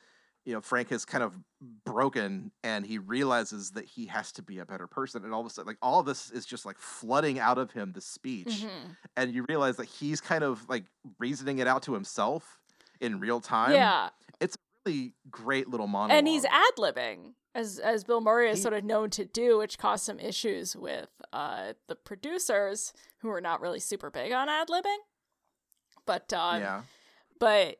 you 0.44 0.54
know 0.54 0.60
frank 0.62 0.88
has 0.88 1.04
kind 1.04 1.22
of 1.22 1.36
broken 1.84 2.50
and 2.64 2.86
he 2.86 2.96
realizes 2.98 3.72
that 3.72 3.84
he 3.84 4.06
has 4.06 4.32
to 4.32 4.42
be 4.42 4.58
a 4.58 4.64
better 4.64 4.86
person 4.86 5.24
and 5.24 5.32
all 5.34 5.40
of 5.40 5.46
a 5.46 5.50
sudden 5.50 5.66
like 5.66 5.76
all 5.82 6.00
of 6.00 6.06
this 6.06 6.30
is 6.30 6.46
just 6.46 6.64
like 6.64 6.78
flooding 6.78 7.38
out 7.38 7.58
of 7.58 7.70
him 7.72 7.92
the 7.92 8.00
speech 8.00 8.64
Mhm. 8.64 8.96
and 9.16 9.34
you 9.34 9.44
realize 9.48 9.76
that 9.76 9.86
he's 9.86 10.20
kind 10.20 10.42
of 10.44 10.66
like 10.68 10.84
reasoning 11.18 11.58
it 11.58 11.66
out 11.66 11.82
to 11.84 11.92
himself 11.94 12.60
in 13.00 13.20
real 13.20 13.40
time 13.40 13.72
Yeah. 13.72 14.10
it's 14.40 14.56
a 14.56 14.58
really 14.90 15.14
great 15.30 15.68
little 15.68 15.86
monologue 15.86 16.16
And 16.18 16.26
he's 16.28 16.44
ad 16.46 16.74
libbing, 16.78 17.34
as 17.54 17.78
as 17.78 18.04
Bill 18.04 18.20
Murray 18.20 18.50
is 18.50 18.58
He- 18.58 18.62
sort 18.62 18.74
of 18.74 18.84
known 18.84 19.10
to 19.10 19.24
do, 19.24 19.58
which 19.58 19.76
caused 19.78 20.04
some 20.04 20.18
issues 20.20 20.76
with 20.76 21.10
uh, 21.32 21.72
the 21.88 21.96
producers 21.96 22.92
who 23.20 23.28
are 23.30 23.40
not 23.40 23.60
really 23.60 23.80
super 23.80 24.10
big 24.10 24.32
on 24.32 24.48
ad 24.48 24.68
libbing. 24.68 24.98
But 26.08 26.32
um, 26.32 26.60
yeah. 26.60 26.80
but 27.38 27.76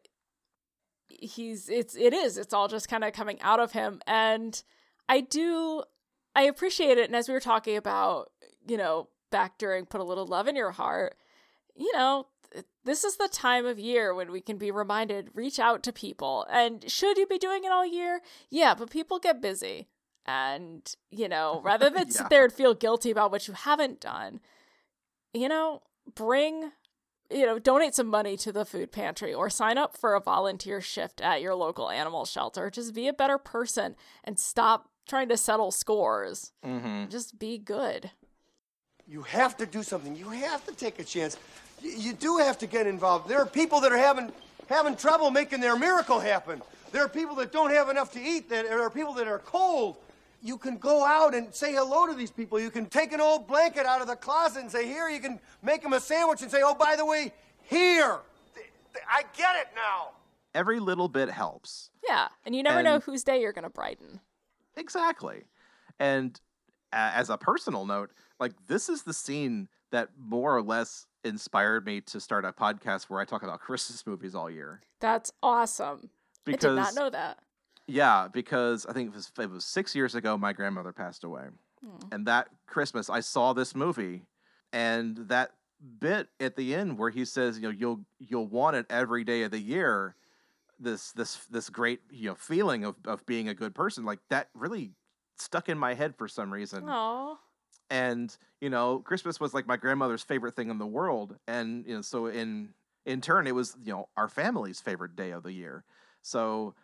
he's 1.09 1.69
it's 1.69 1.97
it 1.97 2.13
is 2.13 2.37
it's 2.39 2.53
all 2.53 2.69
just 2.69 2.89
kind 2.89 3.03
of 3.03 3.13
coming 3.15 3.41
out 3.41 3.59
of 3.59 3.73
him. 3.73 4.01
And 4.07 4.63
i 5.09 5.21
do 5.21 5.83
i 6.37 6.43
appreciate 6.43 6.99
it. 6.99 7.07
And 7.07 7.17
as 7.17 7.27
we 7.27 7.35
were 7.35 7.41
talking 7.41 7.77
about 7.77 8.31
you 8.67 8.77
know 8.77 9.09
back 9.33 9.57
during 9.59 9.87
put 9.87 10.01
a 10.01 10.05
little 10.05 10.27
love 10.27 10.47
in 10.47 10.55
your 10.57 10.71
heart 10.73 11.17
you 11.75 11.91
know 11.95 12.27
this 12.85 13.05
is 13.05 13.17
the 13.17 13.29
time 13.31 13.67
of 13.67 13.79
year 13.79 14.15
when 14.15 14.31
we 14.33 14.41
can 14.41 14.57
be 14.59 14.71
reminded 14.71 15.31
reach 15.35 15.59
out 15.59 15.83
to 15.85 15.93
people. 15.93 16.47
And 16.51 16.89
should 16.91 17.17
you 17.19 17.27
be 17.27 17.39
doing 17.39 17.65
it 17.65 17.73
all 17.73 17.87
year? 17.87 18.21
Yeah 18.51 18.75
but 18.75 18.91
people 18.91 19.19
get 19.19 19.41
busy. 19.41 19.89
And 20.27 20.83
you 21.11 21.29
know 21.29 21.61
rather 21.65 21.89
than 21.97 22.09
Yeah. 22.09 22.13
sit 22.19 22.29
there 22.31 22.45
and 22.45 22.53
feel 22.53 22.75
guilty 22.75 23.11
about 23.11 23.31
what 23.31 23.49
you 23.49 23.55
haven't 23.55 24.01
done 24.01 24.41
you 25.35 25.49
know 25.49 25.83
bring 26.15 26.73
you 27.31 27.45
know, 27.45 27.59
donate 27.59 27.95
some 27.95 28.07
money 28.07 28.37
to 28.39 28.53
the 28.53 28.65
food 28.65 28.91
pantry 28.91 29.35
or 29.35 29.51
sign 29.51 29.77
up 29.77 29.97
for 29.97 30.15
a 30.15 30.21
volunteer 30.21 30.81
shift 30.81 31.21
at 31.21 31.43
your 31.43 31.55
local 31.55 31.91
animal 31.91 32.25
shelter. 32.25 32.71
Just 32.71 32.95
be 32.95 33.07
a 33.09 33.13
better 33.13 33.39
person 33.39 33.97
and 34.25 34.39
stop 34.39 34.89
trying 35.07 35.29
to 35.29 35.37
settle 35.37 35.71
scores. 35.71 36.53
Mm-hmm. 36.65 37.11
Just 37.11 37.39
be 37.39 37.59
good. 37.59 38.11
You 39.07 39.23
have 39.23 39.57
to 39.59 39.67
do 39.67 39.83
something. 39.83 40.15
You 40.17 40.29
have 40.31 40.65
to 40.67 40.75
take 40.75 40.99
a 40.99 41.05
chance. 41.05 41.37
You, 41.83 41.91
you 41.91 42.13
do 42.13 42.39
have 42.39 42.59
to 42.59 42.67
get 42.67 42.87
involved. 42.87 43.29
There 43.29 43.41
are 43.41 43.47
people 43.47 43.81
that 43.81 43.93
are 43.93 43.99
having 43.99 44.33
having 44.69 44.97
trouble 44.97 45.31
making 45.31 45.61
their 45.61 45.79
miracle 45.79 46.21
happen. 46.21 46.61
There 46.93 47.05
are 47.05 47.09
people 47.09 47.35
that 47.37 47.53
don't 47.53 47.71
have 47.71 47.89
enough 47.89 48.13
to 48.13 48.21
eat. 48.21 48.49
That 48.51 48.67
there 48.67 48.83
are 48.83 48.91
people 48.91 49.15
that 49.15 49.27
are 49.27 49.39
cold. 49.39 49.97
You 50.41 50.57
can 50.59 50.77
go 50.79 51.05
out 51.05 51.35
and 51.35 51.53
say 51.55 51.73
hello 51.73 52.07
to 52.07 52.15
these 52.15 52.31
people. 52.31 52.61
You 52.61 52.71
can 52.71 52.87
take 52.87 53.13
an 53.13 53.21
old 53.21 53.47
blanket 53.47 53.87
out 53.87 54.01
of 54.01 54.07
the 54.07 54.17
closet 54.17 54.61
and 54.61 54.71
say, 54.71 54.87
"Here." 54.87 55.09
You 55.09 55.21
can 55.21 55.41
make 55.63 55.83
them 55.83 55.93
a 55.93 56.01
sandwich 56.01 56.43
and 56.43 56.51
say, 56.51 56.61
"Oh, 56.63 56.75
by 56.75 56.97
the 56.97 57.05
way, 57.05 57.33
here." 57.63 58.21
Th- 58.55 58.71
th- 58.93 59.05
I 59.09 59.25
get 59.37 59.57
it 59.57 59.69
now. 59.75 60.13
Every 60.55 60.81
little 60.81 61.09
bit 61.09 61.29
helps. 61.31 61.91
Yeah. 62.07 62.29
And 62.45 62.55
you 62.55 62.63
never 62.63 62.83
know 62.83 63.01
whose 63.01 63.23
day 63.23 63.41
you're 63.41 63.53
going 63.53 63.65
to 63.65 63.71
brighten. 63.71 64.21
Exactly. 64.77 65.45
And 65.99 66.41
uh, 66.93 67.13
as 67.15 67.31
a 67.31 67.37
personal 67.37 67.85
note, 67.85 68.11
like 68.41 68.53
this 68.67 68.89
is 68.89 69.03
the 69.03 69.13
scene 69.13 69.69
that 69.91 70.11
more 70.19 70.57
or 70.57 70.63
less 70.63 71.07
inspired 71.25 71.85
me 71.85 72.01
to 72.03 72.21
start 72.21 72.45
a 72.45 72.53
podcast 72.53 73.05
where 73.05 73.21
I 73.21 73.25
talk 73.25 73.43
about 73.43 73.61
Christmas 73.69 74.07
movies 74.07 74.35
all 74.35 74.51
year. 74.51 74.81
That's 75.01 75.33
awesome. 75.43 76.11
I 76.47 76.53
did 76.53 76.73
not 76.73 76.95
know 76.95 77.11
that. 77.11 77.39
Yeah, 77.89 78.29
because 78.29 78.87
I 78.87 78.93
think 78.95 79.11
it 79.11 79.17
was 79.17 79.33
it 79.39 79.51
was 79.51 79.65
six 79.65 79.95
years 79.97 80.15
ago 80.15 80.39
my 80.39 80.53
grandmother 80.53 80.93
passed 80.93 81.25
away, 81.25 81.49
Hmm. 81.81 82.13
and 82.13 82.27
that 82.27 82.49
Christmas 82.67 83.11
I 83.11 83.21
saw 83.21 83.53
this 83.55 83.75
movie, 83.75 84.27
and 84.73 85.17
that 85.29 85.53
bit 86.01 86.29
at 86.41 86.57
the 86.57 86.75
end 86.75 86.99
where 86.99 87.11
he 87.11 87.25
says, 87.25 87.59
you 87.59 87.65
know, 87.65 87.71
you'll 87.71 88.05
you'll 88.19 88.49
want 88.49 88.77
it 88.77 88.87
every 88.91 89.25
day 89.25 89.43
of 89.43 89.53
the 89.53 89.61
year. 89.61 90.17
This 90.79 91.13
this 91.13 91.47
this 91.47 91.71
great 91.71 92.03
you 92.11 92.31
know 92.31 92.37
feeling 92.37 92.85
of 92.85 92.97
of 93.07 93.27
being 93.27 93.49
a 93.49 93.55
good 93.55 93.75
person 93.75 94.05
like 94.05 94.21
that 94.31 94.51
really 94.55 94.93
stuck 95.39 95.69
in 95.69 95.79
my 95.79 95.95
head 95.95 96.17
for 96.17 96.29
some 96.29 96.53
reason 96.53 96.85
Oh, 96.89 97.39
and 97.91 98.37
you 98.61 98.71
know 98.71 99.01
christmas 99.01 99.41
was 99.41 99.55
like 99.55 99.67
my 99.67 99.77
grandmother's 99.77 100.23
favorite 100.23 100.55
thing 100.55 100.71
in 100.71 100.79
the 100.79 100.87
world 100.87 101.39
and 101.47 101.87
you 101.87 101.95
know 101.95 102.03
so 102.03 102.27
in 102.27 102.75
in 103.07 103.21
turn 103.21 103.47
it 103.47 103.55
was 103.55 103.77
you 103.83 103.93
know 103.93 104.09
our 104.17 104.29
family's 104.29 104.81
favorite 104.81 105.17
day 105.17 105.31
of 105.31 105.43
the 105.43 105.53
year 105.53 105.85
so 106.23 106.75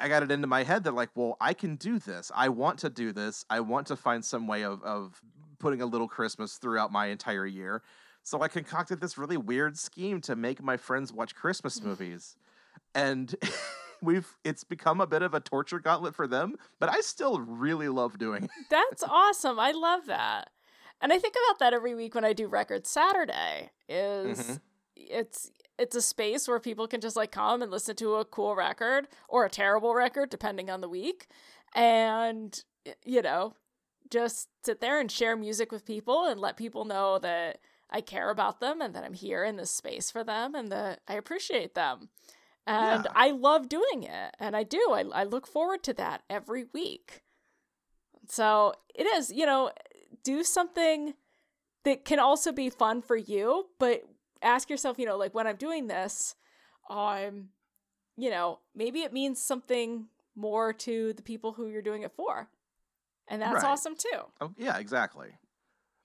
I- 0.00 0.08
got 0.08 0.22
it 0.22 0.30
into 0.30 0.46
my 0.46 0.62
head 0.64 0.84
that 0.84 0.94
like 0.94 1.10
well 1.14 1.36
i 1.40 1.52
can 1.54 1.76
do 1.76 1.98
this 1.98 2.30
i 2.34 2.48
want 2.48 2.78
to 2.80 2.90
do 2.90 3.12
this 3.12 3.44
i 3.50 3.60
want 3.60 3.86
to 3.88 3.96
find 3.96 4.24
some 4.24 4.46
way 4.46 4.64
of 4.64 4.82
of 4.82 5.20
putting 5.58 5.80
a 5.82 5.86
little 5.86 6.08
christmas 6.08 6.54
throughout 6.56 6.90
my 6.92 7.06
entire 7.06 7.46
year 7.46 7.82
so 8.22 8.40
i 8.42 8.48
concocted 8.48 9.00
this 9.00 9.16
really 9.18 9.36
weird 9.36 9.78
scheme 9.78 10.20
to 10.22 10.34
make 10.36 10.62
my 10.62 10.76
friends 10.76 11.12
watch 11.12 11.34
christmas 11.34 11.82
movies 11.82 12.36
and 12.94 13.34
we've 14.02 14.36
it's 14.44 14.64
become 14.64 15.00
a 15.00 15.06
bit 15.06 15.22
of 15.22 15.34
a 15.34 15.40
torture 15.40 15.78
gauntlet 15.78 16.14
for 16.14 16.26
them 16.26 16.54
but 16.78 16.88
i 16.88 17.00
still 17.00 17.40
really 17.40 17.88
love 17.88 18.18
doing 18.18 18.44
it 18.44 18.50
that's 18.70 19.02
awesome. 19.02 19.58
I 19.58 19.72
love 19.72 20.06
that. 20.06 20.50
And 21.02 21.12
I 21.12 21.18
think 21.18 21.34
about 21.46 21.58
that 21.60 21.72
every 21.72 21.94
week 21.94 22.14
when 22.14 22.24
I 22.26 22.32
do 22.34 22.46
Record 22.46 22.86
Saturday. 22.86 23.70
Is 23.88 24.38
Mhm. 24.38 24.60
it's 24.96 25.50
it's 25.80 25.96
a 25.96 26.02
space 26.02 26.46
where 26.46 26.60
people 26.60 26.86
can 26.86 27.00
just 27.00 27.16
like 27.16 27.32
come 27.32 27.62
and 27.62 27.70
listen 27.70 27.96
to 27.96 28.16
a 28.16 28.24
cool 28.24 28.54
record 28.54 29.08
or 29.28 29.44
a 29.44 29.50
terrible 29.50 29.94
record 29.94 30.30
depending 30.30 30.70
on 30.70 30.80
the 30.80 30.88
week 30.88 31.26
and 31.74 32.62
you 33.04 33.22
know 33.22 33.54
just 34.10 34.48
sit 34.64 34.80
there 34.80 35.00
and 35.00 35.10
share 35.10 35.36
music 35.36 35.72
with 35.72 35.86
people 35.86 36.26
and 36.26 36.40
let 36.40 36.56
people 36.56 36.84
know 36.84 37.18
that 37.18 37.58
I 37.90 38.00
care 38.00 38.30
about 38.30 38.60
them 38.60 38.80
and 38.80 38.94
that 38.94 39.04
I'm 39.04 39.14
here 39.14 39.44
in 39.44 39.56
this 39.56 39.70
space 39.70 40.10
for 40.10 40.22
them 40.24 40.54
and 40.54 40.70
that 40.70 41.00
I 41.08 41.14
appreciate 41.14 41.74
them. 41.74 42.08
And 42.66 43.04
Yeah. 43.04 43.12
I 43.14 43.30
love 43.30 43.68
doing 43.68 44.02
it. 44.02 44.34
And 44.38 44.56
I 44.56 44.62
do. 44.62 44.78
I, 44.92 45.04
I 45.12 45.24
look 45.24 45.46
forward 45.46 45.82
to 45.84 45.92
that 45.94 46.22
every 46.28 46.66
week. 46.72 47.22
So 48.28 48.74
it 48.94 49.06
is, 49.06 49.32
you 49.32 49.46
know, 49.46 49.70
do 50.22 50.44
something 50.44 51.14
that 51.84 52.04
can 52.04 52.18
also 52.20 52.52
be 52.52 52.70
fun 52.70 53.02
for 53.02 53.16
you, 53.16 53.66
but 53.78 54.02
ask 54.42 54.70
yourself, 54.70 54.98
you 54.98 55.06
know, 55.06 55.16
like 55.16 55.34
when 55.34 55.46
I'm 55.46 55.56
doing 55.56 55.86
this, 55.86 56.34
um, 56.88 57.48
you 58.16 58.30
know, 58.30 58.58
maybe 58.74 59.00
it 59.00 59.12
means 59.12 59.40
something 59.42 60.06
more 60.34 60.72
to 60.72 61.12
the 61.12 61.22
people 61.22 61.52
who 61.52 61.68
you're 61.68 61.82
doing 61.82 62.02
it 62.02 62.12
for. 62.12 62.48
And 63.28 63.40
that's 63.40 63.62
Right. 63.62 63.70
awesome 63.70 63.94
too. 63.94 64.20
Oh 64.40 64.52
yeah, 64.56 64.78
exactly. 64.78 65.28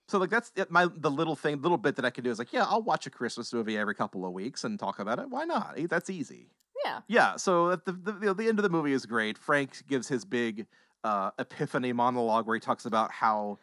So 0.08 0.18
like 0.18 0.30
that's 0.30 0.52
it, 0.54 0.70
my 0.70 0.86
the 0.94 1.10
little 1.10 1.34
thing, 1.34 1.60
little 1.60 1.78
bit 1.78 1.96
that 1.96 2.04
I 2.04 2.10
can 2.10 2.22
do 2.22 2.30
is 2.30 2.38
like, 2.38 2.52
yeah, 2.52 2.64
I'll 2.64 2.82
watch 2.82 3.06
a 3.06 3.10
Christmas 3.10 3.52
movie 3.52 3.76
every 3.76 3.94
couple 3.94 4.24
of 4.24 4.32
weeks 4.32 4.62
and 4.64 4.78
talk 4.78 4.98
about 5.00 5.18
it. 5.18 5.28
Why 5.28 5.44
not? 5.44 5.76
That's 5.88 6.08
easy. 6.10 6.50
Yeah. 6.84 7.00
Yeah. 7.08 7.36
So 7.36 7.72
at 7.72 7.84
the 7.84 7.92
the, 7.92 8.12
you 8.12 8.26
know, 8.26 8.32
the 8.32 8.48
end 8.48 8.58
of 8.58 8.62
the 8.62 8.68
movie 8.68 8.92
is 8.92 9.04
great. 9.06 9.36
Frank 9.36 9.84
gives 9.88 10.06
his 10.06 10.24
big 10.24 10.66
uh, 11.02 11.30
epiphany 11.38 11.92
monologue 11.92 12.46
where 12.46 12.54
he 12.54 12.60
talks 12.60 12.86
about 12.86 13.10
how 13.10 13.58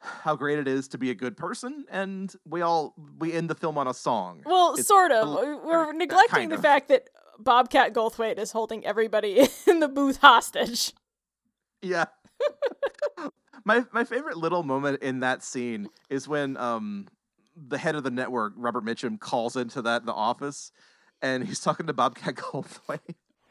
how 0.00 0.36
great 0.36 0.58
it 0.58 0.68
is 0.68 0.88
to 0.88 0.98
be 0.98 1.10
a 1.10 1.14
good 1.14 1.36
person, 1.36 1.84
and 1.90 2.32
we 2.44 2.60
all 2.62 2.94
we 3.18 3.32
end 3.32 3.50
the 3.50 3.54
film 3.54 3.76
on 3.78 3.86
a 3.88 3.94
song. 3.94 4.42
Well, 4.46 4.74
It's 4.78 4.86
sort 4.88 5.10
of. 5.12 5.26
a 5.28 5.30
We- 5.30 5.46
l- 5.52 5.62
We're 5.64 5.92
neglecting 5.92 6.28
kind 6.48 6.52
the 6.52 6.58
fact 6.58 6.88
that 6.88 7.08
Bobcat 7.38 7.92
Goldthwait 7.94 8.38
is 8.38 8.52
holding 8.52 8.84
everybody 8.86 9.46
in 9.66 9.80
the 9.80 9.88
booth 9.88 10.18
hostage. 10.18 10.92
Yeah. 11.82 12.06
my 13.64 13.84
my 13.92 14.04
favorite 14.04 14.36
little 14.36 14.62
moment 14.62 15.02
in 15.02 15.20
that 15.20 15.42
scene 15.42 15.88
is 16.10 16.28
when 16.28 16.56
um 16.56 17.06
the 17.56 17.78
head 17.78 17.94
of 17.96 18.04
the 18.04 18.10
network, 18.10 18.52
Robert 18.56 18.84
Mitchum, 18.84 19.18
calls 19.18 19.56
into 19.56 19.82
that 19.82 20.06
the 20.06 20.12
office 20.14 20.70
and 21.20 21.44
he's 21.44 21.58
talking 21.60 21.86
to 21.88 21.92
Bobcat 21.92 22.34
Goldthwait. 22.36 23.00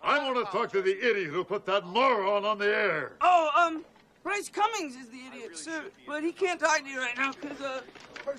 I 0.01 0.19
want 0.31 0.45
to 0.45 0.51
talk 0.57 0.71
to 0.71 0.81
the 0.81 0.97
idiot 0.97 1.29
who 1.31 1.43
put 1.43 1.65
that 1.65 1.85
moron 1.85 2.45
on 2.45 2.57
the 2.59 2.67
air. 2.73 3.13
Oh, 3.19 3.49
um, 3.57 3.83
Brice 4.27 4.49
Cummings 4.49 4.95
is 4.97 5.07
the 5.09 5.19
idiot, 5.31 5.57
sir. 5.57 5.85
But 6.05 6.21
he 6.21 6.33
can't 6.33 6.59
talk 6.59 6.79
to 6.79 6.89
you 6.89 6.99
right 6.99 7.15
now 7.17 7.31
because, 7.31 7.61
uh, 7.61 7.81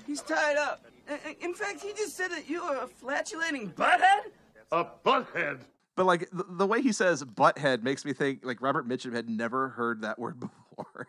he's 0.05 0.21
tied 0.21 0.55
up. 0.55 0.85
I- 1.09 1.13
I- 1.29 1.37
In 1.41 1.55
fact, 1.55 1.81
he 1.81 1.93
just 1.93 2.15
said 2.15 2.29
that 2.29 2.47
you 2.47 2.61
are 2.61 2.83
a 2.83 2.87
flatulating 2.87 3.71
butthead? 3.71 4.31
A 4.71 4.85
butthead. 5.03 5.61
But 5.95 6.05
like 6.05 6.29
the, 6.31 6.45
the 6.47 6.67
way 6.67 6.83
he 6.83 6.91
says 6.91 7.23
butthead 7.23 7.81
makes 7.81 8.05
me 8.05 8.13
think 8.13 8.45
like 8.45 8.61
Robert 8.61 8.87
Mitchum 8.87 9.13
had 9.15 9.27
never 9.27 9.69
heard 9.69 10.03
that 10.03 10.19
word 10.19 10.39
before. 10.77 11.07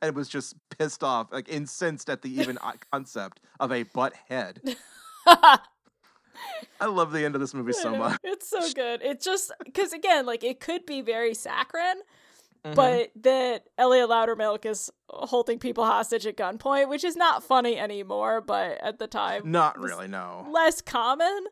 And 0.00 0.14
was 0.14 0.28
just 0.28 0.54
pissed 0.78 1.02
off, 1.02 1.32
like 1.32 1.48
incensed 1.48 2.08
at 2.08 2.22
the 2.22 2.30
even 2.40 2.56
uh, 2.58 2.74
concept 2.92 3.40
of 3.58 3.72
a 3.72 3.82
butthead. 3.84 4.76
I 5.26 6.86
love 6.86 7.10
the 7.10 7.24
end 7.24 7.34
of 7.34 7.40
this 7.40 7.52
movie 7.52 7.72
so 7.72 7.96
much. 7.96 8.20
It's 8.22 8.48
so 8.48 8.60
good. 8.74 9.00
It's 9.02 9.24
just 9.24 9.50
because 9.64 9.92
again, 9.92 10.24
like 10.24 10.44
it 10.44 10.60
could 10.60 10.86
be 10.86 11.00
very 11.00 11.34
saccharine, 11.34 12.02
Mhm. 12.64 12.74
but 12.74 13.10
that 13.22 13.68
Elliot 13.78 14.08
Loudermilk 14.08 14.66
is 14.66 14.90
holding 15.08 15.58
people 15.58 15.84
hostage 15.84 16.26
at 16.26 16.36
gunpoint, 16.36 16.88
which 16.88 17.04
is 17.04 17.14
not 17.16 17.44
funny 17.44 17.78
anymore. 17.78 18.40
But 18.40 18.78
at 18.82 18.98
the 18.98 19.06
time, 19.06 19.50
Not 19.50 19.78
really, 19.78 20.08
no. 20.08 20.46
less 20.50 20.80
common, 20.80 21.46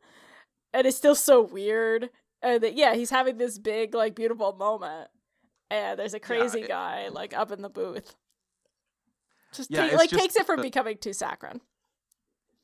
and 0.72 0.86
it's 0.86 0.96
still 0.96 1.14
so 1.14 1.40
weird. 1.42 2.10
And 2.42 2.62
that 2.62 2.74
yeah, 2.74 2.94
he's 2.94 3.10
having 3.10 3.38
this 3.38 3.58
big, 3.58 3.94
like, 3.94 4.14
beautiful 4.14 4.52
moment, 4.52 5.08
and 5.70 5.98
there's 5.98 6.14
a 6.14 6.20
crazy 6.20 6.60
it- 6.62 6.68
guy 6.68 7.08
like 7.08 7.32
up 7.36 7.50
in 7.50 7.62
the 7.62 7.70
booth. 7.70 8.14
Just 9.52 9.70
Yeah, 9.70 9.86
like 9.96 10.10
just 10.10 10.20
takes 10.22 10.36
it 10.36 10.44
from 10.44 10.56
the- 10.58 10.62
becoming 10.64 10.98
too 10.98 11.12
saccharine. 11.12 11.60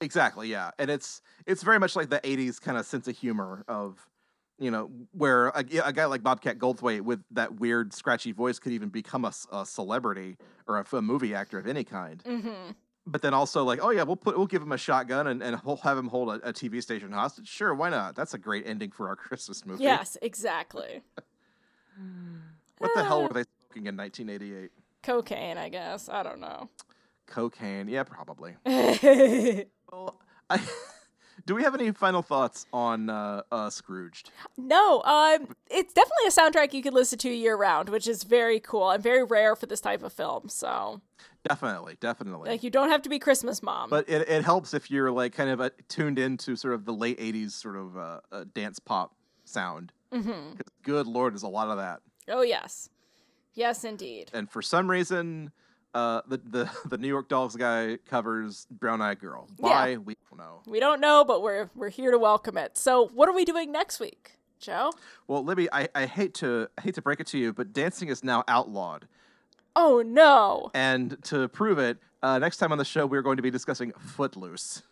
Exactly, 0.01 0.48
yeah, 0.48 0.73
and 0.78 0.90
it's 0.90 1.23
it's 1.47 1.62
very 1.62 1.78
much 1.78 1.94
like 1.97 2.10
the 2.10 2.20
'80s 2.27 2.59
kind 2.60 2.77
of 2.77 2.85
sense 2.85 3.06
of 3.06 3.16
humor 3.16 3.64
of, 3.69 4.06
you 4.62 4.70
know, 4.70 4.90
where 5.12 5.48
a, 5.48 5.64
a 5.84 5.93
guy 5.93 6.05
like 6.06 6.22
Bobcat 6.22 6.59
Goldthwait 6.59 7.01
with 7.02 7.20
that 7.32 7.59
weird 7.59 7.93
scratchy 7.93 8.32
voice 8.32 8.59
could 8.59 8.72
even 8.72 8.89
become 8.89 9.24
a 9.24 9.64
celebrity 9.66 10.36
or 10.66 10.78
a 10.78 11.02
movie 11.02 11.34
actor 11.34 11.59
of 11.59 11.66
any 11.66 11.84
kind. 11.84 12.22
Mm-hmm. 12.24 12.70
But 13.05 13.22
then 13.22 13.34
also 13.34 13.64
like, 13.64 13.80
oh 13.82 13.90
yeah, 13.90 14.05
we'll 14.05 14.14
put 14.16 14.39
we'll 14.39 14.47
give 14.47 14.62
him 14.62 14.70
a 14.70 14.78
shotgun 14.78 15.26
and 15.26 15.43
and 15.43 15.60
we'll 15.64 15.78
have 15.78 15.98
him 15.98 16.06
hold 16.06 16.28
a, 16.28 16.48
a 16.48 16.52
TV 16.52 16.80
station 16.80 17.10
hostage. 17.10 17.48
Sure, 17.48 17.74
why 17.74 17.90
not? 17.90 18.14
That's 18.14 18.32
a 18.34 18.39
great 18.39 18.64
ending 18.66 18.93
for 18.93 19.09
our 19.09 19.16
Christmas 19.26 19.66
movie. 19.66 19.82
Yes, 19.82 20.16
exactly. 20.22 21.02
What 22.78 22.90
the 22.94 23.05
hell 23.05 23.20
Ah. 23.20 23.22
were 23.28 23.34
they 23.34 23.44
smoking 23.68 23.86
in 23.86 23.97
1988? 23.97 24.70
Cocaine, 25.02 25.59
I 25.59 25.68
guess. 25.68 26.09
I 26.09 26.22
don't 26.22 26.40
know. 26.40 26.68
Cocaine? 27.26 27.89
Yeah, 27.89 28.02
probably. 28.05 28.56
Well, 29.93 30.18
I 30.48 30.59
Do 31.46 31.54
we 31.54 31.62
have 31.64 31.74
any 31.74 31.90
final 31.92 32.22
thoughts 32.22 32.66
on 32.72 33.10
uh, 33.10 33.42
uh, 33.50 33.68
Scrooged? 33.70 34.30
No, 34.56 35.02
um, 35.02 35.48
it's 35.70 35.92
definitely 35.92 36.26
a 36.26 36.30
soundtrack 36.30 36.72
you 36.72 36.82
could 36.82 36.94
listen 36.94 37.18
to 37.20 37.30
year 37.30 37.56
round, 37.56 37.88
which 37.88 38.06
is 38.06 38.22
very 38.22 38.60
cool 38.60 38.90
and 38.90 39.02
very 39.02 39.24
rare 39.24 39.56
for 39.56 39.66
this 39.66 39.80
type 39.80 40.02
of 40.02 40.12
film. 40.12 40.48
So, 40.48 41.00
Definitely, 41.48 41.96
definitely. 41.98 42.50
like, 42.50 42.62
you 42.62 42.70
don't 42.70 42.88
have 42.90 43.02
to 43.02 43.09
be 43.09 43.18
Christmas 43.18 43.62
mom. 43.62 43.90
But 43.90 44.09
it, 44.09 44.28
it 44.28 44.44
helps 44.44 44.74
if 44.74 44.90
you're 44.90 45.10
like 45.10 45.32
kind 45.34 45.50
of 45.50 45.60
uh, 45.60 45.70
tuned 45.88 46.18
into 46.18 46.54
sort 46.54 46.74
of 46.74 46.84
the 46.84 46.92
late 46.92 47.18
'80s 47.18 47.50
sort 47.52 47.76
of 47.76 47.96
uh, 47.96 48.20
uh, 48.30 48.44
dance 48.54 48.78
pop 48.78 49.14
sound. 49.44 49.92
Mhm. 50.12 50.56
'Cause 50.56 50.66
Good 50.84 51.06
lord, 51.09 51.32
there's 51.32 51.42
a 51.42 51.48
lot 51.48 51.68
of 51.68 51.78
that. 51.78 52.00
oh 52.28 52.42
yes, 52.42 52.90
yes 53.54 53.82
indeed. 53.82 54.30
And 54.32 54.48
for 54.48 54.62
some 54.62 54.88
reason, 54.88 55.50
uh, 55.94 56.23
the 56.27 56.39
the 56.39 56.70
the 56.89 56.98
New 56.98 57.09
York 57.09 57.28
Dolls 57.28 57.56
guy 57.56 57.98
covers 58.09 58.66
Brown 58.70 59.01
Eyed 59.02 59.20
Girl. 59.20 59.48
Why 59.59 59.90
Yeah. 59.90 59.97
we 59.98 60.16
don't 60.31 60.39
know. 60.39 60.60
We 60.66 60.81
don't 60.81 61.01
know, 61.01 61.24
but 61.24 61.43
we're 61.43 61.70
we're 61.74 61.90
here 61.90 62.10
to 62.10 62.19
welcome 62.19 62.56
it. 62.56 62.77
So, 62.78 63.09
what 63.09 63.28
are 63.28 63.35
we 63.35 63.44
doing 63.44 63.70
next 63.73 64.01
week, 64.01 64.39
Joe? 64.59 64.93
Well, 65.27 65.44
Libby, 65.44 65.69
I, 65.73 65.89
I 65.94 66.06
hate 66.06 66.35
to 66.35 66.69
I 66.78 66.82
hate 66.82 66.94
to 66.94 67.02
break 67.02 67.20
it 67.20 67.27
to 67.28 67.39
you, 67.39 67.52
but 67.52 67.73
dancing 67.73 68.09
is 68.09 68.23
now 68.24 68.44
outlawed. 68.48 69.06
Oh 69.77 70.02
no! 70.06 70.70
And 70.74 71.23
to 71.24 71.48
prove 71.48 71.78
it, 71.78 71.98
uh, 72.23 72.39
next 72.39 72.59
time 72.59 72.73
on 72.73 72.78
the 72.78 72.85
show, 72.85 73.06
we're 73.06 73.23
going 73.23 73.36
to 73.36 73.43
be 73.43 73.51
discussing 73.51 73.93
Footloose. 73.98 74.82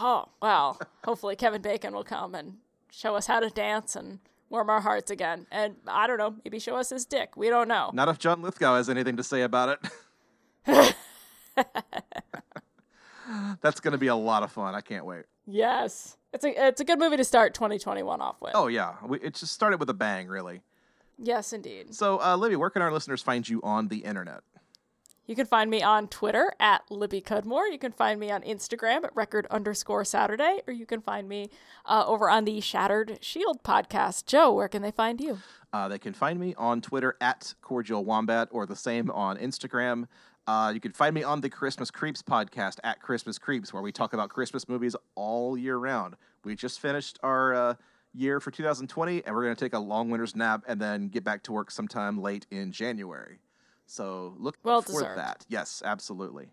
Oh 0.00 0.28
well, 0.40 0.80
hopefully 1.04 1.36
Kevin 1.36 1.62
Bacon 1.62 1.92
will 1.94 2.04
come 2.04 2.34
and 2.34 2.58
show 2.90 3.14
us 3.16 3.26
how 3.26 3.40
to 3.40 3.50
dance 3.50 3.96
and 3.96 4.20
warm 4.50 4.70
our 4.70 4.80
hearts 4.80 5.10
again. 5.10 5.46
And 5.50 5.76
I 5.86 6.06
don't 6.06 6.16
know, 6.18 6.36
maybe 6.44 6.58
show 6.58 6.76
us 6.76 6.90
his 6.90 7.04
dick. 7.04 7.36
We 7.36 7.48
don't 7.50 7.68
know. 7.68 7.90
Not 7.92 8.08
if 8.08 8.18
John 8.18 8.40
Lithgow 8.40 8.76
has 8.76 8.88
anything 8.88 9.16
to 9.16 9.22
say 9.22 9.42
about 9.42 9.68
it. 9.68 9.78
That's 13.60 13.80
going 13.80 13.92
to 13.92 13.98
be 13.98 14.06
a 14.06 14.16
lot 14.16 14.42
of 14.42 14.52
fun. 14.52 14.74
I 14.74 14.80
can't 14.80 15.04
wait. 15.04 15.24
Yes, 15.46 16.16
it's 16.32 16.44
a 16.44 16.68
it's 16.68 16.80
a 16.80 16.84
good 16.84 16.98
movie 16.98 17.16
to 17.16 17.24
start 17.24 17.54
2021 17.54 18.20
off 18.20 18.36
with. 18.40 18.52
Oh 18.54 18.66
yeah, 18.66 18.94
we, 19.06 19.18
it 19.20 19.34
just 19.34 19.52
started 19.52 19.80
with 19.80 19.88
a 19.88 19.94
bang, 19.94 20.28
really. 20.28 20.60
Yes, 21.18 21.52
indeed. 21.52 21.94
So, 21.94 22.20
uh, 22.22 22.36
Libby, 22.36 22.56
where 22.56 22.70
can 22.70 22.82
our 22.82 22.92
listeners 22.92 23.22
find 23.22 23.48
you 23.48 23.60
on 23.62 23.88
the 23.88 23.98
internet? 23.98 24.42
You 25.26 25.34
can 25.36 25.46
find 25.46 25.68
me 25.70 25.82
on 25.82 26.08
Twitter 26.08 26.52
at 26.58 26.90
Libby 26.90 27.20
Cudmore. 27.20 27.70
You 27.70 27.78
can 27.78 27.92
find 27.92 28.18
me 28.18 28.30
on 28.30 28.40
Instagram 28.42 29.04
at 29.04 29.14
record 29.14 29.46
underscore 29.50 30.02
Saturday, 30.04 30.62
or 30.66 30.72
you 30.72 30.86
can 30.86 31.02
find 31.02 31.28
me 31.28 31.50
uh, 31.84 32.04
over 32.06 32.30
on 32.30 32.46
the 32.46 32.62
Shattered 32.62 33.18
Shield 33.20 33.62
podcast. 33.62 34.24
Joe, 34.24 34.52
where 34.52 34.68
can 34.68 34.80
they 34.80 34.90
find 34.90 35.20
you? 35.20 35.38
Uh, 35.70 35.86
they 35.86 35.98
can 35.98 36.14
find 36.14 36.40
me 36.40 36.54
on 36.56 36.80
Twitter 36.80 37.14
at 37.20 37.52
Cordial 37.60 38.06
Wombat 38.06 38.48
or 38.50 38.64
the 38.64 38.76
same 38.76 39.10
on 39.10 39.36
Instagram. 39.36 40.06
Uh, 40.48 40.70
you 40.70 40.80
can 40.80 40.92
find 40.92 41.14
me 41.14 41.22
on 41.22 41.42
the 41.42 41.50
Christmas 41.50 41.90
Creeps 41.90 42.22
podcast 42.22 42.78
at 42.82 43.02
Christmas 43.02 43.38
Creeps, 43.38 43.70
where 43.70 43.82
we 43.82 43.92
talk 43.92 44.14
about 44.14 44.30
Christmas 44.30 44.66
movies 44.66 44.96
all 45.14 45.58
year 45.58 45.76
round. 45.76 46.14
We 46.42 46.56
just 46.56 46.80
finished 46.80 47.18
our 47.22 47.52
uh, 47.52 47.74
year 48.14 48.40
for 48.40 48.50
2020, 48.50 49.26
and 49.26 49.36
we're 49.36 49.42
going 49.44 49.54
to 49.54 49.62
take 49.62 49.74
a 49.74 49.78
long 49.78 50.08
winter's 50.08 50.34
nap 50.34 50.64
and 50.66 50.80
then 50.80 51.08
get 51.08 51.22
back 51.22 51.42
to 51.42 51.52
work 51.52 51.70
sometime 51.70 52.22
late 52.22 52.46
in 52.50 52.72
January. 52.72 53.40
So 53.84 54.34
look 54.38 54.56
Well 54.62 54.80
for 54.80 54.92
deserved. 54.92 55.18
that. 55.18 55.44
Yes, 55.50 55.82
absolutely. 55.84 56.46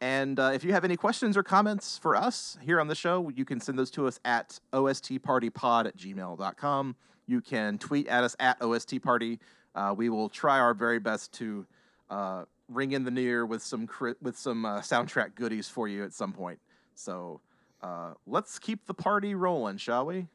And 0.00 0.38
uh, 0.38 0.52
if 0.54 0.62
you 0.62 0.72
have 0.72 0.84
any 0.84 0.96
questions 0.96 1.36
or 1.36 1.42
comments 1.42 1.98
for 1.98 2.14
us 2.14 2.56
here 2.60 2.80
on 2.80 2.86
the 2.86 2.94
show, 2.94 3.28
you 3.34 3.44
can 3.44 3.58
send 3.58 3.76
those 3.76 3.90
to 3.92 4.06
us 4.06 4.20
at 4.24 4.60
ostpartypod 4.72 5.86
at 5.86 5.96
gmail.com. 5.96 6.94
You 7.26 7.40
can 7.40 7.78
tweet 7.78 8.06
at 8.06 8.22
us 8.22 8.36
at 8.38 8.60
ostparty. 8.60 9.40
Uh, 9.74 9.94
we 9.96 10.10
will 10.10 10.28
try 10.28 10.60
our 10.60 10.74
very 10.74 11.00
best 11.00 11.32
to 11.34 11.66
uh, 12.08 12.44
ring 12.74 12.92
in 12.92 13.04
the 13.04 13.10
new 13.10 13.20
year 13.20 13.46
with 13.46 13.62
some 13.62 13.88
with 14.20 14.36
some 14.36 14.64
uh, 14.64 14.80
soundtrack 14.80 15.34
goodies 15.34 15.68
for 15.68 15.88
you 15.88 16.04
at 16.04 16.12
some 16.12 16.32
point. 16.32 16.58
So 16.94 17.40
uh, 17.82 18.14
let's 18.26 18.58
keep 18.58 18.86
the 18.86 18.94
party 18.94 19.34
rolling, 19.34 19.76
shall 19.76 20.06
we? 20.06 20.28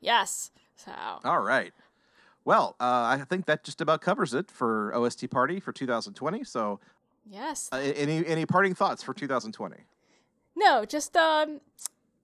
Yes. 0.00 0.50
So, 0.76 0.92
All 1.24 1.40
right. 1.40 1.72
Well, 2.44 2.76
uh, 2.80 3.18
I 3.18 3.24
think 3.28 3.46
that 3.46 3.64
just 3.64 3.80
about 3.80 4.00
covers 4.00 4.32
it 4.32 4.50
for 4.50 4.94
OST 4.94 5.28
Party 5.28 5.60
for 5.60 5.72
2020. 5.72 6.44
So, 6.44 6.80
yes. 7.28 7.68
uh, 7.72 7.76
any 7.76 8.24
any 8.26 8.46
parting 8.46 8.74
thoughts 8.74 9.02
for 9.02 9.12
2020? 9.12 9.76
No, 10.56 10.84
just 10.84 11.16
um, 11.16 11.60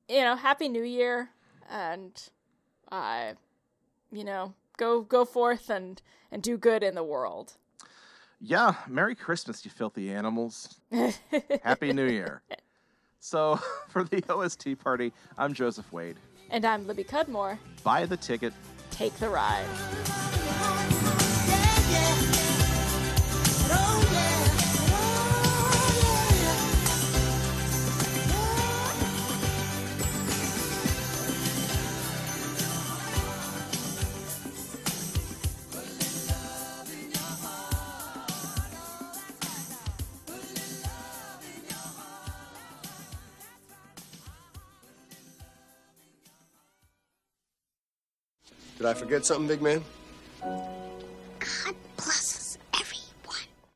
you 0.09 0.21
know, 0.21 0.37
happy 0.37 0.69
New 0.69 0.83
Year, 0.83 1.31
and 1.69 2.31
uh, 2.91 3.33
you 4.13 4.25
know, 4.25 4.55
go 4.77 5.03
go 5.03 5.25
forth 5.25 5.69
and 5.69 6.01
and 6.33 6.43
do 6.43 6.57
good 6.57 6.83
in 6.83 6.95
the 6.95 7.05
world. 7.05 7.55
Yeah, 8.47 8.75
Merry 8.87 9.15
Christmas, 9.15 9.65
you 9.65 9.71
filthy 9.71 10.13
animals. 10.13 10.79
Happy 11.63 11.95
New 11.95 12.07
Year. 12.07 12.43
So, 13.19 13.59
for 13.89 14.05
the 14.05 14.23
OST 14.29 14.79
Party, 14.79 15.15
I'm 15.39 15.55
Joseph 15.55 15.91
Wade. 15.91 16.17
And 16.51 16.67
I'm 16.67 16.87
Libby 16.87 17.05
Cudmore. 17.05 17.59
Buy 17.83 18.05
the 18.05 18.19
ticket. 18.19 18.53
Take 18.91 19.15
the 19.15 19.31
ride. 19.31 19.65
Did 48.85 48.91
I 48.91 49.01
forget 49.01 49.25
something, 49.25 49.49
big 49.49 49.63
man? 49.63 49.83